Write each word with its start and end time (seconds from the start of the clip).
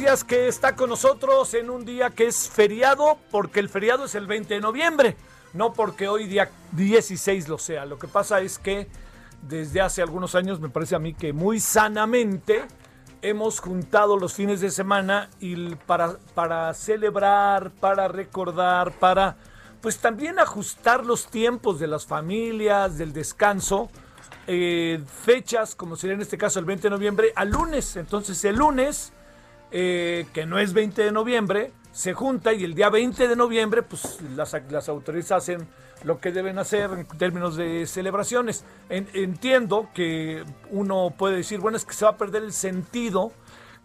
Gracias 0.00 0.24
que 0.24 0.48
está 0.48 0.74
con 0.74 0.90
nosotros 0.90 1.54
en 1.54 1.70
un 1.70 1.84
día 1.84 2.10
que 2.10 2.26
es 2.26 2.48
feriado, 2.48 3.16
porque 3.30 3.60
el 3.60 3.68
feriado 3.68 4.06
es 4.06 4.16
el 4.16 4.26
20 4.26 4.54
de 4.54 4.60
noviembre, 4.60 5.16
no 5.52 5.72
porque 5.72 6.08
hoy 6.08 6.26
día 6.26 6.50
16 6.72 7.48
lo 7.48 7.58
sea. 7.58 7.86
Lo 7.86 7.96
que 7.96 8.08
pasa 8.08 8.40
es 8.40 8.58
que 8.58 8.88
desde 9.42 9.80
hace 9.80 10.02
algunos 10.02 10.34
años 10.34 10.58
me 10.58 10.68
parece 10.68 10.96
a 10.96 10.98
mí 10.98 11.14
que 11.14 11.32
muy 11.32 11.60
sanamente 11.60 12.64
hemos 13.22 13.60
juntado 13.60 14.16
los 14.16 14.34
fines 14.34 14.60
de 14.60 14.72
semana 14.72 15.30
y 15.38 15.76
para, 15.76 16.16
para 16.34 16.74
celebrar, 16.74 17.70
para 17.70 18.08
recordar, 18.08 18.90
para 18.98 19.36
pues 19.80 19.98
también 19.98 20.40
ajustar 20.40 21.06
los 21.06 21.28
tiempos 21.28 21.78
de 21.78 21.86
las 21.86 22.04
familias, 22.04 22.98
del 22.98 23.12
descanso 23.12 23.90
eh, 24.48 25.00
fechas, 25.24 25.76
como 25.76 25.94
sería 25.94 26.14
en 26.14 26.22
este 26.22 26.36
caso 26.36 26.58
el 26.58 26.64
20 26.64 26.82
de 26.82 26.90
noviembre, 26.90 27.32
al 27.36 27.50
lunes. 27.50 27.94
Entonces 27.94 28.44
el 28.44 28.56
lunes, 28.56 29.12
eh, 29.70 30.26
que 30.32 30.46
no 30.46 30.58
es 30.58 30.72
20 30.72 31.02
de 31.02 31.12
noviembre, 31.12 31.72
se 31.92 32.12
junta 32.12 32.52
y 32.52 32.64
el 32.64 32.74
día 32.74 32.90
20 32.90 33.28
de 33.28 33.36
noviembre, 33.36 33.82
pues 33.82 34.18
las, 34.34 34.54
las 34.70 34.88
autoridades 34.88 35.30
hacen 35.32 35.68
lo 36.02 36.20
que 36.20 36.32
deben 36.32 36.58
hacer 36.58 36.90
en 36.90 37.06
términos 37.06 37.56
de 37.56 37.86
celebraciones. 37.86 38.64
En- 38.88 39.08
entiendo 39.14 39.88
que 39.94 40.44
uno 40.70 41.14
puede 41.16 41.36
decir, 41.36 41.60
bueno, 41.60 41.76
es 41.76 41.84
que 41.84 41.94
se 41.94 42.04
va 42.04 42.12
a 42.12 42.16
perder 42.16 42.42
el 42.42 42.52
sentido 42.52 43.32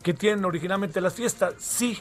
que 0.03 0.13
tienen 0.13 0.43
originalmente 0.45 1.01
las 1.01 1.13
fiestas. 1.13 1.53
Sí, 1.59 1.99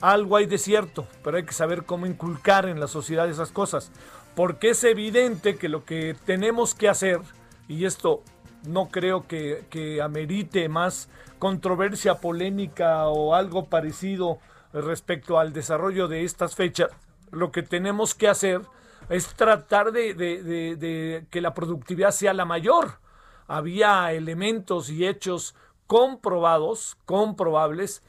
algo 0.00 0.36
hay 0.36 0.46
de 0.46 0.58
cierto, 0.58 1.06
pero 1.22 1.36
hay 1.36 1.44
que 1.44 1.52
saber 1.54 1.84
cómo 1.84 2.06
inculcar 2.06 2.68
en 2.68 2.80
la 2.80 2.88
sociedad 2.88 3.28
esas 3.28 3.50
cosas. 3.52 3.92
Porque 4.34 4.70
es 4.70 4.84
evidente 4.84 5.56
que 5.56 5.68
lo 5.68 5.84
que 5.84 6.14
tenemos 6.26 6.74
que 6.74 6.88
hacer, 6.88 7.20
y 7.68 7.84
esto 7.86 8.22
no 8.66 8.88
creo 8.88 9.26
que, 9.26 9.64
que 9.70 10.02
amerite 10.02 10.68
más 10.68 11.08
controversia 11.38 12.16
polémica 12.16 13.06
o 13.08 13.34
algo 13.34 13.66
parecido 13.66 14.38
respecto 14.72 15.38
al 15.38 15.52
desarrollo 15.52 16.08
de 16.08 16.24
estas 16.24 16.54
fechas, 16.54 16.90
lo 17.30 17.50
que 17.52 17.62
tenemos 17.62 18.14
que 18.14 18.28
hacer 18.28 18.60
es 19.08 19.28
tratar 19.34 19.92
de, 19.92 20.14
de- 20.14 20.42
de- 20.76 21.26
que 21.30 21.40
la 21.40 21.54
productividad 21.54 22.10
sea 22.10 22.34
la 22.34 22.44
mayor. 22.44 22.98
Había 23.46 24.12
elementos 24.12 24.90
y 24.90 25.06
hechos 25.06 25.54
comprobados, 25.86 26.96
comprobables, 27.04 28.02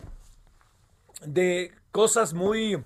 de 1.25 1.73
cosas 1.91 2.33
muy, 2.33 2.83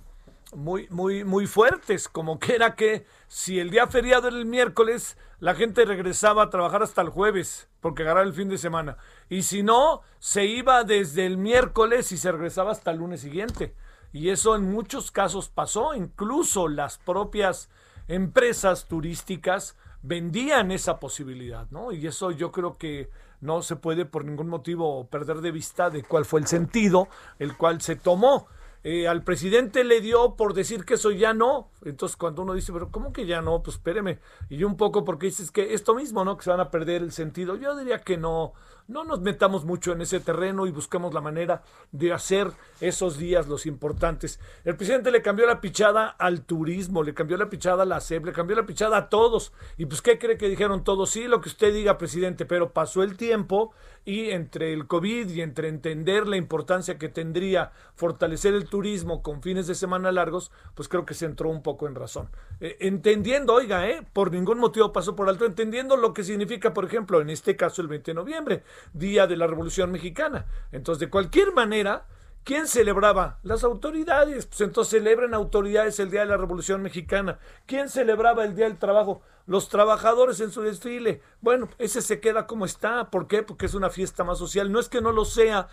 muy, 0.53 0.87
muy, 0.89 1.23
muy 1.23 1.47
fuertes, 1.47 2.07
como 2.07 2.39
que 2.39 2.55
era 2.55 2.75
que 2.75 3.05
si 3.27 3.59
el 3.59 3.69
día 3.69 3.87
feriado 3.87 4.27
era 4.27 4.37
el 4.37 4.45
miércoles, 4.45 5.17
la 5.41 5.55
gente 5.55 5.85
regresaba 5.85 6.43
a 6.43 6.49
trabajar 6.51 6.83
hasta 6.83 7.01
el 7.01 7.09
jueves, 7.09 7.67
porque 7.79 8.03
agarraba 8.03 8.27
el 8.27 8.33
fin 8.33 8.47
de 8.47 8.59
semana. 8.59 8.97
Y 9.27 9.41
si 9.41 9.63
no, 9.63 10.01
se 10.19 10.45
iba 10.45 10.83
desde 10.83 11.25
el 11.25 11.37
miércoles 11.37 12.11
y 12.11 12.17
se 12.17 12.31
regresaba 12.31 12.71
hasta 12.71 12.91
el 12.91 12.99
lunes 12.99 13.21
siguiente. 13.21 13.73
Y 14.13 14.29
eso 14.29 14.55
en 14.55 14.71
muchos 14.71 15.09
casos 15.09 15.49
pasó, 15.49 15.95
incluso 15.95 16.67
las 16.67 16.99
propias 16.99 17.71
empresas 18.07 18.87
turísticas 18.87 19.75
vendían 20.03 20.71
esa 20.71 20.99
posibilidad, 20.99 21.67
¿no? 21.71 21.91
Y 21.91 22.05
eso 22.05 22.29
yo 22.29 22.51
creo 22.51 22.77
que 22.77 23.09
no 23.39 23.63
se 23.63 23.75
puede 23.75 24.05
por 24.05 24.25
ningún 24.25 24.47
motivo 24.47 25.07
perder 25.07 25.41
de 25.41 25.51
vista 25.51 25.89
de 25.89 26.03
cuál 26.03 26.25
fue 26.25 26.39
el 26.39 26.45
sentido 26.45 27.07
el 27.39 27.57
cual 27.57 27.81
se 27.81 27.95
tomó. 27.95 28.45
Eh, 28.83 29.07
al 29.07 29.23
presidente 29.23 29.83
le 29.83 30.01
dio 30.01 30.35
por 30.35 30.53
decir 30.53 30.85
que 30.85 30.95
eso 30.95 31.11
ya 31.11 31.33
no. 31.33 31.69
Entonces, 31.85 32.17
cuando 32.17 32.41
uno 32.41 32.53
dice, 32.53 32.73
pero 32.73 32.89
¿cómo 32.89 33.13
que 33.13 33.25
ya 33.25 33.41
no? 33.41 33.61
Pues 33.61 33.75
espéreme. 33.77 34.19
Y 34.49 34.63
un 34.63 34.75
poco 34.75 35.05
porque 35.05 35.27
dices 35.27 35.51
que 35.51 35.73
esto 35.73 35.93
mismo, 35.93 36.25
¿no? 36.25 36.37
Que 36.37 36.43
se 36.43 36.49
van 36.49 36.59
a 36.59 36.71
perder 36.71 37.03
el 37.03 37.11
sentido. 37.11 37.55
Yo 37.55 37.75
diría 37.75 37.99
que 37.99 38.17
no, 38.17 38.53
no 38.87 39.03
nos 39.03 39.21
metamos 39.21 39.65
mucho 39.65 39.91
en 39.91 40.01
ese 40.01 40.19
terreno 40.19 40.67
y 40.67 40.71
busquemos 40.71 41.13
la 41.13 41.21
manera 41.21 41.63
de 41.91 42.13
hacer 42.13 42.51
esos 42.79 43.17
días 43.17 43.47
los 43.47 43.65
importantes. 43.65 44.39
El 44.63 44.75
presidente 44.75 45.11
le 45.11 45.21
cambió 45.21 45.45
la 45.45 45.61
pichada 45.61 46.07
al 46.07 46.43
turismo, 46.43 47.03
le 47.03 47.13
cambió 47.13 47.37
la 47.37 47.49
pichada 47.49 47.83
a 47.83 47.85
la 47.85 47.99
SEP, 47.99 48.25
le 48.25 48.33
cambió 48.33 48.55
la 48.55 48.65
pichada 48.65 48.97
a 48.97 49.09
todos. 49.09 49.53
¿Y 49.77 49.85
pues 49.85 50.01
qué 50.01 50.17
cree 50.17 50.37
que 50.37 50.49
dijeron 50.49 50.83
todos? 50.83 51.11
Sí, 51.11 51.27
lo 51.27 51.41
que 51.41 51.49
usted 51.49 51.73
diga, 51.73 51.97
presidente, 51.97 52.45
pero 52.45 52.73
pasó 52.73 53.03
el 53.03 53.17
tiempo 53.17 53.73
y 54.03 54.31
entre 54.31 54.73
el 54.73 54.87
COVID 54.87 55.29
y 55.29 55.41
entre 55.41 55.67
entender 55.67 56.27
la 56.27 56.37
importancia 56.37 56.97
que 56.97 57.09
tendría 57.09 57.71
fortalecer 57.95 58.53
el 58.53 58.65
turismo 58.65 59.21
con 59.21 59.41
fines 59.41 59.67
de 59.67 59.75
semana 59.75 60.11
largos, 60.11 60.51
pues 60.75 60.87
creo 60.87 61.05
que 61.05 61.13
se 61.13 61.25
entró 61.25 61.49
un 61.49 61.61
poco 61.61 61.87
en 61.87 61.95
razón. 61.95 62.29
Eh, 62.59 62.77
entendiendo, 62.79 63.53
oiga, 63.53 63.87
eh, 63.87 64.05
por 64.13 64.31
ningún 64.31 64.59
motivo 64.59 64.91
pasó 64.91 65.15
por 65.15 65.29
alto, 65.29 65.45
entendiendo 65.45 65.97
lo 65.97 66.13
que 66.13 66.23
significa, 66.23 66.73
por 66.73 66.85
ejemplo, 66.85 67.21
en 67.21 67.29
este 67.29 67.55
caso 67.55 67.81
el 67.81 67.87
20 67.87 68.11
de 68.11 68.15
noviembre, 68.15 68.63
Día 68.93 69.27
de 69.27 69.37
la 69.37 69.47
Revolución 69.47 69.91
Mexicana. 69.91 70.45
Entonces, 70.71 70.99
de 70.99 71.09
cualquier 71.09 71.53
manera, 71.53 72.05
¿Quién 72.43 72.67
celebraba? 72.67 73.37
Las 73.43 73.63
autoridades. 73.63 74.47
Pues 74.47 74.61
entonces 74.61 74.99
celebren 74.99 75.35
autoridades 75.35 75.99
el 75.99 76.09
Día 76.09 76.21
de 76.21 76.25
la 76.27 76.37
Revolución 76.37 76.81
Mexicana. 76.81 77.37
¿Quién 77.67 77.87
celebraba 77.87 78.43
el 78.43 78.55
Día 78.55 78.65
del 78.65 78.79
Trabajo? 78.79 79.21
Los 79.45 79.69
trabajadores 79.69 80.39
en 80.39 80.51
su 80.51 80.61
desfile. 80.61 81.21
Bueno, 81.41 81.69
ese 81.77 82.01
se 82.01 82.19
queda 82.19 82.47
como 82.47 82.65
está. 82.65 83.11
¿Por 83.11 83.27
qué? 83.27 83.43
Porque 83.43 83.67
es 83.67 83.75
una 83.75 83.91
fiesta 83.91 84.23
más 84.23 84.39
social. 84.39 84.71
No 84.71 84.79
es 84.79 84.89
que 84.89 85.01
no 85.01 85.11
lo 85.11 85.23
sea, 85.23 85.67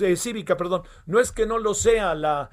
eh, 0.00 0.16
cívica, 0.16 0.56
perdón. 0.56 0.82
No 1.06 1.20
es 1.20 1.30
que 1.30 1.46
no 1.46 1.58
lo 1.58 1.72
sea 1.72 2.16
la, 2.16 2.50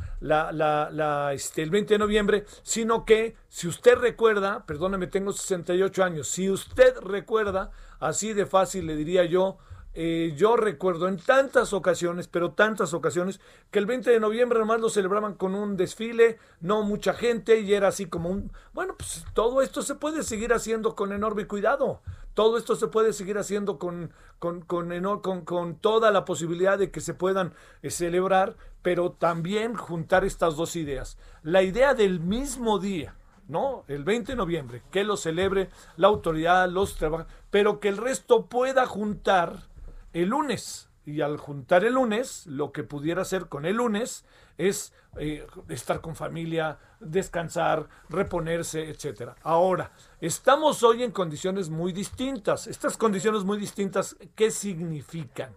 este, 1.33 1.63
el 1.63 1.71
20 1.71 1.95
de 1.95 1.97
noviembre, 1.97 2.45
sino 2.61 3.03
que 3.03 3.35
si 3.47 3.67
usted 3.67 3.95
recuerda, 3.97 4.63
perdóneme, 4.67 5.07
tengo 5.07 5.31
68 5.31 6.03
años, 6.03 6.27
si 6.27 6.51
usted 6.51 6.99
recuerda, 6.99 7.71
así 7.99 8.33
de 8.33 8.45
fácil 8.45 8.85
le 8.85 8.95
diría 8.95 9.25
yo, 9.25 9.57
eh, 9.93 10.33
yo 10.37 10.55
recuerdo 10.55 11.07
en 11.07 11.17
tantas 11.17 11.73
ocasiones, 11.73 12.27
pero 12.27 12.51
tantas 12.51 12.93
ocasiones, 12.93 13.39
que 13.71 13.79
el 13.79 13.85
20 13.85 14.11
de 14.11 14.19
noviembre 14.19 14.59
nomás 14.59 14.79
lo 14.79 14.89
celebraban 14.89 15.33
con 15.33 15.55
un 15.55 15.77
desfile, 15.77 16.37
no 16.61 16.83
mucha 16.83 17.13
gente, 17.13 17.59
y 17.59 17.73
era 17.73 17.87
así 17.87 18.05
como 18.05 18.29
un... 18.29 18.51
Bueno, 18.73 18.95
pues 18.97 19.25
todo 19.33 19.61
esto 19.61 19.81
se 19.81 19.95
puede 19.95 20.23
seguir 20.23 20.53
haciendo 20.53 20.95
con 20.95 21.11
enorme 21.11 21.47
cuidado. 21.47 22.01
Todo 22.35 22.57
esto 22.57 22.75
se 22.75 22.87
puede 22.87 23.13
seguir 23.13 23.37
haciendo 23.37 23.79
con, 23.79 24.13
con, 24.37 24.61
con, 24.61 25.21
con 25.43 25.75
toda 25.75 26.11
la 26.11 26.23
posibilidad 26.23 26.77
de 26.77 26.91
que 26.91 27.01
se 27.01 27.13
puedan 27.13 27.53
eh, 27.81 27.89
celebrar, 27.89 28.55
pero 28.81 29.11
también 29.11 29.75
juntar 29.75 30.23
estas 30.23 30.55
dos 30.55 30.75
ideas. 30.75 31.17
La 31.41 31.63
idea 31.63 31.95
del 31.95 32.19
mismo 32.19 32.79
día, 32.79 33.15
¿no? 33.47 33.83
El 33.87 34.03
20 34.03 34.33
de 34.33 34.35
noviembre, 34.35 34.83
que 34.91 35.03
lo 35.03 35.17
celebre 35.17 35.69
la 35.97 36.07
autoridad, 36.07 36.69
los 36.69 36.95
trabajadores, 36.95 37.35
pero 37.49 37.79
que 37.79 37.89
el 37.89 37.97
resto 37.97 38.45
pueda 38.45 38.85
juntar 38.85 39.68
el 40.13 40.29
lunes. 40.29 40.89
Y 41.05 41.21
al 41.21 41.37
juntar 41.37 41.83
el 41.85 41.93
lunes, 41.93 42.45
lo 42.45 42.71
que 42.71 42.83
pudiera 42.83 43.23
hacer 43.23 43.47
con 43.47 43.65
el 43.65 43.77
lunes 43.77 44.25
es 44.57 44.93
eh, 45.17 45.47
estar 45.69 46.01
con 46.01 46.15
familia, 46.15 46.77
descansar, 46.99 47.87
reponerse, 48.09 48.89
etcétera. 48.89 49.35
Ahora, 49.41 49.91
estamos 50.21 50.83
hoy 50.83 51.01
en 51.01 51.11
condiciones 51.11 51.69
muy 51.69 51.93
distintas. 51.93 52.67
Estas 52.67 52.95
condiciones 52.95 53.43
muy 53.43 53.57
distintas, 53.57 54.17
¿qué 54.35 54.51
significan? 54.51 55.55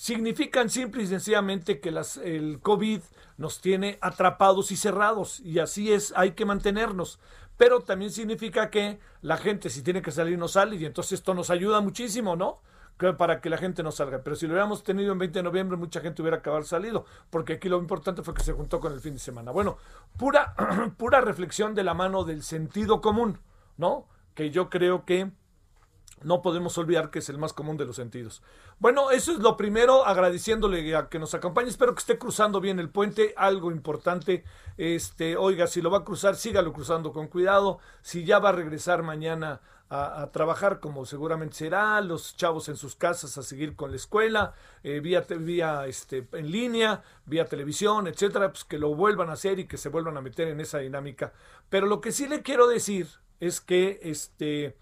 significan 0.00 0.70
simple 0.70 1.02
y 1.02 1.06
sencillamente 1.06 1.78
que 1.78 1.90
las, 1.90 2.16
el 2.16 2.60
COVID 2.62 3.02
nos 3.36 3.60
tiene 3.60 3.98
atrapados 4.00 4.72
y 4.72 4.76
cerrados 4.76 5.40
y 5.40 5.58
así 5.58 5.92
es, 5.92 6.14
hay 6.16 6.32
que 6.32 6.46
mantenernos. 6.46 7.18
Pero 7.58 7.80
también 7.80 8.10
significa 8.10 8.70
que 8.70 8.98
la 9.20 9.36
gente 9.36 9.68
si 9.68 9.82
tiene 9.82 10.00
que 10.00 10.10
salir 10.10 10.38
no 10.38 10.48
sale 10.48 10.76
y 10.76 10.86
entonces 10.86 11.12
esto 11.12 11.34
nos 11.34 11.50
ayuda 11.50 11.82
muchísimo, 11.82 12.34
¿no? 12.34 12.62
Para 13.16 13.40
que 13.40 13.50
la 13.50 13.58
gente 13.58 13.82
no 13.82 13.90
salga. 13.90 14.22
Pero 14.22 14.36
si 14.36 14.46
lo 14.46 14.52
hubiéramos 14.52 14.82
tenido 14.82 15.12
en 15.12 15.18
20 15.18 15.38
de 15.38 15.42
noviembre, 15.42 15.76
mucha 15.76 16.00
gente 16.00 16.22
hubiera 16.22 16.38
acabado 16.38 16.62
salido, 16.64 17.04
porque 17.30 17.54
aquí 17.54 17.68
lo 17.68 17.78
importante 17.78 18.22
fue 18.22 18.34
que 18.34 18.42
se 18.42 18.52
juntó 18.52 18.80
con 18.80 18.92
el 18.92 19.00
fin 19.00 19.14
de 19.14 19.20
semana. 19.20 19.50
Bueno, 19.50 19.78
pura, 20.16 20.54
pura 20.96 21.20
reflexión 21.20 21.74
de 21.74 21.84
la 21.84 21.94
mano 21.94 22.24
del 22.24 22.42
sentido 22.42 23.00
común, 23.00 23.38
¿no? 23.76 24.06
Que 24.34 24.50
yo 24.50 24.70
creo 24.70 25.04
que 25.04 25.30
no 26.22 26.42
podemos 26.42 26.76
olvidar 26.76 27.10
que 27.10 27.20
es 27.20 27.28
el 27.30 27.38
más 27.38 27.52
común 27.52 27.76
de 27.76 27.86
los 27.86 27.96
sentidos. 27.96 28.42
Bueno, 28.78 29.10
eso 29.10 29.32
es 29.32 29.38
lo 29.38 29.56
primero, 29.56 30.04
agradeciéndole 30.04 30.94
a 30.94 31.08
que 31.08 31.18
nos 31.18 31.34
acompañe. 31.34 31.68
Espero 31.68 31.94
que 31.94 32.00
esté 32.00 32.18
cruzando 32.18 32.60
bien 32.60 32.78
el 32.78 32.90
puente. 32.90 33.32
Algo 33.36 33.70
importante, 33.70 34.44
este, 34.76 35.36
oiga, 35.36 35.66
si 35.66 35.80
lo 35.80 35.90
va 35.90 35.98
a 35.98 36.04
cruzar, 36.04 36.36
sígalo 36.36 36.72
cruzando 36.72 37.12
con 37.12 37.28
cuidado. 37.28 37.78
Si 38.02 38.24
ya 38.24 38.38
va 38.38 38.50
a 38.50 38.52
regresar 38.52 39.02
mañana 39.02 39.60
a, 39.92 40.30
trabajar, 40.32 40.78
como 40.78 41.04
seguramente 41.04 41.56
será, 41.56 42.00
los 42.00 42.36
chavos 42.36 42.68
en 42.68 42.76
sus 42.76 42.94
casas 42.94 43.36
a 43.36 43.42
seguir 43.42 43.74
con 43.74 43.90
la 43.90 43.96
escuela, 43.96 44.54
eh, 44.84 45.00
vía, 45.00 45.26
vía 45.28 45.86
este, 45.86 46.28
en 46.32 46.50
línea, 46.50 47.02
vía 47.26 47.46
televisión, 47.46 48.06
etcétera, 48.06 48.52
pues 48.52 48.62
que 48.62 48.78
lo 48.78 48.94
vuelvan 48.94 49.30
a 49.30 49.32
hacer 49.32 49.58
y 49.58 49.66
que 49.66 49.76
se 49.76 49.88
vuelvan 49.88 50.16
a 50.16 50.20
meter 50.20 50.46
en 50.46 50.60
esa 50.60 50.78
dinámica. 50.78 51.32
Pero 51.68 51.86
lo 51.86 52.00
que 52.00 52.12
sí 52.12 52.28
le 52.28 52.42
quiero 52.42 52.68
decir 52.68 53.08
es 53.40 53.60
que 53.60 53.98
este 54.02 54.76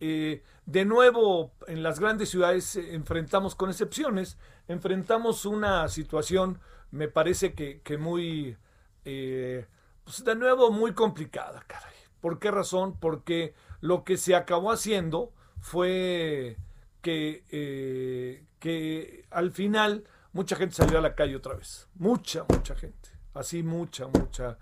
eh, 0.00 0.42
de 0.66 0.84
nuevo 0.84 1.52
en 1.66 1.82
las 1.82 1.98
grandes 1.98 2.28
ciudades 2.28 2.76
enfrentamos, 2.76 3.54
con 3.54 3.70
excepciones, 3.70 4.38
enfrentamos 4.68 5.46
una 5.46 5.88
situación, 5.88 6.60
me 6.90 7.08
parece 7.08 7.54
que, 7.54 7.98
muy, 7.98 8.56
eh, 9.04 9.66
pues 10.04 10.24
de 10.24 10.34
nuevo 10.36 10.70
muy 10.70 10.92
complicada, 10.92 11.64
caray. 11.66 11.92
¿Por 12.20 12.38
qué 12.38 12.50
razón? 12.50 12.96
Porque 12.98 13.54
lo 13.84 14.02
que 14.02 14.16
se 14.16 14.34
acabó 14.34 14.72
haciendo 14.72 15.30
fue 15.60 16.56
que, 17.02 17.44
eh, 17.50 18.42
que 18.58 19.26
al 19.30 19.50
final 19.50 20.04
mucha 20.32 20.56
gente 20.56 20.74
salió 20.74 20.96
a 20.96 21.02
la 21.02 21.14
calle 21.14 21.36
otra 21.36 21.54
vez. 21.54 21.86
Mucha, 21.96 22.46
mucha 22.48 22.74
gente. 22.76 23.10
Así 23.34 23.62
mucha, 23.62 24.06
mucha. 24.06 24.56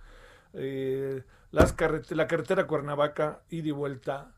las 1.53 1.77
la 2.11 2.27
carretera 2.27 2.67
Cuernavaca, 2.67 3.43
ida 3.49 3.69
y 3.69 3.71
vuelta, 3.71 4.33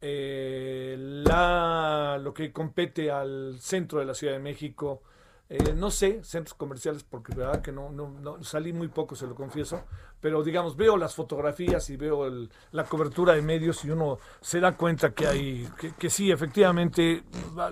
eh, 0.00 0.96
la, 0.98 2.18
lo 2.18 2.32
que 2.32 2.50
compete 2.50 3.10
al 3.10 3.58
centro 3.60 3.98
de 3.98 4.06
la 4.06 4.14
Ciudad 4.14 4.32
de 4.32 4.38
México, 4.38 5.02
eh, 5.50 5.74
no 5.74 5.90
sé, 5.90 6.22
centros 6.22 6.54
comerciales, 6.54 7.02
porque 7.02 7.34
verdad 7.34 7.60
que 7.60 7.72
no, 7.72 7.90
no, 7.90 8.42
salí 8.42 8.72
muy 8.72 8.86
poco, 8.86 9.16
se 9.16 9.26
lo 9.26 9.34
confieso, 9.34 9.82
pero 10.20 10.44
digamos, 10.44 10.76
veo 10.76 10.96
las 10.96 11.14
fotografías 11.14 11.90
y 11.90 11.96
veo 11.96 12.30
la 12.70 12.84
cobertura 12.84 13.34
de 13.34 13.42
medios 13.42 13.84
y 13.84 13.90
uno 13.90 14.18
se 14.40 14.60
da 14.60 14.76
cuenta 14.76 15.10
que 15.10 15.26
hay, 15.26 15.68
que, 15.98 16.08
sí, 16.08 16.30
efectivamente, 16.30 17.24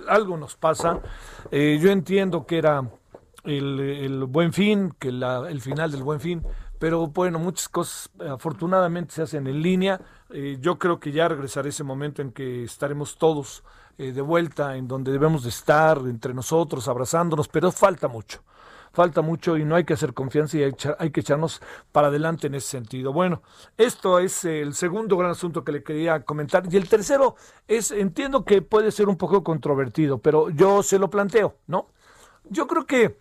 algo 0.08 0.36
nos 0.36 0.56
pasa. 0.56 1.00
Eh, 1.52 1.78
yo 1.80 1.90
entiendo 1.90 2.44
que 2.44 2.58
era 2.58 2.82
el, 3.44 3.78
el 3.78 4.24
buen 4.24 4.52
fin, 4.52 4.92
que 4.98 5.12
la, 5.12 5.48
el 5.48 5.60
final 5.60 5.92
del 5.92 6.02
buen 6.02 6.18
fin, 6.18 6.42
pero 6.80 7.06
bueno, 7.06 7.38
muchas 7.38 7.68
cosas 7.68 8.10
afortunadamente 8.28 9.14
se 9.14 9.22
hacen 9.22 9.46
en 9.46 9.62
línea 9.62 10.00
eh, 10.30 10.58
yo 10.60 10.78
creo 10.78 11.00
que 11.00 11.10
ya 11.10 11.28
regresará 11.28 11.68
ese 11.68 11.84
momento 11.84 12.20
en 12.20 12.32
que 12.32 12.64
estaremos 12.64 13.16
todos 13.16 13.64
eh, 13.98 14.12
de 14.12 14.22
vuelta, 14.22 14.76
en 14.76 14.86
donde 14.86 15.10
debemos 15.10 15.42
de 15.42 15.48
estar 15.48 15.98
entre 15.98 16.32
nosotros, 16.32 16.86
abrazándonos, 16.86 17.48
pero 17.48 17.72
falta 17.72 18.06
mucho. 18.06 18.44
Falta 18.92 19.22
mucho 19.22 19.56
y 19.56 19.64
no 19.64 19.74
hay 19.74 19.84
que 19.84 19.94
hacer 19.94 20.14
confianza 20.14 20.56
y 20.56 20.62
hay, 20.62 21.10
que 21.10 21.20
echarnos 21.20 21.60
para 21.92 22.06
adelante 22.06 22.46
en 22.46 22.54
ese 22.54 22.68
sentido. 22.68 23.12
Bueno, 23.12 23.42
esto 23.76 24.20
es 24.20 24.44
el 24.44 24.74
segundo 24.74 25.16
gran 25.16 25.32
asunto 25.32 25.64
que 25.64 25.72
le 25.72 25.82
quería 25.82 26.24
comentar. 26.24 26.64
Y 26.72 26.76
el 26.76 26.88
tercero 26.88 27.34
es, 27.66 27.90
entiendo 27.90 28.44
que 28.44 28.62
puede 28.62 28.92
ser 28.92 29.08
un 29.08 29.16
poco 29.16 29.42
controvertido, 29.44 30.18
pero 30.18 30.48
yo 30.48 30.82
se 30.82 30.98
lo 30.98 31.10
planteo, 31.10 31.56
¿no? 31.66 31.88
Yo 32.48 32.66
creo 32.66 32.86
que 32.86 33.18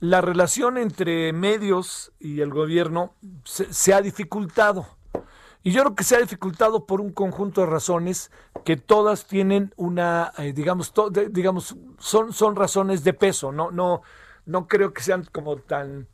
la 0.00 0.20
relación 0.20 0.76
entre 0.76 1.32
medios 1.32 2.12
y 2.18 2.40
el 2.40 2.50
gobierno 2.50 3.14
se 3.44 3.94
ha 3.94 4.02
dificultado 4.02 4.95
y 5.66 5.72
yo 5.72 5.82
creo 5.82 5.96
que 5.96 6.04
se 6.04 6.14
ha 6.14 6.20
dificultado 6.20 6.86
por 6.86 7.00
un 7.00 7.10
conjunto 7.10 7.62
de 7.62 7.66
razones 7.66 8.30
que 8.64 8.76
todas 8.76 9.26
tienen 9.26 9.74
una, 9.74 10.32
eh, 10.38 10.52
digamos, 10.52 10.94
digamos, 11.32 11.74
son, 11.98 12.32
son 12.32 12.54
razones 12.54 13.02
de 13.02 13.12
peso, 13.12 13.50
no, 13.50 13.72
no, 13.72 14.02
no 14.44 14.68
creo 14.68 14.92
que 14.92 15.02
sean 15.02 15.26
como 15.32 15.56
tan, 15.56 16.06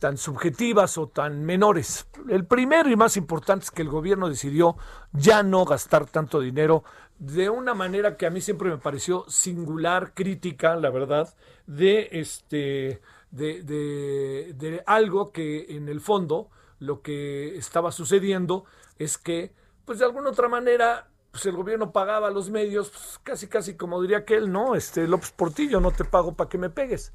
tan 0.00 0.16
subjetivas 0.16 0.98
o 0.98 1.06
tan 1.06 1.44
menores. 1.44 2.08
El 2.28 2.44
primero 2.44 2.90
y 2.90 2.96
más 2.96 3.16
importante 3.16 3.66
es 3.66 3.70
que 3.70 3.82
el 3.82 3.88
gobierno 3.88 4.28
decidió 4.28 4.76
ya 5.12 5.44
no 5.44 5.64
gastar 5.64 6.06
tanto 6.06 6.40
dinero 6.40 6.82
de 7.20 7.50
una 7.50 7.74
manera 7.74 8.16
que 8.16 8.26
a 8.26 8.30
mí 8.30 8.40
siempre 8.40 8.68
me 8.68 8.78
pareció 8.78 9.24
singular, 9.28 10.12
crítica, 10.12 10.74
la 10.74 10.90
verdad, 10.90 11.32
de 11.68 12.08
este 12.10 13.00
de, 13.30 13.62
de, 13.62 14.54
de 14.54 14.82
algo 14.86 15.30
que 15.30 15.66
en 15.76 15.88
el 15.88 16.00
fondo 16.00 16.50
lo 16.80 17.02
que 17.02 17.56
estaba 17.56 17.92
sucediendo 17.92 18.64
es 18.98 19.18
que, 19.18 19.54
pues 19.84 19.98
de 19.98 20.04
alguna 20.04 20.30
otra 20.30 20.48
manera, 20.48 21.08
pues 21.30 21.46
el 21.46 21.56
gobierno 21.56 21.92
pagaba 21.92 22.28
a 22.28 22.30
los 22.30 22.50
medios, 22.50 22.90
pues, 22.90 23.20
casi 23.22 23.46
casi 23.46 23.76
como 23.76 24.00
diría 24.00 24.18
aquel, 24.18 24.50
no, 24.50 24.74
este 24.74 25.06
López 25.06 25.30
Portillo, 25.32 25.80
no 25.80 25.90
te 25.90 26.04
pago 26.04 26.34
para 26.34 26.48
que 26.48 26.58
me 26.58 26.70
pegues, 26.70 27.12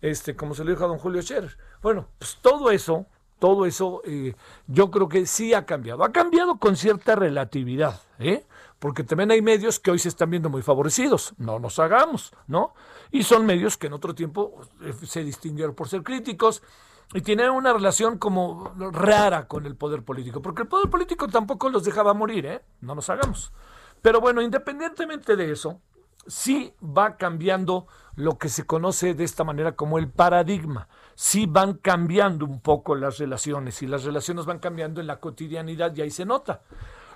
este, 0.00 0.34
como 0.34 0.54
se 0.54 0.64
lo 0.64 0.70
dijo 0.70 0.84
a 0.84 0.88
don 0.88 0.98
Julio 0.98 1.22
Scherer. 1.22 1.56
Bueno, 1.82 2.08
pues 2.18 2.38
todo 2.40 2.70
eso, 2.70 3.06
todo 3.38 3.66
eso, 3.66 4.02
eh, 4.04 4.34
yo 4.66 4.90
creo 4.90 5.08
que 5.08 5.26
sí 5.26 5.54
ha 5.54 5.66
cambiado. 5.66 6.04
Ha 6.04 6.12
cambiado 6.12 6.58
con 6.58 6.76
cierta 6.76 7.16
relatividad, 7.16 8.00
¿eh? 8.18 8.44
Porque 8.78 9.04
también 9.04 9.30
hay 9.30 9.42
medios 9.42 9.78
que 9.78 9.90
hoy 9.90 9.98
se 9.98 10.08
están 10.08 10.30
viendo 10.30 10.48
muy 10.48 10.62
favorecidos, 10.62 11.34
no 11.38 11.58
nos 11.58 11.78
hagamos, 11.78 12.32
¿no? 12.46 12.74
Y 13.10 13.24
son 13.24 13.44
medios 13.44 13.76
que 13.76 13.88
en 13.88 13.94
otro 13.94 14.14
tiempo 14.14 14.60
eh, 14.82 14.94
se 15.06 15.24
distinguieron 15.24 15.74
por 15.74 15.88
ser 15.88 16.02
críticos, 16.02 16.62
y 17.12 17.22
tiene 17.22 17.50
una 17.50 17.72
relación 17.72 18.18
como 18.18 18.72
rara 18.78 19.48
con 19.48 19.66
el 19.66 19.76
poder 19.76 20.04
político, 20.04 20.40
porque 20.40 20.62
el 20.62 20.68
poder 20.68 20.88
político 20.88 21.26
tampoco 21.26 21.68
los 21.68 21.84
dejaba 21.84 22.14
morir, 22.14 22.46
¿eh? 22.46 22.62
No 22.80 22.94
nos 22.94 23.10
hagamos. 23.10 23.52
Pero 24.00 24.20
bueno, 24.20 24.40
independientemente 24.42 25.36
de 25.36 25.50
eso, 25.50 25.80
sí 26.26 26.72
va 26.82 27.16
cambiando 27.16 27.86
lo 28.14 28.38
que 28.38 28.48
se 28.48 28.64
conoce 28.64 29.14
de 29.14 29.24
esta 29.24 29.44
manera 29.44 29.72
como 29.72 29.98
el 29.98 30.08
paradigma. 30.08 30.88
Sí 31.14 31.46
van 31.46 31.74
cambiando 31.74 32.44
un 32.44 32.60
poco 32.60 32.94
las 32.94 33.18
relaciones 33.18 33.82
y 33.82 33.86
las 33.86 34.04
relaciones 34.04 34.46
van 34.46 34.58
cambiando 34.58 35.00
en 35.00 35.06
la 35.06 35.20
cotidianidad 35.20 35.94
y 35.96 36.02
ahí 36.02 36.10
se 36.10 36.24
nota. 36.24 36.62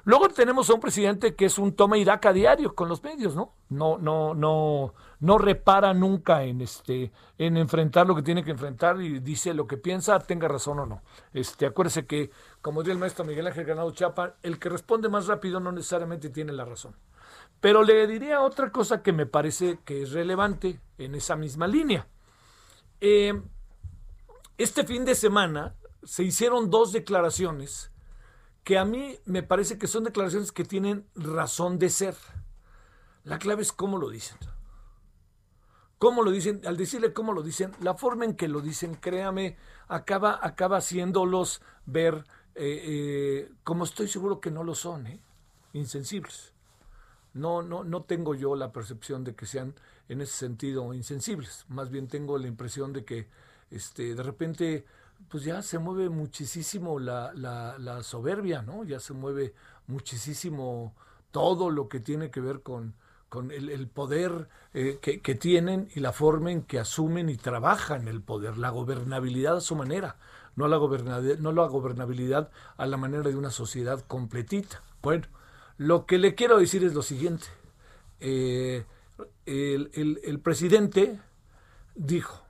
Luego 0.04 0.28
tenemos 0.28 0.68
a 0.68 0.74
un 0.74 0.80
presidente 0.80 1.34
que 1.34 1.46
es 1.46 1.58
un 1.58 1.74
toma 1.74 1.96
iraca 1.96 2.32
diario 2.32 2.74
con 2.74 2.88
los 2.88 3.02
medios, 3.02 3.34
¿no? 3.34 3.52
No, 3.70 3.96
no, 3.96 4.34
no, 4.34 4.92
no 5.20 5.38
repara 5.38 5.94
nunca 5.94 6.44
en 6.44 6.60
este, 6.60 7.12
en 7.38 7.56
enfrentar 7.56 8.06
lo 8.06 8.14
que 8.14 8.22
tiene 8.22 8.44
que 8.44 8.50
enfrentar 8.50 9.00
y 9.00 9.20
dice 9.20 9.54
lo 9.54 9.66
que 9.66 9.76
piensa, 9.76 10.18
tenga 10.18 10.48
razón 10.48 10.78
o 10.78 10.86
no. 10.86 11.02
Este, 11.32 11.66
acuérdese 11.66 12.06
que, 12.06 12.30
como 12.60 12.82
dice 12.82 12.92
el 12.92 12.98
maestro 12.98 13.24
Miguel 13.24 13.46
Ángel 13.46 13.64
Ganado 13.64 13.90
Chapa, 13.92 14.36
el 14.42 14.58
que 14.58 14.68
responde 14.68 15.08
más 15.08 15.26
rápido 15.26 15.60
no 15.60 15.72
necesariamente 15.72 16.30
tiene 16.30 16.52
la 16.52 16.64
razón. 16.64 16.96
Pero 17.60 17.82
le 17.82 18.06
diría 18.06 18.40
otra 18.40 18.70
cosa 18.70 19.02
que 19.02 19.12
me 19.12 19.26
parece 19.26 19.78
que 19.84 20.02
es 20.02 20.12
relevante 20.12 20.80
en 20.98 21.14
esa 21.14 21.36
misma 21.36 21.66
línea. 21.66 22.06
Eh, 23.00 23.40
este 24.58 24.84
fin 24.84 25.04
de 25.04 25.14
semana 25.14 25.74
se 26.04 26.22
hicieron 26.22 26.70
dos 26.70 26.92
declaraciones 26.92 27.90
que 28.62 28.78
a 28.78 28.84
mí 28.84 29.18
me 29.24 29.42
parece 29.42 29.78
que 29.78 29.86
son 29.86 30.04
declaraciones 30.04 30.52
que 30.52 30.64
tienen 30.64 31.06
razón 31.14 31.78
de 31.78 31.90
ser. 31.90 32.16
La 33.22 33.38
clave 33.38 33.62
es 33.62 33.72
cómo 33.72 33.98
lo 33.98 34.10
dicen. 34.10 34.38
¿Cómo 36.04 36.22
lo 36.22 36.30
dicen? 36.30 36.60
Al 36.66 36.76
decirle 36.76 37.14
cómo 37.14 37.32
lo 37.32 37.42
dicen, 37.42 37.72
la 37.80 37.94
forma 37.94 38.26
en 38.26 38.34
que 38.34 38.46
lo 38.46 38.60
dicen, 38.60 38.94
créame, 38.94 39.56
acaba, 39.88 40.38
acaba 40.42 40.76
haciéndolos 40.76 41.62
ver 41.86 42.26
eh, 42.54 42.82
eh, 42.84 43.52
como 43.62 43.84
estoy 43.84 44.08
seguro 44.08 44.38
que 44.38 44.50
no 44.50 44.64
lo 44.64 44.74
son, 44.74 45.06
¿eh? 45.06 45.18
insensibles. 45.72 46.52
No, 47.32 47.62
no, 47.62 47.84
no 47.84 48.02
tengo 48.02 48.34
yo 48.34 48.54
la 48.54 48.70
percepción 48.70 49.24
de 49.24 49.34
que 49.34 49.46
sean 49.46 49.76
en 50.10 50.20
ese 50.20 50.36
sentido 50.36 50.92
insensibles. 50.92 51.64
Más 51.68 51.88
bien 51.88 52.06
tengo 52.06 52.36
la 52.36 52.48
impresión 52.48 52.92
de 52.92 53.06
que 53.06 53.26
este, 53.70 54.14
de 54.14 54.22
repente 54.22 54.84
pues 55.30 55.42
ya 55.44 55.62
se 55.62 55.78
mueve 55.78 56.10
muchísimo 56.10 56.98
la, 57.00 57.32
la, 57.32 58.02
soberbia, 58.02 58.60
¿no? 58.60 58.84
Ya 58.84 59.00
se 59.00 59.14
mueve 59.14 59.54
muchísimo 59.86 60.94
todo 61.30 61.70
lo 61.70 61.88
que 61.88 61.98
tiene 61.98 62.30
que 62.30 62.42
ver 62.42 62.60
con, 62.60 62.92
con 63.34 63.50
el, 63.50 63.88
poder 63.88 64.48
eh, 64.74 65.00
que, 65.02 65.20
que, 65.20 65.34
tienen 65.34 65.88
y 65.92 65.98
la 65.98 66.12
forma 66.12 66.52
en 66.52 66.62
que 66.62 66.78
asumen 66.78 67.28
y 67.28 67.36
trabajan 67.36 68.06
el 68.06 68.22
poder, 68.22 68.58
la 68.58 68.70
gobernabilidad 68.70 69.56
a 69.56 69.60
su 69.60 69.74
manera, 69.74 70.18
no 70.54 70.68
la, 70.68 70.76
gobernabilidad, 70.76 71.38
no 71.38 71.50
la 71.50 71.66
gobernabilidad 71.66 72.50
a 72.76 72.86
la 72.86 72.96
manera 72.96 73.24
de 73.24 73.34
una 73.34 73.50
sociedad 73.50 74.00
completita. 74.06 74.82
Bueno, 75.02 75.26
lo 75.78 76.06
que 76.06 76.18
le 76.18 76.36
quiero 76.36 76.60
decir 76.60 76.84
es 76.84 76.94
lo 76.94 77.02
siguiente. 77.02 77.46
Eh, 78.20 78.84
el, 79.46 79.90
el, 79.94 80.20
el 80.22 80.38
presidente 80.38 81.18
dijo, 81.96 82.40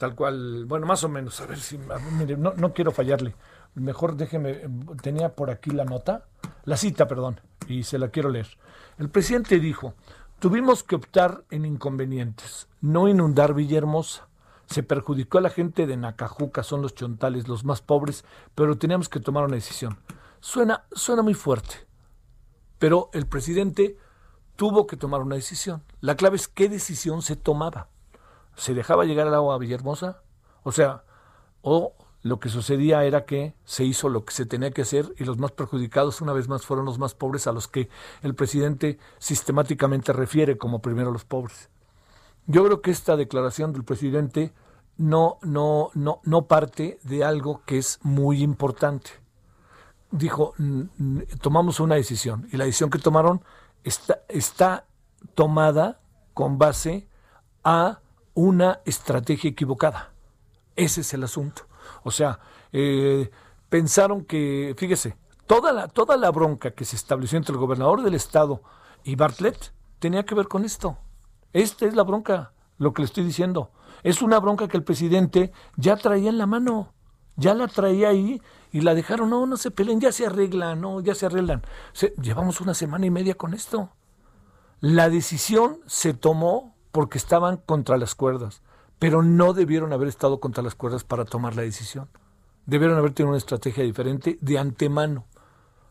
tal 0.00 0.16
cual, 0.16 0.64
bueno, 0.66 0.84
más 0.84 1.04
o 1.04 1.08
menos, 1.08 1.40
a 1.40 1.46
ver 1.46 1.60
si, 1.60 1.78
mire, 2.18 2.36
no, 2.36 2.54
no 2.54 2.72
quiero 2.72 2.90
fallarle, 2.90 3.36
mejor 3.76 4.16
déjeme, 4.16 4.62
tenía 5.00 5.36
por 5.36 5.48
aquí 5.52 5.70
la 5.70 5.84
nota, 5.84 6.24
la 6.64 6.76
cita, 6.76 7.06
perdón, 7.06 7.40
y 7.68 7.84
se 7.84 8.00
la 8.00 8.08
quiero 8.08 8.30
leer. 8.30 8.48
El 8.98 9.10
presidente 9.10 9.58
dijo, 9.58 9.94
Tuvimos 10.42 10.82
que 10.82 10.96
optar 10.96 11.44
en 11.50 11.64
inconvenientes, 11.64 12.66
no 12.80 13.06
inundar 13.06 13.54
Villahermosa. 13.54 14.26
Se 14.66 14.82
perjudicó 14.82 15.38
a 15.38 15.40
la 15.40 15.50
gente 15.50 15.86
de 15.86 15.96
Nacajuca, 15.96 16.64
son 16.64 16.82
los 16.82 16.96
chontales, 16.96 17.46
los 17.46 17.64
más 17.64 17.80
pobres, 17.80 18.24
pero 18.56 18.76
teníamos 18.76 19.08
que 19.08 19.20
tomar 19.20 19.44
una 19.44 19.54
decisión. 19.54 20.00
Suena, 20.40 20.82
suena 20.90 21.22
muy 21.22 21.34
fuerte, 21.34 21.86
pero 22.80 23.08
el 23.12 23.28
presidente 23.28 23.96
tuvo 24.56 24.88
que 24.88 24.96
tomar 24.96 25.20
una 25.20 25.36
decisión. 25.36 25.84
La 26.00 26.16
clave 26.16 26.34
es 26.34 26.48
qué 26.48 26.68
decisión 26.68 27.22
se 27.22 27.36
tomaba. 27.36 27.86
¿Se 28.56 28.74
dejaba 28.74 29.04
llegar 29.04 29.28
el 29.28 29.34
agua 29.34 29.54
a 29.54 29.58
Villahermosa? 29.58 30.24
O 30.64 30.72
sea, 30.72 31.04
o 31.60 31.94
lo 32.22 32.38
que 32.38 32.48
sucedía 32.48 33.04
era 33.04 33.24
que 33.24 33.54
se 33.64 33.84
hizo 33.84 34.08
lo 34.08 34.24
que 34.24 34.32
se 34.32 34.46
tenía 34.46 34.70
que 34.70 34.82
hacer 34.82 35.12
y 35.18 35.24
los 35.24 35.38
más 35.38 35.50
perjudicados 35.52 36.20
una 36.20 36.32
vez 36.32 36.48
más 36.48 36.64
fueron 36.64 36.86
los 36.86 36.98
más 36.98 37.14
pobres 37.14 37.46
a 37.46 37.52
los 37.52 37.66
que 37.66 37.88
el 38.22 38.34
presidente 38.34 38.98
sistemáticamente 39.18 40.12
refiere 40.12 40.56
como 40.56 40.80
primero 40.80 41.10
los 41.10 41.24
pobres. 41.24 41.68
Yo 42.46 42.64
creo 42.64 42.80
que 42.80 42.92
esta 42.92 43.16
declaración 43.16 43.72
del 43.72 43.84
presidente 43.84 44.52
no, 44.96 45.38
no, 45.42 45.90
no, 45.94 46.20
no 46.24 46.46
parte 46.46 46.98
de 47.02 47.24
algo 47.24 47.62
que 47.64 47.78
es 47.78 47.98
muy 48.02 48.42
importante. 48.42 49.10
Dijo, 50.12 50.54
tomamos 51.40 51.80
una 51.80 51.96
decisión 51.96 52.46
y 52.52 52.56
la 52.56 52.66
decisión 52.66 52.90
que 52.90 52.98
tomaron 52.98 53.42
está, 53.82 54.20
está 54.28 54.86
tomada 55.34 56.00
con 56.34 56.58
base 56.58 57.08
a 57.64 58.00
una 58.34 58.80
estrategia 58.84 59.50
equivocada. 59.50 60.12
Ese 60.76 61.00
es 61.00 61.14
el 61.14 61.24
asunto. 61.24 61.66
O 62.02 62.10
sea, 62.10 62.40
eh, 62.72 63.30
pensaron 63.68 64.24
que, 64.24 64.74
fíjese, 64.76 65.16
toda 65.46 65.72
la, 65.72 65.88
toda 65.88 66.16
la 66.16 66.30
bronca 66.30 66.72
que 66.72 66.84
se 66.84 66.96
estableció 66.96 67.38
entre 67.38 67.52
el 67.52 67.58
gobernador 67.58 68.02
del 68.02 68.14
estado 68.14 68.62
y 69.04 69.16
Bartlett 69.16 69.72
tenía 69.98 70.24
que 70.24 70.34
ver 70.34 70.48
con 70.48 70.64
esto. 70.64 70.96
Esta 71.52 71.86
es 71.86 71.94
la 71.94 72.02
bronca, 72.02 72.52
lo 72.78 72.92
que 72.92 73.02
le 73.02 73.06
estoy 73.06 73.24
diciendo. 73.24 73.70
Es 74.02 74.22
una 74.22 74.40
bronca 74.40 74.68
que 74.68 74.76
el 74.76 74.84
presidente 74.84 75.52
ya 75.76 75.96
traía 75.96 76.30
en 76.30 76.38
la 76.38 76.46
mano, 76.46 76.92
ya 77.36 77.54
la 77.54 77.68
traía 77.68 78.08
ahí 78.08 78.40
y 78.72 78.80
la 78.80 78.94
dejaron, 78.94 79.30
no, 79.30 79.46
no 79.46 79.56
se 79.56 79.70
peleen, 79.70 80.00
ya 80.00 80.12
se 80.12 80.26
arreglan, 80.26 80.80
no, 80.80 81.00
ya 81.00 81.14
se 81.14 81.26
arreglan. 81.26 81.62
llevamos 82.20 82.60
una 82.60 82.74
semana 82.74 83.06
y 83.06 83.10
media 83.10 83.34
con 83.34 83.54
esto. 83.54 83.90
La 84.80 85.10
decisión 85.10 85.80
se 85.86 86.14
tomó 86.14 86.74
porque 86.90 87.18
estaban 87.18 87.58
contra 87.58 87.96
las 87.96 88.14
cuerdas 88.14 88.62
pero 89.02 89.20
no 89.20 89.52
debieron 89.52 89.92
haber 89.92 90.06
estado 90.06 90.38
contra 90.38 90.62
las 90.62 90.76
cuerdas 90.76 91.02
para 91.02 91.24
tomar 91.24 91.56
la 91.56 91.62
decisión. 91.62 92.08
Debieron 92.66 92.96
haber 92.96 93.12
tenido 93.12 93.30
una 93.30 93.38
estrategia 93.38 93.82
diferente 93.82 94.38
de 94.40 94.58
antemano. 94.60 95.24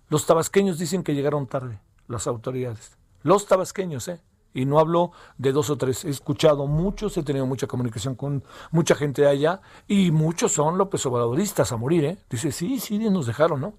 Los 0.08 0.26
tabasqueños 0.26 0.80
dicen 0.80 1.04
que 1.04 1.14
llegaron 1.14 1.46
tarde, 1.46 1.82
las 2.08 2.26
autoridades. 2.26 2.98
Los 3.24 3.48
tabasqueños, 3.48 4.08
¿eh? 4.08 4.22
Y 4.54 4.64
no 4.64 4.80
hablo 4.80 5.12
de 5.38 5.52
dos 5.52 5.70
o 5.70 5.78
tres. 5.78 6.06
He 6.06 6.10
escuchado 6.10 6.68
muchos, 6.68 7.18
he 7.18 7.24
tenido 7.24 7.46
mucha 7.46 7.68
comunicación 7.68 8.16
con 8.16 8.46
mucha 8.72 8.96
gente 8.96 9.28
allá 9.28 9.60
y 9.90 10.12
muchos 10.12 10.54
son 10.54 10.78
López 10.78 11.06
Obradoristas 11.06 11.74
a 11.74 11.76
morir, 11.76 12.06
¿eh? 12.06 12.18
Dice, 12.30 12.54
sí, 12.54 12.80
sí, 12.80 12.98
nos 12.98 13.26
dejaron, 13.26 13.60
¿no? 13.60 13.74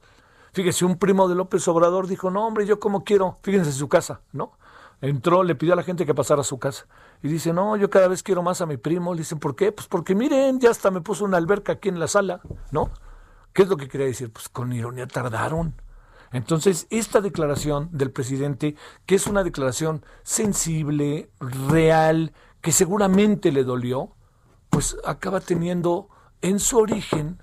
Fíjese, 0.53 0.85
un 0.85 0.99
primo 0.99 1.27
de 1.27 1.37
López 1.37 1.67
Obrador 1.69 2.07
dijo, 2.07 2.31
no, 2.31 2.47
hombre, 2.47 2.67
yo 2.67 2.79
como 2.79 3.03
quiero, 3.03 3.39
fíjense 3.41 3.71
en 3.71 3.77
su 3.77 3.89
casa, 3.89 4.21
¿no? 4.35 4.59
Entró, 5.03 5.43
le 5.43 5.55
pidió 5.55 5.75
a 5.75 5.77
la 5.77 5.83
gente 5.83 6.07
que 6.07 6.15
pasara 6.15 6.41
a 6.41 6.45
su 6.45 6.59
casa. 6.59 6.87
Y 7.23 7.29
dice, 7.29 7.53
no, 7.53 7.77
yo 7.77 7.91
cada 7.91 8.09
vez 8.09 8.23
quiero 8.23 8.43
más 8.43 8.63
a 8.63 8.67
mi 8.67 8.79
primo. 8.79 9.13
Le 9.13 9.19
dicen, 9.19 9.39
¿por 9.39 9.55
qué? 9.55 9.73
Pues 9.73 9.89
porque 9.89 10.15
miren, 10.15 10.61
ya 10.61 10.71
hasta 10.71 10.91
me 10.91 11.03
puso 11.03 11.25
una 11.25 11.37
alberca 11.37 11.73
aquí 11.73 11.91
en 11.91 12.01
la 12.01 12.09
sala, 12.09 12.41
¿no? 12.71 12.91
¿Qué 13.53 13.63
es 13.63 13.69
lo 13.69 13.77
que 13.77 13.89
quería 13.89 14.07
decir? 14.07 14.33
Pues 14.33 14.49
con 14.49 14.73
ironía 14.73 15.07
tardaron. 15.07 15.75
Entonces, 16.33 16.87
esta 16.89 17.21
declaración 17.21 17.91
del 17.93 18.11
presidente, 18.11 18.77
que 19.05 19.17
es 19.17 19.27
una 19.27 19.45
declaración 19.45 20.03
sensible, 20.23 21.31
real, 21.69 22.33
que 22.63 22.73
seguramente 22.73 23.53
le 23.53 23.65
dolió, 23.65 24.17
pues 24.71 24.97
acaba 25.05 25.41
teniendo 25.41 26.09
en 26.41 26.59
su 26.59 26.79
origen, 26.79 27.43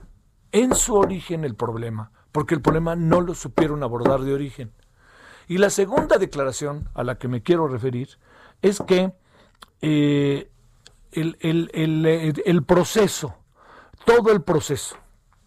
en 0.51 0.73
su 0.73 0.95
origen 0.95 1.43
el 1.43 1.55
problema, 1.55 2.11
porque 2.31 2.55
el 2.55 2.61
problema 2.61 2.95
no 2.95 3.21
lo 3.21 3.35
supieron 3.35 3.83
abordar 3.83 4.21
de 4.21 4.33
origen. 4.33 4.73
Y 5.49 5.57
la 5.57 5.71
segunda 5.71 6.19
declaración 6.19 6.89
a 6.93 7.03
la 7.03 7.17
que 7.17 7.27
me 7.27 7.41
quiero 7.41 7.67
referir 7.67 8.19
es 8.61 8.79
que 8.85 9.11
eh, 9.81 10.47
el, 11.11 12.63
proceso, 12.67 13.33
todo 14.05 14.31
el 14.31 14.43
proceso 14.43 14.95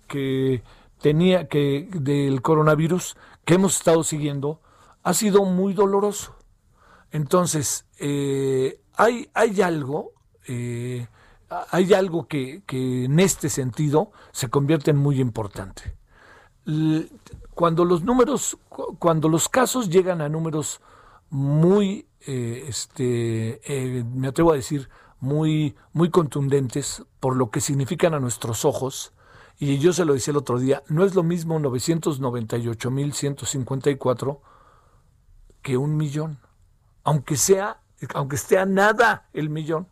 que 0.09 0.65
tenía 1.01 1.47
que 1.47 1.89
del 1.93 2.43
coronavirus 2.43 3.17
que 3.45 3.55
hemos 3.55 3.77
estado 3.77 4.03
siguiendo 4.03 4.61
ha 5.05 5.15
sido 5.15 5.45
muy 5.45 5.73
doloroso. 5.73 6.35
Entonces, 7.13 7.87
eh, 8.01 8.81
hay, 8.97 9.31
hay 9.35 9.63
algo, 9.63 10.15
eh, 10.49 11.07
hay 11.71 11.95
algo 11.95 12.27
que, 12.27 12.65
que, 12.67 13.05
en 13.05 13.21
este 13.21 13.49
sentido 13.49 14.11
se 14.33 14.51
convierte 14.51 14.91
en 14.91 14.97
muy 14.97 15.21
importante 15.21 15.95
cuando 17.55 17.85
los 17.85 18.03
números, 18.03 18.59
cuando 18.99 19.29
los 19.29 19.49
casos 19.49 19.91
llegan 19.91 20.21
a 20.21 20.29
números 20.29 20.81
muy, 21.31 22.09
eh, 22.27 22.65
este, 22.69 23.61
eh, 23.65 24.03
me 24.05 24.27
atrevo 24.29 24.53
a 24.53 24.57
decir, 24.57 24.89
muy, 25.21 25.75
muy 25.93 26.11
contundentes 26.11 27.05
por 27.21 27.37
lo 27.37 27.51
que 27.51 27.61
significan 27.61 28.15
a 28.15 28.21
nuestros 28.21 28.65
ojos, 28.65 29.13
y 29.59 29.79
yo 29.79 29.93
se 29.93 30.05
lo 30.05 30.15
decía 30.15 30.33
el 30.33 30.39
otro 30.39 30.59
día, 30.59 30.83
no 30.89 31.05
es 31.05 31.15
lo 31.15 31.23
mismo 31.23 31.61
998.154 31.61 34.41
que 35.63 35.77
un 35.77 35.97
millón, 35.97 36.41
aunque 37.05 37.37
sea, 37.37 37.81
aunque 38.15 38.37
esté 38.37 38.65
nada 38.67 39.29
el 39.33 39.51
millón. 39.51 39.87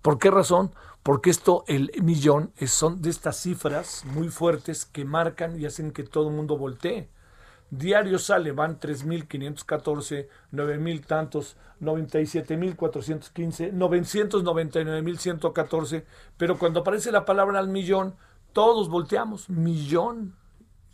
¿Por 0.00 0.18
qué 0.18 0.30
razón? 0.30 0.74
Porque 1.02 1.30
esto, 1.30 1.64
el 1.66 1.90
millón, 2.02 2.52
son 2.66 3.00
de 3.00 3.08
estas 3.10 3.38
cifras 3.38 4.04
muy 4.04 4.28
fuertes 4.28 4.84
que 4.84 5.04
marcan 5.04 5.58
y 5.58 5.66
hacen 5.66 5.90
que 5.92 6.04
todo 6.04 6.28
el 6.28 6.34
mundo 6.34 6.58
voltee. 6.58 7.08
Diario 7.70 8.18
sale, 8.18 8.52
van 8.52 8.78
3.514, 8.80 10.28
9.000 10.52 11.06
tantos, 11.06 11.56
97.415, 11.80 13.72
999.114, 13.72 16.04
pero 16.36 16.58
cuando 16.58 16.80
aparece 16.80 17.12
la 17.12 17.24
palabra 17.24 17.60
al 17.60 17.68
millón, 17.68 18.16
todos 18.52 18.90
volteamos, 18.90 19.48
millón. 19.48 20.34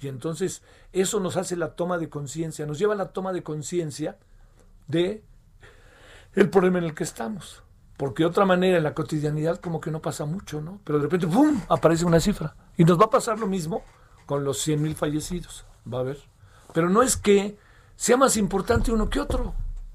Y 0.01 0.09
entonces 0.09 0.63
eso 0.93 1.19
nos 1.19 1.39
hace 1.39 1.57
la 1.57 1.75
toma 1.75 1.97
de 1.97 2.11
conciencia, 2.11 2.67
nos 2.67 2.79
lleva 2.79 2.93
a 2.93 2.99
la 2.99 3.13
toma 3.13 3.33
de 3.33 3.43
conciencia 3.43 4.19
de 4.87 5.25
el 6.35 6.51
problema 6.51 6.77
en 6.79 6.85
el 6.85 6.95
que 6.95 7.05
estamos. 7.05 7.63
Porque 7.97 8.23
de 8.23 8.29
otra 8.29 8.45
manera 8.45 8.77
en 8.77 8.85
la 8.85 8.95
cotidianidad 8.95 9.61
como 9.61 9.81
que 9.81 9.91
no 9.91 10.03
pasa 10.03 10.25
mucho, 10.25 10.61
¿no? 10.61 10.81
Pero 10.85 10.99
de 10.99 11.05
repente, 11.05 11.27
¡pum!, 11.27 11.61
aparece 11.69 12.05
una 12.05 12.21
cifra. 12.21 12.55
Y 12.77 12.85
nos 12.85 13.01
va 13.01 13.07
a 13.07 13.11
pasar 13.11 13.39
lo 13.39 13.47
mismo 13.47 13.83
con 14.27 14.45
los 14.45 14.59
100 14.59 14.83
mil 14.83 14.95
fallecidos. 14.95 15.65
Va 15.93 16.01
a 16.01 16.03
ver. 16.03 16.19
Pero 16.75 16.91
no 16.91 17.03
es 17.03 17.17
que 17.17 17.57
sea 17.97 18.17
más 18.17 18.37
importante 18.37 18.93
uno 18.93 19.09
que 19.09 19.21
otro. 19.21 19.55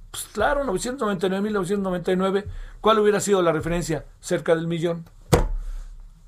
Pues 0.09 0.27
claro, 0.33 0.63
999.999, 0.65 2.45
¿cuál 2.81 2.99
hubiera 2.99 3.19
sido 3.19 3.41
la 3.41 3.51
referencia? 3.51 4.05
Cerca 4.19 4.55
del 4.55 4.67
millón. 4.67 5.05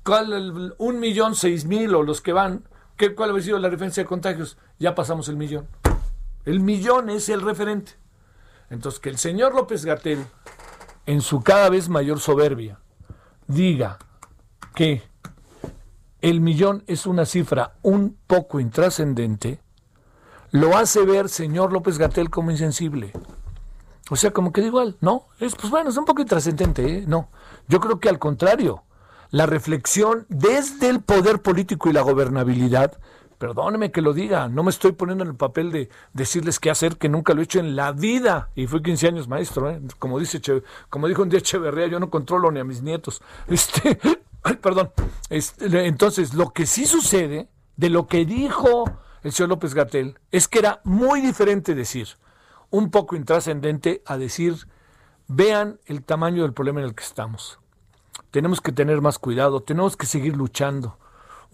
¿Cuál, 0.04 0.74
un 0.78 1.00
millón, 1.00 1.34
seis 1.34 1.64
mil 1.64 1.94
o 1.94 2.02
los 2.02 2.20
que 2.20 2.32
van? 2.32 2.64
¿qué, 2.96 3.14
¿Cuál 3.14 3.30
hubiera 3.30 3.44
sido 3.44 3.58
la 3.58 3.68
referencia 3.68 4.02
de 4.02 4.08
contagios? 4.08 4.56
Ya 4.78 4.94
pasamos 4.94 5.28
el 5.28 5.36
millón. 5.36 5.66
El 6.44 6.60
millón 6.60 7.10
es 7.10 7.28
el 7.28 7.40
referente. 7.40 7.92
Entonces, 8.70 9.00
que 9.00 9.08
el 9.08 9.18
señor 9.18 9.54
López 9.54 9.84
Gatel 9.84 10.24
en 11.06 11.20
su 11.20 11.42
cada 11.42 11.68
vez 11.68 11.88
mayor 11.88 12.20
soberbia, 12.20 12.80
diga 13.46 13.98
que 14.74 15.02
el 16.20 16.40
millón 16.40 16.84
es 16.86 17.06
una 17.06 17.26
cifra 17.26 17.74
un 17.82 18.16
poco 18.26 18.60
intrascendente, 18.60 19.60
lo 20.50 20.76
hace 20.76 21.04
ver 21.04 21.28
señor 21.28 21.72
López 21.72 21.98
Gatel 21.98 22.30
como 22.30 22.50
insensible. 22.50 23.12
O 24.10 24.16
sea, 24.16 24.32
como 24.32 24.52
que 24.52 24.60
da 24.60 24.66
igual, 24.66 24.96
¿no? 25.00 25.26
Es, 25.40 25.54
pues 25.54 25.70
bueno, 25.70 25.90
es 25.90 25.96
un 25.96 26.04
poco 26.04 26.22
intrascendente, 26.22 26.98
¿eh? 26.98 27.04
No. 27.06 27.30
Yo 27.68 27.80
creo 27.80 28.00
que 28.00 28.08
al 28.08 28.18
contrario, 28.18 28.84
la 29.30 29.46
reflexión 29.46 30.26
desde 30.28 30.88
el 30.90 31.00
poder 31.00 31.42
político 31.42 31.88
y 31.88 31.92
la 31.92 32.02
gobernabilidad 32.02 32.98
Perdóneme 33.44 33.92
que 33.92 34.00
lo 34.00 34.14
diga, 34.14 34.48
no 34.48 34.62
me 34.62 34.70
estoy 34.70 34.92
poniendo 34.92 35.22
en 35.22 35.28
el 35.28 35.36
papel 35.36 35.70
de 35.70 35.90
decirles 36.14 36.58
qué 36.58 36.70
hacer, 36.70 36.96
que 36.96 37.10
nunca 37.10 37.34
lo 37.34 37.42
he 37.42 37.44
hecho 37.44 37.60
en 37.60 37.76
la 37.76 37.92
vida. 37.92 38.48
Y 38.54 38.66
fui 38.66 38.82
15 38.82 39.08
años 39.08 39.28
maestro, 39.28 39.68
¿eh? 39.68 39.82
como, 39.98 40.18
dice 40.18 40.40
como 40.88 41.08
dijo 41.08 41.20
un 41.20 41.28
día 41.28 41.40
Echeverría, 41.40 41.86
yo 41.88 42.00
no 42.00 42.08
controlo 42.08 42.50
ni 42.50 42.60
a 42.60 42.64
mis 42.64 42.80
nietos. 42.80 43.20
Este, 43.48 44.00
ay, 44.42 44.56
perdón. 44.56 44.92
Este, 45.28 45.86
entonces, 45.86 46.32
lo 46.32 46.54
que 46.54 46.64
sí 46.64 46.86
sucede, 46.86 47.50
de 47.76 47.90
lo 47.90 48.06
que 48.06 48.24
dijo 48.24 48.84
el 49.22 49.32
señor 49.32 49.50
López 49.50 49.74
Gatel, 49.74 50.18
es 50.30 50.48
que 50.48 50.60
era 50.60 50.80
muy 50.82 51.20
diferente 51.20 51.74
decir, 51.74 52.08
un 52.70 52.90
poco 52.90 53.14
intrascendente, 53.14 54.02
a 54.06 54.16
decir, 54.16 54.54
vean 55.28 55.78
el 55.84 56.02
tamaño 56.02 56.44
del 56.44 56.54
problema 56.54 56.80
en 56.80 56.86
el 56.86 56.94
que 56.94 57.04
estamos. 57.04 57.58
Tenemos 58.30 58.62
que 58.62 58.72
tener 58.72 59.02
más 59.02 59.18
cuidado, 59.18 59.60
tenemos 59.60 59.98
que 59.98 60.06
seguir 60.06 60.34
luchando 60.34 60.96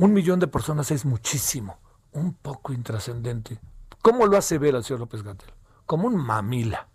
un 0.00 0.14
millón 0.14 0.40
de 0.40 0.46
personas 0.46 0.90
es 0.90 1.04
muchísimo, 1.04 1.78
un 2.12 2.34
poco 2.34 2.72
intrascendente. 2.72 3.58
¿Cómo 4.02 4.26
lo 4.26 4.36
hace 4.36 4.58
ver 4.58 4.76
al 4.76 4.84
señor 4.84 5.00
López 5.00 5.22
Gatel? 5.22 5.52
Como 5.86 6.06
un 6.06 6.16
mamila, 6.16 6.88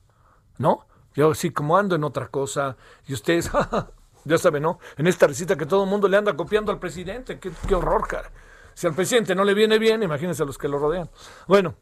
¿no? 0.58 0.88
Yo 1.14 1.34
sí, 1.34 1.52
como 1.52 1.78
ando 1.78 1.96
en 1.96 2.04
otra 2.04 2.28
cosa, 2.28 2.76
y 3.08 3.14
ustedes, 3.14 3.50
ya 4.26 4.38
saben, 4.38 4.64
¿no? 4.64 4.80
En 4.98 5.08
esta 5.08 5.28
recita 5.28 5.56
que 5.56 5.66
todo 5.66 5.84
el 5.84 5.90
mundo 5.90 6.08
le 6.08 6.18
anda 6.18 6.36
copiando 6.36 6.72
al 6.72 6.80
presidente, 6.80 7.40
qué, 7.40 7.76
horror, 7.76 8.08
cara. 8.08 8.32
Si 8.74 8.88
al 8.88 8.94
presidente 8.94 9.36
no 9.36 9.46
le 9.46 9.54
viene 9.54 9.80
bien, 9.80 10.04
imagínense 10.04 10.44
a 10.44 10.46
los 10.46 10.58
que 10.58 10.68
lo 10.68 10.80
rodean. 10.80 11.10
Bueno, 11.48 11.76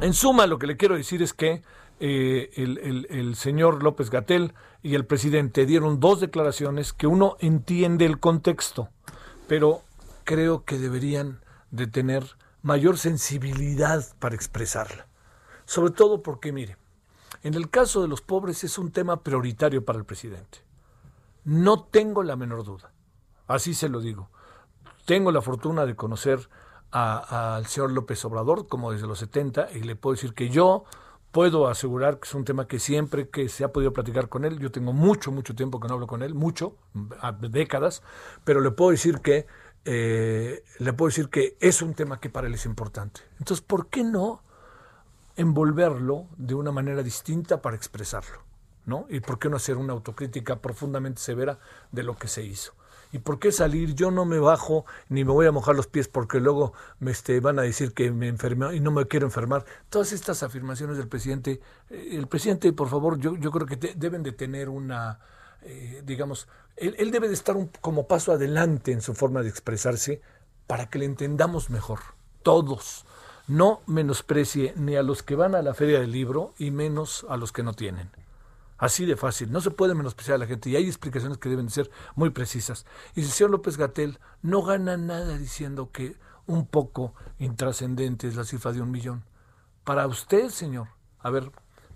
en 0.00 0.12
suma, 0.14 0.46
lo 0.46 0.58
que 0.58 0.66
le 0.66 0.76
quiero 0.76 0.96
decir 0.96 1.22
es 1.22 1.32
que 1.32 1.62
eh, 2.00 2.50
el, 2.56 3.06
el, 3.10 3.36
señor 3.36 3.82
López 3.82 4.10
Gatel 4.10 4.54
y 4.82 4.94
el 4.94 5.04
presidente 5.04 5.66
dieron 5.66 6.00
dos 6.00 6.20
declaraciones 6.20 6.92
que 6.92 7.06
uno 7.06 7.36
entiende 7.40 8.06
el 8.06 8.18
contexto, 8.18 8.88
pero 9.46 9.82
creo 10.24 10.64
que 10.64 10.78
deberían 10.78 11.40
de 11.70 11.86
tener 11.86 12.36
mayor 12.62 12.98
sensibilidad 12.98 14.04
para 14.18 14.34
expresarla. 14.34 15.06
Sobre 15.64 15.92
todo 15.92 16.22
porque, 16.22 16.52
mire, 16.52 16.76
en 17.42 17.54
el 17.54 17.70
caso 17.70 18.02
de 18.02 18.08
los 18.08 18.20
pobres 18.20 18.64
es 18.64 18.78
un 18.78 18.90
tema 18.90 19.22
prioritario 19.22 19.84
para 19.84 19.98
el 19.98 20.04
presidente. 20.04 20.58
No 21.44 21.84
tengo 21.84 22.22
la 22.22 22.36
menor 22.36 22.64
duda. 22.64 22.92
Así 23.46 23.74
se 23.74 23.88
lo 23.88 24.00
digo. 24.00 24.28
Tengo 25.06 25.32
la 25.32 25.40
fortuna 25.40 25.86
de 25.86 25.96
conocer 25.96 26.48
al 26.90 27.66
señor 27.66 27.92
López 27.92 28.24
Obrador 28.24 28.66
como 28.66 28.92
desde 28.92 29.06
los 29.06 29.18
70 29.18 29.72
y 29.72 29.80
le 29.80 29.94
puedo 29.96 30.14
decir 30.14 30.34
que 30.34 30.48
yo 30.48 30.84
puedo 31.32 31.68
asegurar 31.68 32.18
que 32.18 32.26
es 32.26 32.34
un 32.34 32.44
tema 32.44 32.66
que 32.66 32.78
siempre 32.78 33.28
que 33.28 33.48
se 33.48 33.64
ha 33.64 33.72
podido 33.72 33.92
platicar 33.92 34.28
con 34.28 34.44
él, 34.44 34.58
yo 34.58 34.70
tengo 34.70 34.92
mucho, 34.92 35.30
mucho 35.30 35.54
tiempo 35.54 35.80
que 35.80 35.88
no 35.88 35.94
hablo 35.94 36.06
con 36.06 36.22
él, 36.22 36.34
mucho, 36.34 36.76
décadas, 37.40 38.02
pero 38.44 38.60
le 38.60 38.70
puedo 38.70 38.90
decir 38.90 39.20
que 39.20 39.46
eh, 39.90 40.64
le 40.80 40.92
puedo 40.92 41.08
decir 41.08 41.30
que 41.30 41.56
es 41.60 41.80
un 41.80 41.94
tema 41.94 42.20
que 42.20 42.28
para 42.28 42.46
él 42.46 42.52
es 42.52 42.66
importante. 42.66 43.22
Entonces, 43.38 43.64
¿por 43.64 43.88
qué 43.88 44.04
no 44.04 44.42
envolverlo 45.34 46.26
de 46.36 46.52
una 46.52 46.72
manera 46.72 47.02
distinta 47.02 47.62
para 47.62 47.74
expresarlo? 47.74 48.42
¿no? 48.84 49.06
¿Y 49.08 49.20
por 49.20 49.38
qué 49.38 49.48
no 49.48 49.56
hacer 49.56 49.78
una 49.78 49.94
autocrítica 49.94 50.56
profundamente 50.60 51.22
severa 51.22 51.58
de 51.90 52.02
lo 52.02 52.16
que 52.18 52.28
se 52.28 52.42
hizo? 52.42 52.74
¿Y 53.12 53.20
por 53.20 53.38
qué 53.38 53.50
salir? 53.50 53.94
Yo 53.94 54.10
no 54.10 54.26
me 54.26 54.38
bajo 54.38 54.84
ni 55.08 55.24
me 55.24 55.32
voy 55.32 55.46
a 55.46 55.52
mojar 55.52 55.74
los 55.74 55.86
pies 55.86 56.06
porque 56.06 56.38
luego 56.38 56.74
me 57.00 57.12
este, 57.12 57.40
van 57.40 57.58
a 57.58 57.62
decir 57.62 57.94
que 57.94 58.10
me 58.10 58.28
enfermo 58.28 58.72
y 58.72 58.80
no 58.80 58.90
me 58.90 59.06
quiero 59.06 59.24
enfermar. 59.24 59.64
Todas 59.88 60.12
estas 60.12 60.42
afirmaciones 60.42 60.98
del 60.98 61.08
presidente, 61.08 61.62
eh, 61.88 62.08
el 62.12 62.26
presidente, 62.26 62.70
por 62.74 62.90
favor, 62.90 63.18
yo, 63.18 63.36
yo 63.36 63.50
creo 63.50 63.66
que 63.66 63.94
deben 63.96 64.22
de 64.22 64.32
tener 64.32 64.68
una, 64.68 65.18
eh, 65.68 66.02
digamos, 66.02 66.48
él, 66.76 67.10
debe 67.10 67.28
de 67.28 67.34
estar 67.34 67.54
como 67.82 68.08
paso 68.08 68.32
adelante 68.32 68.90
en 68.90 69.02
su 69.02 69.14
forma 69.14 69.42
de 69.42 69.50
expresarse 69.50 70.22
para 70.66 70.88
que 70.88 70.98
le 70.98 71.04
entendamos 71.04 71.68
mejor, 71.68 72.00
todos. 72.42 73.04
No 73.48 73.82
menosprecie 73.86 74.72
ni 74.76 74.96
a 74.96 75.02
los 75.02 75.22
que 75.22 75.34
van 75.34 75.54
a 75.54 75.62
la 75.62 75.74
feria 75.74 76.00
del 76.00 76.12
libro 76.12 76.54
y 76.58 76.70
menos 76.70 77.26
a 77.28 77.36
los 77.36 77.52
que 77.52 77.62
no 77.62 77.74
tienen. 77.74 78.10
Así 78.78 79.04
de 79.04 79.16
fácil. 79.16 79.52
No 79.52 79.60
se 79.60 79.70
puede 79.70 79.94
menospreciar 79.94 80.36
a 80.36 80.38
la 80.38 80.46
gente 80.46 80.70
y 80.70 80.76
hay 80.76 80.86
explicaciones 80.86 81.36
que 81.36 81.50
deben 81.50 81.68
ser 81.68 81.90
muy 82.14 82.30
precisas. 82.30 82.86
Y 83.14 83.20
el 83.20 83.26
señor 83.26 83.50
López 83.50 83.76
Gatel 83.76 84.18
no 84.40 84.62
gana 84.62 84.96
nada 84.96 85.36
diciendo 85.36 85.90
que 85.92 86.16
un 86.46 86.66
poco 86.66 87.14
intrascendente 87.38 88.26
es 88.26 88.36
la 88.36 88.44
cifra 88.44 88.72
de 88.72 88.80
un 88.80 88.90
millón. 88.90 89.24
Para 89.84 90.06
usted, 90.06 90.48
señor, 90.48 90.88
a 91.18 91.28
ver, 91.28 91.50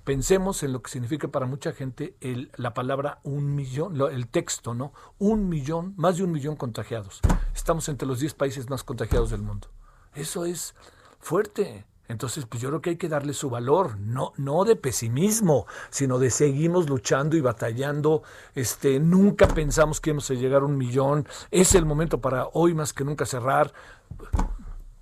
pensemos 0.05 0.63
en 0.63 0.73
lo 0.73 0.83
que 0.83 0.91
significa 0.91 1.29
para 1.29 1.47
mucha 1.47 1.73
gente 1.73 2.17
el, 2.21 2.51
la 2.57 2.75
palabra 2.75 3.21
un 3.23 3.55
millón, 3.55 4.01
el 4.01 4.29
texto, 4.29 4.75
¿no? 4.75 4.93
Un 5.19 5.49
millón, 5.49 5.95
más 5.97 6.17
de 6.17 6.25
un 6.25 6.33
millón 6.33 6.57
contagiados. 6.57 7.21
Estamos 7.55 7.89
entre 7.89 8.09
los 8.09 8.21
10 8.21 8.35
países 8.35 8.69
más 8.69 8.85
contagiados 8.85 9.31
del 9.31 9.43
mundo. 9.43 9.69
Eso 10.15 10.45
es 10.45 10.75
fuerte. 11.21 11.87
Entonces, 12.09 12.45
pues 12.45 12.61
yo 12.61 12.69
creo 12.69 12.83
que 12.83 12.91
hay 12.91 12.97
que 12.97 13.09
darle 13.09 13.33
su 13.33 13.49
valor, 13.49 13.99
no, 13.99 14.33
no 14.37 14.65
de 14.65 14.77
pesimismo, 14.77 15.67
sino 15.89 16.19
de 16.19 16.31
seguimos 16.31 16.91
luchando 16.91 17.37
y 17.37 17.41
batallando. 17.41 18.23
Este, 18.55 19.01
nunca 19.01 19.49
pensamos 19.49 20.01
que 20.01 20.11
íbamos 20.11 20.31
a 20.31 20.35
llegar 20.35 20.63
a 20.63 20.67
un 20.67 20.77
millón. 20.77 21.27
Es 21.51 21.75
el 21.75 21.87
momento 21.87 22.21
para 22.21 22.49
hoy 22.53 22.75
más 22.75 22.93
que 22.93 23.05
nunca 23.05 23.25
cerrar. 23.25 23.73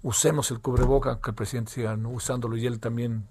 Usemos 0.02 0.50
el 0.50 0.60
cubreboca, 0.60 1.20
que 1.20 1.30
el 1.30 1.36
presidente 1.36 1.72
siga 1.72 1.94
usándolo 1.94 2.56
y 2.56 2.66
él 2.66 2.80
también 2.80 3.28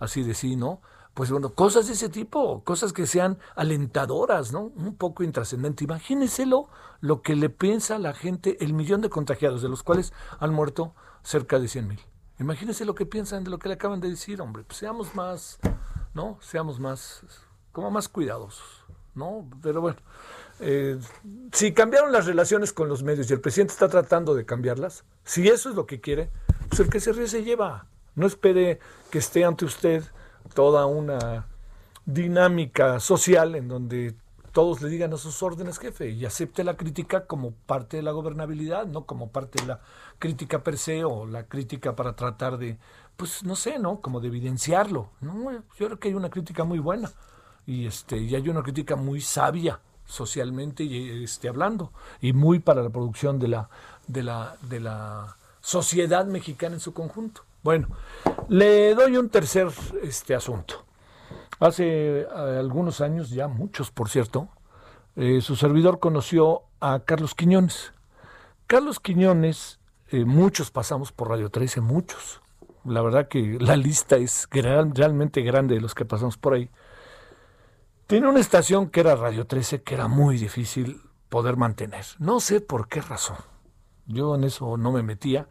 así 0.00 0.22
de 0.22 0.34
sí, 0.34 0.56
¿no? 0.56 0.80
Pues 1.14 1.30
bueno, 1.30 1.54
cosas 1.54 1.86
de 1.86 1.92
ese 1.92 2.08
tipo, 2.08 2.64
cosas 2.64 2.92
que 2.92 3.06
sean 3.06 3.38
alentadoras, 3.54 4.52
¿no? 4.52 4.72
Un 4.74 4.96
poco 4.96 5.22
intrascendente. 5.22 5.84
Imagínenselo 5.84 6.68
lo 7.00 7.22
que 7.22 7.36
le 7.36 7.50
piensa 7.50 7.96
a 7.96 7.98
la 8.00 8.14
gente, 8.14 8.56
el 8.64 8.72
millón 8.72 9.00
de 9.00 9.10
contagiados, 9.10 9.62
de 9.62 9.68
los 9.68 9.84
cuales 9.84 10.12
han 10.40 10.52
muerto 10.52 10.92
cerca 11.22 11.60
de 11.60 11.68
100 11.68 11.86
mil. 11.86 12.00
Imagínense 12.40 12.84
lo 12.84 12.96
que 12.96 13.06
piensan 13.06 13.44
de 13.44 13.50
lo 13.50 13.60
que 13.60 13.68
le 13.68 13.74
acaban 13.74 14.00
de 14.00 14.10
decir, 14.10 14.40
hombre. 14.40 14.64
Pues 14.64 14.78
seamos 14.78 15.14
más, 15.14 15.60
¿no? 16.14 16.36
Seamos 16.40 16.80
más, 16.80 17.22
como 17.70 17.92
más 17.92 18.08
cuidadosos, 18.08 18.84
¿no? 19.14 19.48
Pero 19.62 19.80
bueno, 19.80 19.98
eh, 20.66 20.98
si 21.52 21.74
cambiaron 21.74 22.10
las 22.10 22.24
relaciones 22.24 22.72
con 22.72 22.88
los 22.88 23.02
medios 23.02 23.28
y 23.28 23.34
el 23.34 23.40
presidente 23.42 23.74
está 23.74 23.90
tratando 23.90 24.34
de 24.34 24.46
cambiarlas, 24.46 25.04
si 25.22 25.46
eso 25.46 25.68
es 25.68 25.74
lo 25.76 25.84
que 25.84 26.00
quiere, 26.00 26.30
pues 26.70 26.80
el 26.80 26.88
que 26.88 27.00
se 27.00 27.12
ríe 27.12 27.28
se 27.28 27.44
lleva. 27.44 27.86
No 28.14 28.26
espere 28.26 28.78
que 29.10 29.18
esté 29.18 29.44
ante 29.44 29.66
usted 29.66 30.02
toda 30.54 30.86
una 30.86 31.48
dinámica 32.06 32.98
social 32.98 33.56
en 33.56 33.68
donde 33.68 34.14
todos 34.52 34.80
le 34.80 34.88
digan 34.88 35.12
a 35.12 35.18
sus 35.18 35.42
órdenes, 35.42 35.78
jefe, 35.78 36.08
y 36.08 36.24
acepte 36.24 36.64
la 36.64 36.78
crítica 36.78 37.26
como 37.26 37.52
parte 37.52 37.98
de 37.98 38.02
la 38.02 38.12
gobernabilidad, 38.12 38.86
no 38.86 39.04
como 39.04 39.32
parte 39.32 39.60
de 39.60 39.68
la 39.68 39.80
crítica 40.18 40.62
per 40.62 40.78
se 40.78 41.04
o 41.04 41.26
la 41.26 41.46
crítica 41.46 41.94
para 41.94 42.16
tratar 42.16 42.56
de, 42.56 42.78
pues 43.18 43.44
no 43.44 43.54
sé, 43.54 43.78
¿no? 43.78 44.00
Como 44.00 44.20
de 44.20 44.28
evidenciarlo. 44.28 45.10
Yo 45.20 45.86
creo 45.88 45.98
que 45.98 46.08
hay 46.08 46.14
una 46.14 46.30
crítica 46.30 46.64
muy 46.64 46.78
buena 46.78 47.12
y 47.66 47.86
este 47.86 48.16
y 48.16 48.34
hay 48.34 48.48
una 48.48 48.62
crítica 48.62 48.96
muy 48.96 49.20
sabia 49.20 49.80
socialmente 50.06 50.84
y 50.84 51.24
este 51.24 51.48
hablando 51.48 51.92
y 52.20 52.32
muy 52.32 52.58
para 52.58 52.82
la 52.82 52.90
producción 52.90 53.38
de 53.38 53.48
la 53.48 53.68
de 54.06 54.22
la 54.22 54.56
de 54.62 54.80
la 54.80 55.36
sociedad 55.60 56.26
mexicana 56.26 56.74
en 56.74 56.80
su 56.80 56.92
conjunto. 56.92 57.42
Bueno, 57.62 57.88
le 58.48 58.94
doy 58.94 59.16
un 59.16 59.30
tercer 59.30 59.68
este 60.02 60.34
asunto. 60.34 60.84
Hace 61.58 62.20
eh, 62.20 62.26
algunos 62.58 63.00
años, 63.00 63.30
ya 63.30 63.48
muchos 63.48 63.90
por 63.90 64.10
cierto, 64.10 64.48
eh, 65.16 65.40
su 65.40 65.56
servidor 65.56 66.00
conoció 66.00 66.62
a 66.80 67.00
Carlos 67.00 67.34
Quiñones. 67.34 67.92
Carlos 68.66 69.00
Quiñones, 69.00 69.78
eh, 70.10 70.24
muchos 70.24 70.70
pasamos 70.70 71.12
por 71.12 71.30
Radio 71.30 71.50
13, 71.50 71.80
muchos. 71.80 72.42
La 72.84 73.00
verdad 73.00 73.28
que 73.28 73.56
la 73.60 73.76
lista 73.76 74.16
es 74.16 74.46
realmente 74.50 75.40
grande 75.40 75.76
de 75.76 75.80
los 75.80 75.94
que 75.94 76.04
pasamos 76.04 76.36
por 76.36 76.54
ahí. 76.54 76.68
Tiene 78.06 78.28
una 78.28 78.40
estación 78.40 78.90
que 78.90 79.00
era 79.00 79.16
Radio 79.16 79.46
13 79.46 79.82
que 79.82 79.94
era 79.94 80.08
muy 80.08 80.36
difícil 80.36 81.00
poder 81.30 81.56
mantener. 81.56 82.04
No 82.18 82.38
sé 82.38 82.60
por 82.60 82.86
qué 82.86 83.00
razón. 83.00 83.38
Yo 84.06 84.34
en 84.34 84.44
eso 84.44 84.76
no 84.76 84.92
me 84.92 85.02
metía, 85.02 85.48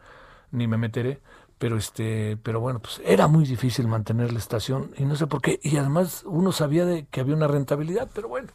ni 0.52 0.68
me 0.68 0.76
meteré, 0.76 1.20
pero 1.58 1.76
este 1.76 2.36
pero 2.42 2.60
bueno 2.60 2.78
pues 2.80 3.00
era 3.04 3.26
muy 3.26 3.44
difícil 3.44 3.88
mantener 3.88 4.32
la 4.32 4.38
estación 4.38 4.92
y 4.96 5.04
no 5.04 5.16
sé 5.16 5.26
por 5.26 5.40
qué 5.40 5.58
y 5.62 5.76
además 5.76 6.22
uno 6.26 6.52
sabía 6.52 6.84
de 6.84 7.06
que 7.06 7.20
había 7.20 7.34
una 7.34 7.48
rentabilidad 7.48 8.10
pero 8.14 8.28
bueno 8.28 8.48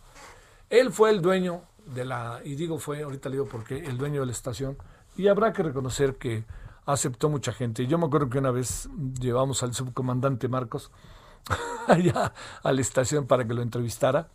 él 0.69 0.91
fue 0.91 1.09
el 1.09 1.21
dueño 1.21 1.61
de 1.85 2.05
la 2.05 2.41
y 2.43 2.55
digo 2.55 2.77
fue 2.77 3.01
ahorita 3.01 3.29
le 3.29 3.35
digo 3.35 3.47
porque 3.47 3.85
el 3.85 3.97
dueño 3.97 4.19
de 4.19 4.25
la 4.27 4.31
estación 4.31 4.77
y 5.17 5.27
habrá 5.27 5.53
que 5.53 5.63
reconocer 5.63 6.17
que 6.17 6.43
aceptó 6.85 7.29
mucha 7.29 7.53
gente 7.53 7.87
yo 7.87 7.97
me 7.97 8.05
acuerdo 8.05 8.29
que 8.29 8.37
una 8.37 8.51
vez 8.51 8.89
llevamos 9.19 9.63
al 9.63 9.73
subcomandante 9.73 10.47
Marcos 10.47 10.91
allá 11.87 12.33
a 12.63 12.71
la 12.71 12.81
estación 12.81 13.27
para 13.27 13.45
que 13.45 13.53
lo 13.53 13.61
entrevistara 13.61 14.29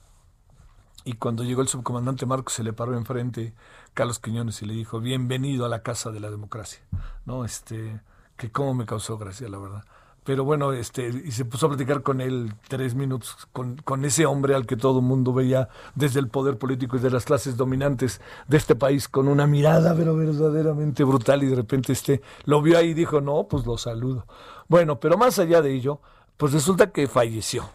y 1.05 1.15
cuando 1.15 1.45
llegó 1.45 1.61
el 1.61 1.69
subcomandante 1.69 2.27
Marcos 2.27 2.55
se 2.55 2.63
le 2.63 2.73
paró 2.73 2.97
enfrente 2.97 3.55
Carlos 3.93 4.19
Quiñones 4.19 4.63
y 4.63 4.67
le 4.67 4.75
dijo 4.75 5.01
bienvenido 5.01 5.67
a 5.67 5.69
la 5.69 5.83
casa 5.83 6.11
de 6.11 6.21
la 6.21 6.31
democracia 6.31 6.81
no 7.27 7.45
este 7.45 8.01
que 8.37 8.51
cómo 8.51 8.75
me 8.75 8.87
causó 8.87 9.19
gracia, 9.19 9.49
la 9.49 9.59
verdad. 9.59 9.85
Pero 10.25 10.45
bueno, 10.45 10.73
este, 10.73 11.09
y 11.09 11.33
se 11.33 11.45
puso 11.45 11.67
a 11.67 11.69
platicar 11.69 12.03
con 12.03 12.23
él 12.23 12.55
tres 12.69 12.95
minutos, 12.95 13.47
con, 13.53 13.77
con 13.77 14.07
ese 14.07 14.25
hombre 14.25 14.55
al 14.55 14.67
que 14.67 14.77
todo 14.77 15.01
el 15.01 15.05
mundo 15.05 15.35
veía 15.35 15.69
desde 15.95 16.19
el 16.19 16.29
poder 16.29 16.57
político 16.57 16.97
y 16.97 17.01
de 17.01 17.11
las 17.11 17.27
clases 17.27 17.59
dominantes 17.59 18.23
de 18.49 18.57
este 18.57 18.75
país, 18.75 19.07
con 19.07 19.29
una 19.29 19.47
mirada 19.47 19.95
pero 19.95 20.17
verdaderamente 20.17 21.05
brutal, 21.05 21.43
y 21.43 21.47
de 21.47 21.57
repente 21.57 21.93
este 21.93 22.23
lo 22.47 22.63
vio 22.63 22.79
ahí 22.79 22.89
y 22.89 22.95
dijo, 22.95 23.21
no, 23.21 23.47
pues 23.49 23.67
lo 23.67 23.77
saludo. 23.77 24.27
Bueno, 24.67 24.99
pero 24.99 25.19
más 25.19 25.39
allá 25.39 25.61
de 25.61 25.75
ello, 25.75 26.01
pues 26.37 26.53
resulta 26.53 26.91
que 26.91 27.07
falleció. 27.07 27.69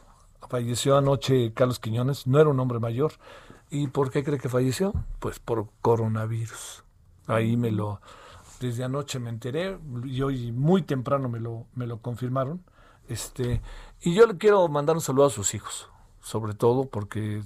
Falleció 0.50 0.98
anoche 0.98 1.54
Carlos 1.54 1.80
Quiñones, 1.80 2.26
no 2.28 2.40
era 2.40 2.50
un 2.50 2.60
hombre 2.60 2.80
mayor. 2.80 3.14
¿Y 3.70 3.88
por 3.88 4.12
qué 4.12 4.24
cree 4.24 4.40
que 4.40 4.50
falleció? 4.50 4.94
Pues 5.20 5.40
por 5.40 5.70
coronavirus. 5.82 6.84
Ahí 7.28 7.56
me 7.56 7.72
lo, 7.72 8.02
desde 8.60 8.84
anoche 8.84 9.20
me 9.20 9.30
enteré 9.30 9.78
y 10.06 10.22
hoy 10.22 10.52
muy 10.52 10.82
temprano 10.82 11.30
me 11.30 11.40
lo, 11.40 11.68
me 11.76 11.86
lo 11.86 12.02
confirmaron. 12.02 12.64
Este, 13.08 13.62
y 14.02 14.14
yo 14.14 14.28
le 14.28 14.38
quiero 14.38 14.68
mandar 14.68 14.96
un 14.96 15.02
saludo 15.02 15.26
a 15.26 15.30
sus 15.30 15.54
hijos, 15.54 15.90
sobre 16.22 16.54
todo 16.54 16.86
porque 16.86 17.44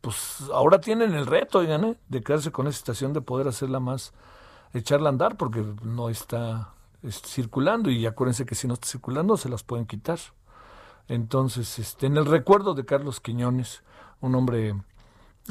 pues 0.00 0.44
ahora 0.52 0.80
tienen 0.80 1.14
el 1.14 1.26
reto, 1.26 1.62
¿eh? 1.62 1.96
de 2.08 2.22
quedarse 2.22 2.52
con 2.52 2.66
esa 2.66 2.76
estación, 2.76 3.12
de 3.12 3.22
poder 3.22 3.48
hacerla 3.48 3.80
más, 3.80 4.12
echarla 4.74 5.08
a 5.08 5.12
andar, 5.12 5.36
porque 5.36 5.64
no 5.82 6.10
está, 6.10 6.74
circulando, 7.10 7.90
y 7.90 8.04
acuérdense 8.04 8.44
que 8.44 8.54
si 8.54 8.68
no 8.68 8.74
está 8.74 8.86
circulando 8.86 9.36
se 9.36 9.48
las 9.48 9.62
pueden 9.62 9.86
quitar. 9.86 10.18
Entonces, 11.08 11.78
este, 11.78 12.06
en 12.06 12.16
el 12.16 12.26
recuerdo 12.26 12.74
de 12.74 12.84
Carlos 12.84 13.20
Quiñones, 13.20 13.82
un 14.20 14.34
hombre 14.34 14.74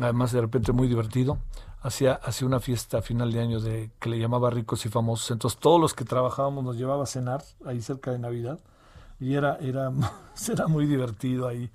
además 0.01 0.31
de 0.31 0.41
repente 0.41 0.71
muy 0.71 0.87
divertido, 0.87 1.37
hacía, 1.81 2.13
hacía 2.13 2.47
una 2.47 2.59
fiesta 2.59 2.99
a 2.99 3.01
final 3.01 3.31
de 3.31 3.41
año 3.41 3.59
de, 3.59 3.91
que 3.99 4.09
le 4.09 4.19
llamaba 4.19 4.49
Ricos 4.49 4.85
y 4.85 4.89
Famosos. 4.89 5.31
Entonces 5.31 5.59
todos 5.59 5.79
los 5.79 5.93
que 5.93 6.05
trabajábamos 6.05 6.63
nos 6.63 6.77
llevaba 6.77 7.03
a 7.03 7.07
cenar 7.07 7.43
ahí 7.65 7.81
cerca 7.81 8.11
de 8.11 8.19
Navidad 8.19 8.59
y 9.19 9.35
era, 9.35 9.57
era, 9.57 9.91
era 10.51 10.67
muy 10.67 10.85
divertido 10.85 11.47
ahí, 11.47 11.69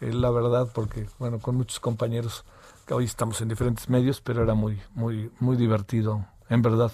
eh, 0.00 0.12
la 0.12 0.30
verdad, 0.30 0.68
porque 0.74 1.06
bueno, 1.18 1.38
con 1.38 1.56
muchos 1.56 1.80
compañeros 1.80 2.44
que 2.86 2.94
hoy 2.94 3.04
estamos 3.04 3.40
en 3.40 3.48
diferentes 3.48 3.88
medios, 3.88 4.20
pero 4.20 4.42
era 4.42 4.54
muy, 4.54 4.80
muy, 4.94 5.30
muy 5.38 5.56
divertido, 5.56 6.26
en 6.48 6.62
verdad. 6.62 6.90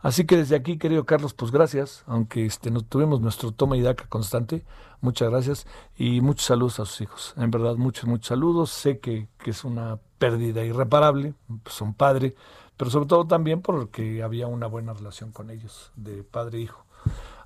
Así 0.00 0.24
que 0.26 0.36
desde 0.36 0.54
aquí, 0.54 0.78
querido 0.78 1.04
Carlos, 1.04 1.34
pues 1.34 1.50
gracias, 1.50 2.04
aunque 2.06 2.46
este, 2.46 2.70
no 2.70 2.82
tuvimos 2.82 3.20
nuestro 3.20 3.50
toma 3.50 3.76
y 3.76 3.82
daca 3.82 4.06
constante, 4.08 4.64
muchas 5.00 5.30
gracias 5.30 5.66
y 5.96 6.20
muchos 6.20 6.46
saludos 6.46 6.78
a 6.78 6.84
sus 6.84 7.00
hijos. 7.00 7.34
En 7.36 7.50
verdad, 7.50 7.74
muchos, 7.76 8.04
muchos 8.04 8.28
saludos. 8.28 8.70
Sé 8.70 9.00
que, 9.00 9.28
que 9.38 9.50
es 9.50 9.64
una 9.64 9.98
pérdida 10.18 10.64
irreparable, 10.64 11.34
pues 11.62 11.74
son 11.74 11.94
padre, 11.94 12.36
pero 12.76 12.90
sobre 12.90 13.06
todo 13.06 13.26
también 13.26 13.60
porque 13.60 14.22
había 14.22 14.46
una 14.46 14.68
buena 14.68 14.92
relación 14.92 15.32
con 15.32 15.50
ellos, 15.50 15.90
de 15.96 16.22
padre 16.22 16.58
e 16.58 16.62
hijo. 16.62 16.84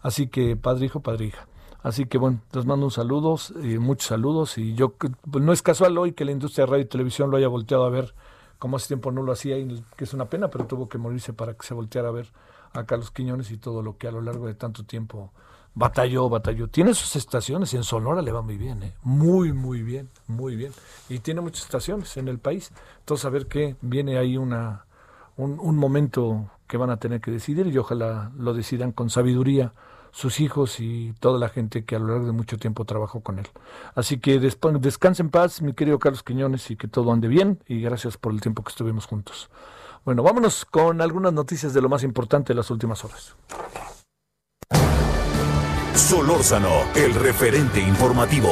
Así 0.02 0.26
que 0.26 0.56
padre, 0.56 0.86
hijo, 0.86 1.00
padre, 1.00 1.26
hija. 1.26 1.46
Así 1.82 2.06
que 2.06 2.18
bueno, 2.18 2.40
les 2.52 2.66
mando 2.66 2.86
un 2.86 2.92
saludos, 2.92 3.52
y 3.62 3.78
muchos 3.78 4.08
saludos. 4.08 4.58
Y 4.58 4.74
yo, 4.74 4.92
pues 4.92 5.44
no 5.44 5.52
es 5.52 5.62
casual 5.62 5.96
hoy 5.98 6.12
que 6.12 6.24
la 6.24 6.32
industria 6.32 6.66
de 6.66 6.70
radio 6.70 6.84
y 6.84 6.88
televisión 6.88 7.30
lo 7.30 7.38
haya 7.38 7.48
volteado 7.48 7.84
a 7.84 7.90
ver 7.90 8.14
como 8.62 8.76
hace 8.76 8.86
tiempo 8.86 9.10
no 9.10 9.24
lo 9.24 9.32
hacía, 9.32 9.58
y 9.58 9.84
que 9.96 10.04
es 10.04 10.14
una 10.14 10.26
pena, 10.26 10.46
pero 10.46 10.66
tuvo 10.66 10.88
que 10.88 10.96
morirse 10.96 11.32
para 11.32 11.54
que 11.54 11.66
se 11.66 11.74
volteara 11.74 12.10
a 12.10 12.12
ver 12.12 12.28
a 12.72 12.84
Carlos 12.84 13.10
Quiñones 13.10 13.50
y 13.50 13.56
todo 13.56 13.82
lo 13.82 13.98
que 13.98 14.06
a 14.06 14.12
lo 14.12 14.20
largo 14.20 14.46
de 14.46 14.54
tanto 14.54 14.84
tiempo 14.84 15.32
batalló, 15.74 16.28
batalló. 16.28 16.68
Tiene 16.68 16.94
sus 16.94 17.16
estaciones 17.16 17.74
y 17.74 17.76
en 17.76 17.82
Sonora 17.82 18.22
le 18.22 18.30
va 18.30 18.40
muy 18.40 18.56
bien, 18.56 18.84
¿eh? 18.84 18.94
muy, 19.02 19.52
muy 19.52 19.82
bien, 19.82 20.10
muy 20.28 20.54
bien. 20.54 20.72
Y 21.08 21.18
tiene 21.18 21.40
muchas 21.40 21.64
estaciones 21.64 22.16
en 22.16 22.28
el 22.28 22.38
país. 22.38 22.70
Entonces, 23.00 23.24
a 23.24 23.30
ver 23.30 23.48
qué 23.48 23.74
viene 23.80 24.16
ahí 24.16 24.36
una, 24.36 24.84
un, 25.36 25.58
un 25.58 25.76
momento 25.76 26.48
que 26.68 26.76
van 26.76 26.90
a 26.90 26.98
tener 26.98 27.20
que 27.20 27.32
decidir 27.32 27.66
y 27.66 27.76
ojalá 27.78 28.30
lo 28.36 28.54
decidan 28.54 28.92
con 28.92 29.10
sabiduría 29.10 29.72
sus 30.12 30.38
hijos 30.40 30.78
y 30.78 31.14
toda 31.18 31.38
la 31.38 31.48
gente 31.48 31.84
que 31.84 31.96
a 31.96 31.98
lo 31.98 32.08
largo 32.08 32.26
de 32.26 32.32
mucho 32.32 32.58
tiempo 32.58 32.84
trabajó 32.84 33.20
con 33.20 33.38
él. 33.38 33.48
Así 33.94 34.18
que 34.18 34.38
descanse 34.38 35.22
en 35.22 35.30
paz, 35.30 35.62
mi 35.62 35.72
querido 35.72 35.98
Carlos 35.98 36.22
Quiñones, 36.22 36.70
y 36.70 36.76
que 36.76 36.86
todo 36.86 37.12
ande 37.12 37.28
bien, 37.28 37.58
y 37.66 37.80
gracias 37.80 38.16
por 38.16 38.32
el 38.32 38.40
tiempo 38.40 38.62
que 38.62 38.70
estuvimos 38.70 39.06
juntos. 39.06 39.50
Bueno, 40.04 40.22
vámonos 40.22 40.64
con 40.64 41.00
algunas 41.00 41.32
noticias 41.32 41.74
de 41.74 41.80
lo 41.80 41.88
más 41.88 42.02
importante 42.04 42.52
de 42.52 42.56
las 42.56 42.70
últimas 42.70 43.04
horas. 43.04 43.34
Solórzano, 45.94 46.84
el 46.94 47.14
referente 47.14 47.80
informativo. 47.80 48.50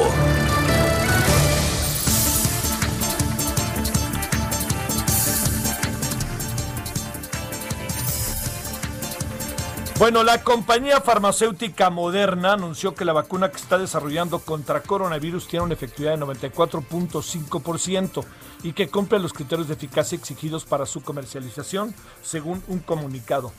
Bueno, 10.01 10.23
la 10.23 10.43
compañía 10.43 10.99
farmacéutica 10.99 11.91
Moderna 11.91 12.53
anunció 12.53 12.95
que 12.95 13.05
la 13.05 13.13
vacuna 13.13 13.51
que 13.51 13.57
está 13.57 13.77
desarrollando 13.77 14.39
contra 14.39 14.81
coronavirus 14.81 15.47
tiene 15.47 15.65
una 15.65 15.75
efectividad 15.75 16.17
de 16.17 16.25
94.5% 16.25 18.25
y 18.63 18.73
que 18.73 18.89
cumple 18.89 19.19
los 19.19 19.31
criterios 19.31 19.67
de 19.67 19.75
eficacia 19.75 20.17
exigidos 20.17 20.65
para 20.65 20.87
su 20.87 21.03
comercialización, 21.03 21.93
según 22.23 22.63
un 22.67 22.79
comunicado. 22.79 23.51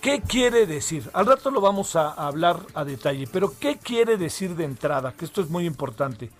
¿Qué 0.00 0.22
quiere 0.22 0.64
decir? 0.64 1.10
Al 1.12 1.26
rato 1.26 1.50
lo 1.50 1.60
vamos 1.60 1.96
a 1.96 2.12
hablar 2.12 2.60
a 2.72 2.86
detalle, 2.86 3.28
pero 3.30 3.52
¿qué 3.60 3.76
quiere 3.76 4.16
decir 4.16 4.56
de 4.56 4.64
entrada? 4.64 5.12
Que 5.12 5.26
esto 5.26 5.42
es 5.42 5.50
muy 5.50 5.66
importante. 5.66 6.30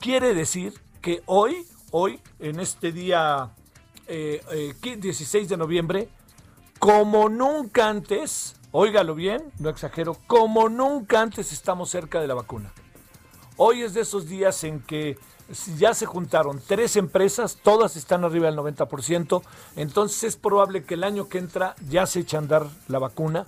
Quiere 0.00 0.34
decir 0.34 0.74
que 1.00 1.22
hoy, 1.26 1.64
hoy, 1.92 2.18
en 2.40 2.58
este 2.58 2.90
día 2.90 3.50
16 4.08 4.08
eh, 4.08 5.38
eh, 5.38 5.46
de 5.46 5.56
noviembre, 5.56 6.08
como 6.80 7.28
nunca 7.28 7.88
antes, 7.88 8.56
óigalo 8.72 9.14
bien, 9.14 9.52
no 9.58 9.68
exagero, 9.70 10.16
como 10.26 10.68
nunca 10.68 11.20
antes 11.20 11.52
estamos 11.52 11.90
cerca 11.90 12.20
de 12.20 12.26
la 12.26 12.34
vacuna. 12.34 12.72
Hoy 13.56 13.82
es 13.82 13.94
de 13.94 14.02
esos 14.02 14.28
días 14.28 14.62
en 14.64 14.80
que 14.80 15.18
ya 15.76 15.94
se 15.94 16.06
juntaron 16.06 16.60
tres 16.66 16.96
empresas, 16.96 17.58
todas 17.62 17.96
están 17.96 18.24
arriba 18.24 18.46
del 18.46 18.58
90%, 18.58 19.42
entonces 19.76 20.24
es 20.24 20.36
probable 20.36 20.84
que 20.84 20.94
el 20.94 21.04
año 21.04 21.28
que 21.28 21.38
entra 21.38 21.74
ya 21.88 22.06
se 22.06 22.20
eche 22.20 22.36
a 22.36 22.40
andar 22.40 22.66
la 22.88 22.98
vacuna 22.98 23.46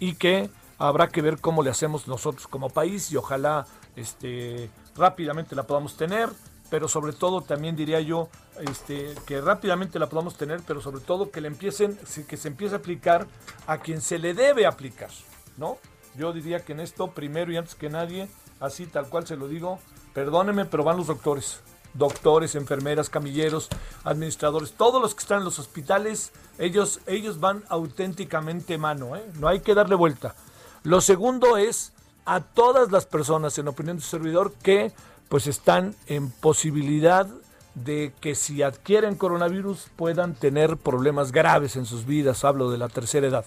y 0.00 0.14
que 0.14 0.50
habrá 0.78 1.08
que 1.08 1.22
ver 1.22 1.40
cómo 1.40 1.62
le 1.62 1.70
hacemos 1.70 2.08
nosotros 2.08 2.48
como 2.48 2.70
país 2.70 3.12
y 3.12 3.16
ojalá 3.16 3.66
este, 3.94 4.70
rápidamente 4.96 5.54
la 5.54 5.64
podamos 5.64 5.96
tener 5.96 6.30
pero 6.72 6.88
sobre 6.88 7.12
todo 7.12 7.42
también 7.42 7.76
diría 7.76 8.00
yo 8.00 8.30
este, 8.58 9.14
que 9.26 9.42
rápidamente 9.42 9.98
la 9.98 10.08
podamos 10.08 10.38
tener, 10.38 10.62
pero 10.66 10.80
sobre 10.80 11.02
todo 11.02 11.30
que 11.30 11.42
le 11.42 11.48
empiecen, 11.48 11.98
que 12.26 12.38
se 12.38 12.48
empiece 12.48 12.74
a 12.74 12.78
aplicar 12.78 13.26
a 13.66 13.76
quien 13.76 14.00
se 14.00 14.18
le 14.18 14.32
debe 14.32 14.64
aplicar, 14.64 15.10
¿no? 15.58 15.76
Yo 16.16 16.32
diría 16.32 16.64
que 16.64 16.72
en 16.72 16.80
esto, 16.80 17.08
primero 17.08 17.52
y 17.52 17.58
antes 17.58 17.74
que 17.74 17.90
nadie, 17.90 18.26
así 18.58 18.86
tal 18.86 19.10
cual 19.10 19.26
se 19.26 19.36
lo 19.36 19.48
digo, 19.48 19.80
perdónenme, 20.14 20.64
pero 20.64 20.82
van 20.82 20.96
los 20.96 21.08
doctores, 21.08 21.60
doctores, 21.92 22.54
enfermeras, 22.54 23.10
camilleros, 23.10 23.68
administradores, 24.04 24.72
todos 24.72 25.02
los 25.02 25.14
que 25.14 25.20
están 25.20 25.40
en 25.40 25.44
los 25.44 25.58
hospitales, 25.58 26.32
ellos, 26.56 27.00
ellos 27.06 27.38
van 27.38 27.64
auténticamente 27.68 28.78
mano, 28.78 29.14
¿eh? 29.14 29.30
no 29.34 29.46
hay 29.46 29.60
que 29.60 29.74
darle 29.74 29.94
vuelta. 29.94 30.34
Lo 30.84 31.02
segundo 31.02 31.58
es 31.58 31.92
a 32.24 32.40
todas 32.40 32.90
las 32.90 33.04
personas, 33.04 33.58
en 33.58 33.68
opinión 33.68 33.98
de 33.98 34.02
su 34.02 34.08
servidor, 34.08 34.54
que 34.62 34.94
pues 35.32 35.46
están 35.46 35.96
en 36.08 36.30
posibilidad 36.30 37.26
de 37.74 38.12
que 38.20 38.34
si 38.34 38.62
adquieren 38.62 39.16
coronavirus 39.16 39.86
puedan 39.96 40.34
tener 40.34 40.76
problemas 40.76 41.32
graves 41.32 41.76
en 41.76 41.86
sus 41.86 42.04
vidas, 42.04 42.44
hablo 42.44 42.70
de 42.70 42.76
la 42.76 42.90
tercera 42.90 43.28
edad. 43.28 43.46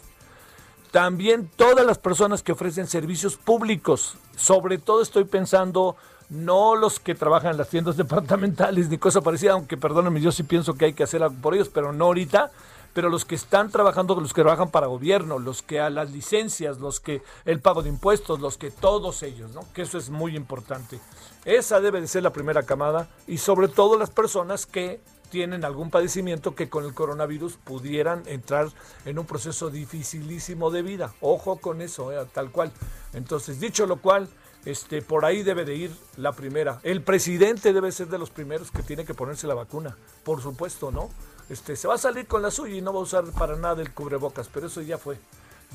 También 0.89 1.47
todas 1.55 1.85
las 1.85 1.99
personas 1.99 2.41
que 2.41 2.53
ofrecen 2.53 2.87
servicios 2.87 3.35
públicos, 3.35 4.17
sobre 4.35 4.79
todo 4.79 5.03
estoy 5.03 5.25
pensando 5.25 5.95
no 6.27 6.75
los 6.75 6.99
que 6.99 7.13
trabajan 7.13 7.51
en 7.51 7.57
las 7.57 7.69
tiendas 7.69 7.97
departamentales 7.97 8.89
ni 8.89 8.97
cosa 8.97 9.21
parecida, 9.21 9.51
aunque 9.51 9.77
perdónenme, 9.77 10.21
yo 10.21 10.31
sí 10.31 10.41
pienso 10.41 10.73
que 10.73 10.85
hay 10.85 10.93
que 10.93 11.03
hacer 11.03 11.21
algo 11.21 11.39
por 11.39 11.53
ellos, 11.53 11.69
pero 11.71 11.93
no 11.93 12.05
ahorita, 12.05 12.49
pero 12.95 13.09
los 13.09 13.25
que 13.25 13.35
están 13.35 13.69
trabajando, 13.69 14.19
los 14.19 14.33
que 14.33 14.41
trabajan 14.41 14.71
para 14.71 14.87
gobierno, 14.87 15.37
los 15.37 15.61
que 15.61 15.81
a 15.81 15.91
las 15.91 16.09
licencias, 16.09 16.79
los 16.79 16.99
que 16.99 17.21
el 17.43 17.59
pago 17.59 17.83
de 17.83 17.89
impuestos, 17.89 18.39
los 18.39 18.57
que 18.57 18.71
todos 18.71 19.21
ellos, 19.21 19.51
¿no? 19.51 19.71
Que 19.73 19.83
eso 19.83 19.99
es 19.99 20.09
muy 20.09 20.35
importante. 20.35 20.99
Esa 21.45 21.79
debe 21.79 22.01
de 22.01 22.07
ser 22.07 22.23
la 22.23 22.33
primera 22.33 22.63
camada 22.63 23.07
y 23.27 23.37
sobre 23.37 23.67
todo 23.67 23.97
las 23.97 24.09
personas 24.09 24.65
que 24.65 24.99
tienen 25.29 25.63
algún 25.63 25.91
padecimiento 25.91 26.55
que 26.55 26.69
con 26.69 26.85
el 26.85 26.93
coronavirus 26.93 27.57
pudieran 27.57 28.23
entrar 28.25 28.69
en 29.05 29.19
un 29.19 29.25
proceso 29.25 29.69
dificilísimo 29.69 30.71
de 30.71 30.81
vida. 30.81 31.13
Ojo 31.21 31.57
con 31.57 31.81
eso, 31.81 32.11
eh, 32.11 32.25
tal 32.33 32.51
cual. 32.51 32.71
Entonces, 33.13 33.59
dicho 33.59 33.85
lo 33.85 33.97
cual, 33.97 34.27
este, 34.65 35.01
por 35.03 35.25
ahí 35.25 35.43
debe 35.43 35.65
de 35.65 35.75
ir 35.75 35.91
la 36.17 36.31
primera. 36.31 36.79
El 36.81 37.03
presidente 37.03 37.73
debe 37.73 37.91
ser 37.91 38.07
de 38.07 38.17
los 38.17 38.31
primeros 38.31 38.71
que 38.71 38.81
tiene 38.81 39.05
que 39.05 39.13
ponerse 39.13 39.45
la 39.45 39.53
vacuna, 39.53 39.95
por 40.23 40.41
supuesto, 40.41 40.89
¿no? 40.89 41.09
Este, 41.49 41.75
se 41.75 41.87
va 41.87 41.93
a 41.93 41.99
salir 41.99 42.25
con 42.25 42.41
la 42.41 42.49
suya 42.49 42.75
y 42.75 42.81
no 42.81 42.91
va 42.91 42.99
a 42.99 43.03
usar 43.03 43.25
para 43.25 43.55
nada 43.55 43.81
el 43.83 43.93
cubrebocas, 43.93 44.49
pero 44.51 44.67
eso 44.67 44.81
ya 44.81 44.97
fue. 44.97 45.19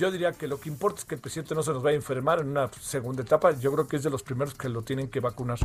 Yo 0.00 0.10
diría 0.10 0.32
que 0.32 0.48
lo 0.48 0.58
que 0.58 0.70
importa 0.70 1.00
es 1.00 1.04
que 1.04 1.16
el 1.16 1.20
presidente 1.20 1.54
no 1.54 1.62
se 1.62 1.74
nos 1.74 1.82
vaya 1.82 1.92
a 1.92 1.96
enfermar 1.96 2.40
en 2.40 2.48
una 2.48 2.70
segunda 2.80 3.20
etapa. 3.20 3.50
Yo 3.50 3.70
creo 3.70 3.86
que 3.86 3.96
es 3.96 4.02
de 4.02 4.08
los 4.08 4.22
primeros 4.22 4.54
que 4.54 4.70
lo 4.70 4.80
tienen 4.80 5.10
que 5.10 5.20
vacunar. 5.20 5.58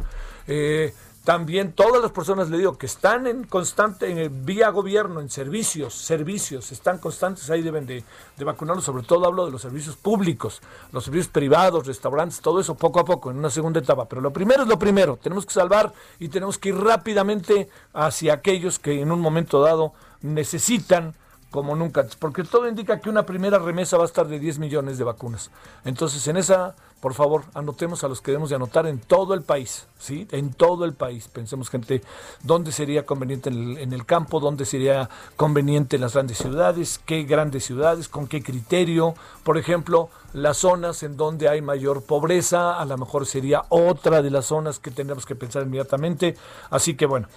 Eh, 0.45 0.93
también 1.23 1.71
todas 1.71 2.01
las 2.01 2.11
personas, 2.11 2.49
le 2.49 2.57
digo, 2.57 2.77
que 2.77 2.85
están 2.85 3.27
en 3.27 3.45
constante, 3.45 4.11
en 4.11 4.45
vía 4.45 4.71
gobierno, 4.71 5.21
en 5.21 5.29
servicios, 5.29 5.93
servicios, 5.93 6.73
están 6.73 6.97
constantes, 6.97 7.49
ahí 7.49 7.61
deben 7.61 7.85
de, 7.85 8.03
de 8.35 8.43
vacunarlos. 8.43 8.83
Sobre 8.83 9.03
todo 9.03 9.25
hablo 9.25 9.45
de 9.45 9.53
los 9.53 9.61
servicios 9.61 9.95
públicos, 9.95 10.61
los 10.91 11.05
servicios 11.05 11.29
privados, 11.29 11.87
restaurantes, 11.87 12.41
todo 12.41 12.59
eso 12.59 12.75
poco 12.75 12.99
a 12.99 13.05
poco, 13.05 13.31
en 13.31 13.37
una 13.37 13.49
segunda 13.49 13.79
etapa. 13.79 14.03
Pero 14.09 14.21
lo 14.21 14.33
primero 14.33 14.63
es 14.63 14.67
lo 14.67 14.77
primero. 14.77 15.15
Tenemos 15.15 15.45
que 15.45 15.53
salvar 15.53 15.93
y 16.19 16.27
tenemos 16.27 16.57
que 16.57 16.69
ir 16.69 16.75
rápidamente 16.75 17.69
hacia 17.93 18.33
aquellos 18.33 18.79
que 18.79 18.99
en 18.99 19.13
un 19.13 19.21
momento 19.21 19.61
dado 19.61 19.93
necesitan 20.21 21.15
como 21.55 21.75
nunca 21.75 22.05
porque 22.19 22.43
todo 22.43 22.67
indica 22.67 22.99
que 22.99 23.09
una 23.09 23.25
primera 23.25 23.57
remesa 23.57 23.97
va 23.97 24.03
a 24.03 24.05
estar 24.05 24.27
de 24.27 24.37
10 24.37 24.59
millones 24.59 24.97
de 24.97 25.05
vacunas. 25.05 25.49
Entonces, 25.85 26.27
en 26.27 26.37
esa, 26.37 26.75
por 27.01 27.13
favor, 27.13 27.43
anotemos 27.53 28.03
a 28.03 28.07
los 28.07 28.19
que 28.19 28.31
debemos 28.31 28.49
de 28.49 28.55
anotar 28.55 28.87
en 28.87 28.99
todo 28.99 29.35
el 29.35 29.43
país, 29.43 29.85
¿sí? 29.99 30.27
En 30.31 30.53
todo 30.53 30.85
el 30.85 30.93
país. 30.93 31.27
Pensemos, 31.27 31.69
gente, 31.69 32.01
dónde 32.41 32.71
sería 32.71 33.05
conveniente 33.05 33.49
en 33.49 33.77
el, 33.77 33.93
el 33.93 34.05
campo, 34.05 34.39
dónde 34.39 34.65
sería 34.65 35.09
conveniente 35.35 35.97
en 35.97 36.01
las 36.01 36.13
grandes 36.13 36.39
ciudades, 36.39 36.99
qué 37.05 37.23
grandes 37.23 37.63
ciudades, 37.63 38.09
con 38.09 38.27
qué 38.27 38.41
criterio. 38.41 39.13
Por 39.43 39.57
ejemplo, 39.59 40.09
las 40.33 40.57
zonas 40.57 41.03
en 41.03 41.15
donde 41.15 41.47
hay 41.47 41.61
mayor 41.61 42.01
pobreza, 42.01 42.79
a 42.79 42.85
lo 42.85 42.97
mejor 42.97 43.25
sería 43.25 43.63
otra 43.69 44.21
de 44.21 44.31
las 44.31 44.47
zonas 44.47 44.79
que 44.79 44.89
tendremos 44.89 45.25
que 45.25 45.35
pensar 45.35 45.63
inmediatamente. 45.63 46.35
Así 46.71 46.95
que 46.95 47.05
bueno, 47.05 47.27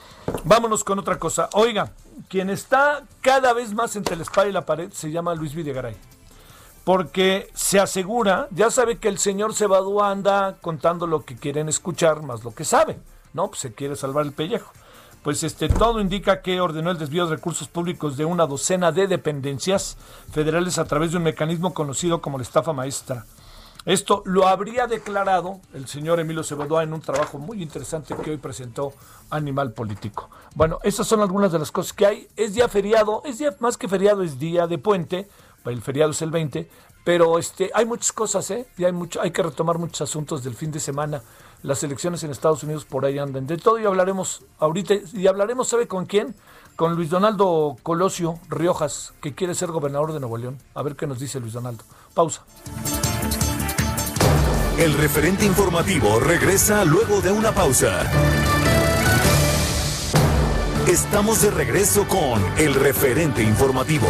vámonos 0.44 0.82
con 0.82 0.98
otra 0.98 1.18
cosa. 1.18 1.50
Oiga, 1.52 1.92
quien 2.28 2.48
está 2.48 3.02
cada 3.20 3.52
vez 3.52 3.74
más 3.74 3.96
entre 3.96 4.16
la 4.16 4.22
espada 4.22 4.48
y 4.48 4.52
la 4.52 4.64
pared 4.64 4.90
se 4.92 5.10
llama 5.10 5.34
Luis 5.34 5.54
Videgaray. 5.54 6.17
Porque 6.88 7.50
se 7.52 7.78
asegura, 7.78 8.48
ya 8.50 8.70
sabe 8.70 8.96
que 8.96 9.08
el 9.08 9.18
señor 9.18 9.52
Cebadúa 9.52 10.10
anda 10.10 10.56
contando 10.62 11.06
lo 11.06 11.22
que 11.22 11.36
quieren 11.36 11.68
escuchar 11.68 12.22
más 12.22 12.44
lo 12.44 12.54
que 12.54 12.64
sabe, 12.64 12.98
¿no? 13.34 13.48
Pues 13.48 13.60
se 13.60 13.74
quiere 13.74 13.94
salvar 13.94 14.24
el 14.24 14.32
pellejo. 14.32 14.72
Pues 15.22 15.42
este 15.42 15.68
todo 15.68 16.00
indica 16.00 16.40
que 16.40 16.62
ordenó 16.62 16.90
el 16.90 16.96
desvío 16.96 17.26
de 17.26 17.36
recursos 17.36 17.68
públicos 17.68 18.16
de 18.16 18.24
una 18.24 18.46
docena 18.46 18.90
de 18.90 19.06
dependencias 19.06 19.98
federales 20.32 20.78
a 20.78 20.86
través 20.86 21.10
de 21.10 21.18
un 21.18 21.24
mecanismo 21.24 21.74
conocido 21.74 22.22
como 22.22 22.38
la 22.38 22.44
estafa 22.44 22.72
maestra. 22.72 23.26
Esto 23.84 24.22
lo 24.24 24.48
habría 24.48 24.86
declarado 24.86 25.60
el 25.74 25.88
señor 25.88 26.20
Emilio 26.20 26.42
Cebadúa 26.42 26.84
en 26.84 26.94
un 26.94 27.02
trabajo 27.02 27.38
muy 27.38 27.62
interesante 27.62 28.14
que 28.16 28.30
hoy 28.30 28.38
presentó 28.38 28.94
Animal 29.28 29.72
Político. 29.72 30.30
Bueno, 30.54 30.78
esas 30.82 31.06
son 31.06 31.20
algunas 31.20 31.52
de 31.52 31.58
las 31.58 31.70
cosas 31.70 31.92
que 31.92 32.06
hay. 32.06 32.28
Es 32.34 32.54
día 32.54 32.66
feriado, 32.66 33.20
es 33.26 33.36
día 33.36 33.54
más 33.60 33.76
que 33.76 33.88
feriado, 33.88 34.22
es 34.22 34.38
día 34.38 34.66
de 34.66 34.78
puente 34.78 35.28
el 35.64 35.82
feriado 35.82 36.12
es 36.12 36.22
el 36.22 36.30
20, 36.30 36.68
pero 37.04 37.38
este, 37.38 37.70
hay 37.74 37.86
muchas 37.86 38.12
cosas, 38.12 38.50
¿eh? 38.50 38.66
Y 38.76 38.84
hay, 38.84 38.92
mucho, 38.92 39.20
hay 39.20 39.30
que 39.30 39.42
retomar 39.42 39.78
muchos 39.78 40.02
asuntos 40.02 40.44
del 40.44 40.54
fin 40.54 40.70
de 40.70 40.80
semana. 40.80 41.22
Las 41.62 41.82
elecciones 41.82 42.22
en 42.22 42.30
Estados 42.30 42.62
Unidos 42.62 42.84
por 42.84 43.04
ahí 43.04 43.18
andan. 43.18 43.46
De 43.46 43.56
todo 43.56 43.78
y 43.78 43.86
hablaremos 43.86 44.44
ahorita, 44.58 44.94
y 45.12 45.26
hablaremos, 45.26 45.68
¿sabe 45.68 45.88
con 45.88 46.06
quién? 46.06 46.34
Con 46.76 46.94
Luis 46.94 47.10
Donaldo 47.10 47.76
Colosio 47.82 48.38
Riojas, 48.48 49.14
que 49.20 49.34
quiere 49.34 49.54
ser 49.54 49.70
gobernador 49.70 50.12
de 50.12 50.20
Nuevo 50.20 50.36
León. 50.36 50.58
A 50.74 50.82
ver 50.82 50.96
qué 50.96 51.06
nos 51.06 51.18
dice 51.18 51.40
Luis 51.40 51.54
Donaldo. 51.54 51.82
Pausa. 52.14 52.44
El 54.78 54.94
referente 54.94 55.44
informativo 55.44 56.20
regresa 56.20 56.84
luego 56.84 57.20
de 57.20 57.32
una 57.32 57.52
pausa. 57.52 58.02
Estamos 60.86 61.42
de 61.42 61.50
regreso 61.50 62.06
con 62.06 62.40
el 62.58 62.74
referente 62.74 63.42
informativo. 63.42 64.06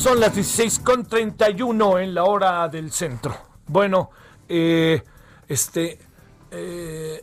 Son 0.00 0.18
las 0.18 0.34
16.31 0.34 2.02
en 2.02 2.14
la 2.14 2.24
hora 2.24 2.66
del 2.68 2.90
centro. 2.90 3.36
Bueno, 3.66 4.08
eh, 4.48 5.04
este, 5.46 5.98
eh, 6.50 7.22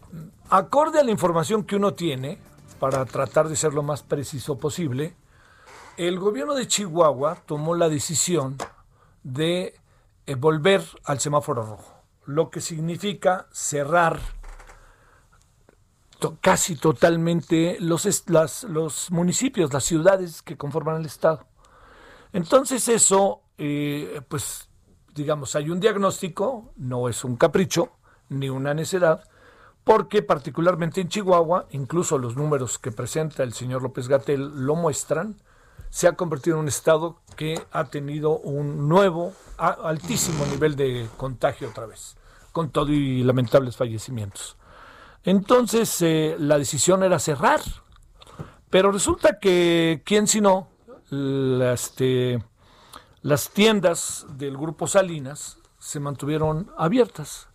acorde 0.52 1.00
a 1.00 1.04
la 1.04 1.10
información 1.10 1.64
que 1.64 1.76
uno 1.76 1.96
tiene, 1.96 2.38
para 2.80 3.04
tratar 3.06 3.50
de 3.50 3.56
ser 3.56 3.74
lo 3.74 3.82
más 3.82 4.04
preciso 4.04 4.60
posible, 4.60 5.16
el 5.98 6.20
gobierno 6.20 6.54
de 6.54 6.68
Chihuahua 6.68 7.38
tomó 7.48 7.74
la 7.74 7.90
decisión 7.90 8.58
de 9.24 9.74
eh, 10.28 10.36
volver 10.36 10.84
al 11.04 11.20
semáforo 11.20 11.64
rojo, 11.64 12.04
lo 12.28 12.52
que 12.52 12.62
significa 12.62 13.48
cerrar 13.52 14.20
casi 16.42 16.76
totalmente 16.76 17.78
los, 17.80 18.06
los 18.70 19.10
municipios, 19.10 19.74
las 19.74 19.84
ciudades 19.84 20.44
que 20.44 20.58
conforman 20.58 20.98
el 20.98 21.08
Estado. 21.08 21.48
Entonces 22.38 22.88
eso, 22.88 23.42
eh, 23.58 24.22
pues 24.28 24.70
digamos, 25.16 25.56
hay 25.56 25.72
un 25.72 25.80
diagnóstico, 25.80 26.72
no 26.78 27.10
es 27.10 27.24
un 27.24 27.36
capricho 27.36 27.94
ni 28.30 28.48
una 28.48 28.76
necedad, 28.76 29.24
porque 29.84 30.22
particularmente 30.22 31.02
en 31.02 31.10
Chihuahua, 31.10 31.66
incluso 31.72 32.20
los 32.20 32.36
números 32.36 32.78
que 32.78 32.92
presenta 32.92 33.42
el 33.42 33.54
señor 33.54 33.82
López 33.82 34.08
Gatel 34.08 34.68
lo 34.68 34.76
muestran, 34.76 35.38
se 35.90 36.08
ha 36.08 36.12
convertido 36.12 36.58
en 36.58 36.62
un 36.62 36.68
estado 36.68 37.22
que 37.36 37.60
ha 37.72 37.86
tenido 37.86 38.38
un 38.38 38.88
nuevo, 38.88 39.34
altísimo 39.58 40.46
nivel 40.46 40.76
de 40.76 41.08
contagio 41.18 41.70
otra 41.70 41.88
vez, 41.88 42.18
con 42.52 42.70
todo 42.70 42.92
y 42.92 43.24
lamentables 43.24 43.76
fallecimientos. 43.78 44.58
Entonces 45.24 46.04
eh, 46.04 46.36
la 46.38 46.60
decisión 46.60 47.02
era 47.02 47.18
cerrar, 47.18 47.62
pero 48.70 48.92
resulta 48.92 49.40
que, 49.40 50.04
¿quién 50.06 50.28
si 50.28 50.40
no? 50.40 50.77
Este, 51.12 52.44
las 53.22 53.50
tiendas 53.50 54.26
del 54.30 54.58
grupo 54.58 54.88
Salinas 54.88 55.60
se 55.80 56.00
mantuvieron 56.00 56.72
abiertas 56.78 57.50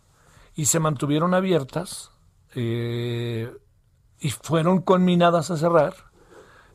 y 0.55 0.67
se 0.67 0.81
mantuvieron 0.81 1.35
abiertas 1.35 2.11
eh, 2.55 3.53
y 4.21 4.31
fueron 4.31 4.81
conminadas 4.81 5.51
a 5.51 5.57
cerrar 5.57 5.95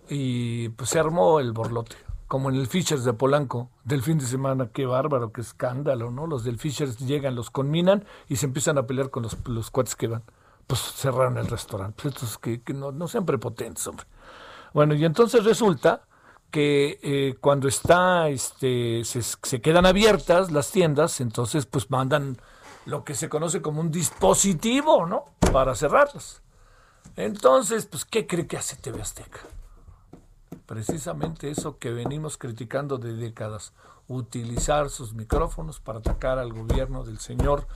y 0.10 0.70
pues 0.70 0.90
se 0.90 1.00
armó 1.00 1.40
el 1.40 1.52
borlote 1.52 1.96
como 2.28 2.50
en 2.50 2.56
el 2.56 2.68
Fishers 2.68 3.06
de 3.06 3.14
Polanco 3.14 3.72
del 3.86 4.04
fin 4.04 4.20
de 4.20 4.26
semana, 4.26 4.70
qué 4.74 4.86
bárbaro, 4.86 5.32
qué 5.32 5.42
escándalo, 5.42 6.12
¿no? 6.12 6.28
Los 6.28 6.44
del 6.44 6.60
Fishers 6.60 7.00
llegan, 7.00 7.36
los 7.36 7.50
conminan 7.50 8.06
y 8.28 8.36
se 8.36 8.46
empiezan 8.46 8.78
a 8.78 8.86
pelear 8.86 9.10
con 9.10 9.24
los, 9.24 9.38
los 9.48 9.72
cuates 9.72 9.96
que 9.96 10.08
van. 10.08 10.24
Pues 10.68 10.82
cerraron 10.82 11.38
el 11.38 11.48
restaurante. 11.48 12.04
Pues 12.04 12.16
estos 12.16 12.38
que, 12.38 12.62
que 12.62 12.74
no, 12.74 12.92
no 12.92 13.08
sean 13.08 13.24
hombre. 13.24 14.06
Bueno, 14.74 14.94
y 14.94 15.06
entonces 15.06 15.46
resulta 15.46 16.07
que 16.52 17.00
eh, 17.04 17.36
cuando 17.40 17.68
está, 17.68 18.30
este, 18.30 19.04
se, 19.04 19.62
quedan 19.62 19.86
abiertas 19.86 20.52
las 20.52 20.72
tiendas, 20.72 21.20
entonces 21.22 21.66
pues 21.66 21.92
mandan 21.92 22.38
lo 22.86 23.04
que 23.04 23.16
se 23.16 23.30
conoce 23.30 23.62
como 23.62 23.82
un 23.82 23.92
dispositivo, 23.92 25.06
¿no? 25.06 25.26
Para 25.52 25.76
cerrarlas. 25.76 26.42
Entonces, 27.16 27.86
pues, 27.86 28.06
¿qué 28.06 28.28
cree 28.28 28.48
que 28.48 28.58
hace 28.58 28.78
TV 28.78 29.02
Azteca? 29.02 29.40
Precisamente 30.66 31.50
eso 31.50 31.78
que 31.80 31.92
venimos 31.92 32.38
criticando 32.38 32.98
de 32.98 33.14
décadas, 33.14 33.74
utilizar 34.08 34.90
sus 34.90 35.14
micrófonos 35.14 35.80
para 35.80 36.00
atacar 36.00 36.40
al 36.40 36.54
gobierno 36.54 37.04
del 37.04 37.20
señor 37.20 37.68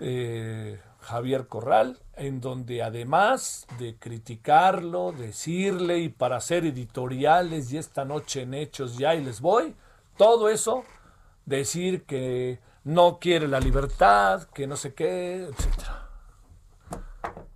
eh, 0.00 0.80
Javier 1.00 1.46
Corral, 1.46 1.98
en 2.14 2.40
donde 2.40 2.82
además 2.82 3.66
de 3.78 3.96
criticarlo, 3.96 5.12
decirle 5.12 5.98
y 5.98 6.08
para 6.08 6.36
hacer 6.36 6.66
editoriales 6.66 7.72
y 7.72 7.78
esta 7.78 8.04
noche 8.04 8.42
en 8.42 8.54
hechos 8.54 8.96
ya 8.98 9.14
y 9.14 9.24
les 9.24 9.40
voy, 9.40 9.74
todo 10.16 10.48
eso, 10.48 10.84
decir 11.46 12.04
que 12.04 12.60
no 12.84 13.18
quiere 13.18 13.48
la 13.48 13.60
libertad, 13.60 14.44
que 14.54 14.66
no 14.66 14.76
sé 14.76 14.94
qué, 14.94 15.44
etcétera. 15.44 16.08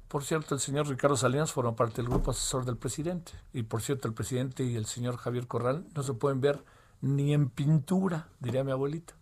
Por 0.08 0.22
cierto, 0.22 0.54
el 0.54 0.60
señor 0.60 0.86
Ricardo 0.86 1.16
Salinas 1.16 1.52
forma 1.52 1.74
parte 1.74 1.96
del 1.96 2.08
grupo 2.08 2.30
asesor 2.30 2.64
del 2.64 2.76
presidente. 2.76 3.32
Y 3.52 3.64
por 3.64 3.82
cierto, 3.82 4.06
el 4.06 4.14
presidente 4.14 4.62
y 4.62 4.76
el 4.76 4.86
señor 4.86 5.16
Javier 5.16 5.48
Corral 5.48 5.86
no 5.94 6.02
se 6.04 6.12
pueden 6.12 6.40
ver 6.40 6.62
ni 7.00 7.34
en 7.34 7.50
pintura, 7.50 8.28
diría 8.38 8.62
mi 8.62 8.70
abuelita. 8.70 9.14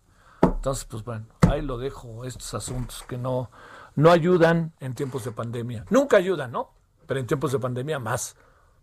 Entonces, 0.43 0.85
pues 0.85 1.03
bueno, 1.03 1.25
ahí 1.49 1.61
lo 1.61 1.77
dejo, 1.77 2.25
estos 2.25 2.53
asuntos 2.53 3.03
que 3.07 3.17
no, 3.17 3.49
no 3.95 4.11
ayudan 4.11 4.73
en 4.79 4.93
tiempos 4.93 5.23
de 5.23 5.31
pandemia. 5.31 5.85
Nunca 5.89 6.17
ayudan, 6.17 6.51
¿no? 6.51 6.71
Pero 7.05 7.19
en 7.19 7.27
tiempos 7.27 7.51
de 7.51 7.59
pandemia 7.59 7.99
más. 7.99 8.35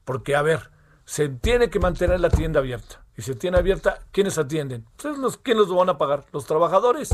Porque, 0.04 0.36
a 0.36 0.42
ver, 0.42 0.70
se 1.04 1.28
tiene 1.28 1.70
que 1.70 1.80
mantener 1.80 2.20
la 2.20 2.30
tienda 2.30 2.60
abierta. 2.60 3.04
Y 3.16 3.22
se 3.22 3.34
tiene 3.34 3.58
abierta, 3.58 3.98
¿quiénes 4.12 4.38
atienden? 4.38 4.86
Pues 4.96 5.18
los, 5.18 5.36
¿Quiénes 5.36 5.66
los 5.66 5.76
van 5.76 5.88
a 5.88 5.98
pagar? 5.98 6.24
Los 6.32 6.46
trabajadores. 6.46 7.10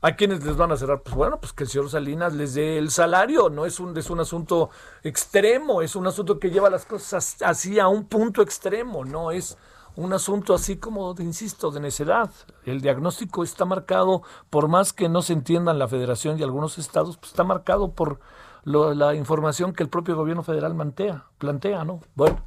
¿A 0.00 0.16
quiénes 0.16 0.44
les 0.44 0.56
van 0.56 0.72
a 0.72 0.76
cerrar? 0.76 1.02
Pues 1.02 1.14
bueno, 1.14 1.38
pues 1.40 1.52
que 1.52 1.64
el 1.64 1.70
señor 1.70 1.88
Salinas 1.88 2.34
les 2.34 2.54
dé 2.54 2.76
el 2.76 2.90
salario. 2.90 3.48
No 3.48 3.64
es 3.64 3.80
un, 3.80 3.96
es 3.96 4.10
un 4.10 4.20
asunto 4.20 4.70
extremo, 5.02 5.80
es 5.80 5.96
un 5.96 6.06
asunto 6.06 6.38
que 6.38 6.50
lleva 6.50 6.68
las 6.68 6.84
cosas 6.84 7.36
así 7.42 7.78
a 7.78 7.88
un 7.88 8.06
punto 8.06 8.42
extremo. 8.42 9.04
No 9.04 9.30
es 9.30 9.56
un 9.96 10.12
asunto 10.12 10.54
así 10.54 10.76
como, 10.76 11.14
insisto, 11.18 11.70
de 11.70 11.80
necedad. 11.80 12.30
El 12.64 12.80
diagnóstico 12.80 13.44
está 13.44 13.64
marcado, 13.64 14.22
por 14.50 14.68
más 14.68 14.92
que 14.92 15.08
no 15.08 15.22
se 15.22 15.32
entiendan 15.32 15.78
la 15.78 15.88
federación 15.88 16.38
y 16.38 16.42
algunos 16.42 16.78
estados, 16.78 17.16
pues 17.16 17.32
está 17.32 17.44
marcado 17.44 17.92
por 17.92 18.20
la 18.64 19.14
información 19.14 19.72
que 19.72 19.82
el 19.82 19.88
propio 19.88 20.16
gobierno 20.16 20.42
federal 20.42 20.74
mantea, 20.74 21.26
plantea, 21.38 21.84
¿no? 21.84 22.00
Bueno, 22.14 22.40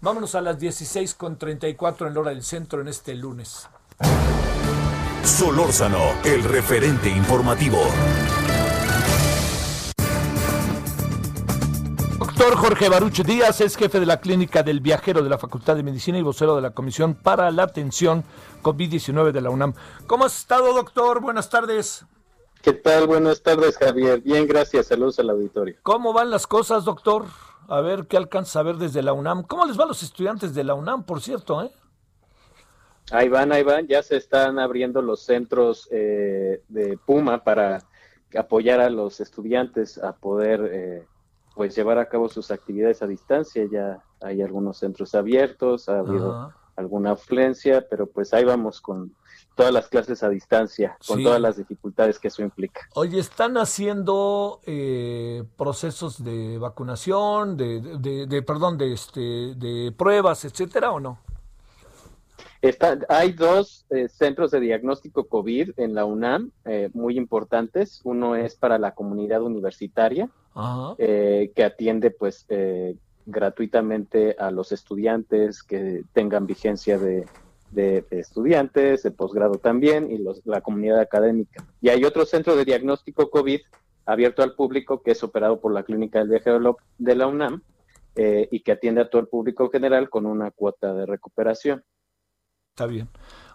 vámonos 0.00 0.34
a 0.34 0.40
las 0.40 0.58
16.34 0.58 2.06
en 2.06 2.14
la 2.14 2.20
hora 2.20 2.30
del 2.30 2.42
centro 2.42 2.80
en 2.80 2.88
este 2.88 3.14
lunes. 3.14 3.68
Solórzano, 5.24 5.98
el 6.24 6.42
referente 6.42 7.10
informativo. 7.10 7.78
Doctor 12.38 12.56
Jorge 12.56 12.88
Baruch 12.88 13.22
Díaz 13.24 13.60
es 13.60 13.76
jefe 13.76 13.98
de 13.98 14.06
la 14.06 14.20
clínica 14.20 14.62
del 14.62 14.78
viajero 14.78 15.24
de 15.24 15.28
la 15.28 15.38
Facultad 15.38 15.74
de 15.74 15.82
Medicina 15.82 16.18
y 16.18 16.22
vocero 16.22 16.54
de 16.54 16.62
la 16.62 16.70
Comisión 16.70 17.16
para 17.16 17.50
la 17.50 17.64
Atención 17.64 18.22
COVID-19 18.62 19.32
de 19.32 19.40
la 19.40 19.50
UNAM. 19.50 19.74
¿Cómo 20.06 20.24
has 20.24 20.38
estado, 20.38 20.72
doctor? 20.72 21.20
Buenas 21.20 21.50
tardes. 21.50 22.06
¿Qué 22.62 22.74
tal? 22.74 23.08
Buenas 23.08 23.42
tardes, 23.42 23.76
Javier. 23.76 24.20
Bien, 24.20 24.46
gracias. 24.46 24.86
Saludos 24.86 25.18
al 25.18 25.30
auditorio. 25.30 25.78
¿Cómo 25.82 26.12
van 26.12 26.30
las 26.30 26.46
cosas, 26.46 26.84
doctor? 26.84 27.24
A 27.66 27.80
ver 27.80 28.06
qué 28.06 28.16
alcanza 28.16 28.60
a 28.60 28.62
ver 28.62 28.76
desde 28.76 29.02
la 29.02 29.14
UNAM. 29.14 29.42
¿Cómo 29.42 29.66
les 29.66 29.76
va 29.76 29.82
a 29.82 29.88
los 29.88 30.04
estudiantes 30.04 30.54
de 30.54 30.62
la 30.62 30.74
UNAM, 30.74 31.02
por 31.02 31.20
cierto? 31.20 31.64
Eh? 31.64 31.72
Ahí 33.10 33.28
van, 33.28 33.50
ahí 33.50 33.64
van. 33.64 33.88
Ya 33.88 34.04
se 34.04 34.16
están 34.16 34.60
abriendo 34.60 35.02
los 35.02 35.24
centros 35.24 35.88
eh, 35.90 36.62
de 36.68 36.98
Puma 37.04 37.42
para 37.42 37.82
apoyar 38.36 38.78
a 38.78 38.90
los 38.90 39.18
estudiantes 39.18 39.98
a 39.98 40.12
poder 40.12 40.70
eh, 40.72 41.06
pues 41.58 41.74
llevar 41.74 41.98
a 41.98 42.08
cabo 42.08 42.28
sus 42.28 42.52
actividades 42.52 43.02
a 43.02 43.08
distancia. 43.08 43.66
Ya 43.68 44.00
hay 44.20 44.42
algunos 44.42 44.78
centros 44.78 45.16
abiertos, 45.16 45.88
ha 45.88 45.98
habido 45.98 46.54
alguna 46.76 47.10
afluencia, 47.10 47.84
pero 47.90 48.06
pues 48.06 48.32
ahí 48.32 48.44
vamos 48.44 48.80
con 48.80 49.12
todas 49.56 49.72
las 49.72 49.88
clases 49.88 50.22
a 50.22 50.28
distancia, 50.28 50.96
con 51.04 51.20
todas 51.20 51.40
las 51.40 51.56
dificultades 51.56 52.20
que 52.20 52.28
eso 52.28 52.42
implica. 52.42 52.82
Oye, 52.94 53.18
¿están 53.18 53.56
haciendo 53.56 54.60
eh, 54.66 55.42
procesos 55.56 56.22
de 56.22 56.58
vacunación, 56.58 57.56
de, 57.56 57.80
de, 58.28 58.42
perdón, 58.42 58.78
de, 58.78 58.92
este, 58.92 59.20
de 59.56 59.92
pruebas, 59.98 60.44
etcétera, 60.44 60.92
o 60.92 61.00
no? 61.00 61.18
Está, 62.60 62.98
hay 63.08 63.32
dos 63.32 63.86
eh, 63.90 64.08
centros 64.08 64.50
de 64.50 64.60
diagnóstico 64.60 65.28
COVID 65.28 65.72
en 65.76 65.94
la 65.94 66.04
UNAM 66.04 66.50
eh, 66.64 66.90
muy 66.92 67.16
importantes. 67.16 68.00
Uno 68.04 68.34
es 68.34 68.56
para 68.56 68.78
la 68.78 68.94
comunidad 68.94 69.42
universitaria, 69.42 70.28
que 70.56 71.64
atiende 71.64 72.10
pues 72.10 72.46
gratuitamente 73.26 74.34
a 74.38 74.50
los 74.50 74.72
estudiantes 74.72 75.62
que 75.62 76.02
tengan 76.12 76.46
vigencia 76.46 76.98
de, 76.98 77.26
estudiantes, 78.10 79.02
de 79.02 79.10
posgrado 79.10 79.56
también, 79.56 80.10
y 80.10 80.18
la 80.44 80.60
comunidad 80.62 80.98
académica. 80.98 81.64
Y 81.80 81.90
hay 81.90 82.04
otro 82.04 82.24
centro 82.24 82.56
de 82.56 82.64
diagnóstico 82.64 83.30
COVID 83.30 83.60
abierto 84.06 84.42
al 84.42 84.54
público 84.54 85.02
que 85.02 85.10
es 85.10 85.22
operado 85.22 85.60
por 85.60 85.72
la 85.72 85.82
Clínica 85.82 86.18
del 86.18 86.30
Viajero 86.30 86.78
de 86.96 87.14
la 87.14 87.26
UNAM 87.26 87.62
eh, 88.16 88.48
y 88.50 88.60
que 88.60 88.72
atiende 88.72 89.02
a 89.02 89.10
todo 89.10 89.20
el 89.20 89.28
público 89.28 89.68
general 89.68 90.08
con 90.08 90.24
una 90.24 90.50
cuota 90.50 90.94
de 90.94 91.04
recuperación. 91.04 91.84
Está 92.78 92.86
bien. 92.86 93.08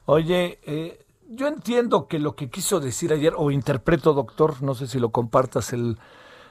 Oye, 0.05 0.59
eh, 0.63 1.05
yo 1.29 1.47
entiendo 1.47 2.09
que 2.09 2.19
lo 2.19 2.35
que 2.35 2.49
quiso 2.49 2.81
decir 2.81 3.13
ayer, 3.13 3.33
o 3.37 3.51
interpreto, 3.51 4.11
doctor, 4.11 4.61
no 4.61 4.75
sé 4.75 4.85
si 4.85 4.99
lo 4.99 5.13
compartas, 5.13 5.71
el, 5.71 5.97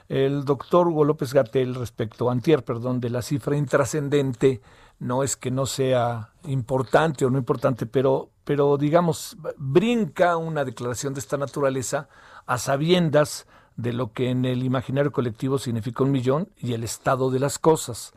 el 0.09 0.43
doctor 0.43 0.87
Hugo 0.87 1.03
López 1.03 1.35
Gatel 1.35 1.75
respecto, 1.75 2.31
antier, 2.31 2.65
perdón, 2.65 2.99
de 2.99 3.11
la 3.11 3.21
cifra 3.21 3.55
intrascendente, 3.55 4.63
no 4.97 5.21
es 5.21 5.37
que 5.37 5.51
no 5.51 5.67
sea 5.67 6.31
importante 6.45 7.25
o 7.25 7.29
no 7.29 7.37
importante, 7.37 7.85
pero, 7.85 8.31
pero 8.43 8.75
digamos, 8.77 9.37
brinca 9.57 10.35
una 10.37 10.65
declaración 10.65 11.13
de 11.13 11.19
esta 11.19 11.37
naturaleza 11.37 12.09
a 12.47 12.57
sabiendas 12.57 13.45
de 13.75 13.93
lo 13.93 14.13
que 14.13 14.31
en 14.31 14.45
el 14.45 14.63
imaginario 14.63 15.11
colectivo 15.11 15.59
significa 15.59 16.03
un 16.03 16.09
millón 16.09 16.49
y 16.57 16.73
el 16.73 16.83
estado 16.83 17.29
de 17.29 17.37
las 17.37 17.59
cosas. 17.59 18.13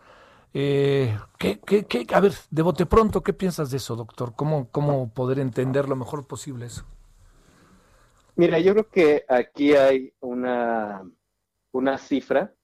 Eh, 0.58 1.14
¿qué, 1.38 1.60
qué, 1.60 1.84
qué, 1.84 2.06
a 2.14 2.20
ver, 2.20 2.32
de 2.50 2.62
bote 2.62 2.86
pronto, 2.86 3.22
¿qué 3.22 3.34
piensas 3.34 3.70
de 3.70 3.76
eso, 3.76 3.94
doctor? 3.94 4.32
¿Cómo, 4.34 4.70
¿Cómo 4.70 5.12
poder 5.12 5.38
entender 5.38 5.86
lo 5.86 5.96
mejor 5.96 6.26
posible 6.26 6.64
eso? 6.64 6.86
Mira, 8.36 8.58
yo 8.58 8.72
creo 8.72 8.88
que 8.88 9.24
aquí 9.28 9.74
hay 9.74 10.14
una 10.20 11.02
una 11.76 11.98
cifra 11.98 12.54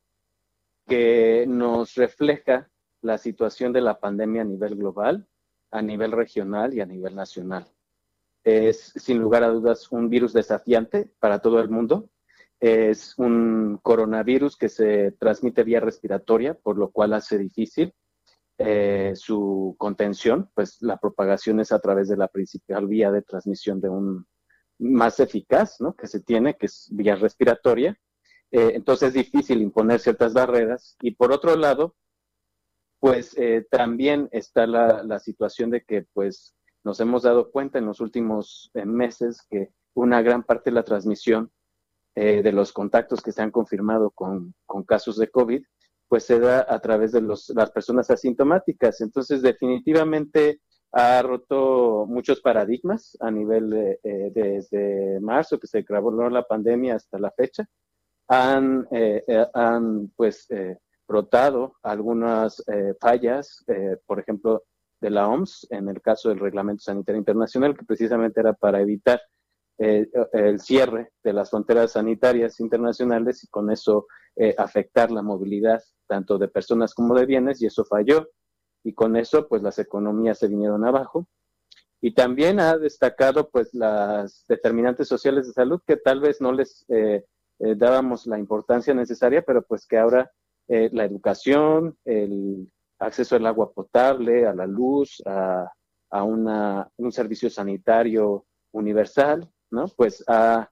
que 0.86 1.44
nos 1.46 1.94
refleja 1.94 2.70
la 3.02 3.18
situación 3.18 3.72
de 3.72 3.80
la 3.80 4.00
pandemia 4.00 4.42
a 4.42 4.46
nivel 4.46 4.76
global, 4.76 5.26
a 5.70 5.82
nivel 5.82 6.12
regional 6.12 6.74
y 6.74 6.80
a 6.80 6.86
nivel 6.86 7.14
nacional. 7.14 7.66
Es, 8.42 8.92
sin 8.96 9.18
lugar 9.18 9.44
a 9.44 9.48
dudas, 9.48 9.92
un 9.92 10.08
virus 10.08 10.32
desafiante 10.32 11.10
para 11.20 11.40
todo 11.40 11.60
el 11.60 11.68
mundo. 11.68 12.08
Es 12.62 13.18
un 13.18 13.80
coronavirus 13.82 14.56
que 14.56 14.68
se 14.68 15.10
transmite 15.18 15.64
vía 15.64 15.80
respiratoria, 15.80 16.54
por 16.54 16.78
lo 16.78 16.92
cual 16.92 17.12
hace 17.12 17.36
difícil 17.36 17.92
eh, 18.56 19.14
su 19.16 19.74
contención, 19.78 20.48
pues 20.54 20.80
la 20.80 20.96
propagación 20.96 21.58
es 21.58 21.72
a 21.72 21.80
través 21.80 22.08
de 22.08 22.16
la 22.16 22.28
principal 22.28 22.86
vía 22.86 23.10
de 23.10 23.22
transmisión 23.22 23.80
de 23.80 23.88
un 23.88 24.26
más 24.78 25.18
eficaz, 25.18 25.80
¿no? 25.80 25.96
Que 25.96 26.06
se 26.06 26.20
tiene, 26.20 26.54
que 26.56 26.66
es 26.66 26.88
vía 26.92 27.16
respiratoria, 27.16 27.98
eh, 28.52 28.70
entonces 28.74 29.08
es 29.08 29.14
difícil 29.14 29.60
imponer 29.60 29.98
ciertas 29.98 30.32
barreras. 30.32 30.96
Y 31.00 31.16
por 31.16 31.32
otro 31.32 31.56
lado, 31.56 31.96
pues 33.00 33.36
eh, 33.38 33.66
también 33.72 34.28
está 34.30 34.68
la, 34.68 35.18
situación 35.18 35.70
de 35.70 35.82
que 35.82 36.06
pues 36.12 36.54
nos 36.84 37.00
hemos 37.00 37.24
dado 37.24 37.50
cuenta 37.50 37.80
en 37.80 37.86
los 37.86 37.98
últimos 37.98 38.70
meses 38.84 39.42
que 39.50 39.72
una 39.94 40.22
gran 40.22 40.44
parte 40.44 40.70
de 40.70 40.76
la 40.76 40.84
transmisión 40.84 41.50
de 42.14 42.52
los 42.52 42.72
contactos 42.72 43.22
que 43.22 43.32
se 43.32 43.42
han 43.42 43.50
confirmado 43.50 44.10
con, 44.10 44.54
casos 44.86 45.16
de 45.16 45.28
COVID, 45.28 45.62
pues 46.08 46.24
se 46.24 46.38
da 46.38 46.66
a 46.68 46.78
través 46.80 47.12
de 47.12 47.22
las 47.22 47.70
personas 47.72 48.10
asintomáticas. 48.10 49.00
Entonces, 49.00 49.40
definitivamente 49.40 50.60
ha 50.92 51.22
roto 51.22 52.04
muchos 52.06 52.40
paradigmas 52.42 53.16
a 53.20 53.30
nivel 53.30 53.70
de, 53.70 54.30
desde 54.34 55.20
marzo, 55.20 55.58
que 55.58 55.66
se 55.66 55.82
grabó 55.82 56.10
la 56.28 56.42
pandemia 56.42 56.96
hasta 56.96 57.18
la 57.18 57.30
fecha 57.30 57.66
han, 58.32 58.86
eh, 58.90 59.24
eh, 59.26 59.46
han 59.52 60.08
pues 60.16 60.50
eh, 60.50 60.78
brotado 61.06 61.76
algunas 61.82 62.62
fallas, 63.00 63.64
por 64.06 64.20
ejemplo, 64.20 64.64
de 65.00 65.10
la 65.10 65.28
OMS, 65.28 65.66
en 65.70 65.88
el 65.88 66.00
caso 66.00 66.30
del 66.30 66.38
Reglamento 66.38 66.82
Sanitario 66.82 67.18
Internacional, 67.18 67.76
que 67.76 67.84
precisamente 67.84 68.40
era 68.40 68.54
para 68.54 68.80
evitar 68.80 69.20
el 69.82 70.60
cierre 70.60 71.12
de 71.22 71.32
las 71.32 71.50
fronteras 71.50 71.92
sanitarias 71.92 72.60
internacionales 72.60 73.44
y 73.44 73.48
con 73.48 73.70
eso 73.70 74.06
afectar 74.56 75.10
la 75.10 75.22
movilidad 75.22 75.82
tanto 76.06 76.36
de 76.36 76.48
personas 76.48 76.94
como 76.94 77.14
de 77.14 77.24
bienes, 77.24 77.62
y 77.62 77.66
eso 77.66 77.84
falló. 77.84 78.28
Y 78.84 78.92
con 78.92 79.16
eso, 79.16 79.48
pues 79.48 79.62
las 79.62 79.78
economías 79.78 80.38
se 80.38 80.48
vinieron 80.48 80.84
abajo. 80.84 81.26
Y 82.02 82.14
también 82.14 82.60
ha 82.60 82.76
destacado, 82.76 83.48
pues, 83.48 83.72
las 83.72 84.44
determinantes 84.48 85.08
sociales 85.08 85.46
de 85.46 85.52
salud 85.52 85.80
que 85.86 85.96
tal 85.96 86.20
vez 86.20 86.40
no 86.40 86.52
les 86.52 86.84
eh, 86.88 87.24
dábamos 87.76 88.26
la 88.26 88.38
importancia 88.38 88.92
necesaria, 88.92 89.42
pero 89.42 89.62
pues 89.62 89.86
que 89.86 89.96
ahora 89.96 90.30
eh, 90.68 90.90
la 90.92 91.04
educación, 91.04 91.96
el 92.04 92.68
acceso 92.98 93.36
al 93.36 93.46
agua 93.46 93.72
potable, 93.72 94.46
a 94.46 94.52
la 94.52 94.66
luz, 94.66 95.22
a, 95.24 95.70
a 96.10 96.24
una, 96.24 96.90
un 96.96 97.12
servicio 97.12 97.48
sanitario 97.48 98.44
universal, 98.72 99.48
¿no? 99.72 99.86
Pues 99.96 100.22
ha, 100.28 100.70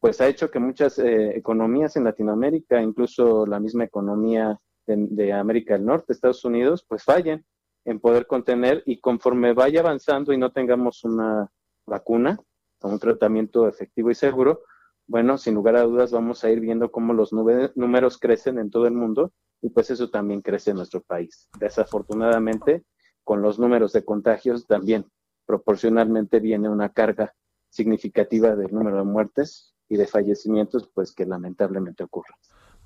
pues 0.00 0.20
ha 0.20 0.28
hecho 0.28 0.50
que 0.50 0.58
muchas 0.58 0.98
eh, 0.98 1.36
economías 1.36 1.96
en 1.96 2.04
Latinoamérica, 2.04 2.80
incluso 2.80 3.46
la 3.46 3.58
misma 3.58 3.84
economía 3.84 4.58
de, 4.86 5.32
América 5.32 5.74
del 5.74 5.86
Norte, 5.86 6.12
Estados 6.12 6.44
Unidos, 6.44 6.84
pues 6.86 7.02
fallen 7.02 7.44
en 7.84 8.00
poder 8.00 8.26
contener 8.26 8.82
y 8.86 9.00
conforme 9.00 9.52
vaya 9.54 9.80
avanzando 9.80 10.32
y 10.32 10.38
no 10.38 10.52
tengamos 10.52 11.04
una 11.04 11.50
vacuna 11.86 12.38
o 12.80 12.88
un 12.88 12.98
tratamiento 12.98 13.66
efectivo 13.66 14.10
y 14.10 14.14
seguro, 14.14 14.62
bueno, 15.06 15.36
sin 15.38 15.54
lugar 15.54 15.76
a 15.76 15.82
dudas 15.82 16.12
vamos 16.12 16.44
a 16.44 16.50
ir 16.50 16.60
viendo 16.60 16.90
cómo 16.90 17.12
los 17.12 17.32
números 17.32 18.18
crecen 18.18 18.58
en 18.58 18.70
todo 18.70 18.86
el 18.86 18.94
mundo 18.94 19.32
y 19.60 19.70
pues 19.70 19.90
eso 19.90 20.10
también 20.10 20.42
crece 20.42 20.70
en 20.70 20.76
nuestro 20.76 21.02
país. 21.02 21.48
Desafortunadamente, 21.58 22.84
con 23.22 23.42
los 23.42 23.58
números 23.58 23.92
de 23.92 24.04
contagios 24.04 24.66
también 24.66 25.06
proporcionalmente 25.46 26.40
viene 26.40 26.68
una 26.68 26.90
carga 26.90 27.34
significativa 27.74 28.54
del 28.54 28.72
número 28.72 28.98
de 28.98 29.04
muertes 29.04 29.74
y 29.88 29.96
de 29.96 30.06
fallecimientos, 30.06 30.88
pues 30.94 31.12
que 31.12 31.26
lamentablemente 31.26 32.04
ocurre. 32.04 32.34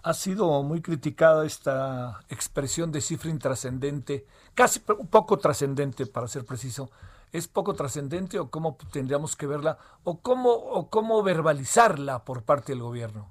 Ha 0.03 0.15
sido 0.15 0.63
muy 0.63 0.81
criticada 0.81 1.45
esta 1.45 2.21
expresión 2.31 2.91
de 2.91 3.01
cifra 3.01 3.31
intrascendente, 3.31 4.27
casi 4.55 4.81
un 4.99 5.09
poco 5.09 5.39
trascendente 5.39 6.07
para 6.07 6.29
ser 6.29 6.45
preciso, 6.45 6.91
es 7.33 7.49
poco 7.49 7.75
trascendente 7.75 8.39
o 8.39 8.51
cómo 8.51 8.79
tendríamos 8.91 9.37
que 9.37 9.47
verla 9.47 9.77
o 10.05 10.21
cómo, 10.21 10.51
o 10.51 10.89
cómo 10.89 11.23
verbalizarla 11.23 12.25
por 12.25 12.45
parte 12.45 12.73
del 12.73 12.81
gobierno? 12.81 13.31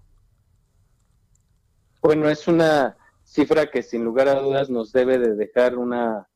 Bueno, 2.04 2.30
es 2.30 2.48
una 2.48 2.96
cifra 3.24 3.72
que 3.72 3.82
sin 3.82 4.04
lugar 4.04 4.28
a 4.28 4.40
dudas 4.40 4.70
nos 4.70 4.92
debe 4.92 5.18
de 5.18 5.36
dejar 5.36 5.76
una, 5.76 6.30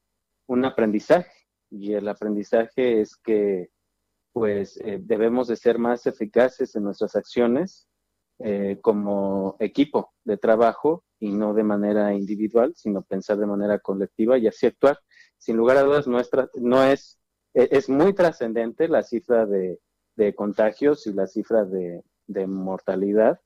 un 0.48 0.66
aprendizaje 0.66 1.32
y 1.70 1.94
el 1.94 2.08
aprendizaje 2.08 3.02
es 3.02 3.16
que 3.16 3.70
pues 4.34 4.78
eh, 4.78 5.00
debemos 5.02 5.48
de 5.48 5.56
ser 5.56 5.78
más 5.78 6.06
eficaces 6.08 6.76
en 6.76 6.84
nuestras 6.84 7.16
acciones 7.16 7.88
eh, 8.40 8.80
como 8.82 9.56
equipo 9.60 10.14
de 10.24 10.38
trabajo 10.38 11.04
y 11.20 11.32
no 11.32 11.54
de 11.54 11.64
manera 11.64 12.14
individual, 12.14 12.74
sino 12.76 13.04
pensar 13.04 13.38
de 13.38 13.46
manera 13.46 13.80
colectiva 13.80 14.38
y 14.38 14.48
así 14.48 14.66
actuar. 14.66 15.00
Sin 15.38 15.58
lugar 15.58 15.78
a 15.78 15.84
dudas, 15.84 16.08
nuestra, 16.08 16.50
no 16.56 16.84
es 16.84 17.22
e-, 17.54 17.70
es 17.72 17.90
muy 17.90 18.14
trascendente 18.14 18.88
la 18.88 19.04
cifra 19.04 19.46
de, 19.46 19.80
contagios 20.36 21.08
y 21.08 21.14
la 21.14 21.26
cifra 21.26 21.66
de, 21.66 22.04
mortalidad, 22.48 23.40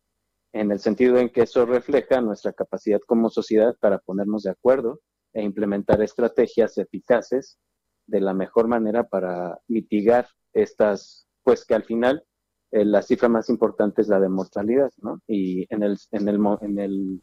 en 0.51 0.71
el 0.71 0.79
sentido 0.79 1.17
en 1.17 1.29
que 1.29 1.43
eso 1.43 1.65
refleja 1.65 2.19
nuestra 2.19 2.51
capacidad 2.51 2.99
como 3.07 3.29
sociedad 3.29 3.75
para 3.79 3.99
ponernos 3.99 4.43
de 4.43 4.51
acuerdo 4.51 4.99
e 5.31 5.41
implementar 5.41 6.01
estrategias 6.01 6.77
eficaces 6.77 7.59
de 8.07 8.19
la 8.19 8.33
mejor 8.33 8.67
manera 8.67 9.07
para 9.07 9.57
mitigar 9.69 10.27
estas, 10.55 11.27
pues 11.43 11.65
que 11.65 11.75
al 11.75 11.83
final 11.83 12.23
eh, 12.71 12.83
la 12.83 13.03
cifra 13.03 13.29
más 13.29 13.49
importante 13.49 14.01
es 14.01 14.07
la 14.07 14.19
de 14.19 14.29
mortalidad, 14.29 14.91
¿no? 15.01 15.21
Y 15.27 15.67
en 15.71 15.83
el, 15.83 15.99
en 16.11 16.27
el, 16.27 16.39
en 16.61 16.79
el, 16.79 17.21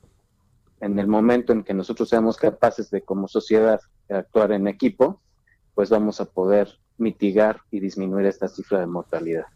en 0.80 0.98
el 0.98 1.06
momento 1.08 1.52
en 1.52 1.64
que 1.64 1.74
nosotros 1.74 2.08
seamos 2.08 2.36
capaces 2.36 2.90
de 2.90 3.02
como 3.02 3.26
sociedad 3.26 3.80
actuar 4.08 4.52
en 4.52 4.68
equipo, 4.68 5.20
pues 5.74 5.90
vamos 5.90 6.20
a 6.20 6.26
poder 6.26 6.68
mitigar 6.98 7.62
y 7.70 7.80
disminuir 7.80 8.26
esta 8.26 8.46
cifra 8.46 8.78
de 8.78 8.86
mortalidad 8.86 9.46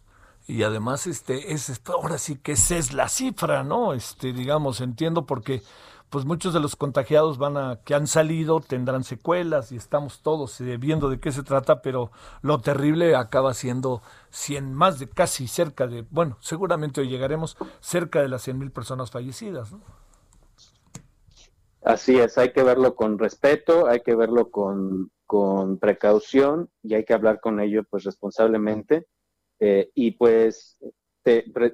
y 0.49 0.63
además 0.63 1.07
este 1.07 1.53
es 1.53 1.81
ahora 1.87 2.19
sí 2.19 2.37
que 2.37 2.53
esa 2.53 2.77
es 2.77 2.93
la 2.93 3.09
cifra, 3.09 3.65
¿no? 3.65 3.93
Este 3.95 4.33
digamos, 4.33 4.81
entiendo 4.81 5.27
porque 5.27 5.63
pues 6.11 6.25
muchos 6.25 6.55
de 6.55 6.61
los 6.61 6.77
contagiados 6.77 7.39
van 7.39 7.57
a 7.57 7.81
que 7.85 7.95
han 7.95 8.07
salido 8.07 8.61
tendrán 8.61 9.05
secuelas 9.05 9.73
y 9.73 9.77
estamos 9.77 10.23
todos 10.23 10.61
eh, 10.61 10.77
viendo 10.77 11.11
de 11.11 11.19
qué 11.21 11.33
se 11.33 11.43
trata, 11.43 11.83
pero 11.83 12.11
lo 12.43 12.61
terrible 12.61 13.17
acaba 13.17 13.55
siendo 13.55 14.03
100 14.31 14.73
más 14.73 14.99
de 14.99 15.09
casi 15.09 15.49
cerca 15.49 15.87
de, 15.87 16.05
bueno, 16.11 16.37
seguramente 16.41 17.01
hoy 17.01 17.09
llegaremos 17.09 17.57
cerca 17.81 18.23
de 18.23 18.29
las 18.29 18.43
100 18.43 18.59
mil 18.59 18.71
personas 18.71 19.11
fallecidas, 19.11 19.73
¿no? 19.73 19.81
Así 21.83 22.19
es, 22.19 22.37
hay 22.37 22.53
que 22.53 22.65
verlo 22.65 22.97
con 22.97 23.17
respeto, 23.17 23.87
hay 23.87 24.01
que 24.01 24.17
verlo 24.17 24.51
con, 24.51 25.13
con 25.25 25.79
precaución 25.79 26.69
y 26.83 26.95
hay 26.95 27.05
que 27.05 27.15
hablar 27.15 27.41
con 27.41 27.61
ello 27.61 27.85
pues 27.89 28.03
responsablemente 28.03 29.07
eh, 29.61 29.91
y 29.95 30.13
pues 30.13 30.79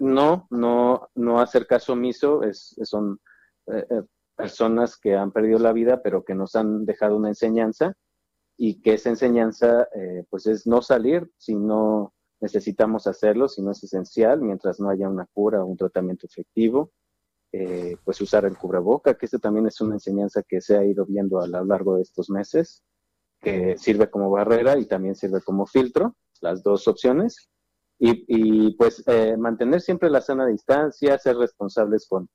no, 0.00 0.46
no, 0.50 1.08
no 1.14 1.40
hacer 1.40 1.66
caso 1.66 1.94
omiso, 1.94 2.42
es, 2.42 2.76
son 2.84 3.20
eh, 3.66 3.86
eh, 3.90 4.02
personas 4.42 4.96
que 4.96 5.14
han 5.14 5.32
perdido 5.32 5.58
la 5.58 5.72
vida, 5.72 6.02
pero 6.02 6.24
que 6.24 6.34
nos 6.34 6.54
han 6.56 6.84
dejado 6.84 7.16
una 7.16 7.28
enseñanza 7.28 7.94
y 8.56 8.80
que 8.82 8.94
esa 8.94 9.10
enseñanza 9.10 9.88
pues 10.30 10.46
es 10.46 10.66
no 10.66 10.82
salir 10.82 11.30
si 11.36 11.54
no 11.54 12.12
necesitamos 12.40 13.06
hacerlo, 13.06 13.48
si 13.48 13.62
no 13.62 13.70
es 13.70 13.82
esencial, 13.82 14.40
mientras 14.40 14.80
no 14.80 14.90
haya 14.90 15.08
una 15.08 15.26
cura 15.32 15.62
o 15.62 15.66
un 15.66 15.76
tratamiento 15.76 16.26
efectivo. 16.26 16.92
pues 18.04 18.20
usar 18.20 18.44
el 18.44 18.58
cubreboca, 18.58 19.14
que 19.14 19.26
esto 19.26 19.38
también 19.38 19.66
es 19.66 19.80
una 19.80 19.94
enseñanza 19.94 20.42
que 20.42 20.60
se 20.60 20.76
ha 20.76 20.84
ido 20.84 21.06
viendo 21.06 21.40
a 21.40 21.46
lo 21.46 21.64
largo 21.64 21.96
de 21.96 22.02
estos 22.02 22.30
meses, 22.30 22.82
que 23.40 23.76
sirve 23.78 24.10
como 24.10 24.30
barrera 24.30 24.78
y 24.78 24.86
también 24.86 25.14
sirve 25.14 25.40
como 25.40 25.66
filtro, 25.66 26.16
las 26.40 26.62
dos 26.62 26.88
opciones 26.88 27.48
y, 28.04 28.72
pues 28.72 29.02
eh, 29.06 29.36
mantener 29.36 29.80
siempre 29.80 30.10
la 30.10 30.20
sana 30.20 30.46
distancia, 30.46 31.18
ser 31.18 31.36
responsables 31.36 32.06
con, 32.08 32.28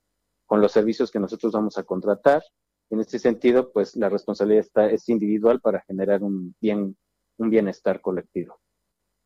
con 0.48 0.62
los 0.62 0.72
servicios 0.72 1.12
que 1.12 1.20
nosotros 1.20 1.54
vamos 1.54 1.78
a 1.78 1.84
contratar. 1.84 2.42
En 2.90 3.00
este 3.00 3.20
sentido, 3.20 3.72
pues 3.72 3.96
la 3.96 4.10
responsabilidad 4.10 4.62
está, 4.62 4.90
es 4.90 5.08
individual 5.10 5.62
para 5.62 5.82
generar 5.82 6.24
un 6.24 6.56
bien, 6.60 6.98
un 7.38 7.50
bienestar 7.52 8.02
colectivo. 8.02 8.60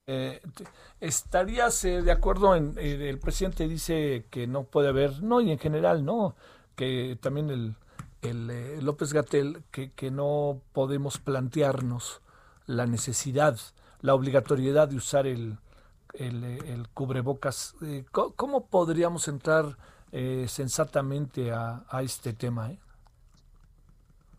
Eh, 0.08 0.42
¿Estarías 1.00 1.86
eh, 1.86 2.02
de 2.02 2.12
acuerdo 2.12 2.56
en 2.56 2.78
el 2.78 3.20
presidente 3.20 3.68
dice 3.68 4.26
que 4.30 4.48
no 4.48 4.64
puede 4.64 4.90
haber, 4.90 5.24
no, 5.24 5.40
y 5.40 5.52
en 5.52 5.60
general 5.60 6.04
no, 6.04 6.36
que 6.76 7.18
también 7.22 7.50
el, 7.50 7.76
el 8.22 8.84
López 8.84 9.14
Gatel, 9.14 9.64
que, 9.72 9.92
que 9.92 10.12
no 10.12 10.62
podemos 10.74 11.20
plantearnos 11.20 12.22
la 12.66 12.88
necesidad, 12.88 13.58
la 14.02 14.16
obligatoriedad 14.16 14.88
de 14.88 14.96
usar 14.96 15.28
el, 15.28 15.60
el, 16.14 16.88
cubrebocas. 16.94 17.76
Eh, 17.82 18.06
¿Cómo 18.12 18.68
podríamos 18.68 19.28
entrar 19.28 19.78
eh, 20.12 20.46
sensatamente 20.48 21.52
a, 21.52 21.86
este 22.04 22.34
tema? 22.34 22.72
Eh? 22.72 22.80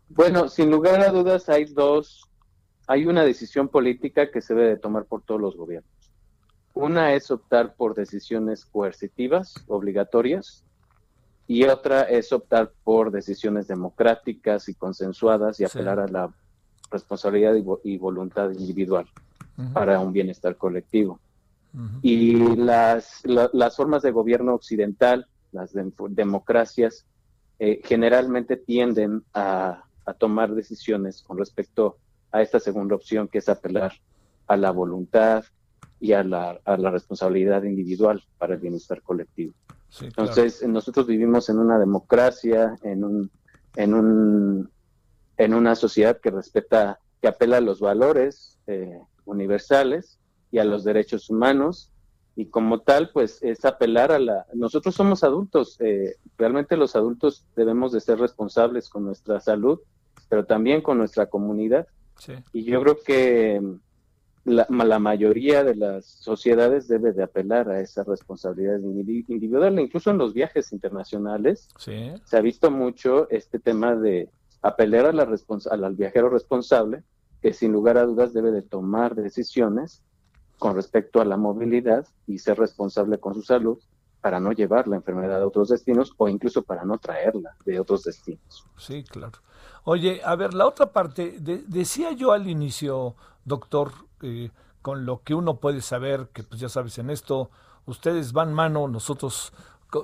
Bueno, 0.09 0.47
sin 0.47 0.69
lugar 0.69 1.01
a 1.01 1.11
dudas 1.11 1.49
hay 1.49 1.65
dos, 1.65 2.29
hay 2.87 3.05
una 3.05 3.23
decisión 3.23 3.69
política 3.69 4.29
que 4.29 4.41
se 4.41 4.53
debe 4.53 4.69
de 4.69 4.77
tomar 4.77 5.05
por 5.05 5.23
todos 5.23 5.41
los 5.41 5.55
gobiernos. 5.55 5.91
Una 6.73 7.13
es 7.13 7.31
optar 7.31 7.75
por 7.75 7.95
decisiones 7.95 8.65
coercitivas, 8.65 9.55
obligatorias, 9.67 10.63
y 11.47 11.63
otra 11.65 12.03
es 12.03 12.31
optar 12.31 12.71
por 12.83 13.11
decisiones 13.11 13.67
democráticas 13.67 14.69
y 14.69 14.73
consensuadas 14.75 15.59
y 15.59 15.65
apelar 15.65 15.99
a 15.99 16.07
la 16.07 16.33
responsabilidad 16.89 17.55
y, 17.83 17.97
voluntad 17.97 18.51
individual 18.51 19.07
para 19.73 19.99
un 19.99 20.13
bienestar 20.13 20.55
colectivo. 20.55 21.19
Y 22.03 22.55
las, 22.55 23.23
las 23.25 23.75
formas 23.75 24.03
de 24.03 24.11
gobierno 24.11 24.53
occidental, 24.53 25.27
las 25.53 25.73
democracias, 26.09 27.05
eh, 27.59 27.81
generalmente 27.83 28.57
tienden 28.57 29.23
a, 29.33 29.83
tomar 30.17 30.53
decisiones 30.53 31.21
con 31.21 31.37
respecto 31.37 31.97
a 32.33 32.41
esta 32.41 32.59
segunda 32.59 32.95
opción, 32.95 33.29
que 33.29 33.37
es 33.37 33.47
apelar 33.47 33.93
a 34.47 34.57
la 34.57 34.71
voluntad 34.71 35.45
y 36.01 36.11
a 36.11 36.23
la, 36.23 36.59
a 36.65 36.75
la 36.75 36.91
responsabilidad 36.91 37.63
individual 37.63 38.21
para 38.37 38.55
el 38.55 38.59
bienestar 38.59 39.01
colectivo. 39.01 39.53
Entonces, 40.01 40.67
nosotros 40.67 41.07
vivimos 41.07 41.47
en 41.47 41.59
una 41.59 41.79
democracia, 41.79 42.75
en 42.83 43.05
un, 43.05 43.31
en 43.77 43.93
un, 43.93 44.69
en 45.37 45.53
una 45.53 45.75
sociedad 45.75 46.19
que 46.19 46.31
respeta, 46.31 46.99
que 47.21 47.29
apela 47.29 47.57
a 47.57 47.61
los 47.61 47.79
valores 47.79 48.59
eh, 48.67 48.99
universales 49.23 50.19
y 50.51 50.59
a 50.59 50.65
los 50.65 50.83
derechos 50.83 51.29
humanos 51.29 51.92
y 52.35 52.47
como 52.47 52.81
tal 52.81 53.11
pues 53.11 53.41
es 53.43 53.63
apelar 53.63 54.11
a 54.11 54.19
la 54.19 54.45
nosotros 54.53 54.95
somos 54.95 55.23
adultos 55.23 55.79
eh, 55.79 56.15
realmente 56.37 56.75
los 56.77 56.95
adultos 56.95 57.45
debemos 57.55 57.91
de 57.91 58.01
ser 58.01 58.19
responsables 58.19 58.89
con 58.89 59.05
nuestra 59.05 59.39
salud 59.39 59.79
pero 60.33 60.45
también 60.45 60.81
con 60.81 60.97
nuestra 60.97 61.27
comunidad. 61.27 61.87
Y 62.53 62.63
yo 62.63 62.81
creo 62.81 62.97
que 63.05 63.61
la, 64.45 64.65
la, 64.67 64.97
mayoría 64.97 65.63
de 65.63 65.75
las 65.75 66.07
sociedades 66.07 66.87
debe 66.87 67.11
de 67.11 67.21
apelar 67.21 67.69
a 67.69 67.81
esa 67.81 68.03
responsabilidad 68.03 68.79
individual 68.79 69.79
incluso 69.79 70.09
en 70.09 70.17
los 70.17 70.33
viajes 70.33 70.73
internacionales. 70.73 71.69
Se 71.77 72.35
ha 72.35 72.41
visto 72.41 72.71
mucho 72.71 73.29
este 73.29 73.59
tema 73.59 73.95
de 73.95 74.27
apelar 74.63 75.05
a 75.05 75.13
la 75.13 75.29
al 75.69 75.95
viajero 75.95 76.29
responsable 76.29 77.03
que 77.39 77.53
sin 77.53 77.71
lugar 77.71 77.99
a 77.99 78.05
dudas 78.05 78.33
debe 78.33 78.49
de 78.49 78.63
tomar 78.63 79.13
decisiones 79.13 80.01
con 80.63 80.75
respecto 80.75 81.19
a 81.19 81.25
la 81.25 81.35
movilidad 81.35 82.07
y 82.25 82.39
ser 82.39 82.57
responsable 82.57 83.17
con 83.17 83.33
su 83.33 83.41
salud 83.41 83.77
para 84.21 84.39
no 84.39 84.53
llevar 84.53 84.87
la 84.87 84.95
enfermedad 84.95 85.41
a 85.41 85.45
otros 85.45 85.67
destinos 85.67 86.13
o 86.15 86.29
incluso 86.29 86.61
para 86.61 86.85
no 86.85 86.99
traerla 86.99 87.57
de 87.65 87.81
otros 87.81 88.03
destinos. 88.03 88.65
Sí, 88.77 89.03
claro. 89.03 89.39
Oye, 89.83 90.21
a 90.23 90.37
ver, 90.37 90.53
la 90.53 90.65
otra 90.65 90.93
parte, 90.93 91.35
decía 91.41 92.13
yo 92.13 92.31
al 92.31 92.47
inicio, 92.47 93.17
doctor, 93.43 93.91
eh, 94.21 94.51
con 94.81 95.05
lo 95.05 95.21
que 95.23 95.33
uno 95.33 95.57
puede 95.57 95.81
saber, 95.81 96.29
que 96.31 96.43
pues 96.43 96.61
ya 96.61 96.69
sabes, 96.69 96.97
en 96.97 97.09
esto 97.09 97.49
ustedes 97.85 98.31
van 98.31 98.53
mano, 98.53 98.87
nosotros 98.87 99.51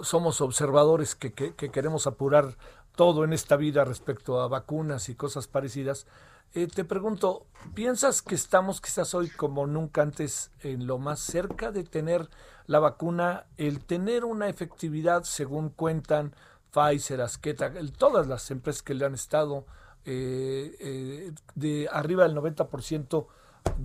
somos 0.01 0.41
observadores 0.41 1.15
que 1.15 1.31
queremos 1.31 2.05
apurar 2.05 2.57
todo 2.97 3.23
en 3.23 3.31
esta 3.31 3.55
vida 3.55 3.85
respecto 3.85 4.41
a 4.41 4.49
vacunas 4.49 5.07
y 5.07 5.15
cosas 5.15 5.47
parecidas. 5.47 6.05
Eh, 6.55 6.65
te 6.65 6.83
pregunto, 6.83 7.45
¿piensas 7.75 8.23
que 8.23 8.33
estamos 8.33 8.81
quizás 8.81 9.13
hoy 9.13 9.29
como 9.29 9.67
nunca 9.67 10.01
antes 10.01 10.49
en 10.61 10.87
lo 10.87 10.97
más 10.97 11.19
cerca 11.19 11.71
de 11.71 11.83
tener 11.83 12.27
la 12.65 12.79
vacuna, 12.79 13.45
el 13.57 13.85
tener 13.85 14.25
una 14.25 14.49
efectividad 14.49 15.23
según 15.23 15.69
cuentan 15.69 16.33
Pfizer, 16.71 17.21
Asqueta, 17.21 17.71
todas 17.97 18.27
las 18.27 18.49
empresas 18.49 18.81
que 18.81 18.95
le 18.95 19.05
han 19.05 19.13
estado 19.13 19.65
eh, 20.05 20.75
eh, 20.79 21.31
de 21.53 21.87
arriba 21.91 22.23
del 22.23 22.35
90%? 22.35 23.27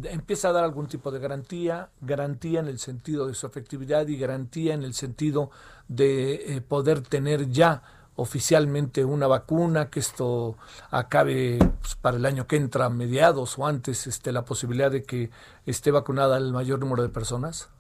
empieza 0.05 0.49
a 0.49 0.53
dar 0.53 0.65
algún 0.65 0.87
tipo 0.87 1.11
de 1.11 1.19
garantía, 1.19 1.91
garantía 2.01 2.61
en 2.61 2.69
el 2.69 2.79
sentido 2.79 3.27
de 3.27 3.35
su 3.35 3.47
efectividad 3.47 4.07
y 4.07 4.17
garantía 4.17 4.73
en 4.73 4.85
el 4.85 4.95
sentido 4.95 5.51
de 5.89 6.63
poder 6.69 7.03
tener 7.03 7.49
ya 7.51 7.83
oficialmente 8.17 9.05
una 9.05 9.27
vacuna, 9.27 9.91
que 9.91 10.01
esto 10.01 10.57
acabe 10.91 11.59
pues, 11.81 11.97
para 11.97 12.17
el 12.17 12.27
año 12.27 12.47
que 12.47 12.57
entra, 12.57 12.89
mediados 12.89 13.59
o 13.59 13.67
antes, 13.67 14.07
este, 14.07 14.33
la 14.33 14.45
posibilidad 14.45 14.91
de 14.91 15.03
que 15.03 15.31
esté 15.67 15.91
vacunada 15.91 16.37
el 16.37 16.53
mayor 16.53 16.79
número 16.79 17.03
de 17.03 17.09
personas? 17.09 17.71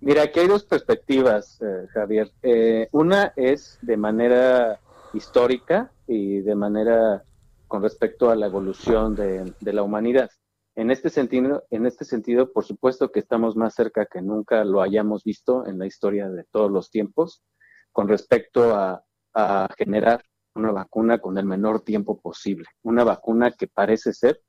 Mira, 0.00 0.22
aquí 0.22 0.40
hay 0.40 0.48
dos 0.48 0.64
perspectivas, 0.64 1.60
eh, 1.62 1.86
Javier. 1.92 2.30
Eh, 2.42 2.88
una 2.92 3.32
es 3.36 3.78
de 3.82 3.96
manera 3.96 4.80
histórica 5.12 5.92
y 6.06 6.40
de 6.40 6.54
manera 6.54 7.22
con 7.68 7.82
respecto 7.82 8.30
a 8.30 8.36
la 8.36 8.46
evolución 8.46 9.14
de, 9.14 9.54
de 9.60 9.72
la 9.72 9.82
humanidad. 9.82 10.30
En 10.74 10.90
este 10.90 11.10
sentido, 11.10 11.64
en 11.70 11.86
este 11.86 12.04
sentido, 12.04 12.52
por 12.52 12.64
supuesto 12.64 13.12
que 13.12 13.20
estamos 13.20 13.56
más 13.56 13.74
cerca 13.74 14.06
que 14.06 14.22
nunca 14.22 14.64
lo 14.64 14.82
hayamos 14.82 15.22
visto 15.22 15.66
en 15.66 15.78
la 15.78 15.86
historia 15.86 16.28
de 16.30 16.44
todos 16.50 16.70
los 16.70 16.90
tiempos 16.90 17.42
con 17.92 18.08
respecto 18.08 18.74
a 18.74 19.04
a 19.34 19.68
generar 19.76 20.24
una 20.54 20.72
vacuna 20.72 21.18
con 21.18 21.38
el 21.38 21.46
menor 21.46 21.80
tiempo 21.80 22.20
posible. 22.20 22.66
Una 22.82 23.04
vacuna 23.04 23.52
que 23.52 23.66
parece 23.66 24.12
ser 24.12 24.42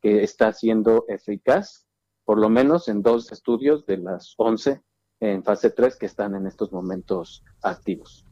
que 0.00 0.22
está 0.22 0.52
siendo 0.52 1.04
eficaz, 1.08 1.86
por 2.24 2.38
lo 2.38 2.48
menos 2.48 2.88
en 2.88 3.02
dos 3.02 3.30
estudios 3.32 3.86
de 3.86 3.98
las 3.98 4.34
11 4.36 4.82
en 5.20 5.44
fase 5.44 5.70
3 5.70 5.96
que 5.96 6.06
están 6.06 6.34
en 6.34 6.46
estos 6.46 6.72
momentos 6.72 7.44
activos. 7.62 8.26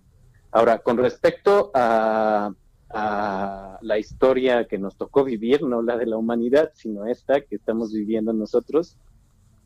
Ahora, 0.51 0.79
con 0.79 0.97
respecto 0.99 1.71
a, 1.75 2.53
la 2.93 3.99
historia 3.99 4.67
que 4.67 4.77
nos 4.77 4.97
tocó 4.97 5.23
vivir, 5.23 5.63
no 5.63 5.81
la 5.81 5.97
de 5.97 6.07
la 6.07 6.17
humanidad, 6.17 6.73
sino 6.75 7.07
esta 7.07 7.41
que 7.41 7.55
estamos 7.55 7.93
viviendo 7.93 8.33
nosotros 8.33 8.99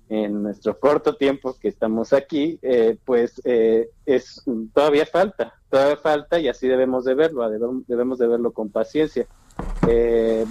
en 0.09 0.43
nuestro 0.43 0.79
corto 0.79 1.17
tiempo 1.17 1.57
que 1.59 1.69
estamos 1.69 2.13
aquí, 2.13 2.59
eh, 2.63 2.99
pues 3.05 3.41
eh, 3.45 3.89
es 4.05 4.43
todavía 4.73 5.07
falta, 5.07 5.55
todavía 5.71 5.97
falta 5.97 6.39
y 6.39 6.49
así 6.49 6.69
debemos 6.69 7.05
de 7.05 7.15
verlo, 7.15 7.49
debemos 7.87 8.19
de 8.19 8.27
verlo 8.27 8.53
con 8.53 8.71
paciencia. 8.71 9.27
Eh, 9.89 10.45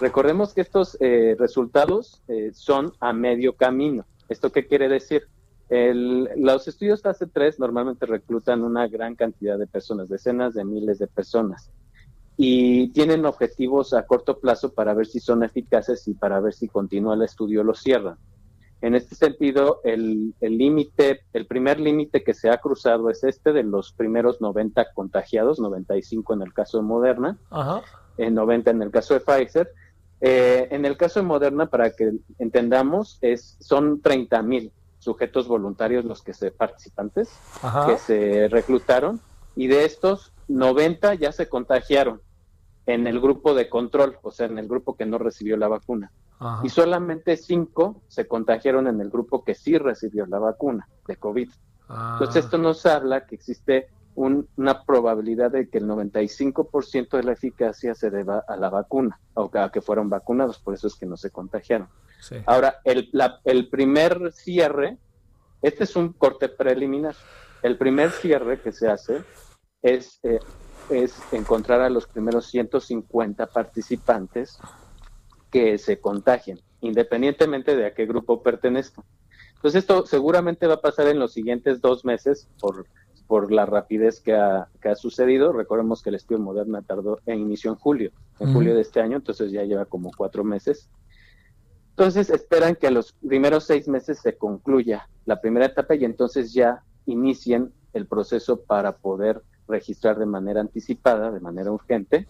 recordemos 0.00 0.52
que 0.52 0.60
estos 0.60 0.96
resultados 1.00 2.22
son 2.52 2.92
a 3.00 3.12
medio 3.12 3.54
camino. 3.54 4.04
¿Esto 4.28 4.52
qué 4.52 4.66
quiere 4.66 4.88
decir? 4.88 5.26
los 5.70 6.66
estudios 6.66 7.02
fase 7.02 7.26
3 7.26 7.60
normalmente 7.60 8.06
reclutan 8.06 8.64
una 8.64 8.88
gran 8.88 9.14
cantidad 9.14 9.58
de 9.58 9.66
personas, 9.66 10.08
decenas 10.08 10.54
de 10.54 10.64
miles 10.64 10.98
de 10.98 11.06
personas, 11.08 11.70
y 12.38 12.88
tienen 12.92 13.26
objetivos 13.26 13.92
a 13.92 14.06
corto 14.06 14.38
plazo 14.38 14.72
para 14.72 14.94
ver 14.94 15.06
si 15.06 15.20
son 15.20 15.42
eficaces 15.42 16.08
y 16.08 16.14
para 16.14 16.40
ver 16.40 16.54
si 16.54 16.68
continúa 16.68 17.16
el 17.16 17.22
estudio 17.22 17.62
lo 17.64 17.74
cierran. 17.74 18.16
En 18.80 18.94
este 18.94 19.16
sentido, 19.16 19.80
el 19.82 20.34
límite, 20.40 21.22
el, 21.32 21.46
primer 21.46 21.80
límite 21.80 22.22
que 22.22 22.32
se 22.32 22.48
ha 22.48 22.58
cruzado 22.58 23.10
es 23.10 23.24
este 23.24 23.52
de 23.52 23.64
los 23.64 23.92
primeros 23.92 24.40
90 24.40 24.92
contagiados, 24.92 25.58
95 25.58 26.34
en 26.34 26.42
el 26.42 26.52
caso 26.52 26.78
de 26.78 26.84
Moderna, 26.84 27.38
en 28.18 28.34
90 28.34 28.70
en 28.70 28.82
el 28.82 28.90
caso 28.90 29.14
de 29.14 29.20
Pfizer. 29.20 29.72
Eh, 30.20 30.68
en 30.70 30.84
el 30.84 30.96
caso 30.96 31.20
de 31.20 31.26
Moderna, 31.26 31.66
para 31.66 31.90
que 31.90 32.12
entendamos, 32.38 33.18
es, 33.20 33.56
son 33.60 34.00
30 34.00 34.42
mil 34.42 34.72
sujetos 35.00 35.46
voluntarios 35.48 36.04
los 36.04 36.22
que 36.22 36.34
se 36.34 36.50
participantes 36.50 37.30
que 37.86 37.98
se 37.98 38.48
reclutaron 38.48 39.20
y 39.54 39.68
de 39.68 39.84
estos 39.84 40.32
90 40.48 41.14
ya 41.14 41.30
se 41.30 41.48
contagiaron 41.48 42.20
en 42.86 43.06
el 43.06 43.20
grupo 43.20 43.54
de 43.54 43.68
control, 43.68 44.18
o 44.22 44.30
sea, 44.30 44.46
en 44.46 44.58
el 44.58 44.66
grupo 44.66 44.96
que 44.96 45.06
no 45.06 45.18
recibió 45.18 45.56
la 45.56 45.68
vacuna. 45.68 46.10
Y 46.62 46.68
solamente 46.68 47.36
5 47.36 48.02
se 48.06 48.28
contagiaron 48.28 48.86
en 48.86 49.00
el 49.00 49.10
grupo 49.10 49.44
que 49.44 49.54
sí 49.54 49.76
recibió 49.76 50.24
la 50.26 50.38
vacuna 50.38 50.88
de 51.06 51.16
COVID. 51.16 51.50
Ah. 51.88 52.16
Entonces 52.18 52.44
esto 52.44 52.58
nos 52.58 52.86
habla 52.86 53.26
que 53.26 53.34
existe 53.34 53.88
una 54.14 54.84
probabilidad 54.84 55.52
de 55.52 55.68
que 55.68 55.78
el 55.78 55.86
95% 55.86 57.16
de 57.16 57.22
la 57.22 57.32
eficacia 57.32 57.94
se 57.94 58.10
deba 58.10 58.44
a 58.48 58.56
la 58.56 58.68
vacuna, 58.68 59.20
o 59.34 59.48
a 59.54 59.70
que 59.70 59.80
fueron 59.80 60.08
vacunados, 60.08 60.58
por 60.58 60.74
eso 60.74 60.88
es 60.88 60.96
que 60.96 61.06
no 61.06 61.16
se 61.16 61.30
contagiaron. 61.30 61.88
Ahora, 62.46 62.80
el, 62.82 63.10
el 63.44 63.68
primer 63.68 64.32
cierre, 64.32 64.98
este 65.62 65.84
es 65.84 65.94
un 65.94 66.12
corte 66.12 66.48
preliminar. 66.48 67.14
El 67.62 67.78
primer 67.78 68.10
cierre 68.10 68.60
que 68.60 68.72
se 68.72 68.88
hace 68.88 69.22
es, 69.82 70.18
eh, 70.24 70.40
es 70.90 71.16
encontrar 71.32 71.80
a 71.80 71.88
los 71.88 72.08
primeros 72.08 72.46
150 72.46 73.46
participantes 73.46 74.58
que 75.50 75.78
se 75.78 76.00
contagien, 76.00 76.60
independientemente 76.80 77.76
de 77.76 77.86
a 77.86 77.94
qué 77.94 78.06
grupo 78.06 78.42
pertenezcan. 78.42 79.04
Entonces 79.56 79.80
esto 79.80 80.06
seguramente 80.06 80.66
va 80.66 80.74
a 80.74 80.80
pasar 80.80 81.08
en 81.08 81.18
los 81.18 81.32
siguientes 81.32 81.80
dos 81.80 82.04
meses 82.04 82.48
por, 82.60 82.86
por 83.26 83.50
la 83.50 83.66
rapidez 83.66 84.20
que 84.20 84.34
ha, 84.34 84.68
que 84.80 84.88
ha 84.88 84.94
sucedido. 84.94 85.52
Recordemos 85.52 86.02
que 86.02 86.10
el 86.10 86.16
estudio 86.16 86.40
Moderna 86.40 86.82
tardó 86.82 87.20
en 87.26 87.40
inicio 87.40 87.70
en 87.70 87.76
julio, 87.76 88.12
en 88.38 88.52
julio 88.52 88.74
de 88.74 88.82
este 88.82 89.00
año, 89.00 89.16
entonces 89.16 89.50
ya 89.50 89.64
lleva 89.64 89.84
como 89.84 90.10
cuatro 90.16 90.44
meses. 90.44 90.88
Entonces 91.90 92.30
esperan 92.30 92.76
que 92.76 92.86
a 92.86 92.92
los 92.92 93.12
primeros 93.12 93.64
seis 93.64 93.88
meses 93.88 94.20
se 94.20 94.36
concluya 94.36 95.08
la 95.24 95.40
primera 95.40 95.66
etapa 95.66 95.96
y 95.96 96.04
entonces 96.04 96.52
ya 96.52 96.84
inicien 97.06 97.72
el 97.92 98.06
proceso 98.06 98.60
para 98.60 98.98
poder 98.98 99.42
registrar 99.66 100.18
de 100.18 100.26
manera 100.26 100.60
anticipada, 100.60 101.32
de 101.32 101.40
manera 101.40 101.72
urgente, 101.72 102.28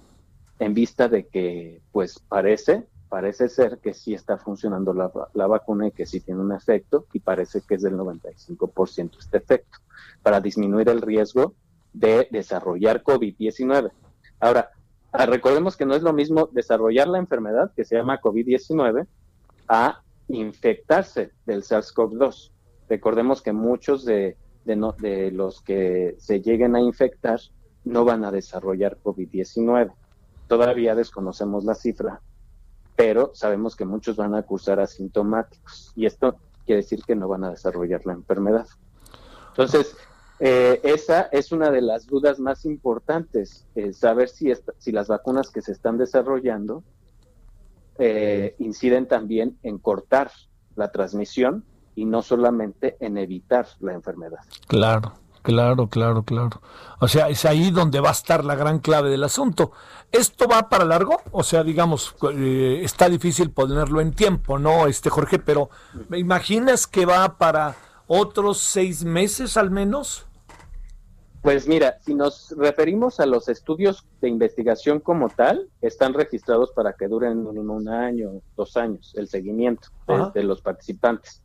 en 0.58 0.72
vista 0.72 1.08
de 1.08 1.26
que, 1.26 1.82
pues 1.92 2.18
parece, 2.18 2.86
parece 3.08 3.48
ser 3.48 3.78
que 3.78 3.94
sí 3.94 4.14
está 4.14 4.36
funcionando 4.38 4.92
la, 4.92 5.10
la 5.34 5.46
vacuna 5.46 5.88
y 5.88 5.92
que 5.92 6.06
sí 6.06 6.20
tiene 6.20 6.40
un 6.40 6.52
efecto 6.52 7.06
y 7.12 7.20
parece 7.20 7.62
que 7.62 7.76
es 7.76 7.82
del 7.82 7.94
95% 7.94 9.18
este 9.18 9.38
efecto, 9.38 9.78
para 10.22 10.40
disminuir 10.40 10.88
el 10.88 11.00
riesgo 11.00 11.54
de 11.92 12.28
desarrollar 12.30 13.02
COVID-19. 13.02 13.90
Ahora, 14.40 14.70
ah, 15.12 15.26
recordemos 15.26 15.76
que 15.76 15.86
no 15.86 15.94
es 15.94 16.02
lo 16.02 16.12
mismo 16.12 16.48
desarrollar 16.52 17.08
la 17.08 17.18
enfermedad 17.18 17.72
que 17.74 17.84
se 17.84 17.96
llama 17.96 18.20
COVID-19 18.20 19.06
a 19.68 20.02
infectarse 20.28 21.32
del 21.46 21.62
SARS-CoV-2. 21.62 22.50
Recordemos 22.88 23.42
que 23.42 23.52
muchos 23.52 24.04
de, 24.04 24.36
de, 24.64 25.30
los 25.32 25.60
que 25.62 26.14
se 26.18 26.40
lleguen 26.40 26.76
a 26.76 26.80
infectar 26.80 27.40
no 27.84 28.04
van 28.04 28.24
a 28.24 28.30
desarrollar 28.30 28.98
COVID-19. 29.02 29.92
Todavía 30.46 30.94
desconocemos 30.94 31.64
la 31.64 31.74
cifra, 31.74 32.22
pero 32.98 33.30
sabemos 33.32 33.76
que 33.76 33.84
muchos 33.84 34.16
van 34.16 34.34
a 34.34 34.42
cursar 34.42 34.80
asintomáticos 34.80 35.92
y 35.94 36.04
esto 36.04 36.34
quiere 36.66 36.82
decir 36.82 37.04
que 37.06 37.14
no 37.14 37.28
van 37.28 37.44
a 37.44 37.50
desarrollar 37.50 38.04
la 38.04 38.14
enfermedad. 38.14 38.66
Entonces, 39.50 39.96
eh, 40.40 40.80
esa 40.82 41.28
es 41.30 41.52
una 41.52 41.70
de 41.70 41.80
las 41.80 42.08
dudas 42.08 42.40
más 42.40 42.64
importantes, 42.64 43.68
saber 43.92 44.28
si, 44.28 44.52
si 44.78 44.90
las 44.90 45.06
vacunas 45.06 45.50
que 45.50 45.62
se 45.62 45.70
están 45.70 45.96
desarrollando 45.96 46.82
eh, 48.00 48.56
inciden 48.58 49.06
también 49.06 49.56
en 49.62 49.78
cortar 49.78 50.32
la 50.74 50.90
transmisión 50.90 51.64
y 51.94 52.04
no 52.04 52.22
solamente 52.22 52.96
en 52.98 53.16
evitar 53.16 53.68
la 53.78 53.92
enfermedad. 53.92 54.40
Claro, 54.66 55.12
claro, 55.48 55.88
claro, 55.88 56.24
claro. 56.24 56.60
O 57.00 57.08
sea, 57.08 57.30
es 57.30 57.46
ahí 57.46 57.70
donde 57.70 58.00
va 58.00 58.10
a 58.10 58.12
estar 58.12 58.44
la 58.44 58.54
gran 58.54 58.80
clave 58.80 59.08
del 59.08 59.24
asunto. 59.24 59.72
¿Esto 60.12 60.46
va 60.46 60.68
para 60.68 60.84
largo? 60.84 61.22
O 61.32 61.42
sea, 61.42 61.64
digamos, 61.64 62.14
eh, 62.34 62.82
está 62.84 63.08
difícil 63.08 63.50
ponerlo 63.50 64.02
en 64.02 64.12
tiempo, 64.12 64.58
¿no, 64.58 64.86
este 64.86 65.08
Jorge? 65.08 65.38
Pero 65.38 65.70
¿me 66.10 66.18
imaginas 66.18 66.86
que 66.86 67.06
va 67.06 67.38
para 67.38 67.76
otros 68.06 68.58
seis 68.58 69.04
meses 69.04 69.56
al 69.56 69.70
menos? 69.70 70.26
Pues 71.40 71.66
mira, 71.66 71.98
si 72.02 72.14
nos 72.14 72.54
referimos 72.58 73.20
a 73.20 73.24
los 73.24 73.48
estudios 73.48 74.04
de 74.20 74.28
investigación 74.28 75.00
como 75.00 75.30
tal, 75.30 75.70
están 75.80 76.12
registrados 76.12 76.72
para 76.72 76.92
que 76.92 77.08
duren 77.08 77.42
mínimo 77.42 77.72
un 77.74 77.88
año, 77.88 78.42
dos 78.54 78.76
años, 78.76 79.14
el 79.16 79.28
seguimiento 79.28 79.88
de, 80.34 80.42
los 80.42 80.60
participantes. 80.60 81.42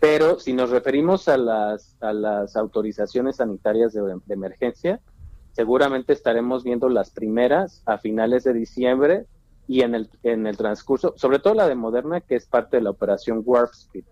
Pero 0.00 0.40
si 0.40 0.54
nos 0.54 0.70
referimos 0.70 1.28
a 1.28 1.36
las, 1.36 1.96
a 2.00 2.14
las 2.14 2.56
autorizaciones 2.56 3.36
sanitarias 3.36 3.92
de, 3.92 4.18
emergencia, 4.30 5.00
seguramente 5.52 6.14
estaremos 6.14 6.64
viendo 6.64 6.88
las 6.88 7.10
primeras 7.10 7.82
a 7.84 7.98
finales 7.98 8.44
de 8.44 8.54
diciembre 8.54 9.26
y 9.68 9.82
en 9.82 9.94
el, 9.94 10.08
en 10.22 10.46
el 10.46 10.56
transcurso, 10.56 11.12
sobre 11.16 11.38
todo 11.38 11.54
la 11.54 11.68
de 11.68 11.74
Moderna, 11.74 12.22
que 12.22 12.34
es 12.34 12.46
parte 12.46 12.78
de 12.78 12.82
la 12.82 12.90
operación 12.90 13.42
Warp 13.44 13.72
Speed, 13.72 14.04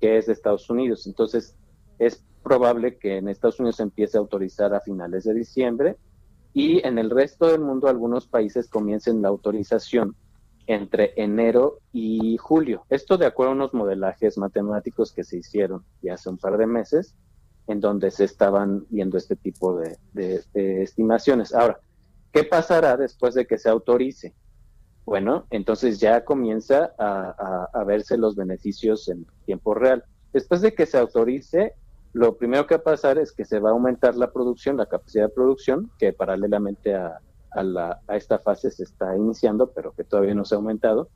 que 0.00 0.18
es 0.18 0.26
de 0.26 0.32
Estados 0.32 0.68
Unidos. 0.70 1.06
Entonces, 1.06 1.54
es 2.00 2.24
probable 2.42 2.98
que 2.98 3.18
en 3.18 3.28
Estados 3.28 3.60
Unidos 3.60 3.76
se 3.76 3.84
empiece 3.84 4.16
a 4.16 4.20
autorizar 4.20 4.74
a 4.74 4.80
finales 4.80 5.22
de 5.22 5.34
diciembre 5.34 5.96
y 6.52 6.84
en 6.84 6.98
el 6.98 7.10
resto 7.10 7.46
del 7.46 7.60
mundo 7.60 7.88
algunos 7.88 8.26
países 8.26 8.68
comiencen 8.68 9.22
la 9.22 9.28
autorización 9.28 10.16
entre 10.68 11.14
enero 11.16 11.80
y 11.92 12.36
julio. 12.36 12.84
Esto 12.90 13.16
de 13.16 13.24
acuerdo 13.24 13.52
a 13.52 13.56
unos 13.56 13.72
modelajes 13.72 14.36
matemáticos 14.36 15.12
que 15.12 15.24
se 15.24 15.38
hicieron 15.38 15.82
ya 16.02 16.14
hace 16.14 16.28
un 16.28 16.36
par 16.36 16.58
de 16.58 16.66
meses, 16.66 17.16
en 17.66 17.80
donde 17.80 18.10
se 18.10 18.24
estaban 18.24 18.84
viendo 18.90 19.16
este 19.16 19.34
tipo 19.34 19.80
de, 19.80 20.44
estimaciones. 20.54 21.54
Ahora, 21.54 21.80
¿qué 22.32 22.44
pasará 22.44 22.98
después 22.98 23.34
de 23.34 23.46
que 23.46 23.56
se 23.56 23.70
autorice? 23.70 24.34
Bueno, 25.06 25.46
entonces 25.50 26.00
ya 26.00 26.22
comienza 26.26 26.92
a, 26.98 27.68
a 27.72 27.84
verse 27.84 28.18
los 28.18 28.36
beneficios 28.36 29.08
en 29.08 29.26
tiempo 29.46 29.72
real. 29.72 30.04
Después 30.34 30.60
de 30.60 30.74
que 30.74 30.84
se 30.84 30.98
autorice, 30.98 31.72
lo 32.12 32.36
primero 32.36 32.66
que 32.66 32.74
va 32.74 32.80
a 32.80 32.84
pasar 32.84 33.16
es 33.16 33.32
que 33.32 33.46
se 33.46 33.58
va 33.58 33.70
a 33.70 33.72
aumentar 33.72 34.16
la 34.16 34.30
producción, 34.30 34.76
la 34.76 34.84
capacidad 34.84 35.28
de 35.28 35.34
producción, 35.34 35.90
que 35.98 36.12
paralelamente 36.12 36.94
a, 36.94 37.20
esta 38.08 38.38
fase 38.38 38.70
se 38.70 38.84
está 38.84 39.16
iniciando, 39.16 39.70
pero 39.72 39.92
que 39.92 40.04
todavía 40.04 40.34
no 40.34 40.44
se 40.44 40.54
ha 40.54 40.58
aumentado. 40.58 41.08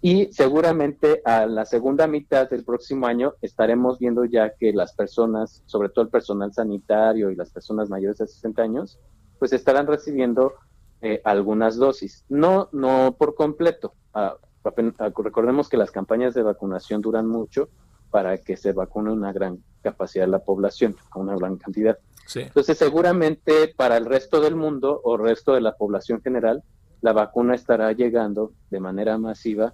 Y 0.00 0.32
seguramente 0.32 1.22
a 1.24 1.46
la 1.46 1.64
segunda 1.64 2.06
mitad 2.06 2.48
del 2.48 2.64
próximo 2.64 3.06
año 3.06 3.34
estaremos 3.42 3.98
viendo 3.98 4.24
ya 4.24 4.54
que 4.54 4.72
las 4.72 4.92
personas, 4.92 5.62
sobre 5.66 5.88
todo 5.88 6.04
el 6.04 6.10
personal 6.10 6.52
sanitario 6.52 7.30
y 7.30 7.36
las 7.36 7.50
personas 7.50 7.90
mayores 7.90 8.18
de 8.18 8.28
60 8.28 8.62
años, 8.62 8.98
pues 9.40 9.52
estarán 9.52 9.88
recibiendo 9.88 10.54
eh, 11.00 11.20
algunas 11.24 11.76
dosis. 11.76 12.24
No, 12.28 12.68
no 12.72 13.16
por 13.18 13.34
completo. 13.34 13.94
Ah, 14.14 14.36
recordemos 14.64 15.68
que 15.68 15.76
las 15.76 15.90
campañas 15.90 16.34
de 16.34 16.42
vacunación 16.42 17.00
duran 17.00 17.26
mucho 17.26 17.68
para 18.10 18.38
que 18.38 18.56
se 18.56 18.72
vacune 18.72 19.12
una 19.12 19.32
gran 19.32 19.62
capacidad 19.82 20.24
de 20.24 20.30
la 20.30 20.44
población, 20.44 20.96
a 21.10 21.18
una 21.18 21.36
gran 21.36 21.56
cantidad. 21.56 21.98
Entonces, 22.34 22.76
seguramente 22.76 23.72
para 23.76 23.96
el 23.96 24.04
resto 24.04 24.40
del 24.40 24.54
mundo 24.54 25.00
o 25.02 25.16
resto 25.16 25.54
de 25.54 25.60
la 25.60 25.76
población 25.76 26.20
general, 26.20 26.62
la 27.00 27.12
vacuna 27.12 27.54
estará 27.54 27.92
llegando 27.92 28.52
de 28.70 28.80
manera 28.80 29.16
masiva 29.18 29.72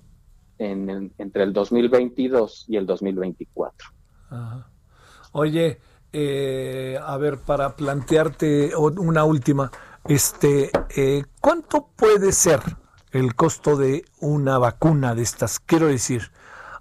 en 0.58 1.12
entre 1.18 1.42
el 1.42 1.52
2022 1.52 2.66
y 2.68 2.76
el 2.76 2.86
2024. 2.86 3.88
Oye, 5.32 5.78
eh, 6.12 6.98
a 7.02 7.16
ver, 7.16 7.38
para 7.38 7.74
plantearte 7.74 8.72
una 8.76 9.24
última, 9.24 9.70
este, 10.04 10.70
eh, 10.96 11.24
¿cuánto 11.40 11.88
puede 11.96 12.30
ser 12.32 12.60
el 13.10 13.34
costo 13.34 13.76
de 13.76 14.04
una 14.20 14.58
vacuna 14.58 15.14
de 15.14 15.22
estas? 15.22 15.58
Quiero 15.58 15.88
decir, 15.88 16.30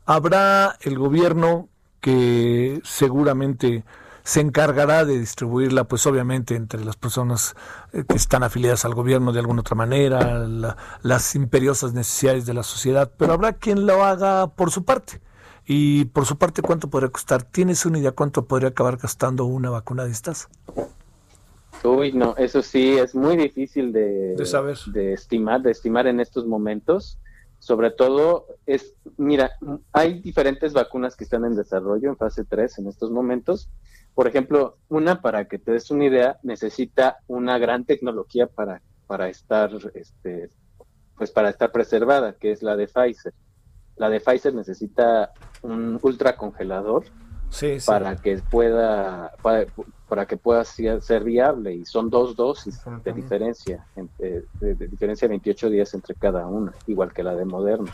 habrá 0.06 0.78
el 0.82 1.00
gobierno 1.00 1.70
que 2.00 2.82
seguramente 2.84 3.84
se 4.24 4.40
encargará 4.40 5.06
de 5.06 5.20
distribuirla, 5.20 5.84
pues 5.84 6.06
obviamente 6.08 6.56
entre 6.56 6.84
las 6.84 6.96
personas 6.96 7.56
eh, 7.92 8.04
que 8.08 8.16
están 8.16 8.44
afiliadas 8.44 8.86
al 8.86 8.96
gobierno 8.96 9.34
de 9.34 9.40
alguna 9.40 9.62
otra 9.62 9.76
manera, 9.76 10.48
las 11.02 11.36
imperiosas 11.36 11.94
necesidades 11.94 12.46
de 12.46 12.54
la 12.54 12.64
sociedad, 12.64 13.12
pero 13.18 13.34
habrá 13.34 13.54
quien 13.54 13.86
lo 13.86 14.04
haga 14.04 14.48
por 14.48 14.72
su 14.72 14.86
parte. 14.86 15.22
Y 15.66 16.06
por 16.06 16.26
su 16.26 16.38
parte, 16.38 16.62
¿cuánto 16.62 16.90
podría 16.90 17.10
costar? 17.10 17.44
¿Tienes 17.44 17.86
una 17.86 18.00
idea 18.00 18.12
cuánto 18.12 18.46
podría 18.46 18.70
acabar 18.70 18.98
gastando 18.98 19.46
una 19.46 19.70
vacuna 19.70 20.04
de 20.04 20.12
estas? 20.12 20.50
Uy, 21.84 22.12
no, 22.12 22.36
eso 22.38 22.62
sí, 22.62 22.98
es 22.98 23.16
muy 23.16 23.38
difícil 23.38 23.92
de, 23.94 24.36
de 24.36 24.46
saber. 24.46 24.78
De 24.88 25.14
estimar, 25.14 25.62
de 25.62 25.72
estimar 25.72 26.08
en 26.08 26.20
estos 26.20 26.46
momentos. 26.46 27.18
Sobre 27.60 27.92
todo, 27.92 28.48
es, 28.66 28.94
mira, 29.18 29.52
hay 29.94 30.20
diferentes 30.20 30.74
vacunas 30.74 31.16
que 31.16 31.24
están 31.24 31.46
en 31.46 31.56
desarrollo 31.56 32.10
en 32.10 32.18
fase 32.18 32.44
3 32.44 32.80
en 32.80 32.88
estos 32.88 33.10
momentos 33.10 33.70
por 34.16 34.28
ejemplo, 34.28 34.78
una, 34.90 35.22
para 35.22 35.46
que 35.46 35.58
te 35.58 35.72
des 35.72 35.90
una 35.92 36.06
idea, 36.06 36.38
necesita 36.44 37.18
una 37.28 37.58
gran 37.58 37.86
tecnología 37.86 38.48
para, 38.48 38.82
para 39.08 39.28
estar, 39.30 39.72
este, 39.96 40.50
pues 41.18 41.32
para 41.32 41.50
estar 41.50 41.72
preservada, 41.72 42.34
que 42.34 42.52
es 42.52 42.62
la 42.62 42.76
de 42.76 42.88
Pfizer. 42.88 43.34
La 43.96 44.10
de 44.10 44.20
Pfizer 44.20 44.54
necesita 44.54 45.32
un 45.62 46.00
ultracongelador 46.02 47.06
para 47.86 48.16
que 48.16 48.38
pueda 48.50 49.32
para, 49.42 50.26
que 50.26 50.38
pueda 50.38 50.64
ser, 50.66 51.24
viable 51.24 51.74
y 51.76 51.86
son 51.86 52.10
dos 52.10 52.36
dosis 52.36 52.82
de 53.04 53.14
diferencia 53.14 53.86
de, 54.18 54.44
diferencia 54.88 55.28
de 55.28 55.34
28 55.34 55.70
días 55.70 55.94
entre 55.94 56.16
cada 56.16 56.48
una 56.48 56.74
igual 56.88 57.14
que 57.14 57.24
la 57.24 57.36
de 57.36 57.46
Moderna. 57.46 57.92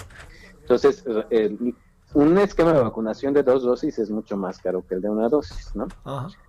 Entonces 0.62 1.04
eh, 1.30 1.74
un 2.14 2.38
esquema 2.40 2.74
de 2.74 2.82
vacunación 2.82 3.34
de 3.34 3.44
dos 3.44 3.64
dosis 3.64 4.00
es 4.00 4.10
mucho 4.10 4.36
más 4.36 4.58
caro 4.60 4.86
que 4.86 4.96
el 4.96 5.02
de 5.02 5.10
una 5.10 5.30
dosis, 5.30 5.76
¿no? 5.76 5.88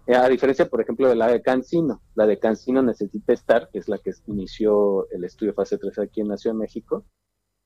Eh, 0.07 0.15
a 0.15 0.29
diferencia, 0.29 0.69
por 0.69 0.81
ejemplo, 0.81 1.09
de 1.09 1.15
la 1.15 1.27
de 1.29 1.43
Cancino. 1.43 2.01
La 2.15 2.27
de 2.27 2.39
Cancino 2.39 2.83
necesita 2.83 3.33
estar, 3.33 3.69
que 3.71 3.79
es 3.79 3.89
la 3.89 3.99
que 3.99 4.13
inició 4.27 5.09
el 5.11 5.25
estudio 5.25 5.53
fase 5.53 5.77
3 5.77 5.99
aquí 5.99 6.23
en 6.23 6.29
Nación 6.29 6.57
México, 6.57 7.05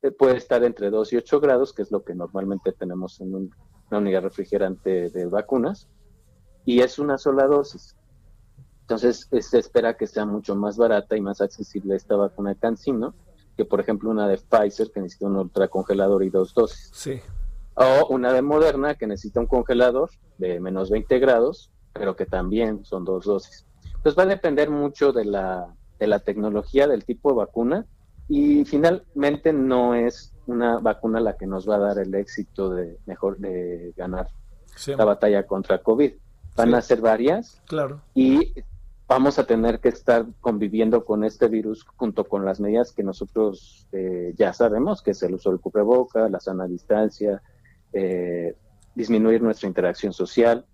eh, 0.03 0.11
puede 0.11 0.37
estar 0.37 0.65
entre 0.65 0.91
2 0.91 1.13
y 1.13 1.17
8 1.19 1.41
grados, 1.41 1.73
que 1.73 1.83
es 1.83 1.93
lo 1.93 2.03
que 2.03 2.15
normalmente 2.15 2.73
tenemos 2.73 3.21
en 3.21 3.35
una 3.35 3.99
unidad 3.99 4.23
refrigerante 4.23 5.11
de 5.11 5.27
vacunas, 5.27 5.89
y 6.65 6.81
es 6.81 6.99
una 6.99 7.17
sola 7.17 7.47
dosis. 7.47 7.97
Entonces, 8.81 9.29
se 9.41 9.59
espera 9.59 9.97
que 9.97 10.07
sea 10.07 10.27
mucho 10.27 10.57
más 10.57 10.77
barata 10.77 11.17
y 11.17 11.21
más 11.21 11.41
accesible 11.41 11.95
esta 11.95 12.17
vacuna 12.17 12.51
de 12.51 12.57
Cancino 12.57 13.15
que, 13.57 13.65
por 13.65 13.79
ejemplo, 13.79 14.11
una 14.11 14.27
de 14.27 14.37
Pfizer, 14.37 14.91
que 14.91 15.01
necesita 15.01 15.27
un 15.27 15.37
ultracongelador 15.37 16.25
y 16.25 16.29
dos 16.31 16.53
dosis. 16.53 16.91
Sí 16.93 17.21
o 17.75 18.07
una 18.09 18.33
de 18.33 18.43
Moderna 18.43 18.95
que 18.95 19.07
necesita 19.07 19.41
un 19.41 19.47
congelador 19.47 20.11
de 20.39 20.61
menos 20.61 20.91
20 20.91 21.19
grados, 21.19 21.71
pero 21.93 22.17
que 22.17 22.27
también 22.27 22.85
son 22.85 23.05
dos 23.05 23.25
dosis. 23.25 23.67
Entonces 23.85 24.19
va 24.19 24.25
a 24.25 24.27
depender 24.27 24.71
mucho 24.71 25.13
de 25.13 25.25
la, 25.25 25.75
de 25.99 26.07
la 26.07 26.21
tecnología, 26.21 26.87
del 26.87 27.05
tipo 27.05 27.31
de 27.31 27.37
vacuna, 27.37 27.87
y 28.29 28.65
finalmente 28.65 29.53
no 29.53 29.95
es 29.95 30.33
una 30.47 30.79
vacuna 30.79 31.21
la 31.21 31.37
que 31.37 31.47
nos 31.47 31.69
va 31.69 31.77
a 31.77 31.81
dar 31.81 31.99
el 31.99 32.15
éxito 32.15 32.71
de 32.71 32.99
mejor 33.07 33.39
de 33.39 33.93
ganar 33.97 34.29
la 34.87 35.05
batalla 35.05 35.47
contra 35.47 35.79
COVID. 35.79 36.13
Van 36.57 36.75
a 36.75 36.81
ser 36.81 37.01
varias. 37.01 37.61
Claro. 37.67 38.01
Y 38.15 38.55
vamos 39.09 39.39
a 39.39 39.45
tener 39.45 39.81
que 39.81 39.89
estar 39.89 40.27
conviviendo 40.41 41.05
con 41.05 41.25
este 41.25 41.49
virus 41.49 41.85
junto 41.97 42.25
con 42.25 42.45
las 42.45 42.61
medidas 42.61 42.93
que 42.93 43.03
nosotros 43.03 43.87
eh, 43.93 44.35
ya 44.37 44.53
sabemos, 44.53 45.03
que 45.03 45.11
es 45.13 45.23
el 45.23 45.35
uso 45.35 45.51
del 45.51 45.61
cubreboca, 45.61 46.29
la 46.29 46.41
sana 46.41 46.67
distancia, 46.67 47.43
eh, 47.95 48.57
disminuir 48.95 49.43
nuestra 49.43 49.69
interacción 49.69 50.13
social, 50.13 50.67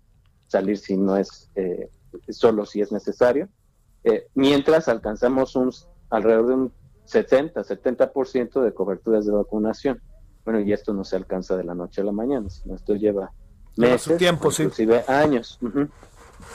salir 0.47 0.77
si 0.77 0.97
no 0.97 1.15
es 1.17 1.49
eh, 1.55 1.89
solo 2.29 2.65
si 2.65 2.81
es 2.81 2.91
necesario, 2.91 3.47
eh, 4.03 4.27
mientras 4.33 4.87
alcanzamos 4.87 5.55
un 5.55 5.71
alrededor 6.09 6.47
de 6.47 6.53
un 6.53 6.73
70, 7.05 7.61
70% 7.61 8.61
de 8.61 8.73
coberturas 8.73 9.25
de 9.25 9.31
vacunación. 9.31 10.01
Bueno, 10.43 10.59
y 10.59 10.73
esto 10.73 10.93
no 10.93 11.03
se 11.03 11.15
alcanza 11.15 11.55
de 11.55 11.63
la 11.63 11.75
noche 11.75 12.01
a 12.01 12.03
la 12.03 12.11
mañana, 12.11 12.49
sino 12.49 12.75
esto 12.75 12.95
lleva 12.95 13.31
meses, 13.77 14.17
tiempo, 14.17 14.49
inclusive 14.49 15.03
años. 15.07 15.59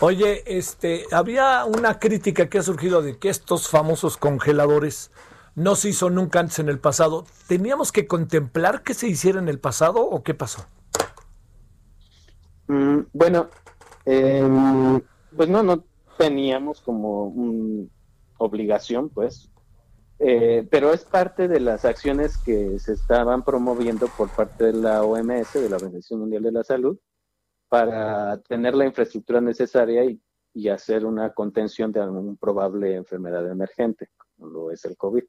Oye, 0.01 0.43
este, 0.47 1.05
había 1.13 1.65
una 1.65 1.99
crítica 1.99 2.49
que 2.49 2.59
ha 2.59 2.63
surgido 2.63 3.01
de 3.01 3.19
que 3.19 3.29
estos 3.29 3.69
famosos 3.69 4.17
congeladores 4.17 5.11
no 5.57 5.75
se 5.75 5.89
hizo 5.89 6.11
nunca 6.11 6.39
antes 6.39 6.59
en 6.61 6.69
el 6.69 6.79
pasado. 6.79 7.25
¿Teníamos 7.49 7.91
que 7.91 8.07
contemplar 8.07 8.83
que 8.83 8.95
se 8.95 9.09
hiciera 9.09 9.41
en 9.41 9.49
el 9.49 9.59
pasado 9.59 10.03
o 10.03 10.23
qué 10.23 10.35
pasó? 10.35 10.67
Mm, 12.69 13.01
bueno, 13.13 13.49
em, 14.05 15.01
pues 15.35 15.49
no, 15.49 15.63
no 15.63 15.83
teníamos 16.19 16.81
como 16.83 17.25
una 17.25 17.89
obligación, 18.39 19.09
pues, 19.09 19.51
eh, 20.19 20.67
pero 20.71 20.93
es 20.93 21.05
parte 21.05 21.49
de 21.49 21.61
las 21.61 21.85
acciones 21.87 22.37
que 22.37 22.79
se 22.79 22.93
estaban 22.93 23.43
promoviendo 23.43 24.09
por 24.09 24.29
parte 24.29 24.65
de 24.65 24.73
la 24.75 25.03
OMS, 25.03 25.55
de 25.55 25.71
la 25.71 25.77
Organización 25.77 26.21
Mundial 26.21 26.43
de 26.43 26.53
la 26.53 26.65
Salud, 26.65 26.99
para 27.69 28.41
tener 28.43 28.75
la 28.75 28.85
infraestructura 28.85 29.41
necesaria 29.41 30.05
y, 30.05 30.21
y 30.53 30.69
hacer 30.69 31.07
una 31.07 31.33
contención 31.33 31.93
de 31.93 32.01
alguna 32.01 32.35
probable 32.39 32.95
enfermedad 32.95 33.51
emergente, 33.51 34.11
como 34.19 34.49
lo 34.49 34.71
es 34.71 34.85
el 34.85 34.97
COVID. 34.99 35.25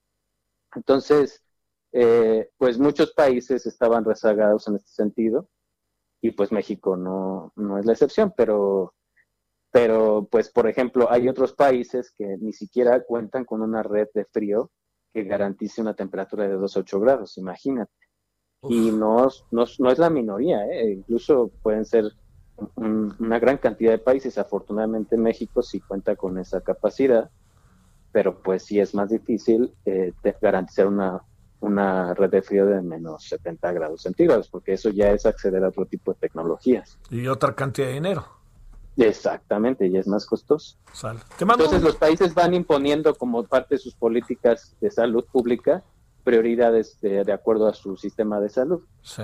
Entonces, 0.75 1.43
eh, 1.91 2.49
pues 2.57 2.77
muchos 2.77 3.13
países 3.13 3.65
estaban 3.65 4.03
rezagados 4.05 4.67
en 4.67 4.75
este 4.75 4.91
sentido 4.91 5.49
y 6.21 6.31
pues 6.31 6.51
México 6.51 6.97
no, 6.97 7.53
no 7.55 7.77
es 7.77 7.85
la 7.85 7.93
excepción, 7.93 8.33
pero, 8.35 8.93
pero 9.71 10.27
pues 10.29 10.49
por 10.49 10.67
ejemplo 10.67 11.09
hay 11.11 11.27
otros 11.29 11.53
países 11.53 12.13
que 12.17 12.37
ni 12.39 12.53
siquiera 12.53 13.03
cuentan 13.03 13.45
con 13.45 13.61
una 13.61 13.83
red 13.83 14.07
de 14.13 14.25
frío 14.25 14.71
que 15.13 15.23
garantice 15.23 15.81
una 15.81 15.95
temperatura 15.95 16.47
de 16.47 16.55
2 16.55 16.77
a 16.77 16.79
8 16.81 16.99
grados, 16.99 17.37
imagínate. 17.37 17.91
Y 18.63 18.91
no, 18.91 19.27
no, 19.51 19.65
no, 19.79 19.91
es 19.91 19.99
la 19.99 20.09
minoría, 20.09 20.65
¿eh? 20.65 20.91
incluso 20.91 21.51
pueden 21.61 21.85
ser 21.85 22.11
una 22.75 23.39
gran 23.39 23.57
cantidad 23.57 23.91
de 23.91 23.99
países. 23.99 24.37
Afortunadamente 24.37 25.15
México 25.15 25.61
sí 25.61 25.79
cuenta 25.79 26.15
con 26.15 26.39
esa 26.39 26.61
capacidad 26.61 27.29
pero 28.17 28.41
pues 28.41 28.63
sí 28.63 28.79
es 28.79 28.95
más 28.95 29.09
difícil 29.09 29.71
eh, 29.85 30.11
garantizar 30.41 30.87
una, 30.87 31.21
una 31.59 32.15
red 32.15 32.31
de 32.31 32.41
frío 32.41 32.65
de 32.65 32.81
menos 32.81 33.25
70 33.25 33.71
grados 33.73 34.01
centígrados, 34.01 34.49
porque 34.49 34.73
eso 34.73 34.89
ya 34.89 35.11
es 35.11 35.27
acceder 35.27 35.63
a 35.63 35.67
otro 35.67 35.85
tipo 35.85 36.13
de 36.13 36.19
tecnologías. 36.21 36.97
Y 37.11 37.27
otra 37.27 37.53
cantidad 37.53 37.89
de 37.89 37.93
dinero. 37.93 38.25
Exactamente, 38.95 39.85
y 39.85 39.97
es 39.97 40.07
más 40.07 40.25
costoso. 40.25 40.77
Entonces 41.39 41.83
los 41.83 41.95
países 41.97 42.33
van 42.33 42.55
imponiendo 42.55 43.13
como 43.13 43.43
parte 43.43 43.75
de 43.75 43.79
sus 43.81 43.93
políticas 43.93 44.75
de 44.81 44.89
salud 44.89 45.23
pública 45.31 45.83
prioridades 46.23 46.99
de, 47.01 47.31
acuerdo 47.31 47.67
a 47.67 47.75
su 47.75 47.97
sistema 47.97 48.39
de 48.39 48.49
salud. 48.49 48.81
Sí. 49.03 49.21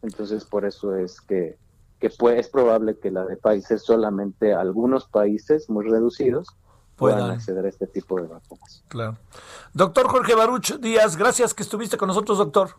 Entonces 0.00 0.46
por 0.46 0.64
eso 0.64 0.96
es 0.96 1.20
que, 1.20 1.58
que 1.98 2.06
es 2.06 2.48
probable 2.48 2.98
que 2.98 3.10
la 3.10 3.26
de 3.26 3.36
países 3.36 3.82
solamente 3.82 4.54
algunos 4.54 5.06
países 5.06 5.68
muy 5.68 5.86
reducidos 5.86 6.56
puedan 7.00 7.30
acceder 7.30 7.64
a 7.64 7.68
este 7.68 7.86
tipo 7.86 8.20
de 8.20 8.28
vacunas. 8.28 8.84
Claro. 8.88 9.16
Doctor 9.72 10.08
Jorge 10.08 10.34
Baruch 10.34 10.74
Díaz, 10.78 11.16
gracias 11.16 11.54
que 11.54 11.62
estuviste 11.62 11.96
con 11.96 12.08
nosotros, 12.08 12.38
doctor. 12.38 12.76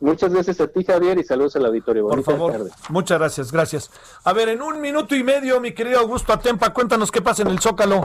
Muchas 0.00 0.32
gracias 0.32 0.60
a 0.60 0.66
ti, 0.66 0.82
Javier, 0.82 1.18
y 1.18 1.22
saludos 1.22 1.54
al 1.54 1.66
auditorio. 1.66 2.08
Por 2.08 2.24
favor, 2.24 2.68
muchas 2.88 3.18
gracias, 3.18 3.52
gracias. 3.52 3.90
A 4.24 4.32
ver, 4.32 4.48
en 4.48 4.60
un 4.60 4.80
minuto 4.80 5.14
y 5.14 5.22
medio, 5.22 5.60
mi 5.60 5.72
querido 5.72 6.00
Augusto 6.00 6.32
Atempa, 6.32 6.72
cuéntanos 6.72 7.12
qué 7.12 7.22
pasa 7.22 7.42
en 7.42 7.48
el 7.48 7.60
Zócalo. 7.60 8.02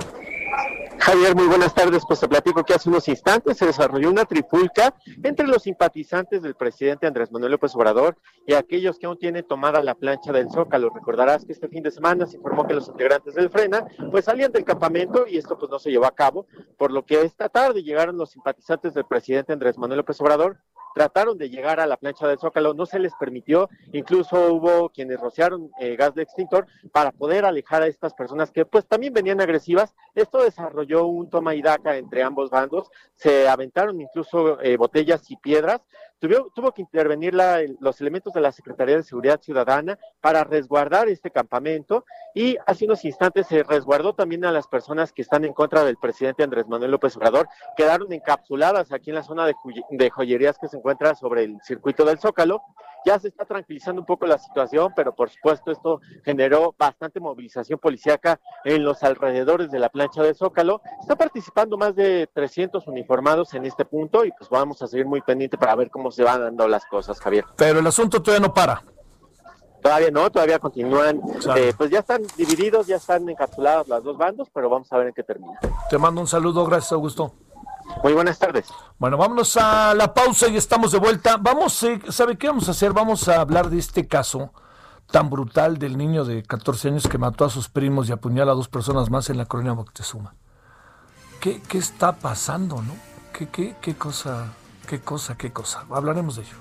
Javier, 1.07 1.37
muy 1.37 1.47
buenas 1.47 1.73
tardes. 1.73 2.03
Pues 2.05 2.19
te 2.19 2.27
platico 2.27 2.65
que 2.65 2.73
hace 2.73 2.89
unos 2.89 3.07
instantes 3.07 3.55
se 3.55 3.65
desarrolló 3.65 4.09
una 4.09 4.25
trifulca 4.25 4.93
entre 5.23 5.47
los 5.47 5.63
simpatizantes 5.63 6.41
del 6.41 6.53
presidente 6.53 7.07
Andrés 7.07 7.31
Manuel 7.31 7.53
López 7.53 7.73
Obrador 7.75 8.17
y 8.45 8.55
aquellos 8.55 8.99
que 8.99 9.05
aún 9.05 9.17
tienen 9.17 9.47
tomada 9.47 9.81
la 9.81 9.95
plancha 9.95 10.33
del 10.33 10.49
Zócalo. 10.49 10.89
Recordarás 10.89 11.45
que 11.45 11.53
este 11.53 11.69
fin 11.69 11.81
de 11.81 11.91
semana 11.91 12.25
se 12.25 12.35
informó 12.35 12.67
que 12.67 12.73
los 12.73 12.89
integrantes 12.89 13.35
del 13.35 13.49
Frena 13.49 13.87
pues 14.11 14.25
salían 14.25 14.51
del 14.51 14.65
campamento 14.65 15.25
y 15.25 15.37
esto 15.37 15.57
pues 15.57 15.71
no 15.71 15.79
se 15.79 15.91
llevó 15.91 16.07
a 16.07 16.13
cabo, 16.13 16.45
por 16.77 16.91
lo 16.91 17.05
que 17.05 17.21
esta 17.21 17.47
tarde 17.47 17.83
llegaron 17.83 18.17
los 18.17 18.31
simpatizantes 18.31 18.93
del 18.93 19.05
presidente 19.05 19.53
Andrés 19.53 19.77
Manuel 19.77 19.99
López 19.99 20.19
Obrador 20.19 20.57
trataron 20.97 21.37
de 21.37 21.51
llegar 21.51 21.79
a 21.79 21.85
la 21.85 21.95
plancha 21.95 22.27
del 22.27 22.39
Zócalo, 22.39 22.73
no 22.73 22.87
se 22.87 22.97
les 22.97 23.13
permitió, 23.19 23.69
incluso 23.93 24.51
hubo 24.51 24.89
quienes 24.89 25.19
rociaron 25.19 25.69
eh, 25.79 25.95
gas 25.95 26.15
de 26.15 26.23
extintor 26.23 26.65
para 26.91 27.11
poder 27.11 27.45
alejar 27.45 27.83
a 27.83 27.87
estas 27.87 28.15
personas 28.15 28.49
que 28.49 28.65
pues 28.65 28.87
también 28.87 29.13
venían 29.13 29.39
agresivas. 29.39 29.93
Esto 30.15 30.41
desarrolló 30.43 31.05
un 31.05 31.29
toma 31.29 31.53
y 31.53 31.61
daca 31.61 31.97
entre 31.97 32.23
ambos 32.23 32.49
bandos, 32.49 32.89
se 33.13 33.47
aventaron 33.47 34.01
incluso 34.01 34.59
eh, 34.61 34.75
botellas 34.75 35.29
y 35.29 35.37
piedras, 35.37 35.81
tuvo, 36.19 36.51
tuvo 36.53 36.71
que 36.71 36.81
intervenir 36.81 37.33
la, 37.33 37.59
los 37.79 37.99
elementos 38.01 38.33
de 38.33 38.41
la 38.41 38.51
Secretaría 38.51 38.97
de 38.97 39.03
Seguridad 39.03 39.41
Ciudadana 39.41 39.97
para 40.21 40.43
resguardar 40.43 41.09
este 41.09 41.31
campamento 41.31 42.05
y 42.33 42.57
hace 42.65 42.85
unos 42.85 43.03
instantes 43.05 43.47
se 43.47 43.63
resguardó 43.63 44.13
también 44.13 44.45
a 44.45 44.51
las 44.51 44.67
personas 44.67 45.11
que 45.11 45.21
están 45.21 45.45
en 45.45 45.53
contra 45.53 45.83
del 45.83 45.97
presidente 45.97 46.43
Andrés 46.43 46.67
Manuel 46.67 46.91
López 46.91 47.15
Obrador, 47.17 47.47
quedaron 47.75 48.11
encapsuladas 48.11 48.91
aquí 48.91 49.09
en 49.09 49.15
la 49.15 49.23
zona 49.23 49.45
de, 49.45 49.55
de 49.89 50.09
joyerías 50.09 50.57
que 50.57 50.67
se 50.67 50.77
encuentra 50.77 51.15
sobre 51.15 51.43
el 51.43 51.57
circuito 51.63 52.05
del 52.05 52.19
Zócalo 52.19 52.61
ya 53.07 53.17
se 53.17 53.29
está 53.29 53.45
tranquilizando 53.45 54.01
un 54.01 54.05
poco 54.05 54.25
la 54.25 54.37
situación, 54.37 54.91
pero 54.93 55.15
por 55.15 55.29
supuesto 55.29 55.71
esto 55.71 56.01
generó 56.25 56.75
bastante 56.77 57.21
movilización 57.21 57.79
policíaca 57.79 58.37
en 58.65 58.83
los 58.83 59.01
alrededores 59.01 59.71
de 59.71 59.79
la 59.79 59.87
plancha 59.87 60.21
de 60.23 60.33
Zócalo. 60.33 60.81
Está 60.99 61.15
participando 61.15 61.77
más 61.77 61.95
de 61.95 62.27
300 62.33 62.85
uniformados 62.87 63.53
en 63.53 63.65
este 63.65 63.85
punto 63.85 64.25
y 64.25 64.31
pues 64.37 64.49
vamos 64.49 64.81
a 64.81 64.87
seguir 64.87 65.05
muy 65.05 65.21
pendiente 65.21 65.57
para 65.57 65.73
ver 65.75 65.89
cómo 65.89 66.11
se 66.11 66.23
van 66.23 66.41
dando 66.41 66.67
las 66.67 66.85
cosas, 66.85 67.21
Javier. 67.21 67.45
Pero 67.55 67.79
el 67.79 67.87
asunto 67.87 68.21
todavía 68.21 68.45
no 68.45 68.53
para. 68.53 68.83
Todavía 69.81 70.11
no, 70.11 70.29
todavía 70.29 70.59
continúan. 70.59 71.21
Eh, 71.55 71.71
pues 71.77 71.89
ya 71.89 71.99
están 71.99 72.23
divididos, 72.35 72.87
ya 72.87 72.97
están 72.97 73.29
encapsulados 73.29 73.87
las 73.87 74.03
dos 74.03 74.17
bandos, 74.17 74.49
pero 74.53 74.69
vamos 74.69 74.91
a 74.91 74.97
ver 74.97 75.07
en 75.07 75.13
qué 75.13 75.23
termina. 75.23 75.57
Te 75.89 75.97
mando 75.97 76.19
un 76.19 76.27
saludo, 76.27 76.65
gracias 76.65 76.91
Augusto. 76.91 77.31
Muy 78.03 78.13
buenas 78.13 78.39
tardes. 78.39 78.67
Bueno, 78.99 79.17
vámonos 79.17 79.57
a 79.57 79.93
la 79.93 80.13
pausa 80.13 80.47
y 80.47 80.57
estamos 80.57 80.91
de 80.91 80.99
vuelta. 80.99 81.37
Vamos, 81.37 81.81
eh, 81.83 81.99
¿sabe 82.09 82.37
qué 82.37 82.47
vamos 82.47 82.67
a 82.67 82.71
hacer? 82.71 82.93
Vamos 82.93 83.27
a 83.27 83.41
hablar 83.41 83.69
de 83.69 83.79
este 83.79 84.07
caso 84.07 84.51
tan 85.11 85.29
brutal 85.29 85.77
del 85.77 85.97
niño 85.97 86.25
de 86.25 86.43
14 86.43 86.89
años 86.89 87.07
que 87.07 87.17
mató 87.17 87.45
a 87.45 87.49
sus 87.49 87.69
primos 87.69 88.09
y 88.09 88.11
apuñala 88.11 88.51
a 88.51 88.55
dos 88.55 88.67
personas 88.67 89.09
más 89.09 89.29
en 89.29 89.37
la 89.37 89.45
colonia 89.45 89.73
Moctezuma. 89.73 90.35
¿Qué, 91.39 91.61
qué 91.61 91.77
está 91.77 92.13
pasando, 92.13 92.81
no? 92.81 92.93
¿Qué, 93.31 93.47
qué, 93.47 93.75
qué 93.81 93.95
cosa, 93.95 94.53
qué 94.87 94.99
cosa, 94.99 95.37
qué 95.37 95.53
cosa? 95.53 95.85
Hablaremos 95.89 96.35
de 96.35 96.41
ello. 96.43 96.57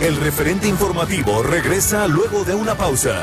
El 0.00 0.16
referente 0.16 0.66
informativo 0.66 1.42
regresa 1.42 2.08
luego 2.08 2.44
de 2.44 2.54
una 2.54 2.74
pausa. 2.74 3.22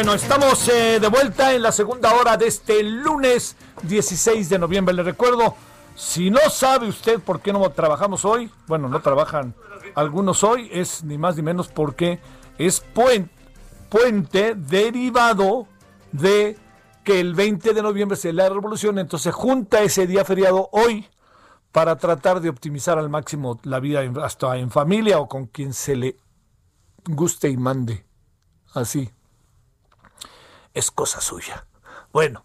Bueno, 0.00 0.14
estamos 0.14 0.66
eh, 0.70 0.98
de 0.98 1.08
vuelta 1.08 1.52
en 1.52 1.60
la 1.60 1.72
segunda 1.72 2.14
hora 2.14 2.38
de 2.38 2.46
este 2.46 2.82
lunes 2.82 3.54
16 3.82 4.48
de 4.48 4.58
noviembre. 4.58 4.94
Le 4.94 5.02
recuerdo, 5.02 5.54
si 5.94 6.30
no 6.30 6.40
sabe 6.48 6.88
usted 6.88 7.20
por 7.20 7.42
qué 7.42 7.52
no 7.52 7.68
trabajamos 7.68 8.24
hoy, 8.24 8.50
bueno, 8.66 8.88
no 8.88 9.02
trabajan 9.02 9.54
algunos 9.94 10.42
hoy, 10.42 10.70
es 10.72 11.04
ni 11.04 11.18
más 11.18 11.36
ni 11.36 11.42
menos 11.42 11.68
porque 11.68 12.18
es 12.56 12.80
puente, 12.80 14.54
derivado 14.54 15.66
de 16.12 16.56
que 17.04 17.20
el 17.20 17.34
20 17.34 17.74
de 17.74 17.82
noviembre 17.82 18.16
es 18.16 18.24
la 18.34 18.48
revolución, 18.48 18.98
entonces 18.98 19.34
junta 19.34 19.82
ese 19.82 20.06
día 20.06 20.24
feriado 20.24 20.70
hoy 20.72 21.06
para 21.72 21.96
tratar 21.96 22.40
de 22.40 22.48
optimizar 22.48 22.98
al 22.98 23.10
máximo 23.10 23.60
la 23.64 23.80
vida 23.80 24.00
hasta 24.24 24.56
en 24.56 24.70
familia 24.70 25.18
o 25.18 25.28
con 25.28 25.44
quien 25.44 25.74
se 25.74 25.94
le 25.94 26.16
guste 27.04 27.50
y 27.50 27.58
mande. 27.58 28.06
Así 28.72 29.10
es 30.74 30.90
cosa 30.90 31.20
suya. 31.20 31.66
Bueno, 32.12 32.44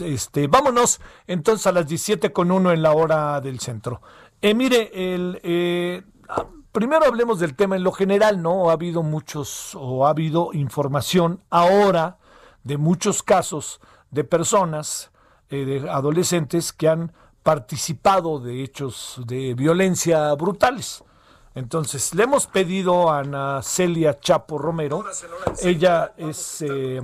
este, 0.00 0.46
vámonos 0.48 1.00
entonces 1.26 1.66
a 1.66 1.72
las 1.72 1.86
17 1.86 2.32
con 2.32 2.50
uno 2.50 2.72
en 2.72 2.82
la 2.82 2.92
hora 2.92 3.40
del 3.40 3.60
centro. 3.60 4.00
Eh, 4.40 4.54
mire, 4.54 4.90
el, 4.92 5.40
eh, 5.42 6.02
ah, 6.28 6.46
primero 6.72 7.06
hablemos 7.06 7.38
del 7.38 7.54
tema 7.54 7.76
en 7.76 7.84
lo 7.84 7.92
general, 7.92 8.42
¿no? 8.42 8.70
Ha 8.70 8.72
habido 8.72 9.02
muchos, 9.02 9.74
o 9.74 10.06
ha 10.06 10.10
habido 10.10 10.50
información 10.52 11.40
ahora 11.50 12.18
de 12.64 12.76
muchos 12.76 13.22
casos 13.22 13.80
de 14.10 14.24
personas, 14.24 15.10
eh, 15.50 15.64
de 15.64 15.90
adolescentes 15.90 16.72
que 16.72 16.88
han 16.88 17.12
participado 17.42 18.38
de 18.38 18.62
hechos 18.62 19.20
de 19.26 19.54
violencia 19.54 20.32
brutales. 20.34 21.04
Entonces, 21.54 22.14
le 22.14 22.24
hemos 22.24 22.46
pedido 22.46 23.10
a 23.10 23.20
Ana 23.20 23.60
Celia 23.62 24.18
Chapo 24.18 24.56
Romero, 24.56 25.04
ella 25.62 26.14
es 26.16 26.62
eh, 26.62 27.02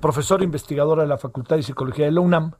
profesora 0.00 0.44
investigadora 0.44 1.02
de 1.02 1.08
la 1.08 1.18
Facultad 1.18 1.56
de 1.56 1.64
Psicología 1.64 2.04
de 2.04 2.12
la 2.12 2.20
UNAM, 2.20 2.52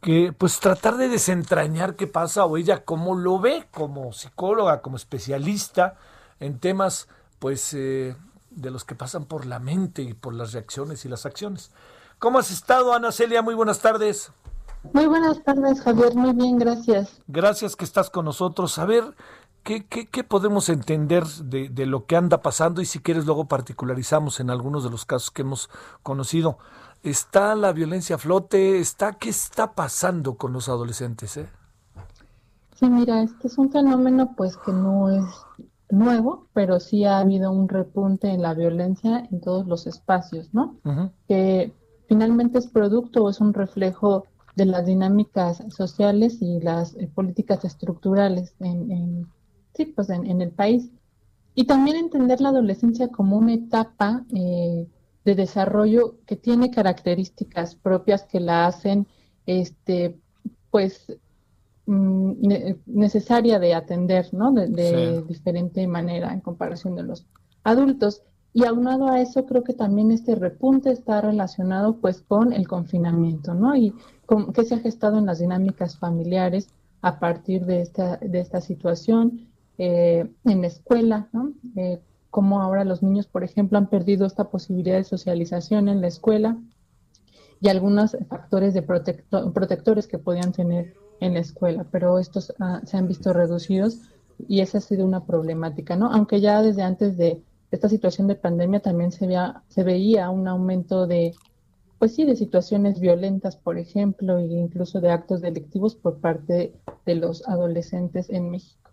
que 0.00 0.32
pues 0.32 0.60
tratar 0.60 0.96
de 0.96 1.08
desentrañar 1.08 1.96
qué 1.96 2.06
pasa 2.06 2.44
o 2.44 2.56
ella 2.56 2.84
cómo 2.84 3.16
lo 3.16 3.38
ve 3.40 3.66
como 3.72 4.12
psicóloga, 4.12 4.80
como 4.80 4.96
especialista 4.96 5.96
en 6.38 6.58
temas 6.58 7.08
pues 7.38 7.74
eh, 7.74 8.16
de 8.50 8.70
los 8.70 8.84
que 8.84 8.94
pasan 8.94 9.24
por 9.24 9.46
la 9.46 9.58
mente 9.58 10.02
y 10.02 10.14
por 10.14 10.34
las 10.34 10.52
reacciones 10.52 11.04
y 11.04 11.08
las 11.08 11.26
acciones. 11.26 11.72
¿Cómo 12.18 12.38
has 12.38 12.50
estado, 12.50 12.92
Ana 12.92 13.12
Celia? 13.12 13.42
Muy 13.42 13.54
buenas 13.54 13.80
tardes. 13.80 14.32
Muy 14.92 15.06
buenas 15.06 15.42
tardes, 15.42 15.80
Javier. 15.82 16.14
Muy 16.14 16.32
bien, 16.32 16.58
gracias. 16.58 17.20
Gracias 17.26 17.76
que 17.76 17.84
estás 17.84 18.08
con 18.08 18.24
nosotros. 18.24 18.78
A 18.78 18.86
ver, 18.86 19.14
¿Qué, 19.62 19.84
qué, 19.86 20.24
podemos 20.24 20.68
entender 20.68 21.24
de, 21.26 21.68
de, 21.68 21.86
lo 21.86 22.06
que 22.06 22.16
anda 22.16 22.42
pasando? 22.42 22.80
Y 22.80 22.86
si 22.86 22.98
quieres, 22.98 23.26
luego 23.26 23.46
particularizamos 23.46 24.40
en 24.40 24.50
algunos 24.50 24.84
de 24.84 24.90
los 24.90 25.04
casos 25.04 25.30
que 25.30 25.42
hemos 25.42 25.70
conocido. 26.02 26.58
¿Está 27.02 27.54
la 27.54 27.72
violencia 27.72 28.16
a 28.16 28.18
flote? 28.18 28.78
¿Está, 28.78 29.12
¿Qué 29.12 29.30
está 29.30 29.72
pasando 29.72 30.34
con 30.34 30.52
los 30.52 30.68
adolescentes? 30.68 31.36
Eh? 31.36 31.48
Sí, 32.74 32.88
mira, 32.88 33.22
este 33.22 33.48
es 33.48 33.58
un 33.58 33.70
fenómeno 33.70 34.34
pues 34.36 34.56
que 34.58 34.72
no 34.72 35.10
es 35.10 35.24
nuevo, 35.90 36.46
pero 36.52 36.80
sí 36.80 37.04
ha 37.04 37.18
habido 37.18 37.50
un 37.52 37.68
repunte 37.68 38.28
en 38.28 38.42
la 38.42 38.54
violencia 38.54 39.26
en 39.30 39.40
todos 39.40 39.66
los 39.66 39.86
espacios, 39.86 40.52
¿no? 40.52 40.76
Que 41.26 41.72
finalmente 42.08 42.58
es 42.58 42.66
producto 42.66 43.24
o 43.24 43.30
es 43.30 43.40
un 43.40 43.54
reflejo 43.54 44.24
de 44.56 44.66
las 44.66 44.86
dinámicas 44.86 45.62
sociales 45.68 46.38
y 46.40 46.60
las 46.60 46.94
eh, 46.96 47.10
políticas 47.14 47.64
estructurales 47.64 48.54
en, 48.60 48.90
en 48.90 49.26
sí, 49.74 49.86
pues 49.86 50.10
en, 50.10 50.40
el 50.40 50.50
país. 50.50 50.90
Y 51.54 51.64
también 51.64 51.96
entender 51.96 52.40
la 52.40 52.50
adolescencia 52.50 53.08
como 53.08 53.36
una 53.36 53.54
etapa 53.54 54.24
eh, 54.34 54.86
de 55.24 55.34
desarrollo 55.34 56.16
que 56.26 56.36
tiene 56.36 56.70
características 56.70 57.74
propias 57.74 58.24
que 58.24 58.40
la 58.40 58.66
hacen, 58.66 59.06
este, 59.46 60.18
pues, 60.70 61.12
mm, 61.86 62.32
necesaria 62.86 63.58
de 63.58 63.74
atender, 63.74 64.32
¿no? 64.32 64.52
De, 64.52 65.22
diferente 65.22 65.86
manera 65.86 66.32
en 66.32 66.40
comparación 66.40 66.94
de 66.96 67.02
los 67.02 67.26
adultos. 67.64 68.22
Y 68.52 68.64
aunado 68.64 69.08
a 69.08 69.20
eso, 69.20 69.46
creo 69.46 69.62
que 69.62 69.74
también 69.74 70.10
este 70.10 70.34
repunte 70.34 70.90
está 70.90 71.20
relacionado 71.20 71.96
pues 72.00 72.22
con 72.22 72.52
el 72.52 72.66
confinamiento, 72.66 73.54
¿no? 73.54 73.76
Y 73.76 73.94
con, 74.26 74.52
que 74.52 74.64
se 74.64 74.74
ha 74.74 74.78
gestado 74.78 75.18
en 75.18 75.26
las 75.26 75.38
dinámicas 75.38 75.96
familiares 75.98 76.68
a 77.02 77.20
partir 77.20 77.64
de 77.64 77.82
esta, 77.82 78.16
de 78.16 78.40
esta 78.40 78.60
situación, 78.60 79.49
eh, 79.82 80.30
en 80.44 80.60
la 80.60 80.66
escuela, 80.66 81.30
¿no? 81.32 81.54
Eh, 81.74 82.02
como 82.28 82.60
ahora 82.60 82.84
los 82.84 83.02
niños, 83.02 83.26
por 83.26 83.44
ejemplo, 83.44 83.78
han 83.78 83.88
perdido 83.88 84.26
esta 84.26 84.50
posibilidad 84.50 84.98
de 84.98 85.04
socialización 85.04 85.88
en 85.88 86.02
la 86.02 86.06
escuela 86.06 86.58
y 87.62 87.68
algunos 87.70 88.14
factores 88.28 88.74
de 88.74 88.82
protectores 88.82 90.06
que 90.06 90.18
podían 90.18 90.52
tener 90.52 90.92
en 91.20 91.32
la 91.32 91.40
escuela, 91.40 91.86
pero 91.90 92.18
estos 92.18 92.52
ah, 92.60 92.82
se 92.84 92.98
han 92.98 93.08
visto 93.08 93.32
reducidos 93.32 94.02
y 94.48 94.60
esa 94.60 94.76
ha 94.78 94.80
sido 94.82 95.06
una 95.06 95.24
problemática, 95.24 95.96
¿no? 95.96 96.12
Aunque 96.12 96.42
ya 96.42 96.60
desde 96.60 96.82
antes 96.82 97.16
de 97.16 97.42
esta 97.70 97.88
situación 97.88 98.26
de 98.26 98.34
pandemia 98.34 98.80
también 98.80 99.12
se, 99.12 99.26
veía, 99.26 99.62
se 99.68 99.82
veía 99.82 100.28
un 100.28 100.46
aumento 100.46 101.06
de, 101.06 101.34
pues 101.98 102.14
sí, 102.14 102.26
de 102.26 102.36
situaciones 102.36 103.00
violentas, 103.00 103.56
por 103.56 103.78
ejemplo, 103.78 104.36
e 104.36 104.44
incluso 104.44 105.00
de 105.00 105.10
actos 105.10 105.40
delictivos 105.40 105.94
por 105.94 106.18
parte 106.18 106.74
de 107.06 107.14
los 107.14 107.48
adolescentes 107.48 108.28
en 108.28 108.50
México. 108.50 108.89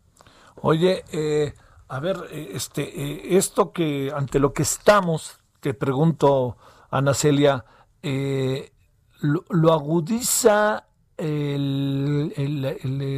Oye, 0.62 1.04
eh, 1.12 1.54
A 1.90 2.00
ver, 2.00 2.28
eh, 2.32 2.52
este, 2.54 2.84
eh, 2.84 3.38
esto 3.38 3.72
que 3.72 4.12
ante 4.14 4.40
lo 4.40 4.52
que 4.54 4.64
estamos, 4.64 5.40
te 5.62 5.74
pregunto, 5.74 6.58
Ana 6.92 7.14
Celia, 7.14 7.64
eh, 8.04 8.74
lo, 9.22 9.74
agudiza 9.74 10.86
el, 11.16 12.34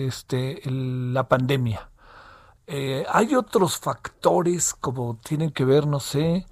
este, 0.08 0.62
la 0.66 1.28
pandemia. 1.28 1.90
hay 3.12 3.36
otros 3.36 3.78
factores 3.78 4.74
como 4.76 5.18
tienen 5.18 5.52
que 5.52 5.66
ver, 5.66 5.88
no 5.88 6.00
sé, 6.00 6.46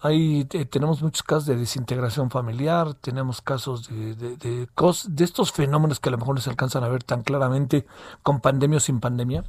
hay, 0.00 0.44
tenemos 0.44 1.02
muchos 1.02 1.22
casos 1.24 1.46
de 1.46 1.56
desintegración 1.56 2.30
familiar, 2.30 2.94
tenemos 2.94 3.42
casos 3.42 3.88
de, 3.88 4.14
de, 4.14 4.68
estos 5.24 5.52
fenómenos 5.52 6.00
que 6.00 6.08
a 6.08 6.12
lo 6.12 6.18
mejor 6.18 6.36
no 6.36 6.40
se 6.40 6.50
alcanzan 6.50 6.84
a 6.84 6.88
ver 6.88 7.02
tan 7.02 7.22
claramente 7.22 7.86
con 8.22 8.40
pandemia 8.40 8.78
o 8.78 8.80
sin 8.80 9.00
pandemia. 9.00 9.44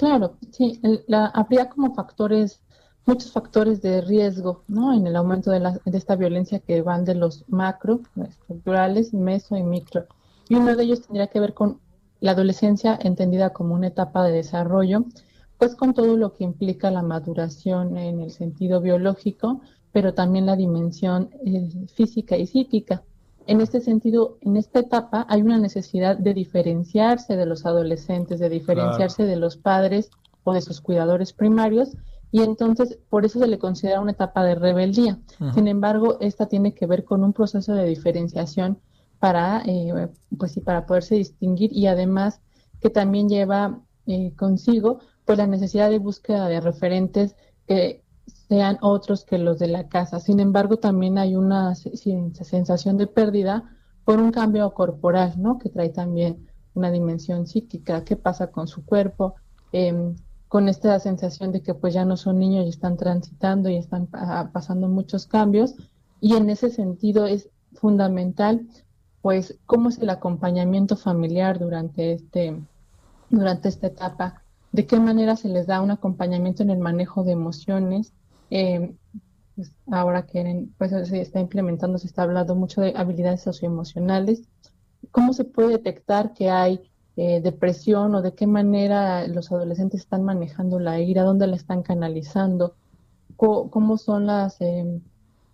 Claro, 0.00 0.38
sí, 0.50 0.80
la, 1.08 1.26
habría 1.26 1.68
como 1.68 1.94
factores, 1.94 2.62
muchos 3.04 3.32
factores 3.32 3.82
de 3.82 4.00
riesgo, 4.00 4.64
¿no? 4.66 4.94
En 4.94 5.06
el 5.06 5.14
aumento 5.14 5.50
de, 5.50 5.60
la, 5.60 5.78
de 5.84 5.98
esta 5.98 6.16
violencia 6.16 6.58
que 6.60 6.80
van 6.80 7.04
de 7.04 7.14
los 7.14 7.44
macro, 7.48 8.00
estructurales, 8.26 9.12
meso 9.12 9.58
y 9.58 9.62
micro. 9.62 10.06
Y 10.48 10.54
uno 10.54 10.74
de 10.74 10.84
ellos 10.84 11.02
tendría 11.02 11.26
que 11.26 11.38
ver 11.38 11.52
con 11.52 11.80
la 12.20 12.30
adolescencia 12.30 12.98
entendida 13.02 13.52
como 13.52 13.74
una 13.74 13.88
etapa 13.88 14.24
de 14.24 14.32
desarrollo, 14.32 15.04
pues 15.58 15.76
con 15.76 15.92
todo 15.92 16.16
lo 16.16 16.32
que 16.32 16.44
implica 16.44 16.90
la 16.90 17.02
maduración 17.02 17.98
en 17.98 18.22
el 18.22 18.30
sentido 18.30 18.80
biológico, 18.80 19.60
pero 19.92 20.14
también 20.14 20.46
la 20.46 20.56
dimensión 20.56 21.28
eh, 21.44 21.68
física 21.94 22.38
y 22.38 22.46
psíquica. 22.46 23.04
En 23.50 23.60
este 23.60 23.80
sentido, 23.80 24.38
en 24.42 24.56
esta 24.56 24.78
etapa 24.78 25.26
hay 25.28 25.42
una 25.42 25.58
necesidad 25.58 26.16
de 26.16 26.34
diferenciarse 26.34 27.36
de 27.36 27.46
los 27.46 27.66
adolescentes, 27.66 28.38
de 28.38 28.48
diferenciarse 28.48 29.24
de 29.24 29.34
los 29.34 29.56
padres 29.56 30.10
o 30.44 30.52
de 30.52 30.60
sus 30.60 30.80
cuidadores 30.80 31.32
primarios, 31.32 31.96
y 32.30 32.42
entonces 32.42 33.00
por 33.08 33.24
eso 33.24 33.40
se 33.40 33.48
le 33.48 33.58
considera 33.58 34.00
una 34.00 34.12
etapa 34.12 34.44
de 34.44 34.54
rebeldía. 34.54 35.18
Sin 35.52 35.66
embargo, 35.66 36.18
esta 36.20 36.46
tiene 36.46 36.74
que 36.74 36.86
ver 36.86 37.02
con 37.02 37.24
un 37.24 37.32
proceso 37.32 37.74
de 37.74 37.86
diferenciación 37.86 38.78
para, 39.18 39.64
eh, 39.66 40.08
pues 40.38 40.52
sí, 40.52 40.60
para 40.60 40.86
poderse 40.86 41.16
distinguir 41.16 41.72
y 41.72 41.88
además 41.88 42.40
que 42.80 42.88
también 42.88 43.28
lleva 43.28 43.80
eh, 44.06 44.32
consigo 44.36 45.00
pues 45.24 45.38
la 45.38 45.48
necesidad 45.48 45.90
de 45.90 45.98
búsqueda 45.98 46.46
de 46.46 46.60
referentes 46.60 47.34
que 47.66 48.04
sean 48.50 48.78
otros 48.80 49.24
que 49.24 49.38
los 49.38 49.60
de 49.60 49.68
la 49.68 49.88
casa. 49.88 50.18
Sin 50.18 50.40
embargo, 50.40 50.78
también 50.78 51.18
hay 51.18 51.36
una 51.36 51.76
sensación 51.76 52.96
de 52.96 53.06
pérdida 53.06 53.76
por 54.04 54.18
un 54.18 54.32
cambio 54.32 54.74
corporal, 54.74 55.34
¿no? 55.40 55.56
Que 55.56 55.68
trae 55.68 55.90
también 55.90 56.48
una 56.74 56.90
dimensión 56.90 57.46
psíquica, 57.46 58.02
qué 58.02 58.16
pasa 58.16 58.48
con 58.48 58.66
su 58.66 58.84
cuerpo, 58.84 59.36
em, 59.70 60.16
con 60.48 60.68
esta 60.68 60.98
sensación 60.98 61.52
de 61.52 61.62
que 61.62 61.74
pues 61.74 61.94
ya 61.94 62.04
no 62.04 62.16
son 62.16 62.40
niños 62.40 62.66
y 62.66 62.70
están 62.70 62.96
transitando 62.96 63.68
y 63.68 63.76
están 63.76 64.08
pasando 64.08 64.88
muchos 64.88 65.28
cambios. 65.28 65.76
Y 66.20 66.34
en 66.34 66.50
ese 66.50 66.70
sentido 66.70 67.26
es 67.26 67.50
fundamental, 67.74 68.66
pues, 69.22 69.60
cómo 69.64 69.90
es 69.90 69.98
el 69.98 70.10
acompañamiento 70.10 70.96
familiar 70.96 71.60
durante 71.60 72.14
este, 72.14 72.60
durante 73.28 73.68
esta 73.68 73.86
etapa, 73.86 74.42
de 74.72 74.86
qué 74.88 74.98
manera 74.98 75.36
se 75.36 75.48
les 75.48 75.68
da 75.68 75.80
un 75.80 75.92
acompañamiento 75.92 76.64
en 76.64 76.70
el 76.70 76.78
manejo 76.78 77.22
de 77.22 77.30
emociones, 77.30 78.12
eh, 78.50 78.94
pues, 79.60 79.72
ahora 79.90 80.26
que 80.26 80.66
pues, 80.78 80.90
se 80.90 81.20
está 81.20 81.40
implementando, 81.40 81.98
se 81.98 82.06
está 82.06 82.22
hablando 82.22 82.54
mucho 82.54 82.80
de 82.80 82.94
habilidades 82.96 83.42
socioemocionales. 83.42 84.42
¿Cómo 85.12 85.32
se 85.32 85.44
puede 85.44 85.70
detectar 85.70 86.34
que 86.34 86.50
hay 86.50 86.80
eh, 87.16 87.40
depresión 87.40 88.14
o 88.14 88.22
de 88.22 88.34
qué 88.34 88.46
manera 88.46 89.26
los 89.28 89.52
adolescentes 89.52 90.00
están 90.00 90.24
manejando 90.24 90.78
la 90.78 91.00
ira, 91.00 91.22
dónde 91.24 91.46
la 91.46 91.56
están 91.56 91.82
canalizando? 91.82 92.74
¿Cómo, 93.36 93.96
son 93.96 94.26
las 94.26 94.60
eh, 94.60 95.00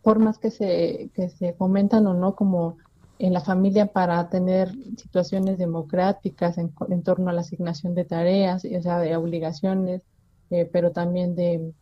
formas 0.02 0.38
que 0.38 0.50
se, 0.50 1.10
que 1.14 1.28
se 1.28 1.52
fomentan 1.52 2.06
o 2.06 2.14
no 2.14 2.34
como 2.34 2.78
en 3.18 3.32
la 3.32 3.40
familia 3.40 3.86
para 3.86 4.28
tener 4.28 4.72
situaciones 4.96 5.58
democráticas 5.58 6.58
en, 6.58 6.72
en 6.88 7.02
torno 7.02 7.30
a 7.30 7.32
la 7.32 7.40
asignación 7.40 7.94
de 7.94 8.04
tareas, 8.04 8.64
o 8.64 8.82
sea, 8.82 8.98
de 8.98 9.16
obligaciones, 9.16 10.02
pero 10.72 10.92
también 10.92 11.34
de 11.34 11.72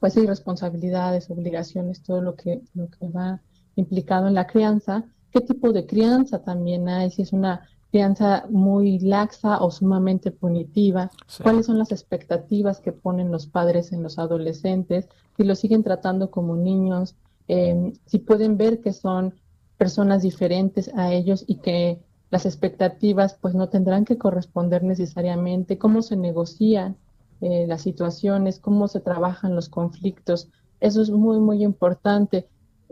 pues 0.00 0.16
hay 0.16 0.26
responsabilidades, 0.26 1.30
obligaciones, 1.30 2.02
todo 2.02 2.22
lo 2.22 2.34
que, 2.34 2.62
lo 2.74 2.88
que 2.88 3.08
va 3.08 3.40
implicado 3.76 4.26
en 4.26 4.34
la 4.34 4.46
crianza. 4.46 5.04
¿Qué 5.30 5.40
tipo 5.40 5.72
de 5.72 5.86
crianza 5.86 6.42
también 6.42 6.88
hay? 6.88 7.10
Si 7.10 7.22
es 7.22 7.32
una 7.32 7.68
crianza 7.90 8.46
muy 8.48 8.98
laxa 9.00 9.58
o 9.62 9.70
sumamente 9.70 10.30
punitiva, 10.30 11.10
cuáles 11.42 11.66
son 11.66 11.78
las 11.78 11.92
expectativas 11.92 12.80
que 12.80 12.92
ponen 12.92 13.30
los 13.30 13.46
padres 13.46 13.92
en 13.92 14.02
los 14.02 14.18
adolescentes, 14.18 15.08
si 15.36 15.44
los 15.44 15.58
siguen 15.58 15.82
tratando 15.82 16.30
como 16.30 16.56
niños, 16.56 17.16
em, 17.48 17.92
si 18.06 18.18
pueden 18.18 18.56
ver 18.56 18.80
que 18.80 18.92
son 18.92 19.34
personas 19.76 20.22
diferentes 20.22 20.90
a 20.94 21.12
ellos 21.12 21.44
y 21.46 21.56
que 21.56 22.00
las 22.30 22.46
expectativas 22.46 23.34
pues 23.40 23.54
no 23.54 23.68
tendrán 23.68 24.04
que 24.04 24.18
corresponder 24.18 24.84
necesariamente, 24.84 25.78
cómo 25.78 26.02
se 26.02 26.16
negocian 26.16 26.96
eh, 27.40 27.66
las 27.66 27.82
situaciones, 27.82 28.58
cómo 28.58 28.88
se 28.88 29.00
trabajan 29.00 29.54
los 29.54 29.68
conflictos. 29.68 30.48
Eso 30.80 31.02
es 31.02 31.10
muy, 31.10 31.38
muy 31.40 31.62
importante 31.62 32.46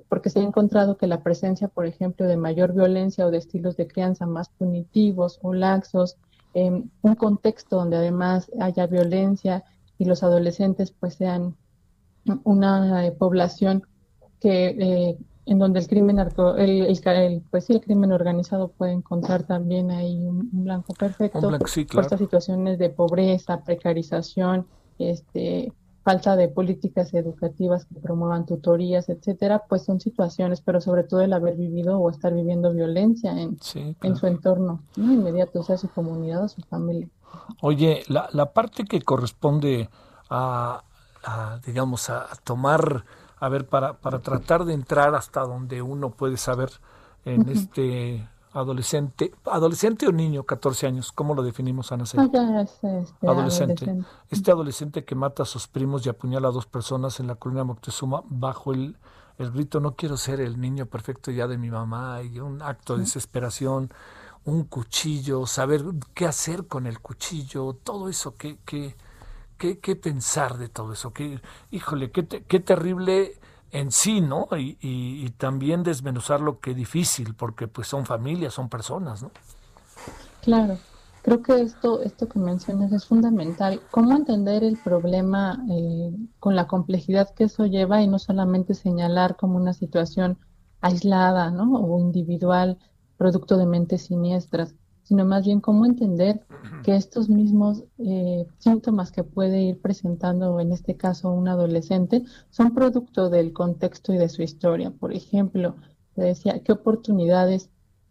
porque 0.08 0.30
se 0.30 0.40
ha 0.40 0.42
encontrado 0.42 0.96
que 0.96 1.06
la 1.06 1.22
presencia, 1.22 1.68
por 1.68 1.86
ejemplo, 1.86 2.26
de 2.26 2.36
mayor 2.36 2.72
violencia 2.72 3.26
o 3.26 3.30
de 3.30 3.38
estilos 3.38 3.76
de 3.76 3.86
crianza 3.86 4.26
más 4.26 4.48
punitivos 4.48 5.38
o 5.42 5.52
laxos, 5.52 6.16
en 6.54 6.90
un 7.02 7.14
contexto 7.14 7.76
donde 7.76 7.96
además 7.96 8.50
haya 8.60 8.86
violencia 8.86 9.64
y 9.98 10.04
los 10.04 10.22
adolescentes 10.22 10.92
pues 10.92 11.14
sean 11.14 11.56
una 12.44 13.06
eh, 13.06 13.12
población 13.12 13.82
que 14.40 14.68
eh, 14.68 15.18
en 15.48 15.58
donde 15.58 15.80
el 15.80 15.88
crimen 15.88 16.18
el, 16.18 17.42
pues 17.50 17.64
sí, 17.64 17.72
el 17.72 17.80
crimen 17.80 18.12
organizado 18.12 18.68
puede 18.68 18.92
encontrar 18.92 19.44
también 19.44 19.90
ahí 19.90 20.22
un, 20.26 20.50
blanco 20.52 20.92
perfecto 20.92 21.40
por 21.40 22.02
estas 22.02 22.18
situaciones 22.18 22.78
de 22.78 22.90
pobreza, 22.90 23.62
precarización, 23.64 24.66
este 24.98 25.72
falta 26.04 26.36
de 26.36 26.48
políticas 26.48 27.12
educativas 27.12 27.84
que 27.84 28.00
promuevan 28.00 28.46
tutorías, 28.46 29.10
etcétera, 29.10 29.64
pues 29.68 29.84
son 29.84 30.00
situaciones, 30.00 30.62
pero 30.62 30.80
sobre 30.80 31.04
todo 31.04 31.20
el 31.20 31.32
haber 31.34 31.56
vivido 31.56 31.98
o 31.98 32.08
estar 32.08 32.32
viviendo 32.32 32.72
violencia 32.72 33.32
en, 33.32 33.58
en 34.02 34.16
su 34.16 34.26
entorno 34.26 34.80
inmediato, 34.96 35.60
o 35.60 35.62
sea, 35.62 35.76
su 35.76 35.88
comunidad 35.90 36.44
o 36.44 36.48
su 36.48 36.62
familia. 36.62 37.08
Oye, 37.60 38.04
la, 38.08 38.28
la 38.32 38.52
parte 38.52 38.84
que 38.84 39.02
corresponde 39.02 39.90
a, 40.30 40.82
a 41.24 41.60
digamos, 41.66 42.08
a 42.08 42.26
tomar 42.42 43.04
a 43.40 43.48
ver, 43.48 43.66
para, 43.66 43.94
para 43.94 44.20
tratar 44.20 44.64
de 44.64 44.74
entrar 44.74 45.14
hasta 45.14 45.42
donde 45.42 45.82
uno 45.82 46.10
puede 46.10 46.36
saber 46.36 46.70
en 47.24 47.48
este 47.48 48.28
adolescente, 48.52 49.32
adolescente 49.44 50.06
o 50.06 50.12
niño, 50.12 50.44
14 50.44 50.86
años, 50.86 51.12
¿cómo 51.12 51.34
lo 51.34 51.42
definimos, 51.42 51.92
Ana? 51.92 52.04
Ah, 52.16 52.62
este, 52.62 53.04
adolescente. 53.26 54.04
Este 54.30 54.50
adolescente 54.50 55.04
que 55.04 55.14
mata 55.14 55.42
a 55.42 55.46
sus 55.46 55.68
primos 55.68 56.04
y 56.04 56.08
apuñala 56.08 56.48
a 56.48 56.52
dos 56.52 56.66
personas 56.66 57.20
en 57.20 57.26
la 57.26 57.36
colina 57.36 57.64
Moctezuma 57.64 58.22
bajo 58.28 58.72
el, 58.72 58.96
el 59.36 59.50
grito, 59.52 59.80
no 59.80 59.94
quiero 59.94 60.16
ser 60.16 60.40
el 60.40 60.60
niño 60.60 60.86
perfecto 60.86 61.30
ya 61.30 61.46
de 61.46 61.58
mi 61.58 61.70
mamá, 61.70 62.22
y 62.22 62.40
un 62.40 62.62
acto 62.62 62.94
de 62.94 63.00
desesperación, 63.00 63.92
un 64.44 64.64
cuchillo, 64.64 65.46
saber 65.46 65.84
qué 66.14 66.26
hacer 66.26 66.66
con 66.66 66.86
el 66.86 67.00
cuchillo, 67.00 67.74
todo 67.84 68.08
eso 68.08 68.36
que... 68.36 68.58
que 68.64 68.96
qué, 69.58 69.96
pensar 69.96 70.56
de 70.56 70.68
todo 70.68 70.92
eso. 70.92 71.12
Qué, 71.12 71.40
híjole, 71.70 72.10
qué, 72.10 72.60
terrible 72.60 73.34
en 73.70 73.92
sí, 73.92 74.20
¿no? 74.20 74.48
Y, 74.56 75.30
también 75.36 75.82
desmenuzar 75.82 76.40
lo 76.40 76.60
que 76.60 76.74
difícil, 76.74 77.34
porque 77.34 77.68
pues 77.68 77.88
son 77.88 78.06
familias, 78.06 78.54
son 78.54 78.68
personas, 78.68 79.22
¿no? 79.22 79.30
Claro, 80.42 80.78
creo 81.22 81.42
que 81.42 81.60
esto, 81.60 82.02
esto 82.02 82.28
que 82.28 82.38
mencionas 82.38 82.92
es 82.92 83.04
fundamental. 83.04 83.80
¿Cómo 83.90 84.16
entender 84.16 84.64
el 84.64 84.78
problema 84.78 85.62
eh, 85.70 86.12
con 86.40 86.56
la 86.56 86.66
complejidad 86.66 87.34
que 87.34 87.44
eso 87.44 87.66
lleva 87.66 88.02
y 88.02 88.08
no 88.08 88.18
solamente 88.18 88.74
señalar 88.74 89.36
como 89.36 89.56
una 89.56 89.74
situación 89.74 90.38
aislada, 90.80 91.50
¿no? 91.50 91.74
O 91.74 91.98
individual, 91.98 92.78
producto 93.16 93.56
de 93.56 93.66
mentes 93.66 94.06
siniestras? 94.06 94.74
Sino 95.08 95.24
más 95.24 95.46
bien 95.46 95.62
cómo 95.62 95.86
entender 95.86 96.44
que 96.84 96.94
estos 96.94 97.30
mismos 97.30 97.82
eh, 97.96 98.46
síntomas 98.58 99.10
que 99.10 99.24
puede 99.24 99.62
ir 99.62 99.80
presentando, 99.80 100.60
en 100.60 100.70
este 100.70 100.98
caso 100.98 101.32
un 101.32 101.48
adolescente, 101.48 102.24
son 102.50 102.74
producto 102.74 103.30
del 103.30 103.54
contexto 103.54 104.12
y 104.12 104.18
de 104.18 104.28
su 104.28 104.42
historia. 104.42 104.90
Por 104.90 105.14
ejemplo, 105.14 105.76
te 106.14 106.24
decía, 106.24 106.62
¿qué 106.62 106.72
oportunidades 106.72 107.70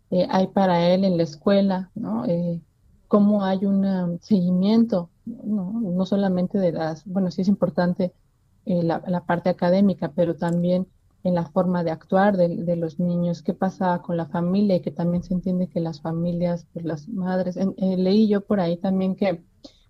eh, 0.10 0.26
hay 0.32 0.48
para 0.48 0.90
él 0.90 1.04
en 1.04 1.18
la 1.18 1.24
escuela? 1.24 1.92
¿no? 1.94 2.26
Eh, 2.26 2.64
¿Cómo 3.08 3.44
hay 3.44 3.64
un 3.66 4.18
seguimiento? 4.24 5.12
¿no? 5.24 5.80
¿no? 5.80 6.04
solamente 6.08 6.58
de 6.58 6.72
las, 6.72 7.06
bueno, 7.06 7.30
sí 7.30 7.44
es 7.44 7.48
importante 7.48 8.12
la, 8.66 9.04
la 9.06 9.24
parte 9.24 9.50
académica, 9.50 10.12
pero 10.16 10.36
también 10.36 10.88
en 11.28 11.36
la 11.36 11.44
forma 11.44 11.84
de 11.84 11.92
actuar 11.92 12.38
de, 12.38 12.76
los 12.78 13.02
niños, 13.02 13.42
qué 13.42 13.54
pasa 13.54 14.02
con 14.02 14.16
la 14.16 14.28
familia 14.28 14.78
y 14.78 14.80
que 14.80 14.92
también 14.92 15.24
se 15.24 15.34
entiende 15.34 15.68
que 15.68 15.82
las 15.82 16.00
familias, 16.00 16.66
pues 16.72 16.86
las 16.86 17.10
madres, 17.10 17.58
eh, 17.58 17.74
leí 17.98 18.30
yo 18.30 18.40
por 18.40 18.62
ahí 18.62 18.78
también 18.78 19.14
que, 19.14 19.44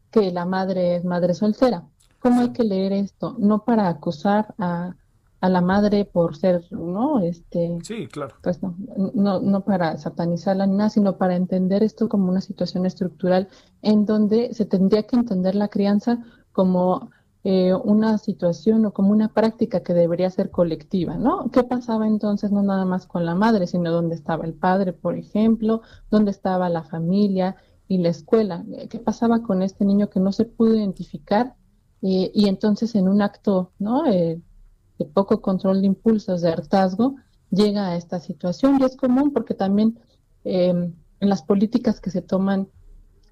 que 0.10 0.32
la 0.32 0.46
madre 0.46 0.96
es 0.96 1.06
madre 1.06 1.36
soltera. 1.36 1.88
¿Cómo 2.18 2.42
hay 2.42 2.54
que 2.54 2.64
leer 2.64 2.92
esto? 2.92 3.36
No 3.38 3.66
para 3.66 3.88
acusar 3.88 4.56
a, 4.58 4.96
a 5.40 5.50
la 5.50 5.62
madre 5.62 6.06
por 6.06 6.36
ser, 6.36 6.64
¿no? 6.72 7.20
Este, 7.20 7.78
sí, 7.84 8.08
claro. 8.08 8.34
Pues 8.42 8.64
no, 8.64 8.76
no, 9.14 9.40
no 9.40 9.62
para 9.62 9.96
satanizarla 10.00 10.66
ni 10.66 10.76
nada, 10.76 10.90
sino 10.90 11.18
para 11.18 11.36
entender 11.36 11.84
esto 11.84 12.10
como 12.10 12.32
una 12.32 12.42
situación 12.42 12.88
estructural 12.88 13.48
en 13.84 14.08
donde 14.08 14.56
se 14.56 14.66
tendría 14.66 15.04
que 15.04 15.18
entender 15.18 15.54
la 15.54 15.68
crianza 15.68 16.18
como 16.52 17.12
eh, 17.50 17.74
una 17.74 18.18
situación 18.18 18.86
o 18.86 18.92
como 18.92 19.12
una 19.12 19.30
práctica 19.30 19.80
que 19.80 19.94
debería 19.94 20.30
ser 20.30 20.52
colectiva, 20.52 21.16
¿no? 21.16 21.50
¿Qué 21.50 21.64
pasaba 21.64 22.06
entonces 22.06 22.52
no 22.52 22.62
nada 22.62 22.84
más 22.84 23.08
con 23.08 23.24
la 23.24 23.36
madre, 23.36 23.68
sino 23.68 23.90
dónde 23.90 24.16
estaba 24.16 24.44
el 24.44 24.54
padre, 24.54 24.92
por 24.92 25.18
ejemplo, 25.18 25.82
dónde 26.12 26.32
estaba 26.32 26.68
la 26.68 26.84
familia 26.84 27.56
y 27.88 28.00
la 28.00 28.10
escuela? 28.10 28.66
¿Qué 28.90 29.00
pasaba 29.00 29.44
con 29.44 29.62
este 29.62 29.86
niño 29.86 30.10
que 30.10 30.20
no 30.20 30.34
se 30.34 30.44
pudo 30.44 30.76
identificar? 30.76 31.56
Eh, 32.02 32.32
y 32.34 32.50
entonces 32.50 32.96
en 32.96 33.08
un 33.08 33.22
acto, 33.22 33.72
¿no? 33.80 34.06
Eh, 34.08 34.42
de 35.00 35.06
poco 35.06 35.42
control 35.42 35.80
de 35.80 35.88
impulsos, 35.88 36.42
de 36.42 36.50
hartazgo, 36.50 37.16
llega 37.50 37.88
a 37.88 37.96
esta 37.96 38.20
situación 38.20 38.78
y 38.82 38.84
es 38.84 38.98
común 38.98 39.32
porque 39.32 39.54
también 39.54 39.98
em, 40.44 40.94
en 41.22 41.30
las 41.30 41.44
políticas 41.44 42.02
que 42.02 42.12
se 42.12 42.22
toman 42.22 42.68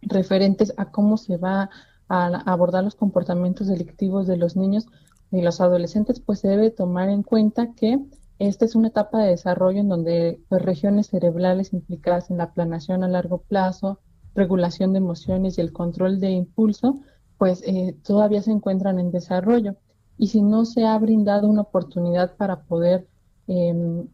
referentes 0.03 0.73
a 0.77 0.89
cómo 0.89 1.17
se 1.17 1.35
va 1.35 1.69
a, 2.07 2.27
abordar 2.51 2.83
los 2.83 2.95
comportamientos 2.95 3.67
delictivos 3.67 4.27
de 4.27 4.37
los 4.37 4.55
niños 4.55 4.87
y 5.31 5.41
los 5.41 5.61
adolescentes, 5.61 6.19
pues 6.19 6.39
se 6.39 6.47
debe 6.47 6.71
tomar 6.71 7.09
en 7.09 7.23
cuenta 7.23 7.73
que 7.73 7.99
esta 8.39 8.65
es 8.65 8.75
una 8.75 8.89
etapa 8.89 9.19
de 9.19 9.29
desarrollo 9.29 9.79
en 9.79 9.89
donde 9.89 10.41
pues, 10.49 10.61
regiones 10.61 11.07
cerebrales 11.07 11.73
implicadas 11.73 12.29
en 12.29 12.37
la 12.37 12.51
planación 12.53 13.03
a 13.03 13.07
largo 13.07 13.39
plazo, 13.39 13.99
regulación 14.33 14.91
de 14.91 14.99
emociones 14.99 15.57
y 15.57 15.61
el 15.61 15.71
control 15.71 16.19
de 16.19 16.31
impulso, 16.31 16.99
pues 17.37 17.63
eh, 17.65 17.95
todavía 18.03 18.41
se 18.41 18.51
encuentran 18.51 18.99
en 18.99 19.11
desarrollo. 19.11 19.75
Y 20.17 20.27
si 20.27 20.41
no 20.41 20.65
se 20.65 20.85
ha 20.85 20.97
brindado 20.97 21.47
una 21.47 21.61
oportunidad 21.61 22.35
para 22.35 22.63
poder 22.63 23.07
em, 23.47 24.07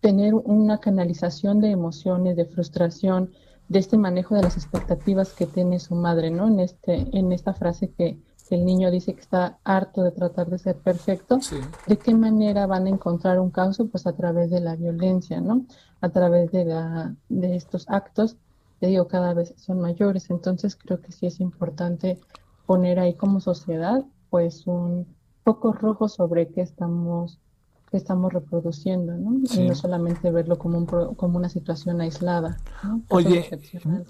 tener 0.00 0.34
una 0.34 0.78
canalización 0.78 1.60
de 1.60 1.70
emociones, 1.70 2.36
de 2.36 2.46
frustración, 2.46 3.32
de 3.68 3.78
este 3.78 3.98
manejo 3.98 4.34
de 4.34 4.42
las 4.42 4.56
expectativas 4.56 5.32
que 5.32 5.46
tiene 5.46 5.78
su 5.78 5.94
madre, 5.94 6.30
¿no? 6.30 6.46
En 6.48 6.60
este, 6.60 7.06
en 7.16 7.32
esta 7.32 7.54
frase 7.54 7.90
que, 7.90 8.18
el 8.48 8.64
niño 8.64 8.92
dice 8.92 9.12
que 9.12 9.20
está 9.20 9.58
harto 9.64 10.04
de 10.04 10.12
tratar 10.12 10.48
de 10.48 10.58
ser 10.58 10.76
perfecto, 10.76 11.40
¿de 11.88 11.96
qué 11.98 12.14
manera 12.14 12.68
van 12.68 12.86
a 12.86 12.90
encontrar 12.90 13.40
un 13.40 13.50
caso? 13.50 13.88
Pues 13.88 14.06
a 14.06 14.12
través 14.12 14.50
de 14.50 14.60
la 14.60 14.76
violencia, 14.76 15.40
¿no? 15.40 15.66
A 16.00 16.10
través 16.10 16.52
de 16.52 16.64
la, 16.64 17.16
de 17.28 17.56
estos 17.56 17.86
actos, 17.88 18.36
te 18.78 18.86
digo, 18.86 19.08
cada 19.08 19.34
vez 19.34 19.52
son 19.56 19.80
mayores. 19.80 20.30
Entonces 20.30 20.76
creo 20.76 21.00
que 21.00 21.10
sí 21.10 21.26
es 21.26 21.40
importante 21.40 22.20
poner 22.66 23.00
ahí 23.00 23.14
como 23.14 23.40
sociedad, 23.40 24.04
pues 24.30 24.68
un, 24.68 25.08
focos 25.44 25.80
rojos 25.80 26.14
sobre 26.14 26.48
qué 26.48 26.60
estamos 26.60 27.40
estamos 27.96 28.32
reproduciendo, 28.32 29.14
¿no? 29.14 29.40
Y 29.54 29.68
no 29.68 29.74
solamente 29.74 30.30
verlo 30.30 30.58
como, 30.58 30.78
un, 30.78 30.86
como 30.86 31.38
una 31.38 31.48
situación 31.48 32.00
aislada. 32.00 32.58
Oye, 33.08 33.48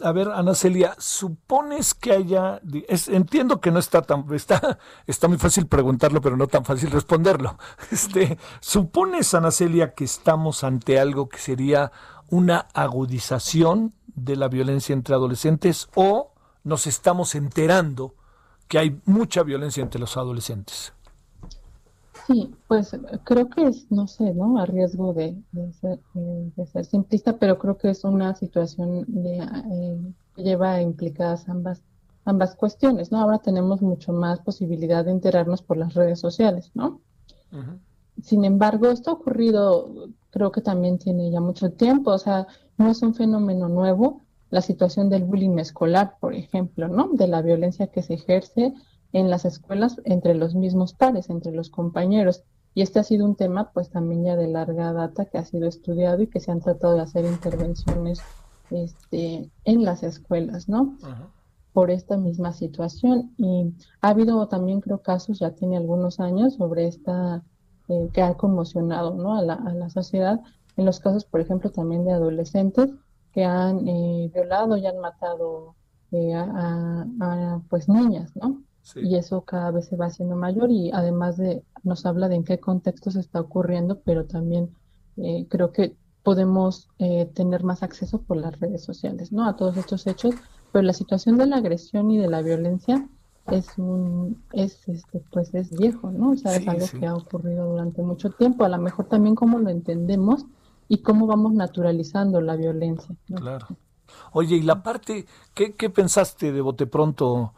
a 0.02 0.12
ver, 0.12 0.28
Ana 0.28 0.54
Celia, 0.54 0.94
supones 0.98 1.94
que 1.94 2.12
haya, 2.12 2.60
entiendo 3.08 3.60
que 3.60 3.70
no 3.70 3.78
está 3.78 4.02
tan, 4.02 4.26
está, 4.34 4.78
está 5.06 5.28
muy 5.28 5.38
fácil 5.38 5.66
preguntarlo, 5.66 6.20
pero 6.20 6.36
no 6.36 6.46
tan 6.46 6.64
fácil 6.64 6.90
responderlo. 6.90 7.58
Este, 7.90 8.36
supones, 8.60 9.32
Ana 9.32 9.50
Celia, 9.50 9.94
que 9.94 10.04
estamos 10.04 10.64
ante 10.64 10.98
algo 10.98 11.28
que 11.28 11.38
sería 11.38 11.92
una 12.28 12.66
agudización 12.74 13.94
de 14.14 14.36
la 14.36 14.48
violencia 14.48 14.92
entre 14.92 15.14
adolescentes 15.14 15.88
o 15.94 16.32
nos 16.64 16.86
estamos 16.86 17.34
enterando 17.34 18.14
que 18.68 18.78
hay 18.78 19.00
mucha 19.04 19.42
violencia 19.42 19.82
entre 19.82 20.00
los 20.00 20.16
adolescentes. 20.16 20.92
Sí, 22.26 22.52
pues 22.66 22.90
creo 23.24 23.48
que 23.48 23.68
es, 23.68 23.90
no 23.90 24.08
sé, 24.08 24.34
¿no? 24.34 24.58
A 24.58 24.66
riesgo 24.66 25.14
de, 25.14 25.36
ser, 25.80 26.00
de 26.12 26.66
ser, 26.66 26.84
simplista, 26.84 27.38
pero 27.38 27.56
creo 27.58 27.78
que 27.78 27.90
es 27.90 28.02
una 28.02 28.34
situación 28.34 29.04
de, 29.06 29.38
eh, 29.38 30.12
que 30.34 30.42
lleva 30.42 30.80
implicadas 30.82 31.48
ambas, 31.48 31.82
ambas 32.24 32.56
cuestiones, 32.56 33.12
¿no? 33.12 33.20
Ahora 33.20 33.38
tenemos 33.38 33.80
mucho 33.80 34.12
más 34.12 34.40
posibilidad 34.40 35.04
de 35.04 35.12
enterarnos 35.12 35.62
por 35.62 35.76
las 35.76 35.94
redes 35.94 36.18
sociales, 36.18 36.72
¿no? 36.74 37.00
Sin 38.20 38.44
embargo, 38.44 38.90
esto 38.90 39.10
ha 39.10 39.14
ocurrido, 39.14 40.08
creo 40.30 40.50
que 40.50 40.60
también 40.60 40.98
tiene 40.98 41.30
ya 41.30 41.40
mucho 41.40 41.70
tiempo, 41.70 42.10
o 42.10 42.18
sea, 42.18 42.46
no 42.76 42.90
es 42.90 43.02
un 43.02 43.14
fenómeno 43.14 43.68
nuevo, 43.68 44.22
la 44.50 44.62
situación 44.62 45.08
del 45.08 45.24
bullying 45.24 45.58
escolar, 45.58 46.16
por 46.20 46.34
ejemplo, 46.34 46.88
¿no? 46.88 47.10
De 47.12 47.28
la 47.28 47.40
violencia 47.40 47.86
que 47.86 48.02
se 48.02 48.14
ejerce 48.14 48.74
en 49.16 49.30
las 49.30 49.46
escuelas 49.46 49.96
entre 50.04 50.34
los 50.34 50.54
mismos 50.54 50.92
pares, 50.92 51.30
entre 51.30 51.52
los 51.52 51.70
compañeros. 51.70 52.44
Y 52.74 52.82
este 52.82 52.98
ha 52.98 53.02
sido 53.02 53.24
un 53.24 53.34
tema 53.34 53.70
pues 53.72 53.88
también 53.88 54.24
ya 54.24 54.36
de 54.36 54.46
larga 54.46 54.92
data 54.92 55.24
que 55.24 55.38
ha 55.38 55.44
sido 55.46 55.66
estudiado 55.66 56.20
y 56.22 56.26
que 56.26 56.38
se 56.38 56.52
han 56.52 56.60
tratado 56.60 56.94
de 56.94 57.00
hacer 57.00 57.24
intervenciones 57.24 58.20
este, 58.70 59.50
en 59.64 59.84
las 59.84 60.02
escuelas, 60.02 60.68
¿no? 60.68 60.98
Por 61.72 61.90
esta 61.90 62.18
misma 62.18 62.52
situación. 62.52 63.32
Y 63.38 63.72
ha 64.02 64.10
habido 64.10 64.46
también, 64.48 64.82
creo, 64.82 64.98
casos, 64.98 65.38
ya 65.38 65.52
tiene 65.52 65.78
algunos 65.78 66.20
años, 66.20 66.56
sobre 66.56 66.86
esta, 66.86 67.42
eh, 67.88 68.10
que 68.12 68.20
ha 68.20 68.34
conmocionado, 68.34 69.14
¿no? 69.14 69.38
A 69.38 69.42
la, 69.42 69.54
a 69.54 69.72
la 69.72 69.88
sociedad, 69.88 70.42
en 70.76 70.84
los 70.84 71.00
casos, 71.00 71.24
por 71.24 71.40
ejemplo, 71.40 71.70
también 71.70 72.04
de 72.04 72.12
adolescentes 72.12 72.90
que 73.32 73.44
han 73.44 73.88
eh, 73.88 74.30
violado 74.34 74.76
y 74.76 74.84
han 74.86 74.98
matado 74.98 75.74
eh, 76.12 76.34
a, 76.34 77.06
a, 77.20 77.62
pues 77.70 77.88
niñas, 77.88 78.30
¿no? 78.36 78.62
Y 78.94 79.16
eso 79.16 79.42
cada 79.42 79.70
vez 79.70 79.86
se 79.86 79.96
va 79.96 80.06
haciendo 80.06 80.36
mayor 80.36 80.70
y 80.70 80.90
además 80.92 81.36
de 81.36 81.62
nos 81.82 82.06
habla 82.06 82.28
de 82.28 82.36
en 82.36 82.44
qué 82.44 82.60
contexto 82.60 83.10
se 83.10 83.20
está 83.20 83.40
ocurriendo, 83.40 84.00
pero 84.04 84.26
también 84.26 84.70
eh, 85.16 85.46
creo 85.48 85.72
que 85.72 85.96
podemos 86.22 86.88
eh, 86.98 87.30
tener 87.34 87.64
más 87.64 87.82
acceso 87.82 88.20
por 88.22 88.36
las 88.36 88.58
redes 88.58 88.84
sociales, 88.84 89.32
¿no? 89.32 89.46
A 89.48 89.56
todos 89.56 89.76
estos 89.76 90.06
hechos, 90.06 90.34
pero 90.72 90.82
la 90.82 90.92
situación 90.92 91.36
de 91.36 91.46
la 91.46 91.56
agresión 91.56 92.10
y 92.10 92.18
de 92.18 92.28
la 92.28 92.42
violencia 92.42 93.08
es 93.50 93.78
un, 93.78 94.42
es 94.52 94.88
este, 94.88 95.22
pues 95.30 95.54
es 95.54 95.70
viejo, 95.70 96.10
¿no? 96.10 96.30
O 96.30 96.36
sea, 96.36 96.56
es 96.56 96.66
algo 96.66 96.86
que 96.98 97.06
ha 97.06 97.14
ocurrido 97.14 97.70
durante 97.70 98.02
mucho 98.02 98.30
tiempo, 98.30 98.64
a 98.64 98.68
lo 98.68 98.78
mejor 98.78 99.06
también 99.06 99.34
cómo 99.34 99.58
lo 99.58 99.70
entendemos 99.70 100.46
y 100.88 100.98
cómo 100.98 101.26
vamos 101.26 101.54
naturalizando 101.54 102.40
la 102.40 102.56
violencia. 102.56 103.14
Claro. 103.34 103.66
Oye, 104.32 104.56
y 104.56 104.62
la 104.62 104.82
parte, 104.82 105.26
¿qué, 105.54 105.74
qué 105.74 105.90
pensaste 105.90 106.52
de 106.52 106.60
bote 106.60 106.86
pronto? 106.86 107.52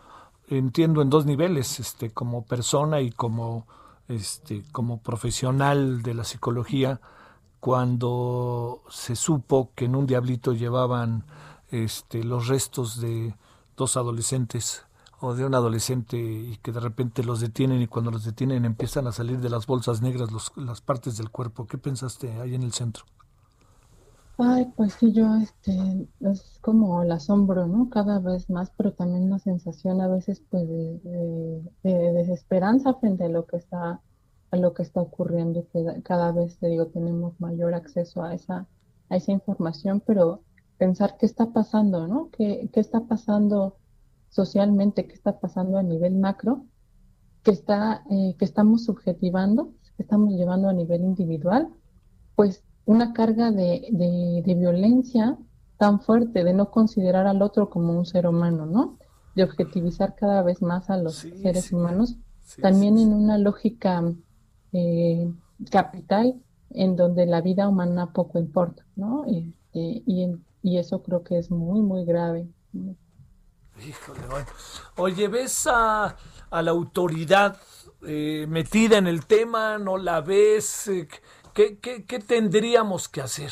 Entiendo 0.51 1.03
en 1.03 1.11
dos 1.11 1.27
niveles, 1.27 1.81
este, 1.81 2.11
como 2.11 2.45
persona 2.45 3.01
y 3.01 3.11
como, 3.11 3.67
este, 4.09 4.65
como 4.73 5.01
profesional 5.01 6.03
de 6.03 6.15
la 6.15 6.25
psicología, 6.25 7.01
cuando 7.61 8.83
se 8.89 9.17
supo 9.17 9.71
que 9.75 9.87
en 9.87 9.97
un 9.97 10.07
diablito 10.07 10.53
llevaban 10.53 11.25
este, 11.71 12.25
los 12.25 12.49
restos 12.49 13.01
de 13.01 13.35
dos 13.77 13.97
adolescentes 13.97 14.85
o 15.21 15.35
de 15.35 15.45
un 15.45 15.55
adolescente 15.55 16.17
y 16.17 16.59
que 16.63 16.73
de 16.73 16.81
repente 16.81 17.25
los 17.25 17.41
detienen 17.41 17.83
y 17.83 17.89
cuando 17.89 18.11
los 18.11 18.25
detienen 18.25 18.65
empiezan 18.65 19.07
a 19.07 19.13
salir 19.13 19.41
de 19.41 19.51
las 19.51 19.67
bolsas 19.67 20.01
negras 20.01 20.31
los, 20.31 20.53
las 20.57 20.81
partes 20.81 21.17
del 21.17 21.31
cuerpo. 21.31 21.67
¿Qué 21.67 21.79
pensaste 21.79 22.41
ahí 22.41 22.55
en 22.55 22.63
el 22.63 22.73
centro? 22.73 23.05
Ay, 24.41 24.67
pues 24.77 24.93
sí, 24.95 25.13
yo, 25.13 25.35
este, 25.37 25.73
es 26.21 26.59
como 26.61 27.03
el 27.03 27.11
asombro, 27.11 27.67
¿no? 27.67 27.91
Cada 27.91 28.21
vez 28.21 28.49
más, 28.49 28.71
pero 28.77 28.93
también 28.93 29.25
una 29.25 29.39
sensación 29.41 30.01
a 30.01 30.07
veces, 30.09 30.41
pues, 30.49 30.67
de, 30.69 31.63
desesperanza 31.83 32.95
frente 32.95 33.25
a 33.25 33.29
lo 33.29 33.47
que 33.47 33.57
está, 33.57 34.01
a 34.51 34.57
lo 34.57 34.75
que 34.75 34.83
está 34.85 35.01
ocurriendo, 35.01 35.67
que 35.73 36.03
cada 36.05 36.31
vez, 36.33 36.57
te 36.59 36.69
digo, 36.69 36.87
tenemos 36.87 37.41
mayor 37.41 37.75
acceso 37.75 38.23
a 38.23 38.33
esa, 38.35 38.69
a 39.09 39.17
esa 39.17 39.33
información, 39.33 40.01
pero 40.07 40.43
pensar 40.79 41.17
qué 41.19 41.27
está 41.27 41.53
pasando, 41.53 42.07
¿no? 42.07 42.31
¿Qué, 42.31 42.71
qué 42.73 42.81
está 42.81 43.01
pasando 43.07 43.77
socialmente? 44.29 45.07
¿Qué 45.09 45.15
está 45.15 45.41
pasando 45.41 45.79
a 45.79 45.83
nivel 45.83 46.15
macro? 46.15 46.65
¿Qué 47.43 47.51
está, 47.51 48.05
eh, 48.11 48.37
que 48.39 48.45
estamos 48.45 48.85
subjetivando? 48.85 49.73
¿Qué 49.97 50.03
estamos 50.05 50.35
llevando 50.35 50.69
a 50.69 50.73
nivel 50.73 51.03
individual? 51.03 51.69
Pues 52.37 52.63
una 52.89 53.13
carga 53.13 53.51
de, 53.51 53.87
de, 53.91 54.55
violencia 54.55 55.37
tan 55.77 56.01
fuerte, 56.01 56.43
de 56.43 56.55
no 56.55 56.71
considerar 56.71 57.27
al 57.27 57.43
otro 57.43 57.69
como 57.69 57.93
un 57.93 58.07
ser 58.07 58.27
humano, 58.27 58.65
¿no? 58.65 58.99
De 59.35 59.45
objetivizar 59.45 60.15
cada 60.15 60.43
vez 60.43 60.63
más 60.63 60.89
a 60.89 60.97
los 60.97 61.17
seres 61.17 61.71
humanos, 61.71 62.17
también 62.63 62.97
en 62.97 63.13
una 63.13 63.37
lógica 63.37 64.03
eh, 64.73 65.31
capital 65.71 66.41
en 66.71 66.97
donde 66.97 67.27
la 67.27 67.43
vida 67.43 67.69
humana 67.69 68.15
poco 68.15 68.39
importa, 68.39 68.87
¿no? 68.97 69.27
Este, 69.27 70.03
y, 70.07 70.39
y, 70.63 70.79
eso 70.79 71.03
creo 71.03 71.23
que 71.23 71.37
es 71.37 71.51
muy, 71.51 71.83
muy 71.83 72.07
grave. 72.07 72.49
Híjole, 73.87 74.21
Oye, 74.97 75.29
¿ves 75.29 75.67
a, 75.67 76.17
a 76.51 76.63
la 76.63 76.71
autoridad 76.71 77.61
eh, 78.07 78.47
metida 78.49 78.97
en 78.97 79.07
el 79.07 79.27
tema? 79.27 79.77
¿No 79.77 79.99
la 79.99 80.23
ves? 80.23 80.89
Eh, 80.89 81.09
¿Qué, 81.59 82.21
tendríamos 82.21 83.09
que 83.09 83.21
hacer? 83.21 83.51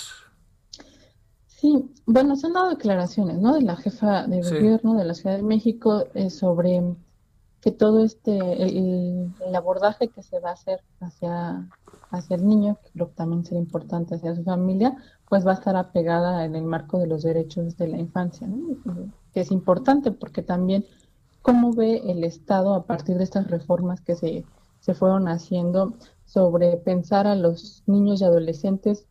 Sí, 1.48 1.90
bueno, 2.06 2.36
se 2.36 2.46
han 2.46 2.52
dado 2.52 2.70
declaraciones, 2.70 3.38
¿no? 3.38 3.54
De 3.54 3.62
la 3.62 3.74
jefa 3.74 4.28
de 4.28 4.42
gobierno 4.42 4.94
de 4.94 5.04
la 5.04 5.14
Ciudad 5.14 5.34
de 5.34 5.42
México 5.42 6.04
eh, 6.14 6.30
sobre 6.30 6.84
que 7.60 7.72
todo 7.72 8.04
este, 8.04 8.38
el, 8.62 9.32
abordaje 9.56 10.06
que 10.06 10.22
se 10.22 10.38
va 10.38 10.50
a 10.50 10.52
hacer 10.52 10.84
hacia, 11.00 11.68
hacia 12.10 12.36
el 12.36 12.46
niño, 12.46 12.78
que 12.84 12.90
creo 12.92 13.08
que 13.08 13.14
también 13.14 13.44
será 13.44 13.58
importante 13.58 14.14
hacia 14.14 14.36
su 14.36 14.44
familia, 14.44 14.96
pues 15.28 15.44
va 15.44 15.50
a 15.50 15.54
estar 15.54 15.74
apegada 15.74 16.44
en 16.44 16.54
el 16.54 16.62
marco 16.62 17.00
de 17.00 17.08
los 17.08 17.24
derechos 17.24 17.76
de 17.76 17.88
la 17.88 17.98
infancia, 17.98 18.46
que 19.34 19.40
es 19.40 19.50
importante 19.50 20.12
porque 20.12 20.42
también 20.42 20.86
cómo 21.42 21.72
ve 21.72 22.02
el 22.06 22.22
Estado 22.22 22.74
a 22.74 22.84
partir 22.84 23.16
de 23.16 23.24
estas 23.24 23.50
reformas 23.50 24.00
que 24.00 24.14
se, 24.14 24.44
se 24.78 24.94
fueron 24.94 25.26
haciendo 25.26 25.94
sobre 26.26 26.76
pensar 26.76 27.26
a 27.26 27.34
los 27.34 27.82
niños 27.86 28.20
y 28.20 28.24
adolescentes 28.24 29.06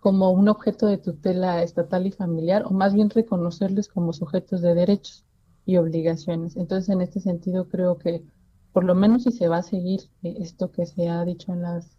como 0.00 0.30
un 0.30 0.48
objeto 0.48 0.86
de 0.86 0.98
tutela 0.98 1.62
estatal 1.62 2.06
y 2.06 2.12
familiar, 2.12 2.64
o 2.64 2.70
más 2.70 2.94
bien 2.94 3.10
reconocerles 3.10 3.88
como 3.88 4.12
sujetos 4.12 4.62
de 4.62 4.74
derechos 4.74 5.24
y 5.66 5.76
obligaciones. 5.76 6.56
Entonces, 6.56 6.88
en 6.88 7.02
este 7.02 7.20
sentido, 7.20 7.68
creo 7.68 7.98
que 7.98 8.24
por 8.72 8.84
lo 8.84 8.94
menos 8.94 9.24
si 9.24 9.32
se 9.32 9.48
va 9.48 9.58
a 9.58 9.62
seguir 9.62 10.00
eh, 10.22 10.36
esto 10.38 10.72
que 10.72 10.86
se 10.86 11.08
ha 11.08 11.24
dicho 11.24 11.52
en 11.52 11.62
las 11.62 11.96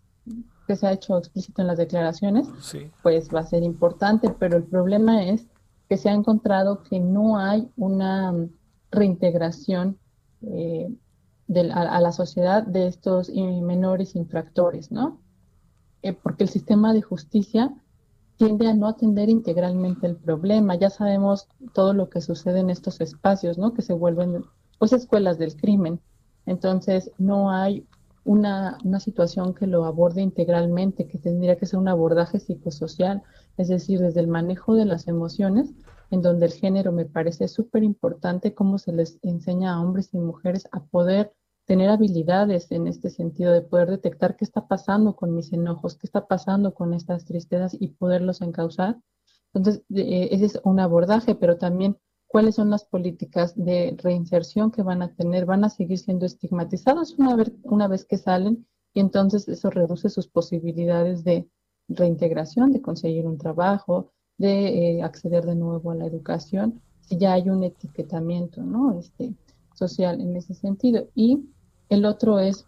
que 0.67 0.75
se 0.77 0.87
ha 0.87 0.93
hecho 0.93 1.17
explícito 1.17 1.61
en 1.61 1.67
las 1.67 1.77
declaraciones, 1.77 2.47
pues 3.03 3.27
va 3.33 3.41
a 3.41 3.45
ser 3.45 3.63
importante, 3.63 4.33
pero 4.39 4.55
el 4.55 4.63
problema 4.63 5.25
es 5.25 5.45
que 5.89 5.97
se 5.97 6.09
ha 6.09 6.13
encontrado 6.13 6.81
que 6.83 7.01
no 7.01 7.37
hay 7.37 7.69
una 7.75 8.33
reintegración 8.89 9.97
eh, 10.41 10.89
a, 11.49 12.01
la 12.01 12.11
sociedad 12.11 12.63
de 12.63 12.87
estos 12.87 13.29
menores 13.29 14.15
infractores, 14.15 14.91
¿no? 14.91 15.19
Eh, 16.01 16.13
porque 16.13 16.43
el 16.43 16.49
sistema 16.49 16.93
de 16.93 17.01
justicia 17.01 17.73
tiende 18.37 18.67
a 18.67 18.73
no 18.73 18.87
atender 18.87 19.29
integralmente 19.29 20.07
el 20.07 20.15
problema. 20.15 20.75
Ya 20.75 20.89
sabemos 20.89 21.47
todo 21.73 21.93
lo 21.93 22.09
que 22.09 22.21
sucede 22.21 22.59
en 22.59 22.69
estos 22.69 22.99
espacios, 23.01 23.57
¿no? 23.57 23.73
Que 23.73 23.81
se 23.81 23.93
vuelven, 23.93 24.43
pues, 24.79 24.93
escuelas 24.93 25.37
del 25.37 25.55
crimen. 25.55 25.99
Entonces, 26.45 27.11
no 27.17 27.51
hay 27.51 27.87
una, 28.25 28.77
una 28.83 28.99
situación 28.99 29.53
que 29.53 29.67
lo 29.67 29.85
aborde 29.85 30.21
integralmente, 30.21 31.07
que 31.07 31.17
tendría 31.17 31.57
que 31.57 31.65
ser 31.65 31.79
un 31.79 31.87
abordaje 31.87 32.39
psicosocial, 32.39 33.21
es 33.57 33.67
decir, 33.67 33.99
desde 33.99 34.21
el 34.21 34.27
manejo 34.27 34.75
de 34.75 34.85
las 34.85 35.07
emociones, 35.07 35.73
en 36.13 36.21
donde 36.21 36.45
el 36.45 36.53
género 36.53 36.91
me 36.91 37.05
parece 37.05 37.47
súper 37.47 37.83
importante, 37.83 38.53
cómo 38.53 38.77
se 38.77 38.93
les 38.93 39.17
enseña 39.23 39.73
a 39.73 39.81
hombres 39.81 40.13
y 40.13 40.19
mujeres 40.19 40.67
a 40.71 40.83
poder 40.85 41.33
tener 41.65 41.89
habilidades 41.89 42.71
en 42.71 42.85
este 42.85 43.09
sentido 43.09 43.51
de 43.51 43.63
poder 43.63 43.89
detectar 43.89 44.35
qué 44.35 44.45
está 44.45 44.67
pasando 44.67 45.15
con 45.15 45.33
mis 45.33 45.51
enojos, 45.51 45.97
qué 45.97 46.05
está 46.05 46.27
pasando 46.27 46.75
con 46.75 46.93
estas 46.93 47.25
tristezas 47.25 47.75
y 47.79 47.87
poderlos 47.87 48.41
encauzar. 48.41 48.99
Entonces, 49.55 49.83
eh, 49.95 50.29
ese 50.29 50.45
es 50.45 50.61
un 50.63 50.79
abordaje, 50.79 51.33
pero 51.33 51.57
también 51.57 51.97
cuáles 52.27 52.53
son 52.55 52.69
las 52.69 52.85
políticas 52.85 53.55
de 53.55 53.97
reinserción 53.97 54.69
que 54.69 54.83
van 54.83 55.01
a 55.01 55.15
tener, 55.15 55.47
van 55.47 55.63
a 55.63 55.69
seguir 55.69 55.97
siendo 55.97 56.27
estigmatizados 56.27 57.15
una 57.17 57.35
vez, 57.35 57.51
una 57.63 57.87
vez 57.87 58.05
que 58.05 58.19
salen 58.19 58.67
y 58.93 58.99
entonces 58.99 59.47
eso 59.47 59.71
reduce 59.71 60.11
sus 60.11 60.27
posibilidades 60.27 61.23
de 61.23 61.49
reintegración, 61.87 62.71
de 62.71 62.83
conseguir 62.83 63.25
un 63.25 63.39
trabajo, 63.39 64.11
de 64.37 64.97
eh, 64.97 65.03
acceder 65.03 65.45
de 65.45 65.55
nuevo 65.55 65.91
a 65.91 65.95
la 65.95 66.05
educación, 66.05 66.81
si 67.01 67.17
ya 67.17 67.33
hay 67.33 67.49
un 67.49 67.63
etiquetamiento 67.63 68.61
¿no? 68.61 68.97
este, 68.97 69.33
social 69.73 70.21
en 70.21 70.35
ese 70.35 70.53
sentido. 70.53 71.07
Y 71.15 71.45
el 71.89 72.05
otro 72.05 72.39
es, 72.39 72.65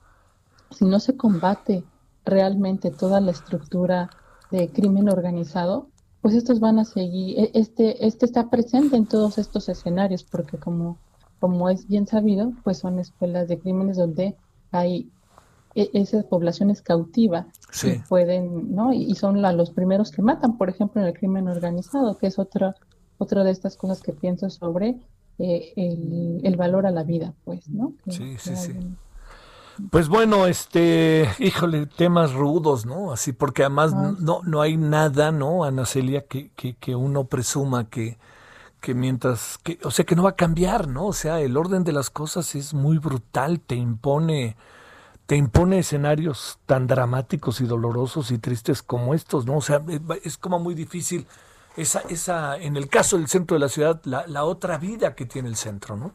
si 0.72 0.86
no 0.86 1.00
se 1.00 1.16
combate 1.16 1.84
realmente 2.26 2.92
toda 2.92 3.22
la 3.22 3.32
estructura 3.32 4.10
de 4.52 4.70
crimen 4.70 5.10
organizado, 5.10 5.90
pues 6.22 6.34
estos 6.34 6.60
van 6.60 6.80
a 6.80 6.86
seguir, 6.86 7.40
e, 7.40 7.52
este, 7.54 8.06
este 8.06 8.26
está 8.26 8.50
presente 8.50 8.96
en 8.96 9.06
todos 9.06 9.38
estos 9.38 9.70
escenarios, 9.70 10.24
porque 10.24 10.58
como, 10.58 10.98
como 11.40 11.70
es 11.70 11.88
bien 11.88 12.08
sabido, 12.08 12.52
pues 12.64 12.80
son 12.80 13.00
escuelas 13.00 13.48
de 13.48 13.60
crímenes 13.60 13.98
donde 13.98 14.36
hay 14.72 15.12
e, 15.76 15.90
esa 15.94 16.24
población 16.24 16.70
es 16.72 16.82
cautiva 16.82 17.48
y 17.84 18.00
pueden, 18.08 18.74
¿no? 18.74 18.94
Y, 18.94 19.14
son 19.16 19.42
los 19.42 19.72
primeros 19.72 20.12
que 20.12 20.22
matan, 20.22 20.58
por 20.58 20.70
ejemplo, 20.70 21.02
en 21.02 21.08
el 21.08 21.14
crimen 21.14 21.48
organizado, 21.48 22.18
que 22.18 22.28
es 22.28 22.40
otra, 22.40 22.76
otra 23.18 23.44
de 23.44 23.52
estas 23.52 23.76
cosas 23.76 24.02
que 24.02 24.14
pienso 24.14 24.50
sobre 24.50 24.96
eh, 25.38 25.74
el, 26.44 26.56
valor 26.56 26.86
a 26.86 26.92
la 26.92 27.04
vida, 27.04 27.34
pues, 27.44 27.68
¿no? 27.70 27.94
sí, 28.08 28.38
sí, 28.40 28.56
sí. 28.56 28.74
Pues 29.92 30.08
bueno, 30.08 30.48
este, 30.48 31.30
híjole, 31.40 31.86
temas 31.86 32.34
rudos, 32.34 32.86
¿no? 32.86 33.12
Así, 33.12 33.34
porque 33.34 33.64
además 33.64 33.94
no, 33.94 34.42
no 34.44 34.62
hay 34.62 34.78
nada, 34.78 35.34
¿no, 35.34 35.66
Ana 35.66 35.86
Celia, 35.86 36.26
que, 36.26 36.52
que, 36.56 36.76
que 36.76 36.96
uno 36.96 37.26
presuma 37.26 37.90
que, 37.90 38.18
que 38.80 38.94
mientras, 38.94 39.58
que, 39.58 39.80
o 39.84 39.92
sea, 39.92 40.06
que 40.06 40.16
no 40.16 40.24
va 40.24 40.30
a 40.30 40.36
cambiar, 40.36 40.88
¿no? 40.88 41.08
O 41.08 41.14
sea, 41.14 41.42
el 41.42 41.58
orden 41.58 41.84
de 41.84 41.92
las 41.92 42.10
cosas 42.10 42.56
es 42.56 42.74
muy 42.74 43.00
brutal, 43.00 43.60
te 43.60 43.76
impone, 43.76 44.56
te 45.26 45.36
impone 45.36 45.80
escenarios 45.80 46.60
tan 46.66 46.88
dramáticos 46.88 47.62
y 47.62 47.66
dolorosos 47.66 48.32
y 48.32 48.38
tristes 48.38 48.84
como 48.84 49.14
estos, 49.14 49.46
¿no? 49.46 49.58
O 49.58 49.62
sea, 49.62 49.84
es 50.24 50.38
como 50.38 50.60
muy 50.60 50.76
difícil 50.76 51.26
esa, 51.78 52.02
esa, 52.10 52.58
en 52.58 52.78
el 52.78 52.88
caso 52.88 53.18
del 53.18 53.28
centro 53.28 53.56
de 53.56 53.62
la 53.62 53.70
ciudad, 53.70 54.02
la, 54.06 54.28
la 54.28 54.46
otra 54.46 54.78
vida 54.78 55.16
que 55.16 55.26
tiene 55.26 55.50
el 55.50 55.56
centro, 55.56 55.98
¿no? 55.98 56.14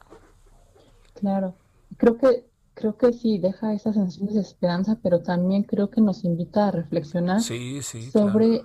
Claro, 1.15 1.55
creo 1.97 2.17
que 2.17 2.51
creo 2.75 2.97
que 2.97 3.13
sí 3.13 3.39
deja 3.39 3.75
esa 3.75 3.93
sensación 3.93 4.33
de 4.33 4.41
esperanza, 4.41 4.99
pero 5.03 5.21
también 5.21 5.65
creo 5.65 5.91
que 5.91 6.01
nos 6.01 6.25
invita 6.25 6.69
a 6.69 6.71
reflexionar 6.71 7.41
sobre 7.41 8.63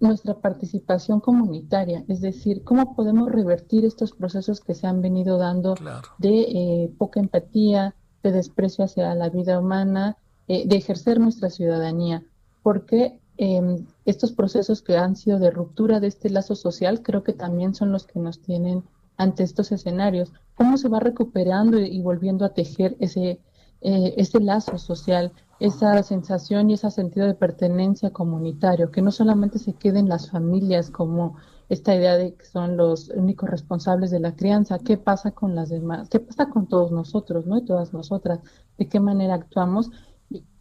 nuestra 0.00 0.34
participación 0.40 1.20
comunitaria, 1.20 2.04
es 2.08 2.20
decir, 2.20 2.64
cómo 2.64 2.96
podemos 2.96 3.30
revertir 3.30 3.84
estos 3.84 4.10
procesos 4.10 4.60
que 4.60 4.74
se 4.74 4.88
han 4.88 5.00
venido 5.00 5.38
dando 5.38 5.76
de 6.18 6.40
eh, 6.40 6.94
poca 6.98 7.20
empatía, 7.20 7.94
de 8.22 8.32
desprecio 8.32 8.84
hacia 8.84 9.14
la 9.14 9.28
vida 9.28 9.58
humana, 9.58 10.16
eh, 10.48 10.66
de 10.66 10.76
ejercer 10.76 11.20
nuestra 11.20 11.50
ciudadanía, 11.50 12.24
porque 12.62 13.18
em, 13.38 13.86
estos 14.04 14.32
procesos 14.32 14.82
que 14.82 14.96
han 14.96 15.16
sido 15.16 15.38
de 15.38 15.50
ruptura 15.50 16.00
de 16.00 16.08
este 16.08 16.30
lazo 16.30 16.54
social 16.54 17.02
creo 17.02 17.22
que 17.22 17.32
también 17.32 17.74
son 17.74 17.90
los 17.92 18.06
que 18.06 18.18
nos 18.18 18.40
tienen 18.40 18.84
ante 19.16 19.42
estos 19.42 19.72
escenarios. 19.72 20.32
¿Cómo 20.54 20.76
se 20.76 20.88
va 20.88 21.00
recuperando 21.00 21.78
y, 21.78 22.00
volviendo 22.02 22.44
a 22.44 22.54
tejer 22.54 22.96
ese, 23.00 23.40
eh, 23.80 24.14
ese 24.16 24.40
lazo 24.40 24.78
social, 24.78 25.32
esa 25.60 26.02
sensación 26.02 26.70
y 26.70 26.74
ese 26.74 26.90
sentido 26.90 27.26
de 27.26 27.34
pertenencia 27.34 28.10
comunitario, 28.10 28.90
que 28.90 29.02
no 29.02 29.10
solamente 29.10 29.58
se 29.58 29.74
queden 29.74 30.08
las 30.08 30.30
familias 30.30 30.90
como 30.90 31.36
esta 31.72 31.94
idea 31.94 32.18
de 32.18 32.34
que 32.34 32.44
son 32.44 32.76
los 32.76 33.08
únicos 33.08 33.48
responsables 33.48 34.10
de 34.10 34.20
la 34.20 34.36
crianza, 34.36 34.78
qué 34.78 34.98
pasa 34.98 35.30
con 35.30 35.54
las 35.54 35.70
demás, 35.70 36.10
qué 36.10 36.20
pasa 36.20 36.50
con 36.50 36.66
todos 36.66 36.92
nosotros, 36.92 37.46
¿no? 37.46 37.56
Y 37.56 37.64
todas 37.64 37.94
nosotras, 37.94 38.40
de 38.76 38.90
qué 38.90 39.00
manera 39.00 39.34
actuamos 39.34 39.90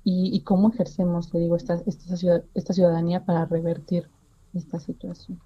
y, 0.03 0.41
cómo 0.45 0.69
ejercemos, 0.69 1.29
te 1.29 1.37
digo, 1.37 1.57
esta, 1.57 1.81
esta, 1.85 2.73
ciudadanía 2.73 3.25
para 3.25 3.45
revertir 3.45 4.09
esta 4.53 4.79
situación. 4.79 5.39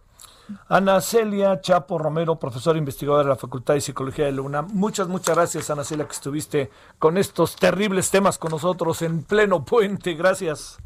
Ana 0.70 1.02
Celia 1.02 1.60
Chapo 1.60 1.98
Romero, 1.98 2.38
profesora 2.38 2.78
investigadora 2.78 3.24
de 3.24 3.30
la 3.30 3.36
Facultad 3.36 3.74
de 3.74 3.82
Psicología 3.82 4.26
de 4.26 4.34
la 4.34 4.44
UNAM. 4.44 4.68
Muchas, 4.72 5.08
muchas 5.08 5.36
gracias, 5.36 5.72
Ana 5.72 5.84
Celia, 5.84 6.06
que 6.06 6.14
estuviste 6.14 6.70
con 7.00 7.18
estos 7.18 7.56
terribles 7.56 8.12
temas 8.12 8.38
con 8.38 8.52
nosotros 8.52 9.02
en 9.02 9.24
pleno 9.24 9.66
puente. 9.66 10.14
Gracias. 10.14 10.78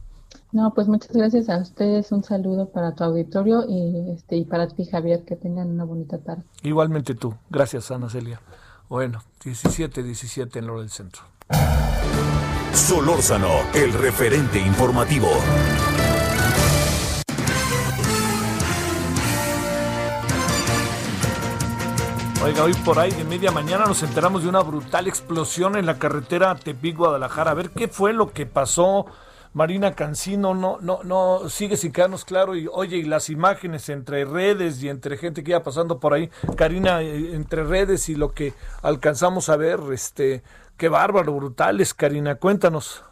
No, 0.51 0.73
pues 0.73 0.87
muchas 0.87 1.15
gracias 1.15 1.47
a 1.49 1.57
ustedes. 1.57 2.11
Un 2.11 2.23
saludo 2.23 2.69
para 2.69 2.95
tu 2.95 3.03
auditorio 3.03 3.65
y, 3.67 4.11
este, 4.11 4.35
y 4.37 4.45
para 4.45 4.67
ti, 4.67 4.85
Javier. 4.85 5.23
Que 5.23 5.35
tengan 5.35 5.69
una 5.69 5.83
bonita 5.83 6.17
tarde. 6.17 6.43
Igualmente 6.63 7.13
tú. 7.13 7.35
Gracias, 7.49 7.91
Ana 7.91 8.09
Celia. 8.09 8.41
Bueno, 8.89 9.21
17, 9.43 10.01
17 10.01 10.59
en 10.59 10.67
lo 10.67 10.79
del 10.79 10.89
centro. 10.89 11.21
Solórzano, 12.73 13.49
el 13.75 13.93
referente 13.93 14.59
informativo. 14.59 15.27
Oiga, 22.43 22.63
hoy 22.63 22.73
por 22.73 22.97
ahí 22.97 23.11
de 23.11 23.25
media 23.25 23.51
mañana 23.51 23.85
nos 23.85 24.01
enteramos 24.01 24.41
de 24.41 24.49
una 24.49 24.61
brutal 24.61 25.07
explosión 25.07 25.75
en 25.75 25.85
la 25.85 25.99
carretera 25.99 26.55
Tepic-Guadalajara. 26.55 27.51
A 27.51 27.53
ver 27.53 27.69
qué 27.69 27.87
fue 27.87 28.13
lo 28.13 28.31
que 28.31 28.47
pasó. 28.47 29.05
Marina 29.53 29.95
Cancino 29.95 30.53
no, 30.53 30.77
no, 30.79 31.03
no 31.03 31.49
sigue 31.49 31.77
sin 31.77 31.91
quedarnos 31.91 32.25
claro. 32.25 32.55
Y 32.55 32.67
oye, 32.71 32.97
y 32.97 33.03
las 33.03 33.29
imágenes 33.29 33.89
entre 33.89 34.25
redes 34.25 34.81
y 34.83 34.89
entre 34.89 35.17
gente 35.17 35.43
que 35.43 35.51
iba 35.51 35.63
pasando 35.63 35.99
por 35.99 36.13
ahí, 36.13 36.29
Karina, 36.57 37.01
eh, 37.01 37.33
entre 37.33 37.63
redes 37.63 38.09
y 38.09 38.15
lo 38.15 38.33
que 38.33 38.53
alcanzamos 38.83 39.49
a 39.49 39.57
ver, 39.57 39.79
este, 39.91 40.43
qué 40.77 40.89
bárbaro, 40.89 41.33
brutales, 41.33 41.93
Karina, 41.93 42.35
cuéntanos. 42.35 43.03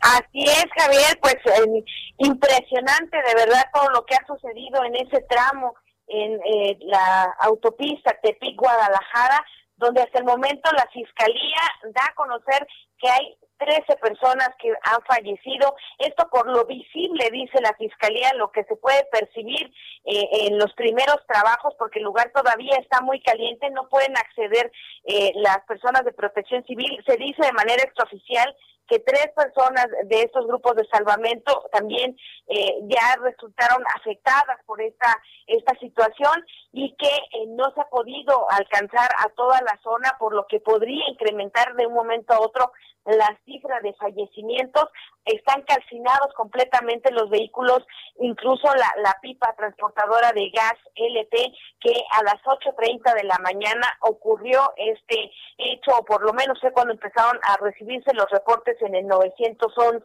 Así 0.00 0.44
es, 0.44 0.66
Javier, 0.76 1.18
pues 1.20 1.36
eh, 1.44 1.84
impresionante 2.18 3.18
de 3.18 3.34
verdad 3.34 3.64
todo 3.72 3.90
lo 3.90 4.04
que 4.06 4.14
ha 4.14 4.26
sucedido 4.26 4.82
en 4.84 4.96
ese 4.96 5.20
tramo 5.28 5.74
en 6.06 6.40
eh, 6.44 6.78
la 6.80 7.34
autopista 7.40 8.16
Tepic-Guadalajara, 8.22 9.44
donde 9.76 10.02
hasta 10.02 10.18
el 10.18 10.24
momento 10.24 10.70
la 10.72 10.86
Fiscalía 10.92 11.62
da 11.94 12.02
a 12.08 12.14
conocer 12.14 12.66
que 12.98 13.08
hay 13.08 13.36
13 13.60 13.96
personas 13.96 14.48
que 14.58 14.70
han 14.70 15.02
fallecido. 15.06 15.76
Esto 15.98 16.28
por 16.30 16.48
lo 16.48 16.64
visible, 16.64 17.30
dice 17.30 17.60
la 17.60 17.74
Fiscalía, 17.74 18.32
lo 18.34 18.50
que 18.50 18.64
se 18.64 18.76
puede 18.76 19.04
percibir 19.12 19.70
eh, 20.04 20.48
en 20.48 20.58
los 20.58 20.72
primeros 20.74 21.18
trabajos, 21.28 21.74
porque 21.78 21.98
el 21.98 22.06
lugar 22.06 22.32
todavía 22.34 22.76
está 22.78 23.02
muy 23.02 23.20
caliente, 23.22 23.70
no 23.70 23.88
pueden 23.88 24.16
acceder 24.16 24.72
eh, 25.04 25.32
las 25.36 25.60
personas 25.66 26.04
de 26.04 26.12
protección 26.12 26.64
civil. 26.64 26.98
Se 27.06 27.16
dice 27.16 27.42
de 27.42 27.52
manera 27.52 27.82
extraoficial 27.82 28.56
que 28.88 28.98
tres 28.98 29.28
personas 29.36 29.86
de 30.06 30.22
estos 30.22 30.46
grupos 30.48 30.74
de 30.74 30.84
salvamento 30.90 31.64
también 31.70 32.16
eh, 32.48 32.74
ya 32.88 33.16
resultaron 33.22 33.84
afectadas 33.96 34.58
por 34.66 34.82
esta 34.82 35.16
esta 35.46 35.78
situación 35.78 36.44
y 36.72 36.94
que 36.96 37.06
eh, 37.06 37.46
no 37.48 37.72
se 37.74 37.80
ha 37.80 37.88
podido 37.88 38.50
alcanzar 38.50 39.10
a 39.18 39.28
toda 39.30 39.60
la 39.62 39.78
zona 39.82 40.16
por 40.18 40.34
lo 40.34 40.46
que 40.46 40.60
podría 40.60 41.08
incrementar 41.08 41.74
de 41.74 41.86
un 41.86 41.94
momento 41.94 42.32
a 42.32 42.40
otro 42.40 42.72
la 43.04 43.38
cifra 43.44 43.80
de 43.80 43.94
fallecimientos, 43.94 44.84
están 45.24 45.62
calcinados 45.62 46.32
completamente 46.34 47.12
los 47.12 47.30
vehículos, 47.30 47.86
incluso 48.18 48.66
la, 48.74 48.90
la 49.02 49.16
pipa 49.20 49.54
transportadora 49.56 50.32
de 50.32 50.50
gas 50.50 50.74
LP, 50.94 51.52
que 51.80 51.92
a 52.12 52.22
las 52.24 52.42
8.30 52.42 53.14
de 53.14 53.24
la 53.24 53.38
mañana 53.38 53.86
ocurrió 54.00 54.72
este 54.76 55.30
hecho, 55.58 55.98
o 55.98 56.04
por 56.04 56.22
lo 56.24 56.32
menos 56.32 56.58
fue 56.60 56.72
cuando 56.72 56.92
empezaron 56.92 57.38
a 57.42 57.56
recibirse 57.58 58.12
los 58.14 58.30
reportes 58.30 58.80
en 58.82 58.94
el 58.94 59.06
911, 59.06 60.02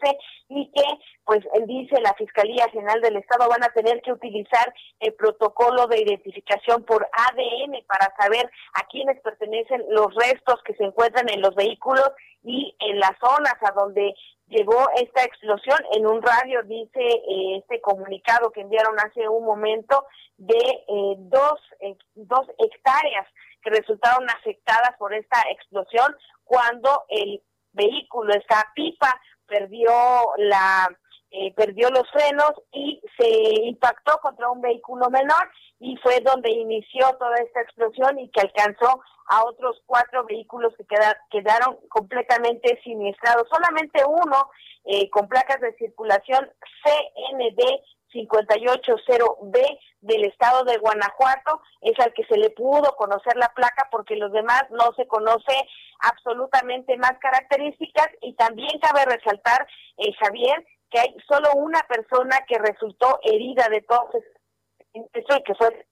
y 0.50 0.72
que, 0.72 0.84
pues, 1.26 1.44
dice 1.66 2.00
la 2.02 2.14
Fiscalía 2.14 2.70
General 2.70 3.02
del 3.02 3.18
Estado, 3.18 3.50
van 3.50 3.64
a 3.64 3.74
tener 3.74 4.02
que 4.02 4.12
utilizar 4.12 4.74
el 5.00 5.14
protocolo 5.14 5.88
de 5.88 6.02
identificación 6.02 6.84
por 6.84 7.08
ADN 7.12 7.84
para 7.88 8.14
saber 8.18 8.50
a 8.74 8.86
quiénes 8.88 9.20
pertenecen 9.22 9.84
los 9.90 10.14
restos 10.16 10.62
que 10.64 10.76
se 10.76 10.84
encuentran 10.84 11.30
en 11.30 11.42
los 11.42 11.56
vehículos 11.56 12.12
y 12.46 12.76
en 12.80 13.00
las 13.00 13.18
zonas 13.20 13.56
a 13.62 13.72
donde 13.72 14.14
llegó 14.48 14.88
esta 14.96 15.24
explosión. 15.24 15.80
En 15.94 16.06
un 16.06 16.22
radio 16.22 16.62
dice 16.64 17.02
eh, 17.02 17.58
este 17.58 17.82
comunicado 17.82 18.52
que 18.52 18.62
enviaron 18.62 18.96
hace 19.00 19.28
un 19.28 19.44
momento 19.44 20.06
de 20.38 20.58
eh, 20.58 21.16
dos, 21.18 21.60
dos 22.14 22.48
hectáreas 22.60 23.28
que 23.64 23.72
resultaron 23.72 24.30
afectadas 24.30 24.96
por 25.00 25.14
esta 25.14 25.42
explosión 25.50 26.16
cuando 26.44 27.06
el 27.10 27.42
vehículo, 27.74 28.34
esta 28.34 28.72
pipa, 28.76 29.20
perdió 29.48 29.92
la 30.38 30.88
eh, 31.38 31.54
perdió 31.54 31.90
los 31.90 32.10
frenos 32.12 32.54
y 32.72 33.02
se 33.18 33.28
impactó 33.66 34.18
contra 34.22 34.50
un 34.50 34.62
vehículo 34.62 35.10
menor 35.10 35.52
y 35.80 35.98
fue 35.98 36.22
donde 36.22 36.50
inició 36.50 37.12
toda 37.20 37.36
esta 37.44 37.60
explosión 37.62 38.18
y 38.20 38.30
que 38.30 38.40
alcanzó 38.40 39.02
a 39.28 39.44
otros 39.44 39.82
cuatro 39.86 40.24
vehículos 40.24 40.74
que 40.78 40.86
quedaron 41.30 41.78
completamente 41.90 42.80
siniestrados. 42.84 43.50
Solamente 43.50 44.02
uno 44.06 44.50
eh, 44.86 45.10
con 45.10 45.28
placas 45.28 45.60
de 45.60 45.74
circulación 45.74 46.50
CND 46.84 47.82
580B 48.14 49.80
del 50.02 50.24
estado 50.24 50.64
de 50.64 50.78
Guanajuato 50.78 51.62
es 51.82 52.00
al 52.00 52.14
que 52.14 52.24
se 52.26 52.38
le 52.38 52.50
pudo 52.52 52.96
conocer 52.96 53.36
la 53.36 53.50
placa 53.50 53.90
porque 53.92 54.16
los 54.16 54.32
demás 54.32 54.64
no 54.70 54.94
se 54.96 55.06
conoce 55.08 55.68
absolutamente 56.00 56.96
más 56.96 57.18
características 57.20 58.08
y 58.22 58.36
también 58.36 58.80
cabe 58.80 59.04
resaltar, 59.04 59.68
eh, 59.98 60.14
Javier, 60.20 60.66
que 60.96 61.02
hay 61.02 61.18
solo 61.28 61.52
una 61.56 61.82
persona 61.90 62.40
que 62.48 62.58
resultó 62.58 63.20
herida 63.22 63.68
de 63.70 63.82
todo 63.82 64.10
esto 64.94 65.38
y 65.38 65.44
que 65.44 65.56
fue 65.56 65.86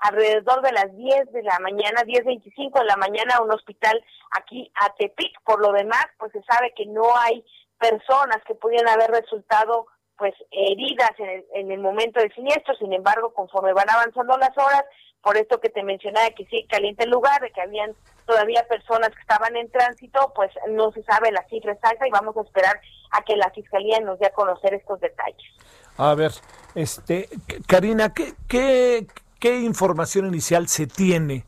alrededor 0.00 0.60
de 0.60 0.72
las 0.72 0.94
10 0.94 1.32
de 1.32 1.42
la 1.42 1.58
mañana, 1.60 2.02
10.25 2.02 2.78
de 2.78 2.84
la 2.84 2.96
mañana 2.96 3.36
a 3.36 3.42
un 3.42 3.50
hospital 3.50 4.04
aquí 4.32 4.70
a 4.82 4.92
Tepic. 4.96 5.32
Por 5.44 5.62
lo 5.62 5.72
demás, 5.72 6.04
pues 6.18 6.30
se 6.32 6.42
sabe 6.42 6.74
que 6.76 6.84
no 6.84 7.16
hay 7.16 7.42
personas 7.78 8.36
que 8.46 8.54
pudieran 8.54 8.88
haber 8.88 9.10
resultado 9.12 9.86
pues 10.18 10.34
heridas 10.50 11.12
en 11.16 11.30
el, 11.30 11.46
en 11.54 11.72
el 11.72 11.80
momento 11.80 12.20
del 12.20 12.34
siniestro. 12.34 12.74
Sin 12.74 12.92
embargo, 12.92 13.32
conforme 13.32 13.72
van 13.72 13.88
avanzando 13.88 14.36
las 14.36 14.52
horas, 14.58 14.84
por 15.22 15.38
esto 15.38 15.58
que 15.58 15.70
te 15.70 15.82
mencionaba 15.82 16.28
que 16.30 16.44
sí 16.46 16.66
caliente 16.68 17.04
el 17.04 17.10
lugar, 17.10 17.40
de 17.40 17.50
que 17.50 17.62
habían 17.62 17.94
todavía 18.26 18.68
personas 18.68 19.08
que 19.08 19.22
estaban 19.22 19.56
en 19.56 19.70
tránsito, 19.70 20.32
pues 20.34 20.50
no 20.68 20.92
se 20.92 21.02
sabe 21.04 21.32
la 21.32 21.46
cifra 21.48 21.72
exacta 21.72 22.06
y 22.06 22.10
vamos 22.10 22.36
a 22.36 22.42
esperar 22.42 22.78
a 23.10 23.22
que 23.22 23.36
la 23.36 23.50
fiscalía 23.50 24.00
nos 24.00 24.18
dé 24.18 24.26
a 24.26 24.32
conocer 24.32 24.74
estos 24.74 25.00
detalles. 25.00 25.50
A 25.96 26.14
ver, 26.14 26.32
este, 26.74 27.28
Karina, 27.66 28.12
¿qué, 28.14 28.34
qué, 28.46 29.06
qué 29.40 29.60
información 29.60 30.26
inicial 30.26 30.68
se 30.68 30.86
tiene 30.86 31.44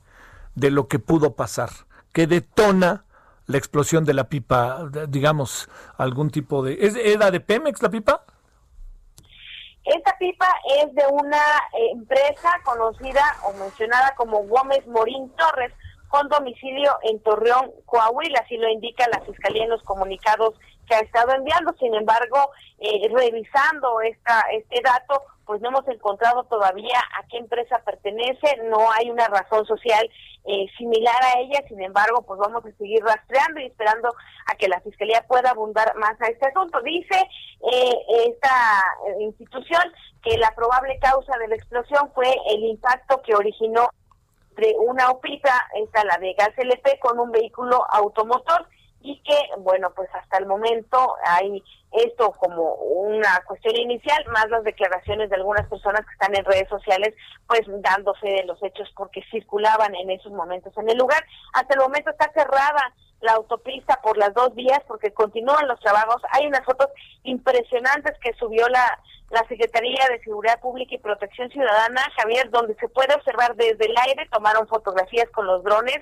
de 0.55 0.71
lo 0.71 0.89
que 0.89 0.99
pudo 0.99 1.35
pasar? 1.35 1.71
¿Qué 2.13 2.27
detona 2.27 3.05
la 3.47 3.59
explosión 3.59 4.05
de 4.05 4.15
la 4.15 4.25
pipa, 4.29 4.89
digamos, 5.09 5.69
algún 5.97 6.31
tipo 6.31 6.63
de... 6.63 6.79
¿es, 6.81 6.97
¿Era 6.97 7.31
de 7.31 7.41
Pemex 7.41 7.83
la 7.83 7.91
pipa? 7.91 8.25
Esta 9.85 10.17
pipa 10.19 10.47
es 10.79 10.95
de 10.95 11.05
una 11.11 11.43
empresa 11.93 12.51
conocida 12.65 13.23
o 13.45 13.53
mencionada 13.55 14.15
como 14.17 14.45
Gómez 14.45 14.87
Morín 14.87 15.31
Torres, 15.37 15.73
con 16.09 16.29
domicilio 16.29 16.93
en 17.05 17.21
Torreón, 17.23 17.71
Coahuila, 17.87 18.41
así 18.41 18.57
lo 18.57 18.69
indica 18.69 19.07
la 19.13 19.21
Fiscalía 19.21 19.65
en 19.65 19.71
los 19.71 19.83
comunicados 19.85 20.55
que 20.91 20.97
ha 20.97 21.01
estado 21.01 21.33
enviando. 21.33 21.73
Sin 21.79 21.95
embargo, 21.95 22.51
eh, 22.79 23.09
revisando 23.15 24.01
esta, 24.01 24.45
este 24.53 24.81
dato, 24.83 25.23
pues 25.47 25.61
no 25.61 25.69
hemos 25.69 25.87
encontrado 25.89 26.45
todavía 26.45 26.99
a 27.17 27.27
qué 27.29 27.39
empresa 27.39 27.81
pertenece, 27.85 28.57
no 28.69 28.91
hay 28.93 29.11
una 29.11 29.27
razón 29.29 29.65
social 29.67 30.09
eh, 30.45 30.67
similar 30.79 31.23
a 31.23 31.41
ella, 31.41 31.61
sin 31.69 31.83
embargo, 31.83 32.23
pues 32.23 32.39
vamos 32.39 32.65
a 32.65 32.77
seguir 32.77 33.03
rastreando 33.05 33.61
y 33.61 33.67
esperando 33.67 34.11
a 34.47 34.55
que 34.57 34.69
la 34.69 34.81
Fiscalía 34.81 35.25
pueda 35.29 35.51
abundar 35.51 35.95
más 35.97 36.21
a 36.21 36.27
este 36.27 36.47
asunto. 36.47 36.81
Dice 36.83 37.19
eh, 37.73 37.97
esta 38.29 38.85
institución 39.21 39.83
que 40.23 40.39
la 40.39 40.51
probable 40.55 40.99
causa 40.99 41.37
de 41.39 41.49
la 41.49 41.57
explosión 41.57 42.11
fue 42.15 42.29
el 42.49 42.65
impacto 42.65 43.21
que 43.23 43.35
originó 43.35 43.89
de 44.57 44.75
una 44.79 45.11
opita, 45.11 45.55
esta 45.83 46.05
la 46.05 46.19
de 46.19 46.35
gas 46.35 46.51
LP, 46.57 46.99
con 47.01 47.19
un 47.19 47.31
vehículo 47.31 47.85
automotor 47.91 48.67
y 49.03 49.21
que, 49.23 49.39
bueno, 49.59 49.93
pues 49.95 50.09
hasta 50.15 50.39
el 50.39 50.47
momento 50.47 51.17
hay 51.25 51.63
esto 51.93 52.33
como 52.33 52.75
una 52.75 53.43
cuestión 53.47 53.77
inicial, 53.77 54.25
más 54.33 54.49
las 54.51 54.63
declaraciones 54.63 55.31
de 55.31 55.37
algunas 55.37 55.67
personas 55.69 56.05
que 56.07 56.13
están 56.13 56.37
en 56.37 56.45
redes 56.45 56.69
sociales, 56.69 57.15
pues 57.49 57.63
dándose 57.67 58.29
de 58.29 58.45
los 58.45 58.63
hechos 58.63 58.89
porque 58.97 59.23
circulaban 59.31 59.95
en 59.95 60.11
esos 60.11 60.33
momentos 60.33 60.77
en 60.77 60.89
el 60.91 60.99
lugar. 60.99 61.25
Hasta 61.55 61.75
el 61.75 61.81
momento 61.81 62.11
está 62.11 62.31
cerrada 62.33 62.95
la 63.21 63.33
autopista 63.33 64.01
por 64.03 64.17
las 64.17 64.33
dos 64.35 64.55
vías 64.55 64.81
porque 64.87 65.13
continúan 65.13 65.69
los 65.69 65.81
trabajos. 65.81 66.23
Hay 66.33 66.47
unas 66.47 66.65
fotos 66.65 66.89
impresionantes 67.23 68.17
que 68.21 68.33
subió 68.35 68.69
la, 68.69 68.99
la 69.31 69.47
Secretaría 69.49 70.07
de 70.11 70.21
Seguridad 70.21 70.61
Pública 70.61 70.95
y 70.95 70.99
Protección 70.99 71.51
Ciudadana, 71.51 72.03
Javier, 72.17 72.51
donde 72.51 72.75
se 72.77 72.89
puede 72.89 73.15
observar 73.15 73.57
desde 73.57 73.87
el 73.87 73.95
aire, 74.09 74.29
tomaron 74.31 74.69
fotografías 74.69 75.29
con 75.31 75.47
los 75.47 75.63
drones, 75.65 75.99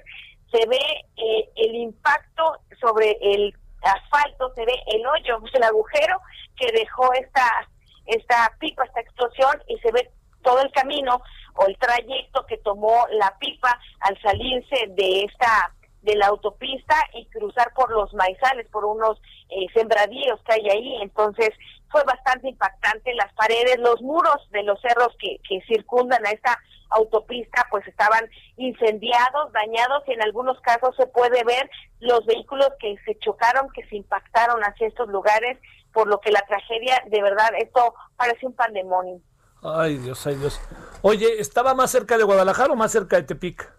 se 0.50 0.66
ve 0.66 1.04
eh, 1.16 1.48
el 1.56 1.74
impacto 1.74 2.58
sobre 2.80 3.16
el 3.20 3.54
asfalto, 3.82 4.52
se 4.54 4.64
ve 4.64 4.74
el 4.86 5.06
hoyo, 5.06 5.38
el 5.52 5.62
agujero 5.62 6.20
que 6.56 6.72
dejó 6.72 7.12
esta, 7.14 7.68
esta 8.06 8.52
pipa, 8.58 8.84
esta 8.84 9.00
explosión, 9.00 9.62
y 9.68 9.78
se 9.78 9.92
ve 9.92 10.10
todo 10.42 10.60
el 10.62 10.70
camino 10.72 11.20
o 11.54 11.66
el 11.66 11.76
trayecto 11.78 12.46
que 12.46 12.58
tomó 12.58 13.06
la 13.10 13.36
pipa 13.38 13.78
al 14.00 14.20
salirse 14.22 14.86
de 14.88 15.24
esta 15.24 15.74
de 16.02 16.14
la 16.14 16.28
autopista 16.28 16.94
y 17.12 17.26
cruzar 17.26 17.72
por 17.74 17.90
los 17.90 18.14
maizales, 18.14 18.68
por 18.68 18.84
unos 18.84 19.20
eh, 19.50 19.66
sembradíos 19.74 20.40
que 20.44 20.54
hay 20.54 20.68
ahí. 20.70 21.02
Entonces 21.02 21.50
fue 21.90 22.02
bastante 22.04 22.48
impactante. 22.48 23.14
Las 23.14 23.32
paredes, 23.34 23.78
los 23.78 24.00
muros 24.02 24.36
de 24.50 24.62
los 24.62 24.80
cerros 24.80 25.14
que, 25.18 25.38
que 25.48 25.60
circundan 25.66 26.24
a 26.26 26.30
esta 26.30 26.58
autopista 26.90 27.66
pues 27.70 27.86
estaban 27.86 28.28
incendiados, 28.56 29.52
dañados 29.52 30.02
y 30.06 30.12
en 30.12 30.22
algunos 30.22 30.60
casos 30.60 30.94
se 30.96 31.06
puede 31.06 31.44
ver 31.44 31.70
los 32.00 32.24
vehículos 32.26 32.70
que 32.80 32.96
se 33.04 33.18
chocaron, 33.18 33.68
que 33.70 33.86
se 33.88 33.96
impactaron 33.96 34.62
hacia 34.62 34.88
estos 34.88 35.08
lugares, 35.08 35.58
por 35.92 36.08
lo 36.08 36.20
que 36.20 36.30
la 36.30 36.42
tragedia, 36.46 37.02
de 37.06 37.22
verdad, 37.22 37.50
esto 37.58 37.94
parece 38.16 38.46
un 38.46 38.54
pandemonio. 38.54 39.20
Ay 39.62 39.98
Dios, 39.98 40.26
ay 40.26 40.36
Dios. 40.36 40.60
Oye, 41.02 41.40
¿estaba 41.40 41.74
más 41.74 41.90
cerca 41.90 42.16
de 42.16 42.24
Guadalajara 42.24 42.72
o 42.72 42.76
más 42.76 42.92
cerca 42.92 43.16
de 43.16 43.24
Tepic? 43.24 43.77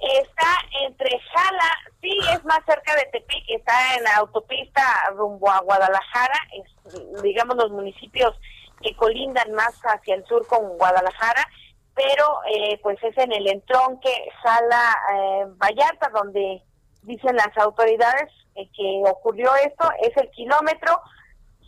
Está 0.00 0.56
entre 0.82 1.10
Jala, 1.18 1.76
sí, 2.00 2.18
es 2.32 2.44
más 2.44 2.60
cerca 2.66 2.94
de 2.96 3.04
Tepic, 3.12 3.44
está 3.48 3.96
en 3.96 4.04
la 4.04 4.16
autopista 4.16 4.82
rumbo 5.14 5.50
a 5.50 5.60
Guadalajara, 5.60 6.38
es, 6.52 7.22
digamos 7.22 7.56
los 7.56 7.70
municipios 7.70 8.34
que 8.80 8.96
colindan 8.96 9.52
más 9.52 9.78
hacia 9.82 10.14
el 10.14 10.24
sur 10.24 10.46
con 10.46 10.78
Guadalajara, 10.78 11.46
pero 11.94 12.38
eh, 12.54 12.78
pues 12.82 12.98
es 13.02 13.16
en 13.18 13.32
el 13.32 13.46
entronque 13.46 14.10
Jala 14.42 14.96
eh, 15.12 15.44
Vallarta 15.56 16.08
donde 16.08 16.62
dicen 17.02 17.36
las 17.36 17.56
autoridades 17.58 18.30
eh, 18.54 18.68
que 18.74 19.02
ocurrió 19.06 19.54
esto, 19.56 19.90
es 20.00 20.16
el 20.16 20.30
kilómetro 20.30 20.98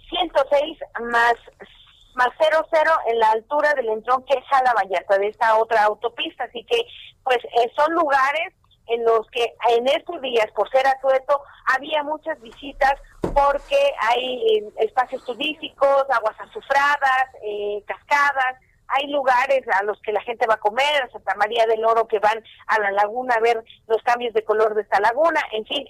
106 0.08 0.78
más 1.02 1.34
más 2.14 2.28
00 2.38 2.92
en 3.06 3.18
la 3.18 3.30
altura 3.30 3.74
del 3.74 3.88
entronque 3.88 4.42
Jala 4.50 4.74
Vallarta 4.74 5.18
de 5.18 5.28
esta 5.28 5.56
otra 5.56 5.84
autopista, 5.84 6.44
así 6.44 6.64
que 6.64 6.82
pues 7.24 7.38
son 7.76 7.92
lugares 7.94 8.52
en 8.88 9.04
los 9.04 9.28
que 9.30 9.54
en 9.70 9.86
estos 9.88 10.20
días, 10.20 10.46
por 10.54 10.68
ser 10.70 10.86
atueto, 10.86 11.40
había 11.74 12.02
muchas 12.02 12.40
visitas 12.40 12.94
porque 13.20 13.92
hay 14.00 14.58
eh, 14.58 14.72
espacios 14.80 15.24
turísticos, 15.24 16.04
aguas 16.10 16.38
azufradas, 16.40 17.26
eh, 17.42 17.82
cascadas, 17.86 18.56
hay 18.88 19.06
lugares 19.06 19.62
a 19.68 19.84
los 19.84 20.00
que 20.02 20.12
la 20.12 20.20
gente 20.22 20.46
va 20.46 20.54
a 20.54 20.58
comer, 20.58 21.10
Santa 21.10 21.34
María 21.36 21.64
del 21.66 21.84
Oro 21.84 22.06
que 22.06 22.18
van 22.18 22.42
a 22.66 22.78
la 22.78 22.90
laguna 22.90 23.34
a 23.34 23.40
ver 23.40 23.64
los 23.86 24.02
cambios 24.02 24.34
de 24.34 24.44
color 24.44 24.74
de 24.74 24.82
esta 24.82 25.00
laguna, 25.00 25.40
en 25.52 25.64
fin, 25.64 25.88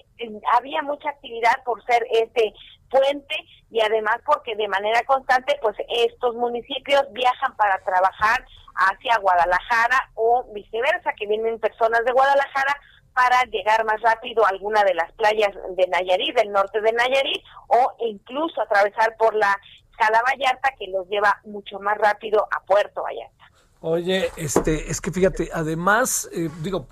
había 0.53 0.81
mucha 0.83 1.09
actividad 1.09 1.63
por 1.65 1.83
ser 1.85 2.05
este 2.11 2.53
puente 2.93 3.35
y 3.71 3.81
además 3.81 4.17
porque 4.25 4.55
de 4.55 4.67
manera 4.67 5.01
constante 5.05 5.57
pues 5.61 5.75
estos 5.89 6.35
municipios 6.35 7.01
viajan 7.11 7.55
para 7.57 7.83
trabajar 7.83 8.45
hacia 8.75 9.17
Guadalajara 9.17 10.11
o 10.15 10.45
viceversa, 10.53 11.13
que 11.17 11.27
vienen 11.27 11.59
personas 11.59 12.05
de 12.05 12.11
Guadalajara 12.11 12.75
para 13.13 13.43
llegar 13.45 13.85
más 13.85 14.01
rápido 14.01 14.45
a 14.45 14.49
alguna 14.49 14.83
de 14.83 14.95
las 14.95 15.11
playas 15.13 15.51
de 15.75 15.87
Nayarit, 15.87 16.35
del 16.35 16.51
norte 16.51 16.81
de 16.81 16.91
Nayarit, 16.91 17.43
o 17.67 17.93
incluso 17.99 18.61
atravesar 18.61 19.15
por 19.17 19.35
la 19.35 19.55
Cala 19.97 20.23
Vallarta, 20.23 20.71
que 20.77 20.87
los 20.87 21.07
lleva 21.07 21.39
mucho 21.45 21.79
más 21.79 21.97
rápido 21.97 22.47
a 22.51 22.63
Puerto 22.65 23.03
Vallarta. 23.03 23.43
Oye, 23.81 24.31
este, 24.37 24.89
es 24.89 25.01
que 25.01 25.11
fíjate, 25.11 25.49
además, 25.53 26.29
eh, 26.33 26.49
digo, 26.61 26.87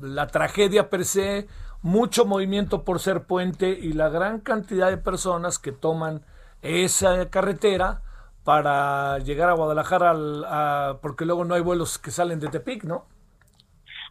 la 0.00 0.28
tragedia 0.28 0.88
per 0.88 1.04
se, 1.04 1.48
mucho 1.82 2.24
movimiento 2.24 2.84
por 2.84 3.00
ser 3.00 3.24
puente 3.24 3.68
y 3.68 3.92
la 3.92 4.08
gran 4.08 4.40
cantidad 4.40 4.90
de 4.90 4.98
personas 4.98 5.58
que 5.58 5.72
toman 5.72 6.24
esa 6.62 7.30
carretera 7.30 8.02
para 8.44 9.18
llegar 9.18 9.50
a 9.50 9.54
Guadalajara, 9.54 10.96
porque 11.02 11.24
luego 11.24 11.44
no 11.44 11.54
hay 11.54 11.60
vuelos 11.60 11.98
que 11.98 12.10
salen 12.10 12.40
de 12.40 12.48
Tepic, 12.48 12.84
¿no? 12.84 13.06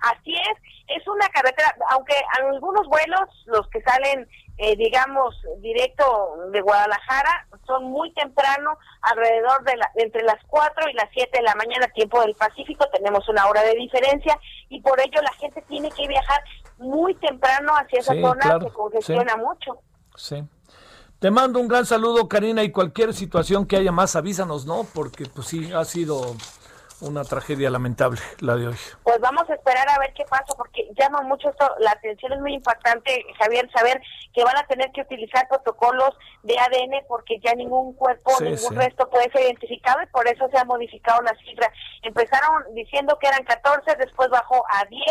Así 0.02 0.36
es, 0.36 0.58
es 0.96 1.08
una 1.08 1.28
carretera, 1.30 1.76
aunque 1.90 2.14
algunos 2.40 2.88
vuelos, 2.88 3.30
los 3.48 3.68
que 3.70 3.82
salen, 3.82 4.28
eh, 4.58 4.76
digamos, 4.76 5.36
directo 5.60 6.38
de 6.52 6.62
Guadalajara, 6.62 7.48
son 7.66 7.86
muy 7.86 8.14
temprano, 8.14 8.78
alrededor 9.02 9.64
de 9.64 9.76
la, 9.76 9.92
entre 9.96 10.22
las 10.24 10.38
4 10.48 10.90
y 10.90 10.94
las 10.94 11.10
7 11.14 11.32
de 11.34 11.44
la 11.44 11.56
mañana, 11.56 11.88
tiempo 11.88 12.22
del 12.22 12.36
Pacífico, 12.36 12.86
tenemos 12.94 13.28
una 13.28 13.48
hora 13.48 13.64
de 13.64 13.74
diferencia, 13.74 14.40
y 14.70 14.82
por 14.82 15.00
ello 15.00 15.20
la 15.22 15.34
gente 15.34 15.62
tiene 15.64 15.90
que 15.90 16.08
viajar 16.08 16.42
muy 16.78 17.16
temprano 17.16 17.74
hacia 17.74 18.00
esa 18.00 18.14
zona 18.14 18.60
que 18.60 18.70
congestiona 18.72 19.36
mucho. 19.38 19.80
Sí. 20.16 20.44
Te 21.20 21.32
mando 21.32 21.60
un 21.60 21.68
gran 21.68 21.86
saludo, 21.86 22.28
Karina, 22.28 22.64
y 22.64 22.72
cualquier 22.72 23.14
situación 23.14 23.66
que 23.66 23.78
haya 23.78 23.92
más, 23.92 24.16
avísanos, 24.16 24.68
¿no? 24.68 24.86
Porque 24.94 25.26
pues 25.26 25.48
sí, 25.48 25.72
ha 25.74 25.84
sido 25.84 26.36
una 27.02 27.24
tragedia 27.24 27.70
lamentable 27.70 28.20
la 28.40 28.56
de 28.56 28.68
hoy. 28.68 28.78
Pues 29.04 29.20
vamos 29.20 29.50
a 29.50 29.54
esperar 29.54 29.88
a 29.90 30.00
ver 30.00 30.14
qué 30.14 30.24
pasa, 30.26 30.54
porque 30.58 30.88
llama 30.98 31.22
mucho 31.22 31.50
esto, 31.50 31.70
la 31.80 31.92
atención 31.92 32.34
es 32.34 32.40
muy 32.40 32.54
importante, 32.54 33.24
Javier, 33.40 33.70
saber 33.72 34.02
que 34.34 34.44
van 34.44 34.58
a 34.58 34.66
tener 34.68 34.92
que 34.92 35.02
utilizar 35.02 35.48
protocolos 35.48 36.16
de 36.44 36.58
ADN 36.58 37.06
porque 37.08 37.40
ya 37.44 37.54
ningún 37.54 37.94
cuerpo, 37.94 38.32
ningún 38.42 38.76
resto 38.76 39.10
puede 39.10 39.32
ser 39.32 39.42
identificado 39.44 40.02
y 40.02 40.08
por 40.08 40.28
eso 40.28 40.48
se 40.50 40.58
ha 40.58 40.66
modificado 40.66 41.22
la 41.22 41.36
cifra. 41.46 41.72
Empezaron 42.04 42.64
diciendo 42.74 43.18
que 43.20 43.28
eran 43.28 43.44
14, 43.44 43.96
después 43.98 44.30
bajó 44.30 44.64
a 44.70 44.86
10, 44.86 45.04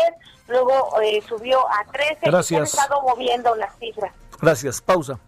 luego 0.47 1.01
eh, 1.01 1.21
subió 1.27 1.59
a 1.67 1.85
13 1.91 2.19
Gracias. 2.23 2.51
y 2.51 2.55
han 2.55 2.63
estado 2.63 3.01
moviendo 3.01 3.55
las 3.55 3.77
cifras. 3.77 4.13
Gracias, 4.41 4.81
pausa. 4.81 5.19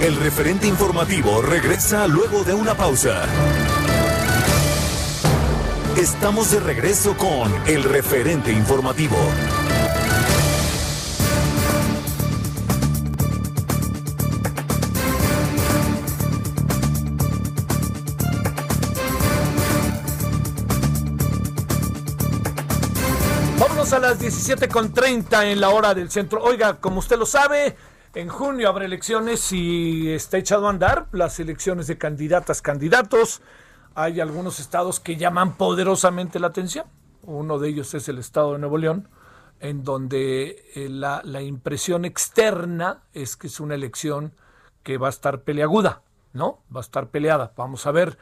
El 0.00 0.16
referente 0.16 0.66
informativo 0.66 1.40
regresa 1.40 2.06
luego 2.06 2.44
de 2.44 2.52
una 2.52 2.74
pausa. 2.74 3.22
Estamos 5.96 6.50
de 6.50 6.58
regreso 6.58 7.16
con 7.16 7.54
el 7.68 7.84
referente 7.84 8.50
informativo. 8.50 9.14
Vámonos 23.60 23.92
a 23.92 24.00
las 24.00 24.20
17.30 24.20 25.44
en 25.44 25.60
la 25.60 25.68
hora 25.68 25.94
del 25.94 26.10
centro. 26.10 26.42
Oiga, 26.42 26.80
como 26.80 26.98
usted 26.98 27.16
lo 27.16 27.24
sabe, 27.24 27.76
en 28.16 28.28
junio 28.28 28.68
habrá 28.68 28.84
elecciones 28.84 29.52
y 29.52 30.10
está 30.12 30.38
echado 30.38 30.66
a 30.66 30.70
andar 30.70 31.06
las 31.12 31.38
elecciones 31.38 31.86
de 31.86 31.96
candidatas, 31.96 32.62
candidatos 32.62 33.42
hay 33.94 34.20
algunos 34.20 34.60
estados 34.60 35.00
que 35.00 35.16
llaman 35.16 35.56
poderosamente 35.56 36.40
la 36.40 36.48
atención. 36.48 36.86
Uno 37.22 37.58
de 37.58 37.68
ellos 37.68 37.94
es 37.94 38.08
el 38.08 38.18
estado 38.18 38.52
de 38.52 38.58
Nuevo 38.58 38.78
León, 38.78 39.08
en 39.60 39.84
donde 39.84 40.64
eh, 40.74 40.88
la, 40.88 41.22
impresión 41.42 42.04
externa 42.04 43.02
es 43.12 43.36
que 43.36 43.46
es 43.46 43.60
una 43.60 43.74
elección 43.74 44.34
que 44.82 44.98
va 44.98 45.06
a 45.06 45.10
estar 45.10 45.42
peleaguda, 45.42 46.02
¿no? 46.32 46.58
Va 46.74 46.80
a 46.80 46.82
estar 46.82 47.08
peleada. 47.08 47.52
Vamos 47.56 47.86
a 47.86 47.92
ver 47.92 48.18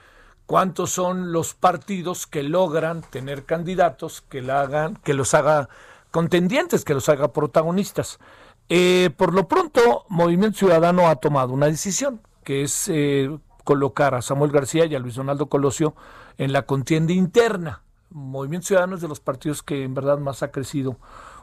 cuántos 0.46 0.90
son 0.90 1.32
los 1.32 1.54
partidos 1.54 2.26
que 2.26 2.42
logran 2.42 3.02
tener 3.02 3.44
candidatos 3.44 4.20
que 4.20 4.42
la 4.42 4.60
hagan, 4.60 4.96
que 4.96 5.14
los 5.14 5.34
haga 5.34 5.68
contendientes, 6.10 6.84
que 6.84 6.94
los 6.94 7.08
haga 7.08 7.32
protagonistas. 7.32 8.20
Eh, 8.68 9.10
por 9.16 9.34
lo 9.34 9.48
pronto, 9.48 10.04
Movimiento 10.08 10.58
Ciudadano 10.58 11.08
ha 11.08 11.16
tomado 11.16 11.52
una 11.52 11.66
decisión, 11.66 12.20
que 12.44 12.62
es 12.62 12.88
eh, 12.88 13.36
colocar 13.64 14.14
a 14.14 14.22
Samuel 14.22 14.52
García 14.52 14.86
y 14.86 14.94
a 14.94 14.98
Luis 14.98 15.14
Donaldo 15.14 15.46
Colosio 15.46 15.94
en 16.38 16.52
la 16.52 16.62
contienda 16.62 17.12
interna. 17.12 17.82
Movimiento 18.10 18.68
Ciudadano 18.68 18.96
es 18.96 19.00
de 19.00 19.08
los 19.08 19.20
partidos 19.20 19.62
que 19.62 19.84
en 19.84 19.94
verdad 19.94 20.18
más 20.18 20.42
ha 20.42 20.50
crecido 20.50 20.96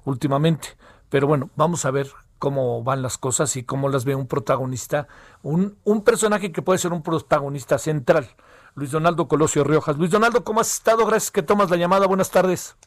últimamente. 0.05 0.69
Pero 1.09 1.27
bueno, 1.27 1.49
vamos 1.55 1.85
a 1.85 1.91
ver 1.91 2.07
cómo 2.37 2.83
van 2.83 3.01
las 3.01 3.17
cosas 3.17 3.55
y 3.55 3.63
cómo 3.63 3.89
las 3.89 4.05
ve 4.05 4.15
un 4.15 4.27
protagonista, 4.27 5.07
un, 5.41 5.77
un 5.83 6.03
personaje 6.03 6.51
que 6.51 6.61
puede 6.61 6.79
ser 6.79 6.93
un 6.93 7.03
protagonista 7.03 7.77
central. 7.77 8.27
Luis 8.75 8.91
Donaldo 8.91 9.27
Colosio 9.27 9.63
Riojas. 9.63 9.97
Luis 9.97 10.11
Donaldo, 10.11 10.43
¿cómo 10.43 10.61
has 10.61 10.73
estado? 10.73 11.05
Gracias 11.05 11.31
que 11.31 11.43
tomas 11.43 11.69
la 11.69 11.77
llamada. 11.77 12.07
Buenas 12.07 12.31
tardes. 12.31 12.77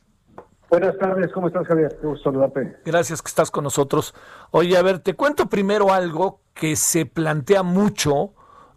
Buenas 0.70 0.96
tardes, 0.96 1.30
¿cómo 1.34 1.48
estás, 1.48 1.66
Javier? 1.66 1.98
Qué 2.00 2.06
gusto 2.06 2.30
saludarte. 2.30 2.78
Gracias 2.86 3.20
que 3.20 3.28
estás 3.28 3.50
con 3.50 3.62
nosotros. 3.64 4.14
Oye, 4.52 4.78
a 4.78 4.82
ver, 4.82 5.00
te 5.00 5.12
cuento 5.12 5.50
primero 5.50 5.92
algo 5.92 6.40
que 6.54 6.76
se 6.76 7.04
plantea 7.04 7.62
mucho 7.62 8.32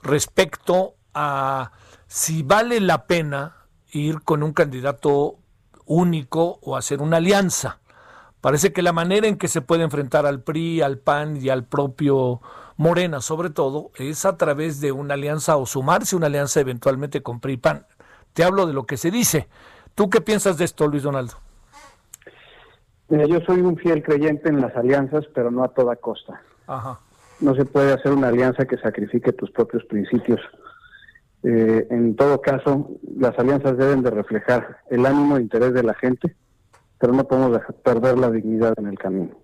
respecto 0.06 0.96
a 1.14 1.72
si 2.08 2.44
vale 2.44 2.80
la 2.80 3.08
pena 3.08 3.58
ir 3.92 4.22
con 4.22 4.44
un 4.44 4.54
candidato 4.54 5.40
único 5.86 6.60
o 6.62 6.78
hacer 6.78 7.02
una 7.02 7.18
alianza. 7.18 7.80
Parece 8.42 8.74
que 8.74 8.84
la 8.84 8.94
manera 8.94 9.28
en 9.28 9.38
que 9.38 9.48
se 9.48 9.62
puede 9.62 9.84
enfrentar 9.84 10.26
al 10.26 10.42
PRI, 10.42 10.82
al 10.82 11.00
PAN 11.00 11.38
y 11.38 11.50
al 11.50 11.66
propio 11.66 12.42
Morena, 12.78 13.22
sobre 13.22 13.50
todo, 13.50 13.92
es 13.96 14.26
a 14.26 14.38
través 14.38 14.82
de 14.82 14.92
una 14.92 15.16
alianza 15.16 15.58
o 15.58 15.66
sumarse 15.66 16.16
una 16.16 16.28
alianza 16.28 16.60
eventualmente 16.60 17.24
con 17.24 17.40
PRI 17.40 17.54
y 17.54 17.58
PAN. 17.58 17.86
Te 18.34 18.44
hablo 18.44 18.68
de 18.68 18.74
lo 18.74 18.86
que 18.86 18.98
se 18.98 19.10
dice. 19.10 19.48
¿Tú 19.96 20.10
qué 20.10 20.22
piensas 20.22 20.58
de 20.58 20.66
esto, 20.66 20.88
Luis 20.88 21.04
Donaldo? 21.04 21.36
Mira, 23.08 23.26
yo 23.26 23.40
soy 23.46 23.62
un 23.62 23.78
fiel 23.78 24.04
creyente 24.04 24.50
en 24.50 24.62
las 24.62 24.76
alianzas, 24.76 25.26
pero 25.34 25.50
no 25.50 25.64
a 25.64 25.70
toda 25.70 25.96
costa. 25.96 26.42
Ajá 26.68 27.00
no 27.40 27.56
se 27.56 27.66
puede 27.66 27.94
hacer 27.94 28.12
una 28.12 28.30
alianza 28.30 28.66
que 28.66 28.78
sacrifique 28.78 29.34
tus 29.34 29.52
propios 29.52 29.84
principios. 29.86 30.40
Eh, 31.44 31.88
en 31.90 32.16
todo 32.16 32.42
caso, 32.42 32.90
las 33.18 33.38
alianzas 33.38 33.78
deben 33.78 34.02
de 34.02 34.10
reflejar 34.10 34.78
el 34.90 35.06
ánimo 35.06 35.38
e 35.38 35.42
interés 35.42 35.74
de 35.74 35.84
la 35.84 35.94
gente, 35.94 36.36
pero 37.00 37.14
no 37.14 37.28
podemos 37.28 37.54
dejar 37.54 37.76
perder 37.76 38.18
la 38.18 38.32
dignidad 38.32 38.74
en 38.78 38.88
el 38.88 38.98
camino. 38.98 39.38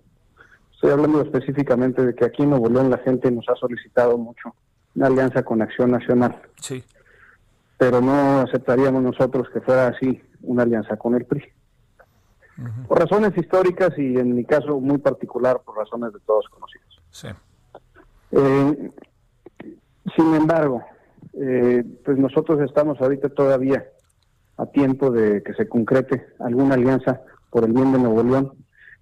Estoy 0.73 0.91
hablando 0.91 1.21
específicamente 1.21 2.03
de 2.03 2.15
que 2.15 2.25
aquí 2.25 2.41
en 2.41 2.49
Nuevo 2.49 2.69
León 2.69 2.89
la 2.89 2.97
gente 2.97 3.29
nos 3.29 3.47
ha 3.49 3.55
solicitado 3.55 4.17
mucho 4.17 4.55
una 4.95 5.07
alianza 5.07 5.43
con 5.43 5.61
Acción 5.61 5.91
Nacional. 5.91 6.41
Sí. 6.59 6.83
Pero 7.77 8.01
no 8.01 8.41
aceptaríamos 8.41 9.03
nosotros 9.03 9.47
que 9.53 9.61
fuera 9.61 9.87
así 9.87 10.21
una 10.41 10.63
alianza 10.63 10.97
con 10.97 11.15
el 11.15 11.25
PRI. 11.25 11.43
Por 12.87 12.99
razones 12.99 13.35
históricas 13.37 13.97
y 13.97 14.17
en 14.17 14.35
mi 14.35 14.45
caso 14.45 14.79
muy 14.79 14.97
particular 14.97 15.61
por 15.65 15.77
razones 15.77 16.13
de 16.13 16.19
todos 16.19 16.47
conocidos. 16.49 17.01
Sí. 17.09 17.27
Eh, 18.31 18.89
sin 20.15 20.35
embargo, 20.35 20.83
eh, 21.33 21.83
pues 22.03 22.17
nosotros 22.17 22.59
estamos 22.61 22.99
ahorita 23.01 23.29
todavía 23.29 23.85
a 24.57 24.65
tiempo 24.65 25.11
de 25.11 25.41
que 25.43 25.53
se 25.53 25.67
concrete 25.67 26.27
alguna 26.39 26.75
alianza 26.75 27.21
por 27.49 27.63
el 27.65 27.73
bien 27.73 27.91
de 27.91 27.99
Nuevo 27.99 28.23
León. 28.23 28.53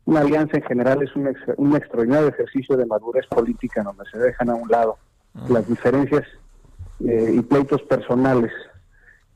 Una 0.05 0.21
alianza 0.21 0.57
en 0.57 0.63
general 0.63 1.03
es 1.03 1.15
un, 1.15 1.33
un 1.57 1.75
extraordinario 1.75 2.29
ejercicio 2.29 2.77
de 2.77 2.85
madurez 2.85 3.25
política 3.27 3.83
donde 3.83 4.03
se 4.11 4.17
dejan 4.17 4.49
a 4.49 4.55
un 4.55 4.67
lado 4.69 4.97
las 5.49 5.67
diferencias 5.67 6.23
eh, 7.05 7.33
y 7.35 7.41
pleitos 7.41 7.81
personales 7.83 8.51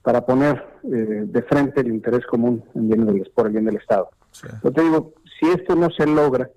para 0.01 0.25
poner 0.25 0.63
eh, 0.83 1.23
de 1.25 1.41
frente 1.43 1.81
el 1.81 1.87
interés 1.87 2.25
común 2.25 2.63
en 2.75 2.89
bien 2.89 3.05
del, 3.05 3.31
por 3.33 3.47
el 3.47 3.53
bien 3.53 3.65
del 3.65 3.77
Estado. 3.77 4.09
Yo 4.63 4.71
te 4.71 4.81
digo, 4.81 5.13
si 5.39 5.49
esto 5.49 5.75
no 5.75 5.89
se 5.91 6.05
logra 6.05 6.49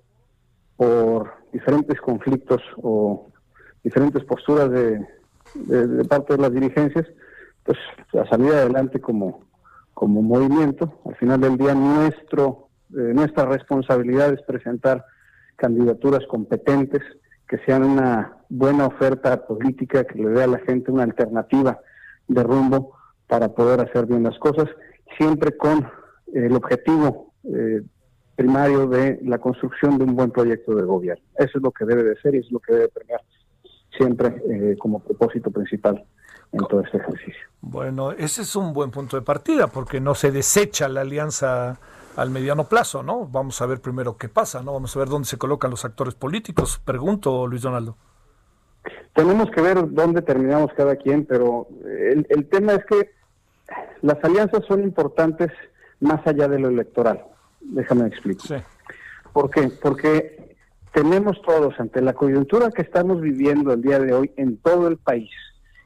por 0.77 1.33
diferentes 1.51 1.99
conflictos 1.99 2.61
o 2.81 3.27
diferentes 3.83 4.23
posturas 4.23 4.69
de, 4.71 5.05
parte 6.07 6.35
de 6.35 6.41
las 6.41 6.53
dirigencias, 6.53 7.05
pues 7.63 7.77
a 8.13 8.27
salir 8.29 8.53
adelante 8.53 9.01
como, 9.01 9.41
como 9.93 10.21
movimiento. 10.21 10.99
Al 11.05 11.15
final 11.15 11.41
del 11.41 11.57
día 11.57 11.73
nuestro 11.73 12.67
eh, 12.93 13.11
nuestra 13.13 13.45
responsabilidad 13.45 14.33
es 14.33 14.41
presentar 14.43 15.05
candidaturas 15.57 16.25
competentes, 16.27 17.01
que 17.47 17.57
sean 17.65 17.83
una 17.83 18.37
buena 18.49 18.87
oferta 18.87 19.45
política, 19.45 20.05
que 20.05 20.19
le 20.19 20.29
dé 20.29 20.43
a 20.43 20.47
la 20.47 20.59
gente 20.59 20.91
una 20.91 21.03
alternativa 21.03 21.79
de 22.27 22.43
rumbo 22.43 22.97
para 23.27 23.49
poder 23.49 23.81
hacer 23.81 24.05
bien 24.05 24.23
las 24.23 24.37
cosas, 24.39 24.69
siempre 25.17 25.55
con 25.57 25.85
el 26.33 26.53
objetivo 26.55 27.33
eh, 27.43 27.81
primario 28.37 28.85
de 28.87 29.19
la 29.23 29.39
construcción 29.39 29.97
de 29.97 30.03
un 30.05 30.15
buen 30.15 30.31
proyecto 30.31 30.75
de 30.75 30.83
gobierno. 30.83 31.23
Eso 31.37 31.57
es 31.57 31.63
lo 31.63 31.71
que 31.71 31.85
debe 31.85 32.03
de 32.03 32.15
ser 32.21 32.35
y 32.35 32.37
es 32.37 32.51
lo 32.51 32.59
que 32.59 32.71
debe 32.71 32.87
premiar 32.87 33.21
siempre 33.97 34.27
eh, 34.47 34.77
como 34.77 34.99
propósito 34.99 35.49
principal 35.49 36.05
en 36.51 36.59
todo 36.67 36.81
este 36.81 36.97
ejercicio. 36.97 37.41
Bueno, 37.61 38.11
ese 38.11 38.43
es 38.43 38.55
un 38.55 38.73
buen 38.73 38.91
punto 38.91 39.17
de 39.17 39.23
partida 39.23 39.67
porque 39.67 39.99
no 39.99 40.13
se 40.13 40.31
desecha 40.31 40.87
la 40.87 41.01
alianza 41.01 41.79
al 42.15 42.29
mediano 42.29 42.65
plazo, 42.65 43.01
¿no? 43.01 43.27
Vamos 43.27 43.59
a 43.61 43.65
ver 43.65 43.81
primero 43.81 44.17
qué 44.17 44.29
pasa, 44.29 44.61
¿no? 44.61 44.73
Vamos 44.73 44.95
a 44.95 44.99
ver 44.99 45.09
dónde 45.09 45.27
se 45.27 45.37
colocan 45.37 45.71
los 45.71 45.83
actores 45.83 46.13
políticos. 46.13 46.79
Pregunto, 46.85 47.47
Luis 47.47 47.63
Donaldo. 47.63 47.97
Tenemos 49.15 49.49
que 49.49 49.61
ver 49.61 49.91
dónde 49.91 50.21
terminamos 50.21 50.71
cada 50.77 50.95
quien, 50.95 51.25
pero 51.25 51.67
el, 51.83 52.27
el 52.29 52.47
tema 52.47 52.73
es 52.73 52.85
que 52.85 53.11
las 54.03 54.23
alianzas 54.23 54.63
son 54.67 54.83
importantes 54.83 55.51
más 55.99 56.25
allá 56.27 56.47
de 56.47 56.59
lo 56.59 56.69
electoral. 56.69 57.25
Déjame 57.69 58.07
explicar. 58.07 58.63
¿Por 59.33 59.49
qué? 59.49 59.69
Porque 59.81 60.55
tenemos 60.93 61.41
todos, 61.41 61.79
ante 61.79 62.01
la 62.01 62.13
coyuntura 62.13 62.71
que 62.71 62.81
estamos 62.81 63.21
viviendo 63.21 63.73
el 63.73 63.81
día 63.81 63.99
de 63.99 64.13
hoy 64.13 64.31
en 64.37 64.57
todo 64.57 64.87
el 64.87 64.97
país, 64.97 65.29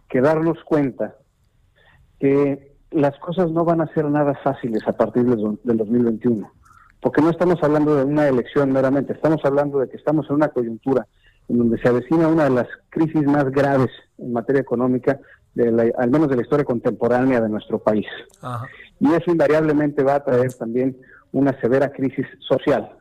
que 0.09 0.21
darnos 0.21 0.57
cuenta 0.63 1.15
que 2.19 2.77
las 2.91 3.17
cosas 3.19 3.51
no 3.51 3.65
van 3.65 3.81
a 3.81 3.93
ser 3.93 4.05
nada 4.05 4.35
fáciles 4.43 4.81
a 4.87 4.93
partir 4.93 5.23
del, 5.23 5.57
2021. 5.77 6.51
Porque 7.01 7.21
no 7.21 7.31
estamos 7.31 7.61
hablando 7.63 7.95
de 7.95 8.05
una 8.05 8.27
elección 8.27 8.71
meramente, 8.71 9.13
estamos 9.13 9.41
hablando 9.43 9.79
de 9.79 9.89
que 9.89 9.97
estamos 9.97 10.29
en 10.29 10.35
una 10.35 10.49
coyuntura 10.49 11.07
en 11.49 11.57
donde 11.57 11.79
se 11.79 11.87
avecina 11.87 12.27
una 12.27 12.43
de 12.43 12.51
las 12.51 12.67
crisis 12.89 13.23
más 13.23 13.49
graves 13.49 13.89
en 14.17 14.31
materia 14.31 14.61
económica, 14.61 15.19
de 15.55 15.93
al 15.97 16.09
menos 16.11 16.29
de 16.29 16.35
la 16.35 16.43
historia 16.43 16.63
contemporánea 16.63 17.41
de 17.41 17.49
nuestro 17.49 17.79
país. 17.79 18.07
Y 18.99 19.11
eso 19.11 19.31
invariablemente 19.31 20.03
va 20.03 20.15
a 20.15 20.23
traer 20.23 20.53
también 20.53 20.95
una 21.31 21.59
severa 21.61 21.91
crisis 21.91 22.25
social, 22.39 22.91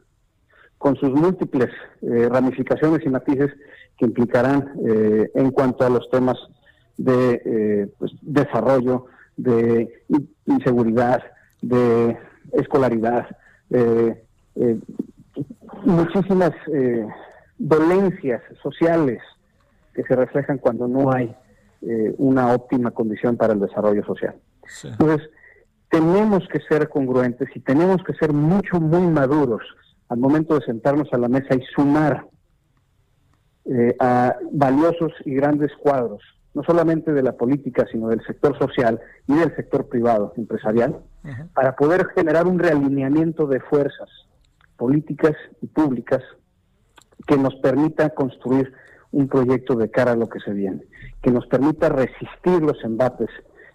con 0.78 0.96
sus 0.96 1.10
múltiples 1.10 1.68
eh, 2.02 2.28
ramificaciones 2.28 3.04
y 3.04 3.08
matices 3.10 3.52
que 3.98 4.06
implicarán 4.06 4.72
eh, 4.86 5.30
en 5.34 5.50
cuanto 5.50 5.84
a 5.84 5.90
los 5.90 6.08
temas 6.10 6.38
de 6.96 7.42
eh, 7.44 7.92
pues, 7.98 8.12
desarrollo, 8.22 9.06
de 9.36 10.04
inseguridad, 10.46 11.22
de 11.62 12.16
escolaridad, 12.52 13.26
de 13.68 14.22
muchísimas 15.84 16.50
dolencias 17.56 18.42
sociales 18.62 19.22
que 19.94 20.02
se 20.02 20.16
reflejan 20.16 20.58
cuando 20.58 20.88
no 20.88 21.12
hay 21.12 21.34
una 22.18 22.52
óptima 22.52 22.90
condición 22.90 23.36
para 23.36 23.54
el 23.54 23.60
desarrollo 23.60 24.04
social. 24.04 24.34
Entonces, 24.84 25.30
tenemos 25.90 26.46
que 26.48 26.60
ser 26.60 26.88
congruentes 26.88 27.48
y 27.54 27.60
tenemos 27.60 28.02
que 28.04 28.14
ser 28.14 28.32
mucho, 28.32 28.80
muy 28.80 29.06
maduros 29.08 29.62
al 30.08 30.18
momento 30.18 30.58
de 30.58 30.64
sentarnos 30.64 31.12
a 31.12 31.18
la 31.18 31.28
mesa 31.28 31.54
y 31.54 31.62
sumar 31.74 32.26
eh, 33.66 33.94
a 34.00 34.36
valiosos 34.52 35.12
y 35.24 35.34
grandes 35.34 35.70
cuadros, 35.80 36.22
no 36.54 36.62
solamente 36.64 37.12
de 37.12 37.22
la 37.22 37.36
política, 37.36 37.86
sino 37.90 38.08
del 38.08 38.24
sector 38.24 38.58
social 38.58 39.00
y 39.26 39.34
del 39.34 39.54
sector 39.54 39.88
privado, 39.88 40.32
empresarial, 40.36 41.00
para 41.54 41.76
poder 41.76 42.06
generar 42.14 42.46
un 42.46 42.58
realineamiento 42.58 43.46
de 43.46 43.60
fuerzas 43.60 44.08
políticas 44.76 45.36
y 45.60 45.66
públicas 45.66 46.22
que 47.26 47.36
nos 47.36 47.54
permita 47.56 48.10
construir 48.10 48.72
un 49.12 49.28
proyecto 49.28 49.76
de 49.76 49.90
cara 49.90 50.12
a 50.12 50.16
lo 50.16 50.28
que 50.28 50.40
se 50.40 50.52
viene, 50.52 50.82
que 51.22 51.30
nos 51.30 51.46
permita 51.46 51.88
resistir 51.88 52.62
los 52.62 52.82
embates 52.82 53.28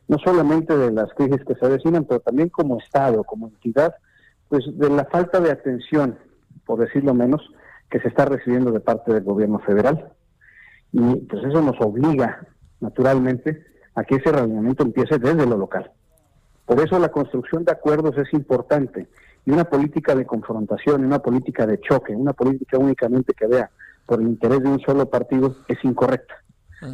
no 0.07 0.17
solamente 0.19 0.77
de 0.77 0.91
las 0.91 1.11
crisis 1.13 1.43
que 1.45 1.55
se 1.55 1.65
avecinan, 1.65 2.05
pero 2.05 2.19
también 2.19 2.49
como 2.49 2.77
Estado, 2.77 3.23
como 3.23 3.47
entidad, 3.47 3.95
pues 4.49 4.65
de 4.77 4.89
la 4.89 5.05
falta 5.05 5.39
de 5.39 5.51
atención, 5.51 6.17
por 6.65 6.79
decirlo 6.79 7.13
menos, 7.13 7.41
que 7.89 7.99
se 7.99 8.07
está 8.07 8.25
recibiendo 8.25 8.71
de 8.71 8.79
parte 8.79 9.13
del 9.13 9.23
gobierno 9.23 9.59
federal. 9.59 10.11
Y 10.91 11.15
pues 11.15 11.43
eso 11.43 11.61
nos 11.61 11.79
obliga, 11.81 12.47
naturalmente, 12.79 13.65
a 13.95 14.03
que 14.03 14.15
ese 14.15 14.31
reunimiento 14.31 14.83
empiece 14.83 15.17
desde 15.17 15.45
lo 15.45 15.57
local. 15.57 15.91
Por 16.65 16.79
eso 16.79 16.99
la 16.99 17.09
construcción 17.09 17.63
de 17.63 17.71
acuerdos 17.71 18.17
es 18.17 18.33
importante 18.33 19.07
y 19.45 19.51
una 19.51 19.65
política 19.65 20.15
de 20.15 20.25
confrontación, 20.25 21.05
una 21.05 21.19
política 21.19 21.67
de 21.67 21.79
choque, 21.79 22.15
una 22.15 22.33
política 22.33 22.77
únicamente 22.77 23.33
que 23.33 23.47
vea 23.47 23.69
por 24.05 24.19
el 24.19 24.27
interés 24.27 24.61
de 24.61 24.69
un 24.69 24.79
solo 24.79 25.09
partido 25.09 25.55
es 25.67 25.77
incorrecta. 25.83 26.35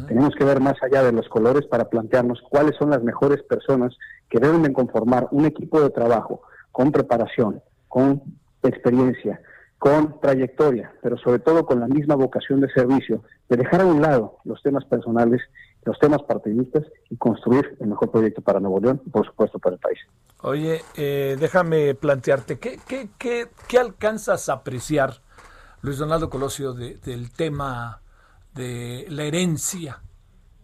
Tenemos 0.06 0.34
que 0.34 0.44
ver 0.44 0.60
más 0.60 0.74
allá 0.82 1.02
de 1.02 1.12
los 1.12 1.28
colores 1.28 1.66
para 1.66 1.88
plantearnos 1.88 2.40
cuáles 2.48 2.76
son 2.76 2.90
las 2.90 3.02
mejores 3.02 3.42
personas 3.42 3.96
que 4.28 4.38
deben 4.38 4.62
de 4.62 4.72
conformar 4.72 5.28
un 5.30 5.44
equipo 5.44 5.80
de 5.80 5.90
trabajo 5.90 6.42
con 6.70 6.92
preparación, 6.92 7.62
con 7.88 8.22
experiencia, 8.62 9.40
con 9.78 10.20
trayectoria, 10.20 10.92
pero 11.02 11.18
sobre 11.18 11.40
todo 11.40 11.66
con 11.66 11.80
la 11.80 11.88
misma 11.88 12.14
vocación 12.14 12.60
de 12.60 12.70
servicio, 12.72 13.22
de 13.48 13.56
dejar 13.56 13.80
a 13.80 13.86
un 13.86 14.00
lado 14.00 14.38
los 14.44 14.62
temas 14.62 14.84
personales, 14.84 15.42
los 15.84 15.98
temas 15.98 16.22
partidistas 16.22 16.84
y 17.10 17.16
construir 17.16 17.76
el 17.80 17.88
mejor 17.88 18.10
proyecto 18.10 18.40
para 18.40 18.60
Nuevo 18.60 18.80
León 18.80 19.02
y 19.04 19.10
por 19.10 19.26
supuesto 19.26 19.58
para 19.58 19.74
el 19.74 19.80
país. 19.80 19.98
Oye, 20.42 20.80
eh, 20.96 21.36
déjame 21.38 21.94
plantearte, 21.94 22.58
¿qué, 22.58 22.78
qué, 22.86 23.08
qué, 23.18 23.48
qué 23.68 23.78
alcanzas 23.78 24.48
a 24.48 24.54
apreciar, 24.54 25.14
Luis 25.82 25.98
Donaldo 25.98 26.30
Colosio, 26.30 26.74
del 26.74 27.32
tema 27.32 28.02
de 28.54 29.06
la 29.08 29.24
herencia 29.24 30.02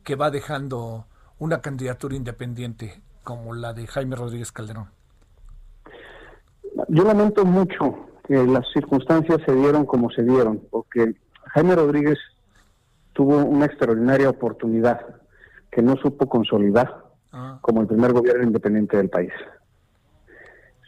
que 0.05 0.17
va 0.17 0.31
dejando 0.31 1.07
una 1.39 1.61
candidatura 1.61 2.17
independiente 2.17 3.03
como 3.23 3.55
la 3.55 3.73
de 3.73 3.87
Jaime 3.87 4.17
Rodríguez 4.17 4.53
Calderón? 4.53 4.89
Yo 6.89 7.05
lamento 7.05 7.45
mucho 7.45 8.09
que 8.27 8.35
las 8.47 8.67
circunstancias 8.73 9.41
se 9.45 9.55
dieron 9.55 9.87
como 9.87 10.11
se 10.11 10.23
dieron, 10.23 10.63
porque 10.71 11.15
Jaime 11.55 11.75
Rodríguez 11.75 12.19
tuvo 13.13 13.37
una 13.37 13.67
extraordinaria 13.67 14.31
oportunidad 14.31 15.01
que 15.71 15.83
no 15.83 15.97
supo 15.97 16.29
consolidar 16.29 17.05
ah. 17.33 17.59
como 17.63 17.81
el 17.81 17.87
primer 17.87 18.13
gobierno 18.13 18.45
independiente 18.45 18.97
del 18.97 19.09
país. 19.09 19.33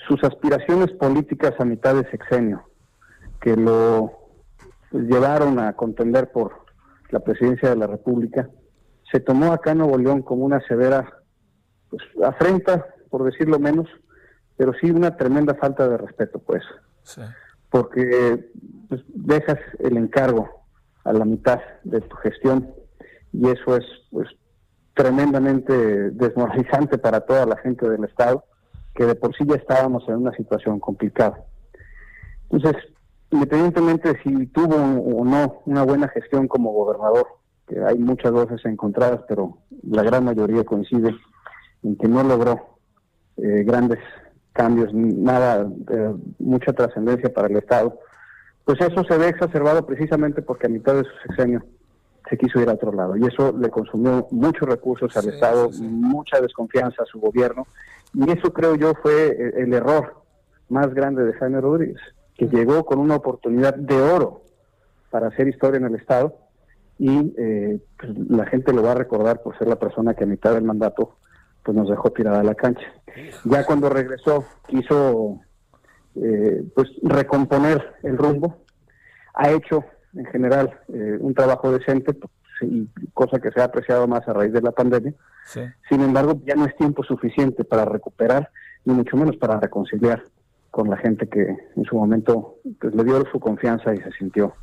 Sus 0.06 0.22
aspiraciones 0.24 0.90
políticas 0.92 1.54
a 1.58 1.64
mitad 1.64 1.94
de 1.94 2.10
sexenio, 2.10 2.62
que 3.40 3.56
lo 3.56 4.12
llevaron 4.92 5.58
a 5.58 5.72
contender 5.74 6.30
por 6.30 6.59
la 7.10 7.20
presidencia 7.20 7.70
de 7.70 7.76
la 7.76 7.86
República, 7.86 8.48
se 9.10 9.20
tomó 9.20 9.52
acá 9.52 9.72
en 9.72 9.78
Nuevo 9.78 9.98
León 9.98 10.22
como 10.22 10.44
una 10.44 10.60
severa 10.66 11.22
pues, 11.88 12.02
afrenta, 12.24 12.86
por 13.10 13.24
decirlo 13.24 13.58
menos, 13.58 13.88
pero 14.56 14.72
sí 14.80 14.90
una 14.90 15.16
tremenda 15.16 15.54
falta 15.54 15.88
de 15.88 15.96
respeto, 15.96 16.38
pues. 16.38 16.62
Porque 17.70 18.50
pues, 18.88 19.02
dejas 19.08 19.58
el 19.78 19.96
encargo 19.96 20.48
a 21.04 21.12
la 21.12 21.24
mitad 21.24 21.60
de 21.82 22.00
tu 22.00 22.16
gestión 22.16 22.70
y 23.32 23.48
eso 23.48 23.76
es 23.76 23.84
pues 24.10 24.28
tremendamente 24.94 26.10
desmoralizante 26.10 26.98
para 26.98 27.20
toda 27.20 27.46
la 27.46 27.56
gente 27.56 27.88
del 27.88 28.04
Estado, 28.04 28.44
que 28.94 29.06
de 29.06 29.14
por 29.14 29.34
sí 29.34 29.44
ya 29.46 29.56
estábamos 29.56 30.06
en 30.08 30.16
una 30.16 30.32
situación 30.32 30.78
complicada. 30.78 31.42
Entonces, 32.50 32.82
independientemente 33.30 34.12
de 34.12 34.22
si 34.22 34.46
tuvo 34.46 34.76
o 34.76 35.24
no 35.24 35.62
una 35.66 35.82
buena 35.84 36.08
gestión 36.08 36.48
como 36.48 36.72
gobernador, 36.72 37.26
que 37.66 37.80
hay 37.82 37.98
muchas 37.98 38.32
voces 38.32 38.64
encontradas, 38.64 39.20
pero 39.28 39.58
la 39.88 40.02
gran 40.02 40.24
mayoría 40.24 40.64
coincide 40.64 41.14
en 41.82 41.96
que 41.96 42.08
no 42.08 42.22
logró 42.24 42.78
eh, 43.36 43.62
grandes 43.64 44.00
cambios, 44.52 44.92
nada, 44.92 45.64
de 45.64 46.14
mucha 46.38 46.72
trascendencia 46.72 47.32
para 47.32 47.46
el 47.46 47.56
Estado, 47.56 47.98
pues 48.64 48.80
eso 48.80 49.04
se 49.04 49.16
ve 49.16 49.28
exacerbado 49.28 49.86
precisamente 49.86 50.42
porque 50.42 50.66
a 50.66 50.70
mitad 50.70 50.94
de 50.94 51.04
su 51.04 51.28
sexenio 51.28 51.64
se 52.28 52.36
quiso 52.36 52.60
ir 52.60 52.68
a 52.68 52.74
otro 52.74 52.92
lado 52.92 53.16
y 53.16 53.24
eso 53.24 53.56
le 53.56 53.70
consumió 53.70 54.26
muchos 54.30 54.68
recursos 54.68 55.16
al 55.16 55.28
Estado, 55.28 55.70
mucha 55.80 56.40
desconfianza 56.40 57.02
a 57.02 57.06
su 57.06 57.20
gobierno 57.20 57.66
y 58.12 58.30
eso 58.30 58.52
creo 58.52 58.74
yo 58.74 58.92
fue 59.00 59.52
el 59.56 59.72
error 59.72 60.22
más 60.68 60.92
grande 60.92 61.24
de 61.24 61.32
Jaime 61.34 61.60
Rodríguez 61.60 62.00
que 62.40 62.46
llegó 62.46 62.86
con 62.86 62.98
una 63.00 63.16
oportunidad 63.16 63.74
de 63.74 64.00
oro 64.00 64.40
para 65.10 65.26
hacer 65.26 65.46
historia 65.46 65.76
en 65.76 65.84
el 65.84 65.96
Estado 65.96 66.38
y 66.98 67.34
eh, 67.36 67.78
pues, 67.98 68.12
la 68.30 68.46
gente 68.46 68.72
lo 68.72 68.82
va 68.82 68.92
a 68.92 68.94
recordar 68.94 69.42
por 69.42 69.58
ser 69.58 69.68
la 69.68 69.78
persona 69.78 70.14
que 70.14 70.24
a 70.24 70.26
mitad 70.26 70.54
del 70.54 70.64
mandato 70.64 71.18
pues 71.62 71.76
nos 71.76 71.90
dejó 71.90 72.10
tirada 72.12 72.40
a 72.40 72.42
la 72.42 72.54
cancha. 72.54 72.86
Ya 73.44 73.66
cuando 73.66 73.90
regresó 73.90 74.46
quiso 74.66 75.40
eh, 76.14 76.64
pues 76.74 76.88
recomponer 77.02 77.94
el 78.02 78.16
rumbo, 78.16 78.64
ha 79.34 79.50
hecho 79.50 79.84
en 80.14 80.24
general 80.24 80.80
eh, 80.88 81.18
un 81.20 81.34
trabajo 81.34 81.70
decente, 81.70 82.14
pues, 82.14 82.32
y 82.62 82.88
cosa 83.12 83.38
que 83.38 83.50
se 83.50 83.60
ha 83.60 83.64
apreciado 83.64 84.08
más 84.08 84.26
a 84.26 84.32
raíz 84.32 84.52
de 84.54 84.62
la 84.62 84.72
pandemia. 84.72 85.12
Sin 85.90 86.00
embargo, 86.00 86.40
ya 86.46 86.54
no 86.54 86.64
es 86.64 86.74
tiempo 86.76 87.02
suficiente 87.02 87.64
para 87.64 87.84
recuperar, 87.84 88.48
ni 88.86 88.94
mucho 88.94 89.18
menos 89.18 89.36
para 89.36 89.60
reconciliar 89.60 90.22
con 90.70 90.88
la 90.88 90.96
gente 90.96 91.28
que 91.28 91.56
en 91.76 91.84
su 91.84 91.96
momento 91.96 92.56
pues, 92.80 92.94
le 92.94 93.04
dio 93.04 93.24
su 93.30 93.40
confianza 93.40 93.92
y 93.94 93.98
se 93.98 94.10
sintió 94.12 94.54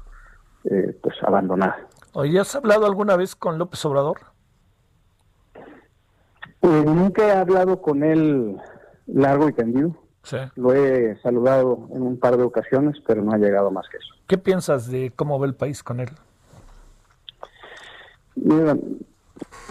eh, 0.63 0.97
pues 1.01 1.15
abandonada. 1.21 1.87
Oye, 2.13 2.39
¿has 2.39 2.55
hablado 2.55 2.85
alguna 2.85 3.15
vez 3.15 3.35
con 3.35 3.57
López 3.57 3.83
Obrador? 3.85 4.17
Eh, 6.61 6.83
nunca 6.85 7.27
he 7.27 7.31
hablado 7.31 7.81
con 7.81 8.03
él 8.03 8.57
largo 9.05 9.49
y 9.49 9.53
tendido. 9.53 9.95
Sí. 10.23 10.37
Lo 10.55 10.73
he 10.73 11.17
saludado 11.21 11.87
en 11.93 12.01
un 12.01 12.19
par 12.19 12.35
de 12.35 12.43
ocasiones, 12.43 12.97
pero 13.05 13.21
no 13.21 13.31
ha 13.31 13.37
llegado 13.37 13.71
más 13.71 13.87
que 13.89 13.97
eso. 13.97 14.13
¿Qué 14.27 14.37
piensas 14.37 14.89
de 14.91 15.11
cómo 15.15 15.39
ve 15.39 15.47
el 15.47 15.55
país 15.55 15.83
con 15.83 15.99
él? 15.99 16.09
Mira, 18.35 18.75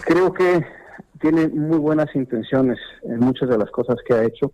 creo 0.01 0.33
que 0.33 0.65
tiene 1.19 1.47
muy 1.47 1.77
buenas 1.77 2.13
intenciones 2.15 2.79
en 3.03 3.19
muchas 3.19 3.49
de 3.49 3.57
las 3.57 3.69
cosas 3.71 3.97
que 4.05 4.13
ha 4.13 4.23
hecho, 4.23 4.51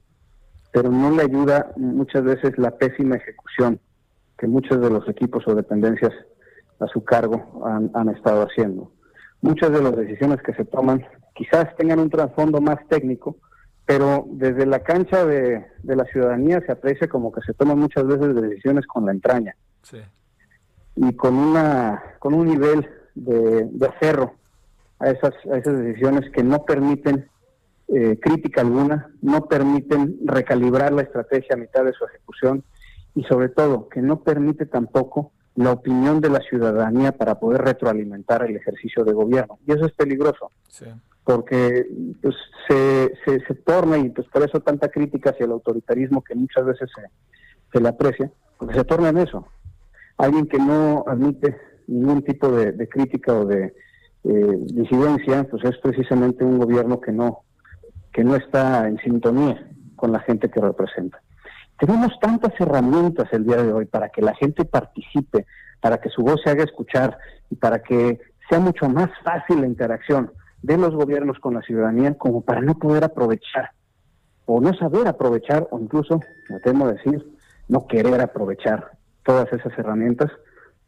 pero 0.74 0.90
no 0.90 1.12
le 1.12 1.22
ayuda 1.24 1.72
muchas 1.78 2.24
veces 2.24 2.58
la 2.58 2.72
pésima 2.72 3.16
ejecución 3.16 3.80
que 4.38 4.48
muchos 4.48 4.82
de 4.82 4.90
los 4.90 5.08
equipos 5.08 5.48
o 5.48 5.54
dependencias 5.56 6.12
a 6.80 6.88
su 6.88 7.04
cargo 7.06 7.62
han, 7.66 7.92
han 7.94 8.10
estado 8.10 8.42
haciendo. 8.44 8.92
Muchas 9.42 9.72
de 9.72 9.82
las 9.82 9.96
decisiones 9.96 10.42
que 10.42 10.54
se 10.54 10.66
toman 10.66 11.06
quizás 11.36 11.74
tengan 11.78 12.00
un 12.00 12.10
trasfondo 12.10 12.60
más 12.60 12.78
técnico, 12.90 13.38
pero 13.86 14.26
desde 14.32 14.66
la 14.66 14.80
cancha 14.80 15.26
de, 15.26 15.64
de, 15.84 15.96
la 15.96 16.06
ciudadanía 16.06 16.60
se 16.66 16.72
aprecia 16.72 17.08
como 17.08 17.32
que 17.32 17.42
se 17.42 17.54
toman 17.54 17.78
muchas 17.78 18.08
veces 18.08 18.36
decisiones 18.36 18.88
con 18.88 19.06
la 19.06 19.12
entraña 19.12 19.56
Sí. 19.84 19.98
y 20.96 21.14
con 21.14 21.36
una 21.36 22.02
con 22.20 22.34
un 22.34 22.48
nivel 22.48 22.88
de, 23.14 23.68
de 23.70 23.88
aferro 23.88 24.34
a 25.00 25.10
esas 25.10 25.34
a 25.52 25.58
esas 25.58 25.78
decisiones 25.78 26.32
que 26.32 26.42
no 26.42 26.64
permiten 26.64 27.28
eh, 27.96 28.18
crítica 28.20 28.62
alguna, 28.62 29.12
no 29.22 29.46
permiten 29.46 30.18
recalibrar 30.26 30.92
la 30.94 31.04
estrategia 31.04 31.56
a 31.56 31.60
mitad 31.60 31.84
de 31.86 31.94
su 31.94 32.06
ejecución 32.06 32.64
y 33.16 33.24
sobre 33.24 33.50
todo 33.50 33.88
que 33.90 34.02
no 34.02 34.22
permite 34.24 34.66
tampoco 34.66 35.32
la 35.56 35.72
opinión 35.72 36.20
de 36.20 36.30
la 36.30 36.40
ciudadanía 36.40 37.12
para 37.12 37.40
poder 37.40 37.62
retroalimentar 37.62 38.44
el 38.44 38.56
ejercicio 38.56 39.04
de 39.04 39.14
gobierno 39.14 39.60
y 39.68 39.72
eso 39.74 39.86
es 39.86 39.92
peligroso 39.94 40.50
Sí. 40.68 40.86
porque 41.24 41.86
pues 42.22 42.36
se, 42.68 43.14
se, 43.24 43.40
se 43.46 43.54
torna 43.56 43.98
y 44.00 44.10
pues 44.10 44.28
por 44.30 44.42
eso 44.44 44.60
tanta 44.62 44.90
crítica 44.90 45.30
hacia 45.30 45.46
el 45.46 45.52
autoritarismo 45.52 46.24
que 46.24 46.34
muchas 46.34 46.66
veces 46.66 46.90
se, 46.96 47.04
se 47.72 47.80
le 47.80 47.90
aprecia, 47.90 48.32
porque 48.58 48.74
se 48.76 48.84
torna 48.84 49.10
en 49.10 49.18
eso. 49.20 49.46
Alguien 50.18 50.48
que 50.48 50.58
no 50.58 51.04
admite 51.08 51.56
ningún 51.88 52.24
tipo 52.24 52.50
de, 52.52 52.72
de 52.72 52.88
crítica 52.90 53.34
o 53.34 53.46
de 53.46 53.74
eh, 54.24 54.58
disidencia, 54.74 55.44
pues 55.50 55.64
es 55.66 55.78
precisamente 55.80 56.44
un 56.44 56.58
gobierno 56.58 57.00
que 57.02 57.12
no, 57.12 57.42
que 58.14 58.24
no 58.24 58.36
está 58.36 58.88
en 58.88 58.98
sintonía 59.00 59.68
con 59.96 60.12
la 60.12 60.20
gente 60.20 60.50
que 60.50 60.62
representa. 60.62 61.22
Tenemos 61.80 62.18
tantas 62.22 62.54
herramientas 62.60 63.28
el 63.32 63.46
día 63.46 63.58
de 63.58 63.74
hoy 63.74 63.86
para 63.86 64.10
que 64.10 64.22
la 64.22 64.36
gente 64.36 64.64
participe, 64.64 65.46
para 65.82 65.98
que 65.98 66.10
su 66.10 66.22
voz 66.22 66.42
se 66.44 66.52
haga 66.52 66.64
escuchar 66.64 67.18
y 67.50 67.56
para 67.56 67.80
que 67.80 68.22
sea 68.50 68.60
mucho 68.60 68.88
más 68.88 69.10
fácil 69.24 69.62
la 69.62 69.68
interacción 69.68 70.32
de 70.62 70.78
los 70.78 70.94
gobiernos 70.94 71.40
con 71.40 71.56
la 71.56 71.62
ciudadanía 71.62 72.14
como 72.18 72.42
para 72.42 72.62
no 72.62 72.78
poder 72.78 73.04
aprovechar 73.04 73.72
o 74.46 74.62
no 74.62 74.74
saber 74.74 75.08
aprovechar 75.08 75.68
o 75.72 75.80
incluso, 75.80 76.20
me 76.50 76.60
temo 76.60 76.88
decir, 76.88 77.26
no 77.68 77.88
querer 77.88 78.22
aprovechar 78.22 78.92
todas 79.24 79.52
esas 79.52 79.78
herramientas 79.78 80.32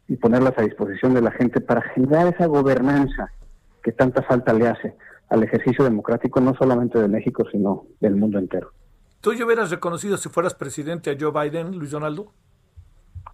y 0.08 0.16
ponerlas 0.16 0.56
a 0.56 0.62
disposición 0.62 1.14
de 1.14 1.22
la 1.22 1.32
gente 1.32 1.60
para 1.60 1.82
generar 1.82 2.32
esa 2.32 2.46
gobernanza 2.46 3.32
que 3.82 3.92
tanta 3.92 4.22
falta 4.22 4.52
le 4.52 4.68
hace 4.68 4.94
al 5.28 5.42
ejercicio 5.42 5.84
democrático 5.84 6.40
no 6.40 6.54
solamente 6.54 6.98
de 6.98 7.08
México, 7.08 7.44
sino 7.50 7.86
del 8.00 8.16
mundo 8.16 8.38
entero. 8.38 8.72
¿Tú 9.20 9.34
ya 9.34 9.44
hubieras 9.44 9.70
reconocido 9.70 10.16
si 10.16 10.28
fueras 10.28 10.54
presidente 10.54 11.10
a 11.10 11.16
Joe 11.18 11.32
Biden, 11.32 11.76
Luis 11.76 11.90
Donaldo? 11.90 12.32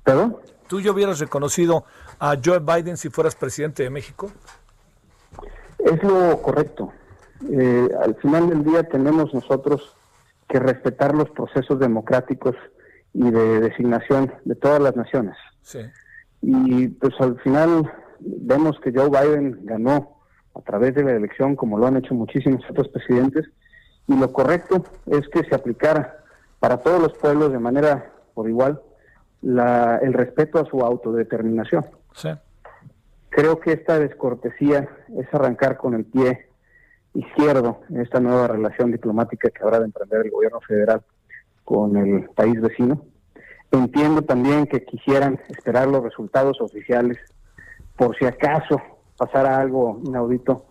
¿Perdón? 0.04 0.36
¿Tú 0.68 0.80
ya 0.80 0.90
hubieras 0.90 1.18
reconocido 1.18 1.84
a 2.18 2.36
Joe 2.42 2.60
Biden 2.60 2.96
si 2.96 3.10
fueras 3.10 3.34
presidente 3.34 3.82
de 3.82 3.90
México? 3.90 4.30
Es 5.78 6.02
lo 6.02 6.40
correcto. 6.40 6.92
Eh, 7.50 7.88
al 8.02 8.14
final 8.16 8.48
del 8.48 8.64
día 8.64 8.84
tenemos 8.84 9.34
nosotros 9.34 9.94
que 10.48 10.58
respetar 10.58 11.14
los 11.14 11.28
procesos 11.30 11.78
democráticos 11.78 12.54
y 13.12 13.30
de 13.30 13.60
designación 13.60 14.32
de 14.44 14.54
todas 14.54 14.80
las 14.80 14.96
naciones. 14.96 15.36
Sí. 15.62 15.80
Y 16.40 16.88
pues 16.88 17.14
al 17.20 17.38
final 17.40 17.92
vemos 18.20 18.78
que 18.80 18.92
Joe 18.92 19.08
Biden 19.08 19.60
ganó 19.64 20.21
a 20.54 20.60
través 20.60 20.94
de 20.94 21.04
la 21.04 21.12
elección, 21.12 21.56
como 21.56 21.78
lo 21.78 21.86
han 21.86 21.96
hecho 21.96 22.14
muchísimos 22.14 22.62
otros 22.68 22.88
presidentes, 22.88 23.46
y 24.06 24.16
lo 24.16 24.32
correcto 24.32 24.84
es 25.06 25.28
que 25.28 25.44
se 25.44 25.54
aplicara 25.54 26.18
para 26.60 26.78
todos 26.78 27.00
los 27.00 27.12
pueblos 27.14 27.52
de 27.52 27.58
manera 27.58 28.12
por 28.34 28.48
igual 28.48 28.80
la, 29.40 29.98
el 30.02 30.12
respeto 30.12 30.58
a 30.58 30.66
su 30.66 30.80
autodeterminación. 30.80 31.84
Sí. 32.14 32.28
Creo 33.30 33.60
que 33.60 33.72
esta 33.72 33.98
descortesía 33.98 34.88
es 35.16 35.34
arrancar 35.34 35.76
con 35.76 35.94
el 35.94 36.04
pie 36.04 36.48
izquierdo 37.14 37.80
en 37.90 38.00
esta 38.00 38.20
nueva 38.20 38.48
relación 38.48 38.90
diplomática 38.90 39.50
que 39.50 39.62
habrá 39.62 39.78
de 39.78 39.86
emprender 39.86 40.24
el 40.24 40.30
gobierno 40.30 40.60
federal 40.60 41.02
con 41.64 41.96
el 41.96 42.28
país 42.30 42.60
vecino. 42.60 43.04
Entiendo 43.70 44.22
también 44.22 44.66
que 44.66 44.84
quisieran 44.84 45.40
esperar 45.48 45.88
los 45.88 46.02
resultados 46.02 46.60
oficiales 46.60 47.18
por 47.96 48.16
si 48.18 48.26
acaso 48.26 48.80
pasara 49.22 49.60
algo 49.60 50.00
inaudito 50.04 50.66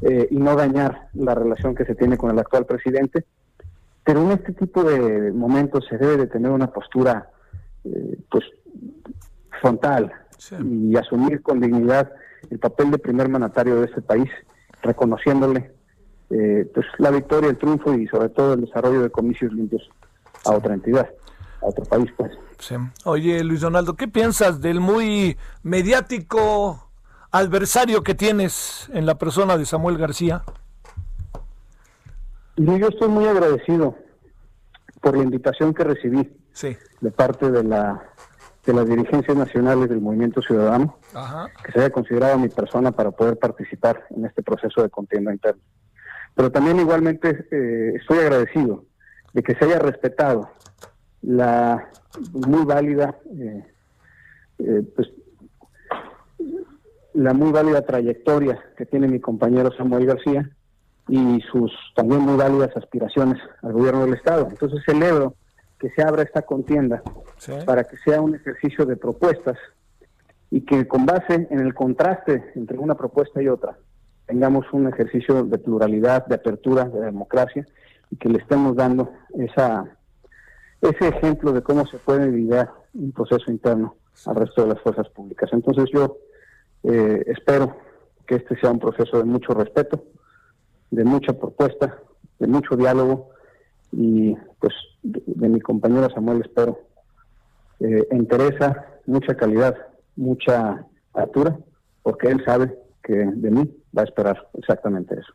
eh, 0.00 0.26
y 0.30 0.36
no 0.36 0.56
dañar 0.56 1.08
la 1.12 1.34
relación 1.34 1.74
que 1.74 1.84
se 1.84 1.94
tiene 1.94 2.16
con 2.16 2.30
el 2.30 2.38
actual 2.38 2.64
presidente. 2.64 3.26
Pero 4.04 4.22
en 4.22 4.30
este 4.30 4.52
tipo 4.54 4.82
de 4.82 5.30
momentos 5.32 5.84
se 5.88 5.98
debe 5.98 6.16
de 6.16 6.26
tener 6.26 6.50
una 6.50 6.68
postura 6.68 7.28
eh, 7.84 8.18
pues 8.30 8.44
frontal 9.60 10.12
Sí. 10.38 10.56
y 10.90 10.96
asumir 10.96 11.42
con 11.42 11.60
dignidad 11.60 12.10
el 12.50 12.58
papel 12.58 12.90
de 12.90 12.96
primer 12.98 13.28
mandatario 13.28 13.76
de 13.78 13.84
este 13.84 14.00
país, 14.00 14.30
reconociéndole 14.80 15.70
eh, 16.30 16.66
pues 16.72 16.86
la 16.98 17.10
victoria, 17.10 17.50
el 17.50 17.58
triunfo 17.58 17.92
y 17.92 18.06
sobre 18.06 18.30
todo 18.30 18.54
el 18.54 18.62
desarrollo 18.62 19.02
de 19.02 19.10
comicios 19.10 19.52
limpios 19.52 19.82
a 20.46 20.52
otra 20.52 20.72
entidad, 20.72 21.10
a 21.60 21.66
otro 21.66 21.84
país, 21.84 22.10
pues. 22.16 22.32
Sí. 22.58 22.74
Oye, 23.04 23.44
Luis 23.44 23.60
Donaldo, 23.60 23.94
¿qué 23.96 24.08
piensas 24.08 24.62
del 24.62 24.80
muy 24.80 25.36
mediático 25.62 26.89
adversario 27.32 28.02
que 28.02 28.14
tienes 28.14 28.88
en 28.92 29.06
la 29.06 29.16
persona 29.16 29.56
de 29.56 29.66
Samuel 29.66 29.98
García? 29.98 30.42
Yo 32.56 32.88
estoy 32.88 33.08
muy 33.08 33.26
agradecido 33.26 33.96
por 35.00 35.16
la 35.16 35.22
invitación 35.22 35.72
que 35.72 35.84
recibí 35.84 36.36
Sí. 36.52 36.76
de 37.00 37.10
parte 37.10 37.50
de 37.50 37.64
la 37.64 38.02
de 38.66 38.74
las 38.74 38.86
dirigencias 38.86 39.34
nacionales 39.34 39.88
del 39.88 40.02
Movimiento 40.02 40.42
Ciudadano, 40.42 40.98
Ajá. 41.14 41.48
que 41.64 41.72
se 41.72 41.78
haya 41.80 41.88
considerado 41.90 42.38
mi 42.38 42.50
persona 42.50 42.92
para 42.92 43.10
poder 43.10 43.38
participar 43.38 44.04
en 44.10 44.26
este 44.26 44.42
proceso 44.42 44.82
de 44.82 44.90
contienda 44.90 45.32
interna. 45.32 45.62
Pero 46.34 46.52
también 46.52 46.78
igualmente 46.78 47.46
eh, 47.50 47.94
estoy 47.98 48.18
agradecido 48.18 48.84
de 49.32 49.42
que 49.42 49.54
se 49.54 49.64
haya 49.64 49.78
respetado 49.78 50.50
la 51.22 51.88
muy 52.32 52.66
válida, 52.66 53.16
eh, 53.38 53.64
eh, 54.58 54.82
pues, 54.94 55.08
la 57.20 57.34
muy 57.34 57.52
válida 57.52 57.82
trayectoria 57.82 58.58
que 58.78 58.86
tiene 58.86 59.06
mi 59.06 59.20
compañero 59.20 59.70
Samuel 59.76 60.06
García 60.06 60.48
y 61.06 61.40
sus 61.52 61.70
también 61.94 62.22
muy 62.22 62.36
válidas 62.36 62.74
aspiraciones 62.74 63.38
al 63.62 63.74
gobierno 63.74 64.04
del 64.06 64.14
Estado. 64.14 64.48
Entonces 64.48 64.82
celebro 64.86 65.34
que 65.78 65.90
se 65.90 66.02
abra 66.02 66.22
esta 66.22 66.42
contienda 66.42 67.02
Sí. 67.36 67.52
para 67.66 67.84
que 67.84 67.96
sea 67.98 68.22
un 68.22 68.34
ejercicio 68.34 68.86
de 68.86 68.96
propuestas 68.96 69.58
y 70.50 70.62
que 70.62 70.88
con 70.88 71.04
base 71.04 71.46
en 71.50 71.60
el 71.60 71.74
contraste 71.74 72.52
entre 72.54 72.78
una 72.78 72.94
propuesta 72.94 73.42
y 73.42 73.48
otra 73.48 73.76
tengamos 74.26 74.64
un 74.72 74.88
ejercicio 74.88 75.44
de 75.44 75.58
pluralidad, 75.58 76.24
de 76.26 76.36
apertura, 76.36 76.84
de 76.84 77.00
democracia 77.02 77.66
y 78.10 78.16
que 78.16 78.30
le 78.30 78.38
estemos 78.38 78.76
dando 78.76 79.12
esa 79.38 79.84
ese 80.80 81.08
ejemplo 81.08 81.52
de 81.52 81.60
cómo 81.62 81.84
se 81.86 81.98
puede 81.98 82.30
lidiar 82.30 82.70
un 82.94 83.12
proceso 83.12 83.50
interno 83.50 83.96
al 84.24 84.36
resto 84.36 84.62
de 84.62 84.68
las 84.68 84.80
fuerzas 84.80 85.08
públicas. 85.10 85.50
Entonces 85.52 85.84
yo 85.92 86.16
eh, 86.84 87.24
espero 87.26 87.76
que 88.26 88.36
este 88.36 88.58
sea 88.60 88.70
un 88.70 88.78
proceso 88.78 89.18
de 89.18 89.24
mucho 89.24 89.52
respeto, 89.54 90.04
de 90.90 91.04
mucha 91.04 91.32
propuesta, 91.32 91.98
de 92.38 92.46
mucho 92.46 92.76
diálogo 92.76 93.30
y 93.92 94.34
pues 94.58 94.72
de, 95.02 95.48
mi 95.48 95.60
compañero 95.60 96.08
Samuel 96.10 96.42
espero 96.42 96.80
eh, 97.80 98.06
entereza, 98.10 98.86
mucha 99.06 99.34
calidad, 99.36 99.76
mucha 100.16 100.86
altura, 101.14 101.58
porque 102.02 102.28
él 102.28 102.42
sabe 102.44 102.76
que 103.02 103.14
de 103.14 103.50
mí 103.50 103.70
va 103.96 104.02
a 104.02 104.04
esperar 104.04 104.48
exactamente 104.54 105.14
eso. 105.14 105.32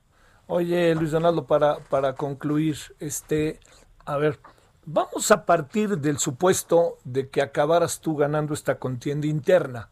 Oye, 0.47 0.93
Luis 0.93 1.11
Donaldo, 1.11 1.47
para, 1.47 1.77
para 1.89 2.13
concluir, 2.13 2.77
este, 2.99 3.59
a 4.05 4.17
ver, 4.17 4.39
vamos 4.85 5.31
a 5.31 5.45
partir 5.45 5.97
del 5.97 6.19
supuesto 6.19 6.97
de 7.03 7.29
que 7.29 7.41
acabaras 7.41 7.99
tú 7.99 8.15
ganando 8.15 8.53
esta 8.53 8.77
contienda 8.77 9.25
interna. 9.25 9.89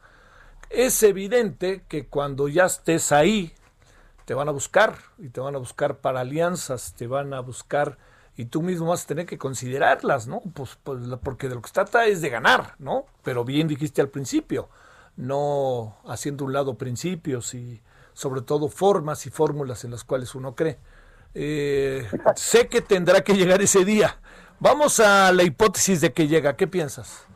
Es 0.73 1.03
evidente 1.03 1.83
que 1.87 2.07
cuando 2.07 2.47
ya 2.47 2.65
estés 2.65 3.11
ahí, 3.11 3.53
te 4.25 4.33
van 4.33 4.49
a 4.49 4.51
buscar 4.51 4.95
y 5.19 5.29
te 5.29 5.39
van 5.39 5.53
a 5.53 5.59
buscar 5.59 5.97
para 5.97 6.21
alianzas, 6.21 6.95
te 6.97 7.05
van 7.05 7.31
a 7.35 7.41
buscar 7.41 7.99
y 8.35 8.45
tú 8.45 8.63
mismo 8.63 8.87
vas 8.87 9.03
a 9.03 9.07
tener 9.07 9.27
que 9.27 9.37
considerarlas, 9.37 10.25
¿no? 10.25 10.41
Pues, 10.55 10.79
pues 10.83 10.99
porque 11.23 11.47
de 11.47 11.53
lo 11.53 11.61
que 11.61 11.67
se 11.67 11.75
trata 11.75 12.07
es 12.07 12.21
de 12.21 12.31
ganar, 12.31 12.73
¿no? 12.79 13.05
Pero 13.21 13.45
bien 13.45 13.67
dijiste 13.67 14.01
al 14.01 14.09
principio, 14.09 14.67
no 15.15 15.97
haciendo 16.07 16.43
un 16.43 16.53
lado 16.53 16.73
principios 16.73 17.53
y 17.53 17.79
sobre 18.13 18.41
todo 18.41 18.67
formas 18.67 19.27
y 19.27 19.29
fórmulas 19.29 19.83
en 19.83 19.91
las 19.91 20.03
cuales 20.03 20.33
uno 20.33 20.55
cree. 20.55 20.79
Eh, 21.35 22.09
sé 22.35 22.67
que 22.67 22.81
tendrá 22.81 23.23
que 23.23 23.35
llegar 23.35 23.61
ese 23.61 23.85
día. 23.85 24.17
Vamos 24.59 24.99
a 24.99 25.31
la 25.33 25.43
hipótesis 25.43 26.01
de 26.01 26.13
que 26.13 26.27
llega. 26.27 26.55
¿Qué 26.55 26.65
piensas? 26.65 27.27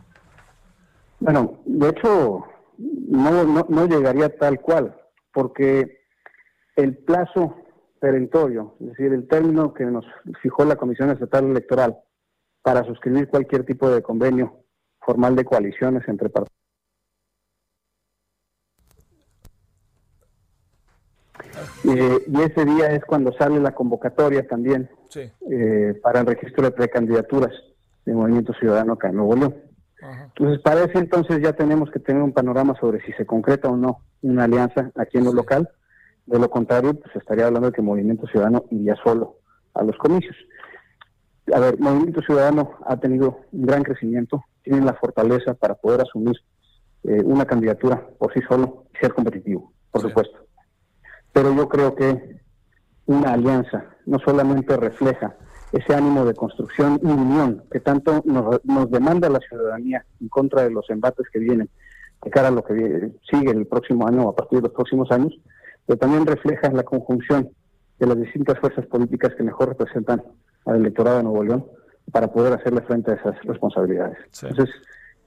Bueno, 1.19 1.59
de 1.65 1.89
hecho, 1.89 2.47
no, 2.77 3.43
no, 3.43 3.65
no 3.69 3.87
llegaría 3.87 4.35
tal 4.37 4.59
cual, 4.61 4.95
porque 5.33 5.99
el 6.75 6.97
plazo 6.97 7.55
perentorio, 7.99 8.75
es 8.79 8.87
decir, 8.89 9.13
el 9.13 9.27
término 9.27 9.73
que 9.73 9.85
nos 9.85 10.05
fijó 10.41 10.65
la 10.65 10.75
Comisión 10.75 11.09
Estatal 11.09 11.45
Electoral 11.45 11.97
para 12.61 12.83
suscribir 12.83 13.27
cualquier 13.27 13.65
tipo 13.65 13.89
de 13.89 14.01
convenio 14.01 14.63
formal 14.99 15.35
de 15.35 15.45
coaliciones 15.45 16.07
entre 16.07 16.29
partidos. 16.29 16.57
Eh, 21.85 22.23
y 22.27 22.41
ese 22.41 22.65
día 22.65 22.91
es 22.91 23.03
cuando 23.05 23.31
sale 23.33 23.59
la 23.59 23.73
convocatoria 23.73 24.45
también 24.47 24.89
eh, 25.49 25.99
para 26.03 26.19
el 26.19 26.25
registro 26.25 26.63
de 26.65 26.71
precandidaturas 26.71 27.53
del 28.05 28.15
Movimiento 28.15 28.53
Ciudadano 28.53 28.93
acá 28.93 29.09
en 29.09 29.15
Nuevo 29.15 29.35
León. 29.35 29.55
Entonces, 30.01 30.59
para 30.61 30.83
ese 30.83 30.99
entonces 30.99 31.41
ya 31.41 31.53
tenemos 31.53 31.89
que 31.89 31.99
tener 31.99 32.21
un 32.21 32.31
panorama 32.31 32.75
sobre 32.79 33.01
si 33.03 33.13
se 33.13 33.25
concreta 33.25 33.67
o 33.67 33.75
no 33.75 34.01
una 34.21 34.43
alianza 34.43 34.91
aquí 34.95 35.17
en 35.17 35.25
lo 35.25 35.33
local. 35.33 35.69
De 36.25 36.39
lo 36.39 36.49
contrario, 36.49 36.93
pues 36.93 37.15
estaría 37.15 37.47
hablando 37.47 37.69
de 37.69 37.75
que 37.75 37.81
Movimiento 37.81 38.27
Ciudadano 38.27 38.65
iría 38.69 38.95
solo 39.03 39.37
a 39.73 39.83
los 39.83 39.97
comicios. 39.97 40.35
A 41.53 41.59
ver, 41.59 41.79
Movimiento 41.79 42.21
Ciudadano 42.21 42.71
ha 42.85 42.97
tenido 42.97 43.39
un 43.51 43.65
gran 43.65 43.83
crecimiento, 43.83 44.43
tiene 44.63 44.81
la 44.81 44.93
fortaleza 44.93 45.53
para 45.53 45.75
poder 45.75 46.01
asumir 46.01 46.35
eh, 47.03 47.21
una 47.23 47.45
candidatura 47.45 48.05
por 48.19 48.33
sí 48.33 48.41
solo 48.47 48.85
y 48.93 48.97
ser 48.97 49.13
competitivo, 49.13 49.71
por 49.91 50.01
supuesto. 50.01 50.37
Pero 51.31 51.55
yo 51.55 51.69
creo 51.69 51.95
que 51.95 52.41
una 53.05 53.33
alianza 53.33 53.85
no 54.05 54.19
solamente 54.19 54.75
refleja 54.75 55.37
ese 55.71 55.93
ánimo 55.93 56.25
de 56.25 56.33
construcción 56.33 56.99
y 57.03 57.07
unión 57.07 57.63
que 57.71 57.79
tanto 57.79 58.21
nos, 58.25 58.63
nos, 58.63 58.89
demanda 58.89 59.29
la 59.29 59.39
ciudadanía 59.39 60.05
en 60.21 60.29
contra 60.29 60.63
de 60.63 60.71
los 60.71 60.89
embates 60.89 61.27
que 61.31 61.39
vienen 61.39 61.69
de 62.23 62.29
cara 62.29 62.47
a 62.47 62.51
lo 62.51 62.63
que 62.63 63.11
sigue 63.29 63.51
el 63.51 63.67
próximo 63.67 64.07
año 64.07 64.23
o 64.23 64.29
a 64.29 64.35
partir 64.35 64.59
de 64.59 64.63
los 64.63 64.73
próximos 64.73 65.11
años, 65.11 65.33
pero 65.85 65.99
también 65.99 66.25
refleja 66.25 66.71
la 66.71 66.83
conjunción 66.83 67.49
de 67.99 68.07
las 68.07 68.17
distintas 68.17 68.59
fuerzas 68.59 68.85
políticas 68.85 69.33
que 69.35 69.43
mejor 69.43 69.69
representan 69.69 70.23
al 70.65 70.77
electorado 70.77 71.17
de 71.17 71.23
Nuevo 71.23 71.43
León 71.43 71.65
para 72.11 72.31
poder 72.31 72.53
hacerle 72.53 72.81
frente 72.81 73.11
a 73.11 73.15
esas 73.15 73.41
responsabilidades. 73.43 74.17
Entonces, 74.41 74.73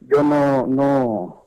yo 0.00 0.22
no, 0.22 0.66
no, 0.66 1.44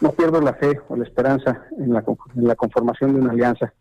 no 0.00 0.12
pierdo 0.12 0.40
la 0.40 0.54
fe 0.54 0.80
o 0.88 0.96
la 0.96 1.04
esperanza 1.04 1.66
en 1.78 1.92
la, 1.92 2.04
en 2.36 2.44
la 2.44 2.54
conformación 2.54 3.14
de 3.14 3.20
una 3.20 3.32
alianza 3.32 3.72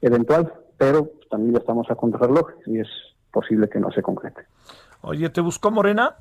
eventual, 0.00 0.52
pero 0.78 1.10
también 1.30 1.52
ya 1.52 1.58
estamos 1.58 1.90
a 1.90 1.94
contrarreloj 1.94 2.48
y 2.66 2.80
es 2.80 2.88
posible 3.32 3.68
que 3.68 3.80
no 3.80 3.90
se 3.90 4.02
concrete. 4.02 4.42
Oye, 5.02 5.30
¿te 5.30 5.40
buscó 5.40 5.70
Morena? 5.70 6.16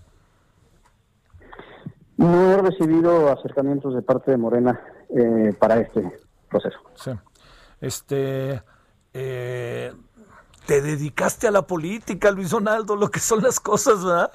No 2.18 2.52
he 2.52 2.58
recibido 2.58 3.32
acercamientos 3.32 3.96
de 3.96 4.02
parte 4.02 4.32
de 4.32 4.38
Morena 4.38 4.80
eh, 5.10 5.54
para 5.58 5.80
este 5.80 6.20
proceso. 6.50 6.80
Sí. 6.96 7.12
Este, 7.82 8.62
eh, 9.14 9.94
te 10.66 10.82
dedicaste 10.82 11.48
a 11.48 11.52
la 11.52 11.66
política, 11.66 12.32
Luis 12.32 12.50
Donaldo, 12.50 12.96
lo 12.96 13.10
que 13.10 13.20
son 13.20 13.42
las 13.42 13.60
cosas, 13.60 14.04
¿verdad? 14.04 14.32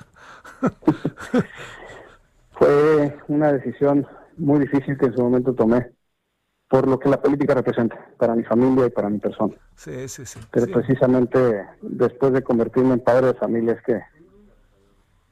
Fue 2.52 3.18
una 3.28 3.52
decisión 3.52 4.06
muy 4.36 4.60
difícil 4.60 4.96
que 4.96 5.06
en 5.06 5.14
su 5.14 5.22
momento 5.22 5.52
tomé 5.52 5.92
por 6.68 6.88
lo 6.88 6.98
que 6.98 7.08
la 7.08 7.20
política 7.20 7.54
representa 7.54 7.98
para 8.18 8.34
mi 8.34 8.42
familia 8.42 8.86
y 8.86 8.90
para 8.90 9.08
mi 9.08 9.18
persona. 9.18 9.54
Sí, 9.76 10.08
sí, 10.08 10.24
sí. 10.26 10.40
Pero 10.50 10.66
precisamente 10.72 11.66
después 11.82 12.32
de 12.32 12.42
convertirme 12.42 12.94
en 12.94 13.00
padre 13.00 13.28
de 13.28 13.34
familia 13.34 13.74
es 13.74 13.82
que 13.82 14.00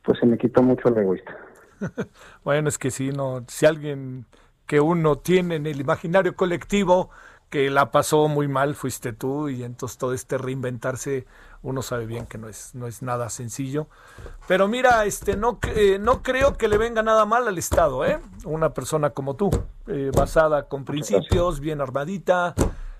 pues 0.02 0.18
se 0.18 0.26
me 0.26 0.36
quitó 0.36 0.62
mucho 0.62 0.88
el 0.88 0.98
egoísta. 0.98 1.36
bueno, 2.44 2.68
es 2.68 2.78
que 2.78 2.90
si 2.90 3.10
no, 3.10 3.44
si 3.48 3.66
alguien 3.66 4.26
que 4.66 4.80
uno 4.80 5.16
tiene 5.16 5.56
en 5.56 5.66
el 5.66 5.80
imaginario 5.80 6.34
colectivo 6.34 7.10
que 7.50 7.68
la 7.70 7.90
pasó 7.90 8.28
muy 8.28 8.48
mal 8.48 8.74
fuiste 8.74 9.12
tú 9.12 9.48
y 9.48 9.62
entonces 9.62 9.98
todo 9.98 10.14
este 10.14 10.38
reinventarse 10.38 11.26
uno 11.62 11.82
sabe 11.82 12.06
bien 12.06 12.26
que 12.26 12.38
no 12.38 12.48
es 12.48 12.74
no 12.74 12.86
es 12.86 13.02
nada 13.02 13.30
sencillo. 13.30 13.86
Pero 14.48 14.68
mira 14.68 15.04
este 15.04 15.36
no 15.36 15.58
eh, 15.74 15.98
no 16.00 16.22
creo 16.22 16.56
que 16.56 16.68
le 16.68 16.78
venga 16.78 17.02
nada 17.02 17.24
mal 17.24 17.46
al 17.46 17.58
estado 17.58 18.04
eh 18.04 18.18
una 18.44 18.74
persona 18.74 19.10
como 19.10 19.36
tú 19.36 19.50
eh, 19.86 20.10
basada 20.14 20.68
con 20.68 20.84
principios 20.84 21.60
bien 21.60 21.80
armadita 21.80 22.54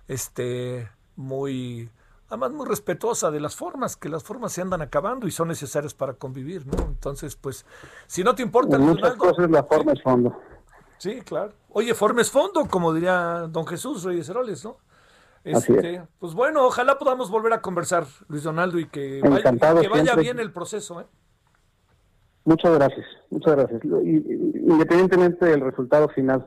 este 0.09 0.89
muy 1.17 1.91
además 2.29 2.53
muy 2.53 2.67
respetuosa 2.67 3.31
de 3.31 3.41
las 3.41 3.57
formas 3.57 3.97
que 3.97 4.09
las 4.09 4.23
formas 4.23 4.53
se 4.53 4.63
andan 4.63 4.83
acabando 4.83 5.27
y 5.27 5.31
son 5.31 5.49
necesarias 5.49 5.95
para 5.95 6.15
convivir 6.15 6.67
no 6.67 6.85
entonces 6.85 7.37
pues 7.37 7.67
si 8.07 8.25
no 8.25 8.35
te 8.35 8.43
importa 8.43 8.79
muchas 8.79 9.15
cosas 9.15 9.51
la 9.51 9.65
forma 9.65 9.93
es 9.93 10.03
fondo. 10.03 10.37
Sí, 11.03 11.21
claro. 11.23 11.53
Oye, 11.71 11.95
formes 11.95 12.31
fondo, 12.31 12.65
como 12.67 12.95
diría 12.95 13.49
don 13.49 13.67
Jesús 13.67 14.05
Reyes 14.05 14.29
Heroles, 14.29 14.65
¿no? 14.65 14.77
Este, 15.44 16.02
Pues 16.19 16.35
bueno, 16.35 16.64
ojalá 16.66 16.98
podamos 16.98 17.31
volver 17.31 17.52
a 17.52 17.60
conversar, 17.60 18.06
Luis 18.28 18.44
Donaldo, 18.44 18.78
y 18.78 18.86
que 18.86 19.20
vaya, 19.23 20.14
bien 20.14 20.39
el 20.39 20.52
proceso. 20.52 21.01
¿eh? 21.01 21.06
Muchas 22.44 22.74
gracias, 22.74 23.06
muchas 23.31 23.56
gracias. 23.56 23.85
Independientemente 23.85 25.47
del 25.47 25.60
resultado 25.60 26.09
final, 26.09 26.47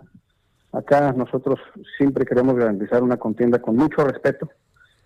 acá 0.72 1.12
nosotros 1.12 1.60
siempre 1.98 2.26
queremos 2.26 2.56
garantizar 2.56 3.04
una 3.04 3.18
contienda 3.18 3.62
con 3.62 3.76
mucho 3.76 4.04
respeto 4.06 4.50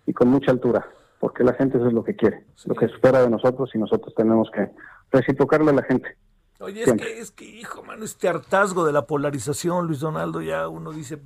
y 0.06 0.14
con 0.14 0.30
mucha 0.30 0.52
altura, 0.52 0.88
porque 1.20 1.44
la 1.44 1.54
gente 1.54 1.78
eso 1.78 1.88
es 1.88 1.94
lo 1.94 2.04
que 2.04 2.16
quiere, 2.16 2.46
lo 2.66 2.76
que 2.76 2.86
espera 2.86 3.22
de 3.22 3.30
nosotros 3.30 3.72
y 3.74 3.80
nosotros 3.80 4.14
tenemos 4.16 4.52
que 4.52 4.70
reciprocarle 5.12 5.72
a 5.72 5.76
la 5.76 5.84
gente. 5.84 6.16
Oye, 6.60 6.84
es 6.84 6.94
que, 6.94 7.20
es 7.20 7.32
que, 7.32 7.46
hijo, 7.46 7.84
mano, 7.84 8.04
este 8.04 8.28
hartazgo 8.28 8.86
de 8.86 8.92
la 8.92 9.08
polarización, 9.08 9.88
Luis 9.88 10.02
Donaldo, 10.02 10.42
ya 10.42 10.68
uno 10.68 10.92
dice, 10.92 11.20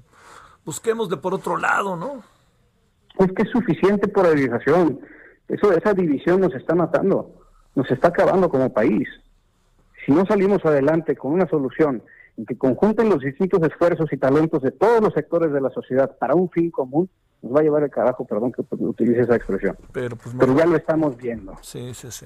busquémosle 0.64 1.18
por 1.18 1.34
otro 1.34 1.58
lado, 1.58 1.96
¿no? 1.96 2.24
Es 3.20 3.32
que 3.32 3.44
es 3.44 3.50
suficiente 3.50 4.08
polarización. 4.08 5.00
Eso, 5.48 5.72
esa 5.72 5.94
división 5.94 6.42
nos 6.42 6.54
está 6.56 6.74
matando, 6.76 7.32
nos 7.76 7.90
está 7.92 8.10
acabando 8.10 8.50
como 8.50 8.74
país. 8.74 9.08
Si 10.06 10.12
no 10.12 10.26
salimos 10.26 10.66
adelante 10.66 11.16
con 11.16 11.34
una 11.34 11.48
solución 11.48 12.02
en 12.38 12.46
que 12.46 12.58
conjunten 12.58 13.10
los 13.10 13.22
distintos 13.22 13.62
esfuerzos 13.62 14.12
y 14.12 14.18
talentos 14.18 14.62
de 14.62 14.72
todos 14.72 15.02
los 15.02 15.14
sectores 15.14 15.54
de 15.54 15.62
la 15.62 15.70
sociedad 15.70 16.18
para 16.18 16.34
un 16.34 16.50
fin 16.50 16.72
común, 16.72 17.10
nos 17.42 17.56
va 17.56 17.60
a 17.60 17.64
llevar 17.64 17.84
el 17.84 17.90
carajo, 17.90 18.26
perdón 18.26 18.52
que 18.52 18.64
utilice 18.72 19.22
esa 19.22 19.36
expresión. 19.36 19.78
Pero, 19.92 20.16
pues, 20.16 20.36
Pero 20.40 20.56
ya 20.58 20.66
lo 20.66 20.76
estamos 20.76 21.18
viendo. 21.18 21.56
Sí, 21.62 21.94
sí, 21.94 22.10
sí. 22.10 22.26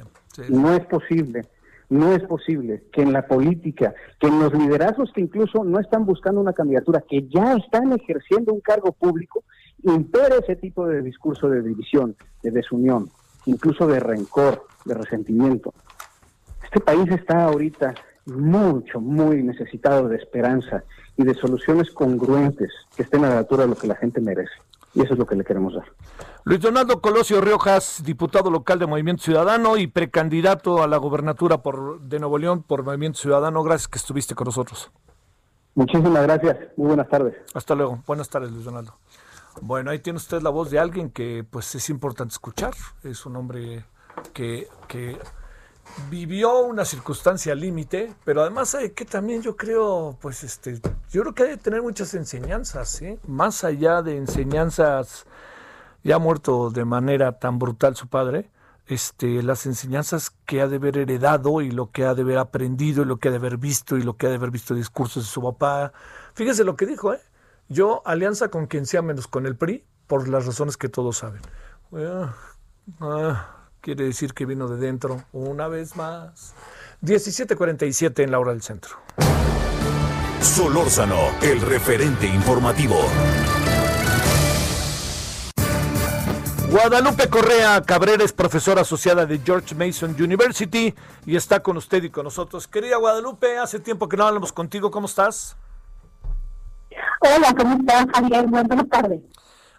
No 0.50 0.74
es 0.74 0.86
posible 0.86 1.42
no 1.90 2.12
es 2.14 2.24
posible 2.24 2.84
que 2.92 3.02
en 3.02 3.14
la 3.14 3.28
política, 3.28 3.94
que 4.20 4.28
en 4.28 4.40
los 4.40 4.54
liderazgos 4.54 5.12
que 5.14 5.22
incluso 5.22 5.64
no 5.64 5.80
están 5.80 6.06
buscando 6.06 6.42
una 6.42 6.54
candidatura, 6.54 7.04
que 7.08 7.28
ya 7.30 7.54
están 7.54 7.94
ejerciendo 7.94 8.54
un 8.54 8.60
cargo 8.60 8.92
público, 8.92 9.44
impere 9.84 10.38
ese 10.38 10.56
tipo 10.56 10.88
de 10.88 11.02
discurso 11.02 11.50
de 11.50 11.62
división, 11.62 12.16
de 12.44 12.52
desunión, 12.52 13.10
incluso 13.46 13.88
de 13.88 14.00
rencor, 14.00 14.66
de 14.86 14.94
resentimiento. 14.94 15.74
Este 16.64 16.80
país 16.80 17.10
está 17.12 17.46
ahorita 17.46 17.94
mucho, 18.26 19.00
muy 19.00 19.42
necesitado 19.42 20.08
de 20.08 20.18
esperanza 20.18 20.84
y 21.16 21.24
de 21.24 21.34
soluciones 21.34 21.92
congruentes 21.92 22.72
que 22.96 23.04
estén 23.04 23.24
a 23.26 23.30
la 23.30 23.40
altura 23.40 23.64
de 23.64 23.70
lo 23.70 23.76
que 23.76 23.88
la 23.88 23.96
gente 23.96 24.22
merece. 24.22 24.52
Y 24.94 25.02
eso 25.02 25.14
es 25.14 25.20
lo 25.20 25.26
que 25.26 25.36
le 25.36 25.44
queremos 25.44 25.76
dar. 25.76 25.86
Luis 26.44 26.62
Donaldo 26.62 27.02
Colosio 27.02 27.42
Riojas, 27.42 28.04
diputado 28.06 28.50
local 28.50 28.80
de 28.80 28.88
Movimiento 28.88 29.24
Ciudadano 29.24 29.78
y 29.78 29.88
precandidato 29.88 30.82
a 30.82 30.88
la 30.88 30.98
gobernatura 30.98 31.62
por, 31.62 32.02
de 32.02 32.20
Nuevo 32.20 32.38
León 32.38 32.64
por 32.64 32.84
Movimiento 32.84 33.20
Ciudadano. 33.20 33.64
Gracias 33.64 33.88
que 33.88 33.98
estuviste 33.98 34.34
con 34.34 34.46
nosotros. 34.46 34.92
Muchísimas 35.76 36.24
gracias. 36.24 36.58
Muy 36.76 36.88
buenas 36.88 37.08
tardes. 37.10 37.36
Hasta 37.54 37.76
luego. 37.76 38.02
Buenas 38.08 38.30
tardes, 38.30 38.52
Luis 38.52 38.66
Donaldo. 38.66 38.94
Bueno, 39.62 39.92
ahí 39.92 40.00
tiene 40.00 40.18
usted 40.18 40.42
la 40.42 40.50
voz 40.50 40.70
de 40.70 40.80
alguien 40.80 41.10
que 41.10 41.46
pues 41.50 41.74
es 41.76 41.90
importante 41.90 42.34
escuchar. 42.34 42.74
Es 43.04 43.26
un 43.26 43.36
hombre 43.36 43.86
que, 44.34 44.68
que 44.88 45.18
vivió 46.10 46.60
una 46.60 46.86
circunstancia 46.86 47.56
límite, 47.56 48.14
pero 48.24 48.42
además 48.42 48.76
hay 48.76 48.92
que 48.92 49.06
también 49.06 49.42
yo 49.42 49.56
creo, 49.56 50.18
pues 50.22 50.44
este, 50.44 50.80
yo 51.10 51.22
creo 51.22 51.34
que 51.34 51.44
hay 51.44 51.50
que 51.52 51.58
tener 51.58 51.82
muchas 51.82 52.14
enseñanzas, 52.14 53.02
¿eh? 53.02 53.20
más 53.28 53.64
allá 53.64 54.02
de 54.02 54.18
enseñanzas 54.18 55.26
ya 56.04 56.20
muerto 56.20 56.70
de 56.70 56.86
manera 56.86 57.40
tan 57.40 57.60
brutal 57.60 57.96
su 57.96 58.08
padre, 58.08 58.50
este, 58.86 59.44
las 59.44 59.66
enseñanzas 59.66 60.32
que 60.46 60.62
ha 60.62 60.68
de 60.68 60.78
haber 60.78 60.98
heredado 60.98 61.62
y 61.62 61.72
lo 61.72 61.92
que 61.92 62.06
ha 62.06 62.14
de 62.14 62.22
haber 62.22 62.38
aprendido 62.38 63.02
y 63.02 63.06
lo 63.06 63.18
que 63.18 63.28
ha 63.28 63.32
de 63.32 63.38
haber 63.38 63.58
visto 63.58 63.98
y 63.98 64.04
lo 64.04 64.16
que 64.16 64.28
ha 64.28 64.30
de 64.30 64.36
haber 64.36 64.52
visto 64.52 64.74
discursos 64.74 65.26
de 65.26 65.30
su 65.30 65.42
papá. 65.42 65.92
Fíjese 66.34 66.64
lo 66.64 66.76
que 66.78 66.86
dijo, 66.86 67.14
¿eh? 67.14 67.20
Yo 67.70 68.02
alianza 68.06 68.48
con 68.48 68.68
quien 68.68 68.86
sea 68.86 69.02
menos 69.02 69.28
con 69.28 69.46
el 69.46 69.58
PRI 69.58 69.84
por 70.08 70.30
las 70.30 70.46
razones 70.46 70.78
que 70.78 70.88
todos 70.88 71.18
saben. 71.18 71.42
Ah, 73.02 73.68
quiere 73.82 74.06
decir 74.06 74.34
que 74.34 74.46
vino 74.46 74.70
de 74.70 74.78
dentro 74.78 75.24
una 75.34 75.68
vez 75.68 75.98
más. 75.98 76.54
17:47 77.02 78.24
en 78.24 78.32
la 78.32 78.40
hora 78.40 78.54
del 78.54 78.62
centro. 78.62 78.96
Solórzano, 80.42 81.20
el 81.42 81.60
referente 81.60 82.26
informativo. 82.26 82.96
Guadalupe 86.70 87.30
Correa 87.30 87.82
Cabrera 87.82 88.24
es 88.24 88.34
profesora 88.34 88.82
asociada 88.82 89.26
de 89.26 89.40
George 89.40 89.76
Mason 89.76 90.16
University 90.20 90.94
y 91.26 91.36
está 91.36 91.62
con 91.62 91.76
usted 91.76 92.04
y 92.04 92.10
con 92.10 92.24
nosotros. 92.24 92.68
Querida 92.68 92.98
Guadalupe, 92.98 93.58
hace 93.58 93.80
tiempo 93.80 94.08
que 94.08 94.16
no 94.16 94.26
hablamos 94.26 94.54
contigo, 94.54 94.90
¿cómo 94.90 95.08
estás? 95.08 95.58
Hola, 97.22 97.54
¿cómo 97.58 97.76
estás, 97.78 98.06
Javier? 98.14 98.48
Buenas 98.48 98.90
tardes. 98.90 99.22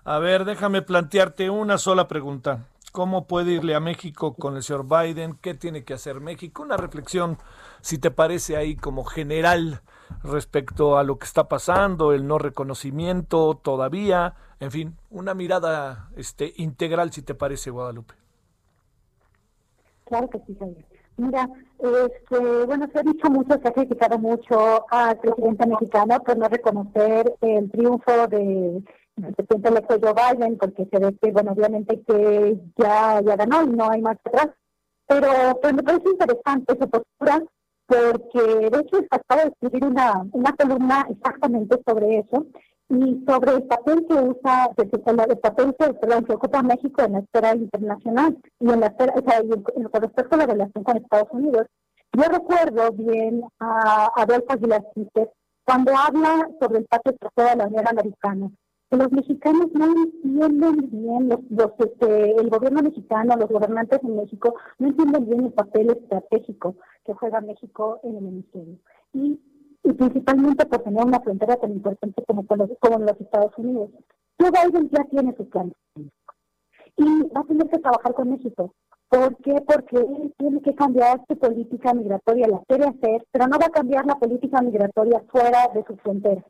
A 0.05 0.19
ver, 0.19 0.45
déjame 0.45 0.83
plantearte 0.83 1.51
una 1.51 1.79
sola 1.79 2.09
pregunta. 2.09 2.67
¿Cómo 2.93 3.27
puede 3.27 3.53
irle 3.53 3.75
a 3.75 3.81
México 3.81 4.35
con 4.35 4.57
el 4.57 4.63
señor 4.63 4.87
Biden? 4.87 5.35
¿Qué 5.41 5.55
tiene 5.55 5.85
que 5.85 5.95
hacer 5.95 6.21
México? 6.21 6.63
Una 6.63 6.77
reflexión, 6.77 7.39
si 7.81 7.99
te 7.99 8.11
parece 8.11 8.57
ahí 8.57 8.77
como 8.77 9.05
general 9.05 9.83
respecto 10.23 10.97
a 10.97 11.05
lo 11.05 11.19
que 11.19 11.27
está 11.27 11.49
pasando, 11.49 12.13
el 12.13 12.27
no 12.27 12.39
reconocimiento 12.39 13.61
todavía, 13.63 14.35
en 14.61 14.71
fin, 14.71 14.97
una 15.11 15.35
mirada 15.35 16.09
este, 16.17 16.55
integral, 16.57 17.13
si 17.13 17.23
te 17.23 17.35
parece, 17.35 17.71
Guadalupe. 17.71 18.15
Claro 20.07 20.31
que 20.31 20.39
sí, 20.47 20.57
Javier. 20.59 20.87
Mira, 21.19 21.49
este, 21.79 22.65
bueno, 22.67 22.89
se 22.93 22.99
ha 22.99 23.03
dicho 23.03 23.31
mucho, 23.31 23.59
se 23.61 23.69
ha 23.69 23.73
criticado 23.73 24.19
mucho 24.19 24.85
al 24.91 25.19
presidente 25.19 25.67
mexicano 25.67 26.21
por 26.23 26.37
no 26.37 26.49
reconocer 26.49 27.35
el 27.41 27.71
triunfo 27.71 28.27
de 28.29 28.83
presidente 29.37 29.69
electo 29.69 29.99
Joe 30.01 30.15
Biden, 30.15 30.59
porque 30.59 30.87
se 30.91 30.99
ve 30.99 31.17
que, 31.21 31.31
bueno, 31.33 31.53
obviamente 31.53 32.01
que 32.03 32.59
ya, 32.77 33.21
ya 33.21 33.37
ganó 33.37 33.65
y 33.65 33.69
no 33.69 33.91
hay 33.91 34.01
más 34.03 34.17
atrás. 34.25 34.49
Pero 35.07 35.31
pues, 35.61 35.75
me 35.75 35.83
parece 35.83 36.11
interesante 36.11 36.75
esa 36.75 36.87
postura, 36.87 37.43
porque 37.87 38.69
de 38.71 38.81
hecho 38.81 38.99
acabo 39.11 39.43
de 39.43 39.49
escribir 39.49 39.85
una, 39.85 40.27
una 40.33 40.53
columna 40.53 41.07
exactamente 41.09 41.81
sobre 41.87 42.19
eso 42.19 42.47
y 42.91 43.25
sobre 43.27 43.53
el 43.53 43.63
papel 43.65 44.07
que 44.09 44.15
usa, 44.15 44.71
el 44.77 45.39
papel 45.39 45.77
que, 45.79 46.25
que 46.25 46.33
ocupa 46.33 46.63
México 46.63 47.03
en 47.03 47.13
la 47.13 47.19
esfera 47.19 47.55
internacional 47.55 48.39
y 48.61 48.71
en 48.71 48.81
la 48.81 48.87
esfera, 48.87 49.15
o 49.15 49.23
sea, 49.23 49.43
con 49.43 50.03
respecto 50.03 50.35
a 50.35 50.39
la 50.39 50.47
relación 50.47 50.85
con 50.85 50.97
Estados 50.97 51.29
Unidos. 51.33 51.67
Yo 52.15 52.25
recuerdo 52.25 52.91
bien 52.93 53.43
a 53.61 54.11
Adolfo 54.17 54.53
Aguilar 54.53 54.83
cuando 55.65 55.93
habla 55.95 56.49
sobre 56.59 56.79
el 56.79 56.87
pacto 56.87 57.11
de 57.11 57.57
la 57.57 57.67
Unión 57.67 57.87
Americana 57.87 58.51
que 58.91 58.97
los 58.97 59.13
mexicanos 59.13 59.67
no 59.75 59.87
entienden 59.87 60.89
bien, 60.91 61.29
los, 61.29 61.71
este, 61.79 62.41
el 62.41 62.49
gobierno 62.49 62.83
mexicano, 62.83 63.37
los 63.37 63.51
gobernantes 63.51 64.01
en 64.03 64.17
México, 64.17 64.55
no 64.79 64.89
entienden 64.89 65.29
bien 65.29 65.45
el 65.45 65.53
papel 65.53 65.91
estratégico 65.91 66.77
que 67.05 67.13
juega 67.13 67.43
México 67.43 68.01
en 68.03 68.17
el 68.17 68.27
hemisferio. 68.27 68.79
Y, 69.13 69.39
y 69.85 69.93
principalmente 69.93 70.67
por 70.67 70.83
tener 70.83 71.05
una 71.05 71.21
frontera 71.21 71.57
tan 71.57 71.73
importante 71.73 72.23
como, 72.27 72.45
los, 72.57 72.71
como 72.81 72.99
los 72.99 73.21
Estados 73.21 73.53
Unidos. 73.57 73.91
Joe 74.39 74.51
Biden 74.51 74.91
ya 74.91 75.05
tiene 75.05 75.35
su 75.37 75.49
plan. 75.49 75.73
Y 76.97 77.23
va 77.35 77.41
a 77.41 77.45
tener 77.45 77.69
que 77.69 77.79
trabajar 77.79 78.15
con 78.15 78.31
México. 78.31 78.75
¿Por 79.09 79.37
qué? 79.39 79.55
Porque 79.67 79.97
él 79.97 80.35
tiene 80.37 80.61
que 80.61 80.75
cambiar 80.75 81.25
su 81.29 81.39
política 81.39 81.95
migratoria, 81.95 82.49
la 82.49 82.61
quiere 82.67 82.85
hacer, 82.85 83.25
pero 83.31 83.47
no 83.47 83.59
va 83.59 83.67
a 83.67 83.71
cambiar 83.71 84.05
la 84.05 84.17
política 84.17 84.61
migratoria 84.61 85.23
fuera 85.31 85.69
de 85.75 85.85
su 85.85 85.97
frontera 85.97 86.45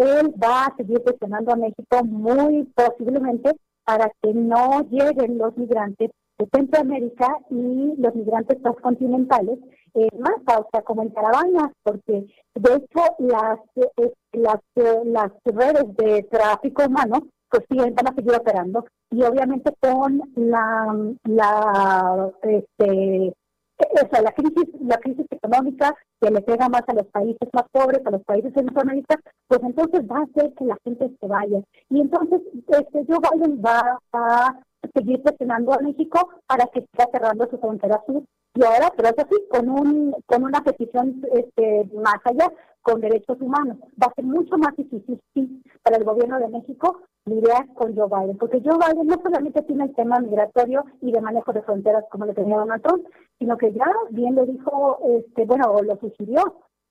él 0.00 0.34
va 0.42 0.66
a 0.66 0.76
seguir 0.76 1.02
presionando 1.02 1.52
a 1.52 1.56
México 1.56 2.04
muy 2.04 2.64
posiblemente 2.74 3.52
para 3.84 4.10
que 4.22 4.32
no 4.32 4.80
lleguen 4.90 5.38
los 5.38 5.56
migrantes 5.56 6.10
de 6.38 6.48
Centroamérica 6.54 7.28
y 7.50 7.94
los 7.98 8.14
migrantes 8.14 8.60
transcontinentales 8.62 9.58
en 9.94 10.20
masa, 10.20 10.60
o 10.60 10.68
sea, 10.70 10.82
como 10.82 11.02
en 11.02 11.10
caravanas, 11.10 11.72
porque 11.82 12.26
de 12.54 12.74
hecho 12.74 13.00
las, 13.18 13.58
eh, 13.76 14.12
las, 14.32 14.60
eh, 14.76 15.00
las 15.04 15.32
redes 15.44 15.84
de 15.96 16.22
tráfico 16.24 16.84
humano 16.86 17.22
pues 17.50 17.64
sí, 17.68 17.76
van 17.78 18.08
a 18.08 18.14
seguir 18.14 18.34
operando 18.34 18.84
y 19.10 19.22
obviamente 19.24 19.72
con 19.80 20.22
la, 20.36 21.14
la 21.24 22.30
este, 22.42 23.34
o 23.80 24.08
sea, 24.10 24.22
la 24.22 24.32
crisis, 24.32 24.68
la 24.80 24.98
crisis 24.98 25.26
económica 25.30 25.94
que 26.20 26.30
le 26.30 26.40
pega 26.42 26.68
más 26.68 26.82
a 26.86 26.94
los 26.94 27.06
países 27.06 27.48
más 27.52 27.64
pobres, 27.72 28.06
a 28.06 28.10
los 28.10 28.22
países 28.24 28.52
Centroamérica, 28.54 29.18
pues 29.48 29.60
entonces 29.62 30.02
va 30.02 30.18
a 30.18 30.22
hacer 30.22 30.52
que 30.54 30.64
la 30.64 30.76
gente 30.84 31.10
se 31.18 31.26
vaya. 31.26 31.60
Y 31.88 32.00
entonces 32.00 32.40
este 32.52 33.04
Joe 33.06 33.18
Biden 33.18 33.60
va 33.64 33.98
a 34.12 34.60
seguir 34.94 35.22
presionando 35.22 35.72
a 35.72 35.82
México 35.82 36.30
para 36.46 36.66
que 36.66 36.80
siga 36.80 37.08
cerrando 37.10 37.48
su 37.50 37.58
frontera 37.58 38.02
sur. 38.06 38.22
Y 38.54 38.64
ahora, 38.64 38.92
pero 38.96 39.10
eso 39.10 39.26
sí, 39.30 39.36
con, 39.48 39.68
un, 39.68 40.14
con 40.26 40.44
una 40.44 40.60
petición 40.62 41.22
este, 41.32 41.88
más 41.94 42.18
allá, 42.24 42.52
con 42.82 43.00
derechos 43.00 43.40
humanos. 43.40 43.78
Va 44.02 44.08
a 44.08 44.14
ser 44.14 44.24
mucho 44.24 44.56
más 44.58 44.74
difícil, 44.76 45.20
sí, 45.34 45.62
para 45.82 45.96
el 45.96 46.04
gobierno 46.04 46.38
de 46.38 46.48
México 46.48 47.00
lidiar 47.26 47.68
con 47.74 47.94
Joe 47.94 48.08
Biden, 48.08 48.38
porque 48.38 48.62
Joe 48.64 48.78
Biden 48.78 49.06
no 49.06 49.20
solamente 49.22 49.62
tiene 49.62 49.84
el 49.84 49.94
tema 49.94 50.18
migratorio 50.20 50.84
y 51.00 51.12
de 51.12 51.20
manejo 51.20 51.52
de 51.52 51.62
fronteras 51.62 52.04
como 52.10 52.26
le 52.26 52.34
tenía 52.34 52.56
Donald 52.56 52.82
Trump, 52.82 53.06
sino 53.38 53.56
que 53.56 53.72
ya 53.72 53.86
bien 54.10 54.34
lo 54.34 54.46
dijo, 54.46 54.98
este, 55.04 55.44
bueno, 55.44 55.70
o 55.70 55.82
lo 55.82 55.96
sugirió 55.96 56.42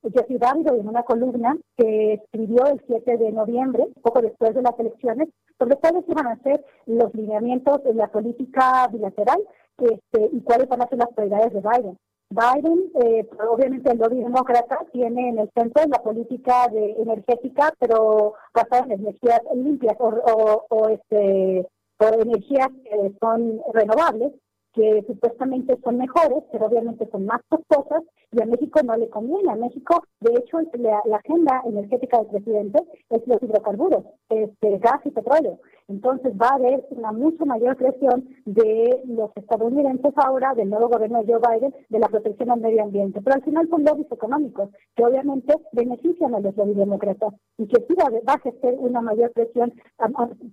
Jesse 0.04 0.40
Davido 0.40 0.76
en 0.76 0.88
una 0.88 1.04
columna 1.04 1.58
que 1.76 2.14
escribió 2.14 2.66
el 2.68 2.82
7 2.88 3.18
de 3.18 3.32
noviembre, 3.32 3.88
poco 4.02 4.22
después 4.22 4.54
de 4.54 4.62
las 4.62 4.80
elecciones, 4.80 5.30
sobre 5.58 5.76
cuáles 5.76 6.06
iban 6.08 6.28
a 6.28 6.42
ser 6.42 6.64
los 6.86 7.14
lineamientos 7.14 7.82
en 7.86 7.98
la 7.98 8.08
política 8.08 8.88
bilateral 8.88 9.40
este, 9.82 10.30
y 10.32 10.42
cuáles 10.42 10.68
van 10.68 10.82
a 10.82 10.88
ser 10.88 10.98
las 11.00 11.14
prioridades 11.14 11.54
de 11.54 11.62
Biden. 11.62 11.98
Biden, 12.32 12.92
eh, 13.04 13.28
obviamente 13.50 13.92
el 13.92 13.98
lobby 13.98 14.20
demócrata, 14.22 14.86
tiene 14.92 15.30
en 15.30 15.40
el 15.40 15.50
centro 15.56 15.84
la 15.88 16.04
política 16.04 16.68
de 16.68 16.92
energética, 16.92 17.74
pero 17.80 18.36
basada 18.54 18.86
en 18.86 19.02
energías 19.02 19.42
limpias 19.56 19.98
o, 20.00 20.90
este, 20.90 21.68
energías 22.00 22.70
que 22.84 23.16
son 23.20 23.60
renovables, 23.74 24.32
que 24.74 25.04
supuestamente 25.08 25.76
son 25.84 25.98
mejores, 25.98 26.44
pero 26.52 26.68
obviamente 26.68 27.10
son 27.12 27.26
más 27.26 27.42
costosas 27.50 28.04
y 28.32 28.42
a 28.42 28.46
México 28.46 28.80
no 28.84 28.96
le 28.96 29.10
conviene. 29.10 29.52
A 29.52 29.56
México, 29.56 30.04
de 30.20 30.34
hecho, 30.36 30.60
la, 30.74 31.02
agenda 31.18 31.64
energética 31.66 32.20
del 32.20 32.28
presidente 32.28 32.84
es 33.10 33.28
los 33.28 33.42
hidrocarburos, 33.42 34.06
este, 34.30 34.78
gas 34.78 35.02
y 35.06 35.10
petróleo. 35.10 35.60
Entonces 35.90 36.34
va 36.40 36.50
a 36.50 36.56
haber 36.56 36.86
una 36.92 37.12
mucho 37.12 37.46
mayor 37.46 37.76
presión 37.76 38.28
de 38.46 39.02
los 39.08 39.32
estadounidenses 39.36 40.14
ahora, 40.18 40.54
del 40.54 40.70
nuevo 40.70 40.88
gobierno 40.88 41.24
de 41.24 41.34
Joe 41.34 41.42
Biden, 41.42 41.74
de 41.90 42.00
la 42.00 42.08
protección 42.08 42.52
al 42.52 42.62
medio 42.62 42.84
ambiente. 42.84 43.22
Pero 43.22 43.36
al 43.36 43.44
final 43.44 43.68
son 43.70 43.84
lobbies 43.84 44.12
económicos 44.12 44.70
que 44.96 45.04
obviamente 45.04 45.54
benefician 45.74 46.36
a 46.36 46.40
los 46.40 46.56
lobbies 46.56 46.78
demócratas 46.78 47.34
y 47.58 47.68
que 47.68 47.84
sí 47.88 47.96
va, 47.96 48.34
a 48.34 48.36
ejercer 48.36 48.76
una 48.78 49.02
mayor 49.02 49.32
presión 49.32 49.74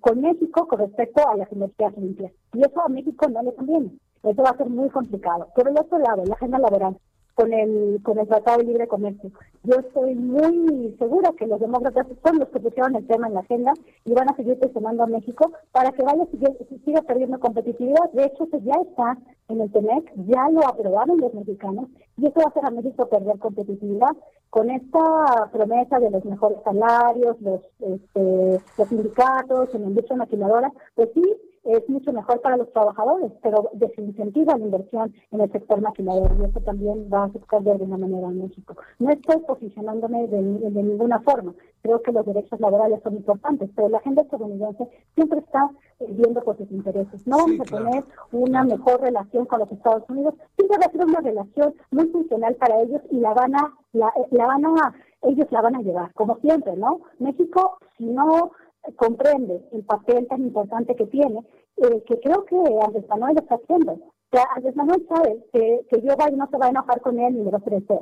con 0.00 0.20
México 0.22 0.66
con 0.66 0.78
respecto 0.80 1.28
a 1.28 1.36
las 1.36 1.52
energías 1.52 1.96
limpias. 1.98 2.32
Y 2.54 2.60
eso 2.60 2.80
a 2.80 2.88
México 2.88 3.28
no 3.28 3.42
le 3.42 3.54
conviene. 3.54 3.90
Eso 4.22 4.42
va 4.42 4.50
a 4.50 4.56
ser 4.56 4.70
muy 4.70 4.88
complicado. 4.88 5.48
Por 5.54 5.68
el 5.68 5.78
otro 5.78 5.98
lado, 5.98 6.24
la 6.24 6.34
agenda 6.34 6.58
laboral 6.58 6.96
con 7.36 7.52
el 7.52 8.00
con 8.02 8.18
el 8.18 8.26
Tratado 8.26 8.58
de 8.58 8.64
Libre 8.64 8.88
Comercio. 8.88 9.30
Yo 9.62 9.76
estoy 9.78 10.14
muy 10.14 10.96
segura 10.98 11.32
que 11.38 11.46
los 11.46 11.60
demócratas 11.60 12.06
son 12.24 12.38
los 12.38 12.48
que 12.48 12.60
pusieron 12.60 12.96
el 12.96 13.06
tema 13.06 13.28
en 13.28 13.34
la 13.34 13.40
agenda 13.40 13.74
y 14.06 14.12
van 14.14 14.30
a 14.30 14.36
seguir 14.36 14.58
presionando 14.58 15.02
a 15.02 15.06
México 15.06 15.52
para 15.70 15.92
que 15.92 16.02
vaya 16.02 16.24
siga, 16.84 17.02
perdiendo 17.02 17.38
competitividad. 17.38 18.10
De 18.12 18.24
hecho, 18.24 18.48
ya 18.64 18.74
está 18.88 19.18
en 19.48 19.60
el 19.60 19.70
TEMEC, 19.70 20.12
ya 20.28 20.48
lo 20.50 20.66
aprobaron 20.66 21.18
los 21.18 21.34
mexicanos 21.34 21.88
y 22.16 22.26
eso 22.26 22.40
va 22.40 22.44
a 22.44 22.48
hacer 22.48 22.64
a 22.64 22.70
México 22.70 23.06
perder 23.06 23.38
competitividad. 23.38 24.16
Con 24.48 24.70
esta 24.70 25.50
promesa 25.52 25.98
de 25.98 26.10
los 26.10 26.24
mejores 26.24 26.58
salarios, 26.64 27.36
los, 27.42 27.60
este, 27.80 28.60
los 28.78 28.88
sindicatos, 28.88 29.74
en 29.74 29.82
la 29.82 29.88
industria 29.88 30.16
maquiladora, 30.16 30.72
pues 30.94 31.10
sí, 31.12 31.22
es 31.66 31.88
mucho 31.88 32.12
mejor 32.12 32.40
para 32.40 32.56
los 32.56 32.72
trabajadores, 32.72 33.32
pero 33.42 33.70
desincentiva 33.72 34.56
la 34.56 34.64
inversión 34.64 35.12
en 35.30 35.40
el 35.40 35.50
sector 35.50 35.80
maquinador 35.80 36.30
y 36.38 36.44
eso 36.44 36.60
también 36.60 37.08
va 37.12 37.22
a 37.22 37.24
afectar 37.24 37.62
de 37.62 37.72
alguna 37.72 37.96
manera 37.98 38.28
a 38.28 38.30
México. 38.30 38.76
No 38.98 39.10
estoy 39.10 39.38
posicionándome 39.38 40.28
de, 40.28 40.40
ninguna 40.40 41.20
forma, 41.20 41.54
creo 41.82 42.00
que 42.02 42.12
los 42.12 42.24
derechos 42.24 42.60
laborales 42.60 43.00
son 43.02 43.16
importantes, 43.16 43.70
pero 43.74 43.88
la 43.88 43.98
agenda 43.98 44.22
estadounidense 44.22 44.88
siempre 45.14 45.40
está 45.40 45.70
eh, 46.00 46.06
viendo 46.10 46.40
por 46.42 46.56
sus 46.56 46.70
intereses. 46.70 47.26
No 47.26 47.38
vamos 47.38 47.60
a 47.60 47.76
tener 47.76 48.04
una 48.32 48.64
mejor 48.64 49.00
relación 49.00 49.46
con 49.46 49.60
los 49.60 49.72
Estados 49.72 50.04
Unidos, 50.08 50.34
siempre 50.56 50.78
va 50.78 50.86
a 50.86 50.90
ser 50.92 51.04
una 51.04 51.20
relación 51.20 51.74
muy 51.90 52.06
funcional 52.08 52.54
para 52.54 52.80
ellos 52.82 53.02
y 53.10 53.18
la 53.18 53.34
van 53.34 53.54
a, 53.56 53.74
la, 53.92 54.12
la 54.30 54.46
van 54.46 54.66
a, 54.66 54.94
ellos 55.22 55.46
la 55.50 55.62
van 55.62 55.76
a 55.76 55.82
llevar, 55.82 56.12
como 56.14 56.36
siempre, 56.38 56.76
¿no? 56.76 57.00
México, 57.18 57.78
si 57.98 58.04
no 58.04 58.52
comprende 58.94 59.62
el 59.72 59.84
papel 59.84 60.26
tan 60.28 60.42
importante 60.42 60.94
que 60.94 61.06
tiene, 61.06 61.44
eh, 61.76 62.02
que 62.06 62.20
creo 62.20 62.44
que 62.44 62.56
Andrés 62.56 63.08
Manuel 63.08 63.34
lo 63.34 63.42
está 63.42 63.56
haciendo. 63.56 63.92
O 63.92 64.28
sea, 64.30 64.44
Andrés 64.54 64.76
Manuel 64.76 65.06
sabe 65.08 65.44
que, 65.52 65.86
que 65.88 66.00
yo 66.02 66.14
no 66.36 66.48
se 66.48 66.58
va 66.58 66.66
a 66.66 66.70
enojar 66.70 67.00
con 67.00 67.18
él 67.18 67.34
ni 67.34 67.44
le 67.44 67.50
va 67.50 67.58
a 67.58 67.60
ofrecer. 67.60 68.00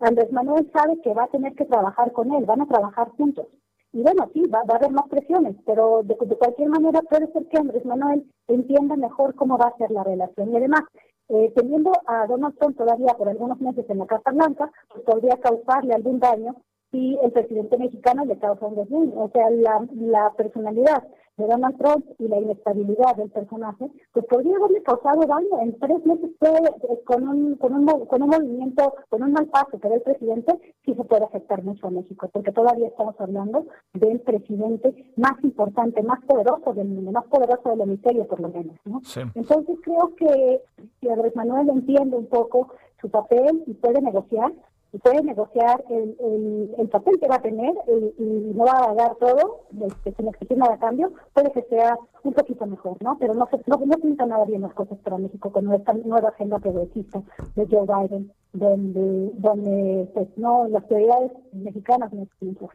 Andrés 0.00 0.32
Manuel 0.32 0.70
sabe 0.72 1.00
que 1.00 1.14
va 1.14 1.24
a 1.24 1.28
tener 1.28 1.54
que 1.54 1.64
trabajar 1.64 2.12
con 2.12 2.32
él, 2.32 2.44
van 2.44 2.60
a 2.60 2.66
trabajar 2.66 3.10
juntos. 3.10 3.46
y 3.92 4.02
bueno, 4.02 4.28
sí, 4.32 4.42
va, 4.48 4.60
a 4.60 4.76
haber 4.76 4.90
más 4.90 5.08
presiones, 5.08 5.54
pero 5.66 6.02
de, 6.02 6.16
cualquier 6.16 6.68
manera 6.70 7.02
puede 7.02 7.30
ser 7.32 7.46
que 7.48 7.58
Andrés 7.58 7.84
Manuel 7.84 8.24
entienda 8.48 8.96
mejor 8.96 9.34
cómo 9.34 9.58
va 9.58 9.66
a 9.66 9.76
ser 9.76 9.90
la 9.90 10.02
relación. 10.02 10.50
Y 10.50 10.56
además, 10.56 10.82
eh, 11.28 11.52
teniendo 11.54 11.92
a 12.06 12.26
Donald 12.26 12.56
Trump 12.58 12.76
todavía 12.76 13.14
por 13.16 13.28
algunos 13.28 13.60
meses 13.60 13.84
en 13.88 13.98
la 13.98 14.06
Casa 14.06 14.30
Blanca, 14.32 14.70
pues 14.88 15.04
podría 15.04 15.36
causarle 15.36 15.94
algún 15.94 16.18
daño 16.18 16.56
si 16.92 17.18
el 17.22 17.32
presidente 17.32 17.78
mexicano 17.78 18.24
le 18.24 18.38
causa 18.38 18.66
un 18.66 18.76
desdén. 18.76 19.12
O 19.16 19.28
sea, 19.30 19.50
la, 19.50 19.84
la 19.96 20.32
personalidad 20.36 21.02
de 21.38 21.46
Donald 21.46 21.78
Trump 21.78 22.04
y 22.18 22.28
la 22.28 22.38
inestabilidad 22.38 23.16
del 23.16 23.30
personaje, 23.30 23.90
pues 24.12 24.26
podría 24.26 24.56
haberle 24.56 24.82
causado 24.82 25.22
daño. 25.26 25.60
En 25.62 25.78
tres 25.78 26.04
meses 26.04 26.30
eh, 26.42 27.00
con 27.04 27.26
un, 27.26 27.56
con 27.56 27.74
un, 27.74 27.86
con 28.06 28.22
un 28.22 28.28
movimiento, 28.28 28.94
con 29.08 29.22
un 29.22 29.32
mal 29.32 29.46
paso 29.46 29.80
que 29.80 29.88
el 29.88 30.02
presidente, 30.02 30.52
sí 30.84 30.94
se 30.94 31.04
puede 31.04 31.24
afectar 31.24 31.62
mucho 31.62 31.86
a 31.86 31.90
México, 31.90 32.28
porque 32.32 32.52
todavía 32.52 32.88
estamos 32.88 33.14
hablando 33.18 33.66
del 33.94 34.20
presidente 34.20 35.12
más 35.16 35.42
importante, 35.42 36.02
más 36.02 36.22
poderoso 36.26 36.74
del 36.74 36.88
mundo, 36.88 37.12
más 37.12 37.24
poderoso 37.24 37.70
del 37.70 37.80
hemisferio 37.80 38.26
por 38.26 38.40
lo 38.40 38.48
menos. 38.50 38.76
¿no? 38.84 39.00
Entonces 39.34 39.78
creo 39.82 40.14
que 40.16 40.62
si 41.00 41.08
Andrés 41.08 41.34
Manuel 41.34 41.70
entiende 41.70 42.16
un 42.16 42.26
poco 42.26 42.68
su 43.00 43.10
papel 43.10 43.64
y 43.66 43.74
puede 43.74 44.00
negociar, 44.00 44.52
y 44.92 44.98
puede 44.98 45.22
negociar 45.22 45.82
el, 45.88 46.74
el, 46.78 46.88
papel 46.88 47.18
que 47.18 47.26
va 47.26 47.36
a 47.36 47.42
tener 47.42 47.72
y, 48.18 48.52
no 48.54 48.64
va 48.64 48.90
a 48.90 48.94
dar 48.94 49.16
todo 49.16 49.64
este, 49.86 50.14
sin 50.14 50.28
exigir 50.28 50.58
nada 50.58 50.74
a 50.74 50.78
cambio, 50.78 51.12
puede 51.32 51.50
que 51.52 51.62
sea 51.62 51.96
un 52.22 52.34
poquito 52.34 52.66
mejor, 52.66 53.02
¿no? 53.02 53.16
Pero 53.18 53.32
no, 53.32 53.48
no, 53.66 53.76
no 53.86 53.98
pinta 53.98 54.26
nada 54.26 54.44
bien 54.44 54.60
las 54.60 54.74
cosas 54.74 54.98
para 54.98 55.16
México 55.16 55.50
con 55.50 55.72
esta 55.72 55.94
nueva 55.94 56.28
agenda 56.28 56.58
progresista 56.58 57.22
de 57.56 57.66
Joe 57.70 57.86
Biden, 57.86 58.32
donde, 58.52 59.30
donde 59.34 60.10
pues 60.12 60.28
no, 60.36 60.68
las 60.68 60.84
prioridades 60.84 61.32
mexicanas 61.52 62.12
no 62.12 62.28
tienen 62.38 62.58
su. 62.58 62.68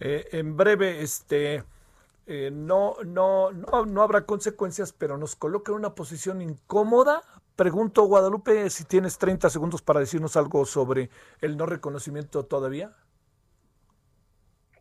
Eh, 0.00 0.24
en 0.32 0.56
breve, 0.56 1.02
este... 1.02 1.64
Eh, 2.24 2.52
no, 2.52 2.94
no, 3.04 3.50
no, 3.50 3.84
no 3.84 4.02
habrá 4.02 4.24
consecuencias, 4.24 4.92
pero 4.92 5.18
nos 5.18 5.34
coloca 5.34 5.72
en 5.72 5.78
una 5.78 5.96
posición 5.96 6.40
incómoda 6.40 7.20
Pregunto, 7.56 8.06
Guadalupe, 8.06 8.70
si 8.70 8.84
tienes 8.84 9.18
30 9.18 9.50
segundos 9.50 9.82
para 9.82 10.00
decirnos 10.00 10.36
algo 10.36 10.64
sobre 10.64 11.10
el 11.40 11.56
no 11.56 11.66
reconocimiento 11.66 12.44
todavía. 12.44 12.92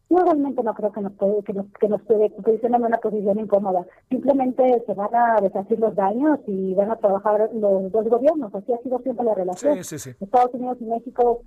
Yo 0.09 0.17
realmente 0.17 0.61
no 0.61 0.73
creo 0.73 0.91
que 0.91 1.01
nos 1.01 1.13
puede, 1.13 1.41
que 1.43 1.53
nos, 1.53 1.65
que 1.79 1.87
nos 1.87 2.01
puede 2.01 2.29
posicionar 2.31 2.81
en 2.81 2.87
una 2.87 2.97
posición 2.97 3.39
incómoda. 3.39 3.85
Simplemente 4.09 4.83
se 4.85 4.93
van 4.93 5.15
a 5.15 5.39
deshacer 5.39 5.79
los 5.79 5.95
daños 5.95 6.39
y 6.47 6.73
van 6.73 6.91
a 6.91 6.97
trabajar 6.97 7.49
los 7.53 7.91
dos 7.91 8.09
gobiernos. 8.09 8.53
Así 8.53 8.73
ha 8.73 8.77
sido 8.79 8.99
siempre 8.99 9.25
la 9.25 9.35
relación. 9.35 9.77
Estados 9.77 10.53
Unidos 10.53 10.77
y 10.81 10.85
México 10.85 11.41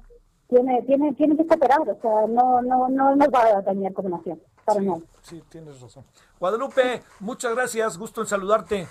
tiene, 0.49 0.83
tiene, 0.83 1.13
tienen 1.15 1.37
que 1.37 1.47
cooperar. 1.47 1.81
O 1.81 2.01
sea, 2.01 2.27
no, 2.27 2.63
no, 2.63 2.89
no 2.89 3.15
nos 3.15 3.29
va 3.29 3.59
a 3.59 3.63
dañar 3.63 3.93
como 3.93 4.09
nación. 4.09 4.41
Para 4.65 4.81
sí, 4.81 4.89
sí, 5.21 5.43
tienes 5.51 5.81
razón. 5.83 6.05
Guadalupe, 6.41 7.03
muchas 7.21 7.55
gracias. 7.55 7.99
Gusto 7.99 8.23
en 8.23 8.27
saludarte. 8.27 8.87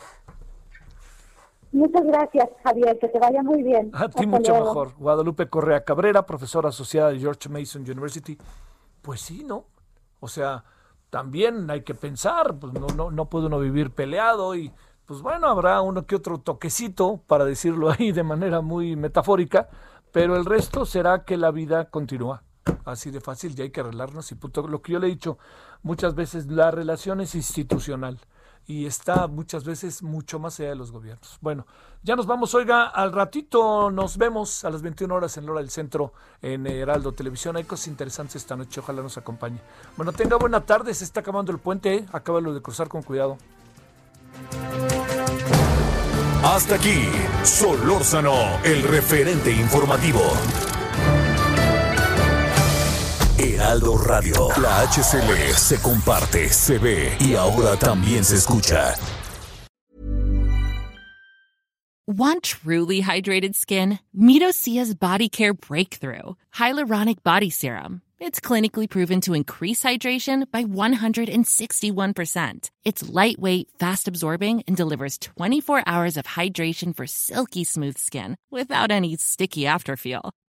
Muchas 1.74 2.06
gracias, 2.06 2.50
Javier, 2.64 3.00
que 3.00 3.08
te 3.08 3.18
vaya 3.18 3.42
muy 3.42 3.64
bien. 3.64 3.90
A 3.94 4.08
ti 4.08 4.28
mucho 4.28 4.54
mejor. 4.54 4.94
Guadalupe 4.96 5.50
Correa 5.50 5.84
Cabrera, 5.84 6.24
profesora 6.24 6.70
asociada 6.70 7.10
de 7.10 7.20
George 7.20 7.50
Mason 7.50 7.82
University. 7.82 8.38
Pues 9.02 9.22
sí, 9.22 9.44
¿no? 9.44 9.66
O 10.20 10.28
sea, 10.28 10.64
también 11.10 11.70
hay 11.72 11.82
que 11.82 11.96
pensar, 11.96 12.56
pues 12.60 12.74
no, 12.74 12.86
no, 12.96 13.10
no 13.10 13.26
puede 13.26 13.48
uno 13.48 13.60
vivir 13.60 13.90
peleado 13.90 14.54
y 14.54 14.72
pues 15.06 15.24
bueno, 15.24 15.48
habrá 15.48 15.82
uno 15.82 16.06
que 16.06 16.16
otro 16.16 16.38
toquecito, 16.38 17.22
para 17.26 17.44
decirlo 17.44 17.90
ahí 18.00 18.12
de 18.12 18.24
manera 18.24 18.62
muy 18.62 18.96
metafórica, 18.96 19.68
pero 20.12 20.36
el 20.36 20.46
resto 20.46 20.86
será 20.86 21.26
que 21.26 21.38
la 21.38 21.50
vida 21.50 21.90
continúa. 21.90 22.44
Así 22.86 23.10
de 23.10 23.20
fácil, 23.20 23.56
y 23.58 23.64
hay 23.64 23.72
que 23.72 23.82
arreglarnos. 23.82 24.32
Y 24.32 24.38
lo 24.68 24.82
que 24.82 24.94
yo 24.94 25.00
le 25.00 25.08
he 25.08 25.10
dicho 25.10 25.40
muchas 25.82 26.14
veces, 26.14 26.46
la 26.48 26.70
relación 26.70 27.20
es 27.20 27.34
institucional 27.34 28.20
y 28.66 28.86
está 28.86 29.28
muchas 29.28 29.64
veces 29.64 30.04
mucho 30.04 30.40
más 30.40 30.60
allá 30.60 30.70
de 30.70 30.76
los 30.76 30.92
gobiernos. 30.92 31.38
Bueno, 31.42 31.66
ya 32.02 32.16
nos 32.16 32.26
vamos, 32.26 32.54
oiga, 32.56 32.88
al 32.88 33.12
ratito 33.12 33.92
nos 33.92 34.18
vemos 34.18 34.64
a 34.64 34.70
las 34.70 34.82
21 34.82 35.14
horas 35.14 35.38
en 35.38 35.46
la 35.46 35.52
hora 35.52 35.62
del 35.62 35.70
centro 35.70 36.14
en 36.42 36.66
Heraldo 36.68 37.12
Televisión. 37.12 37.56
Hay 37.58 37.64
cosas 37.64 37.88
interesantes 37.88 38.38
esta 38.38 38.56
noche, 38.56 38.80
ojalá 38.80 39.02
nos 39.02 39.18
acompañe. 39.18 39.60
Bueno, 39.98 40.14
tenga 40.14 40.38
buena 40.38 40.62
tarde, 40.62 40.94
se 40.94 41.04
está 41.04 41.20
acabando 41.20 41.52
el 41.52 41.60
puente, 41.60 41.96
¿eh? 41.96 42.06
acábalo 42.12 42.54
de 42.54 42.62
cruzar 42.62 42.88
con 42.88 43.04
cuidado. 43.04 43.38
Hasta 46.44 46.76
aquí, 46.76 47.10
Solórzano, 47.44 48.34
el 48.64 48.84
referente 48.84 49.52
informativo. 49.52 50.22
Heraldo 53.56 53.98
Radio. 53.98 54.48
La 54.62 54.88
HCL 54.88 55.54
se 55.54 55.82
comparte, 55.82 56.50
se 56.50 56.78
ve 56.78 57.18
y 57.20 57.36
ahora 57.36 57.76
también 57.78 58.24
se 58.24 58.36
escucha. 58.36 58.96
Want 62.06 62.44
truly 62.44 63.02
hydrated 63.02 63.56
skin? 63.56 63.98
Midosia's 64.14 64.94
Body 64.94 65.30
Care 65.30 65.54
Breakthrough 65.54 66.36
Hyaluronic 66.54 67.24
Body 67.24 67.50
Serum. 67.50 68.02
It's 68.20 68.42
clinically 68.42 68.90
proven 68.90 69.22
to 69.22 69.34
increase 69.34 69.84
hydration 69.84 70.50
by 70.52 70.66
161%. 70.66 72.70
It's 72.84 73.10
lightweight, 73.10 73.70
fast 73.80 74.08
absorbing, 74.08 74.64
and 74.68 74.76
delivers 74.76 75.18
24 75.18 75.84
hours 75.86 76.18
of 76.18 76.26
hydration 76.26 76.94
for 76.96 77.08
silky 77.08 77.64
smooth 77.64 77.98
skin 77.98 78.36
without 78.50 78.92
any 78.92 79.16
sticky 79.18 79.64
afterfeel. 79.64 80.32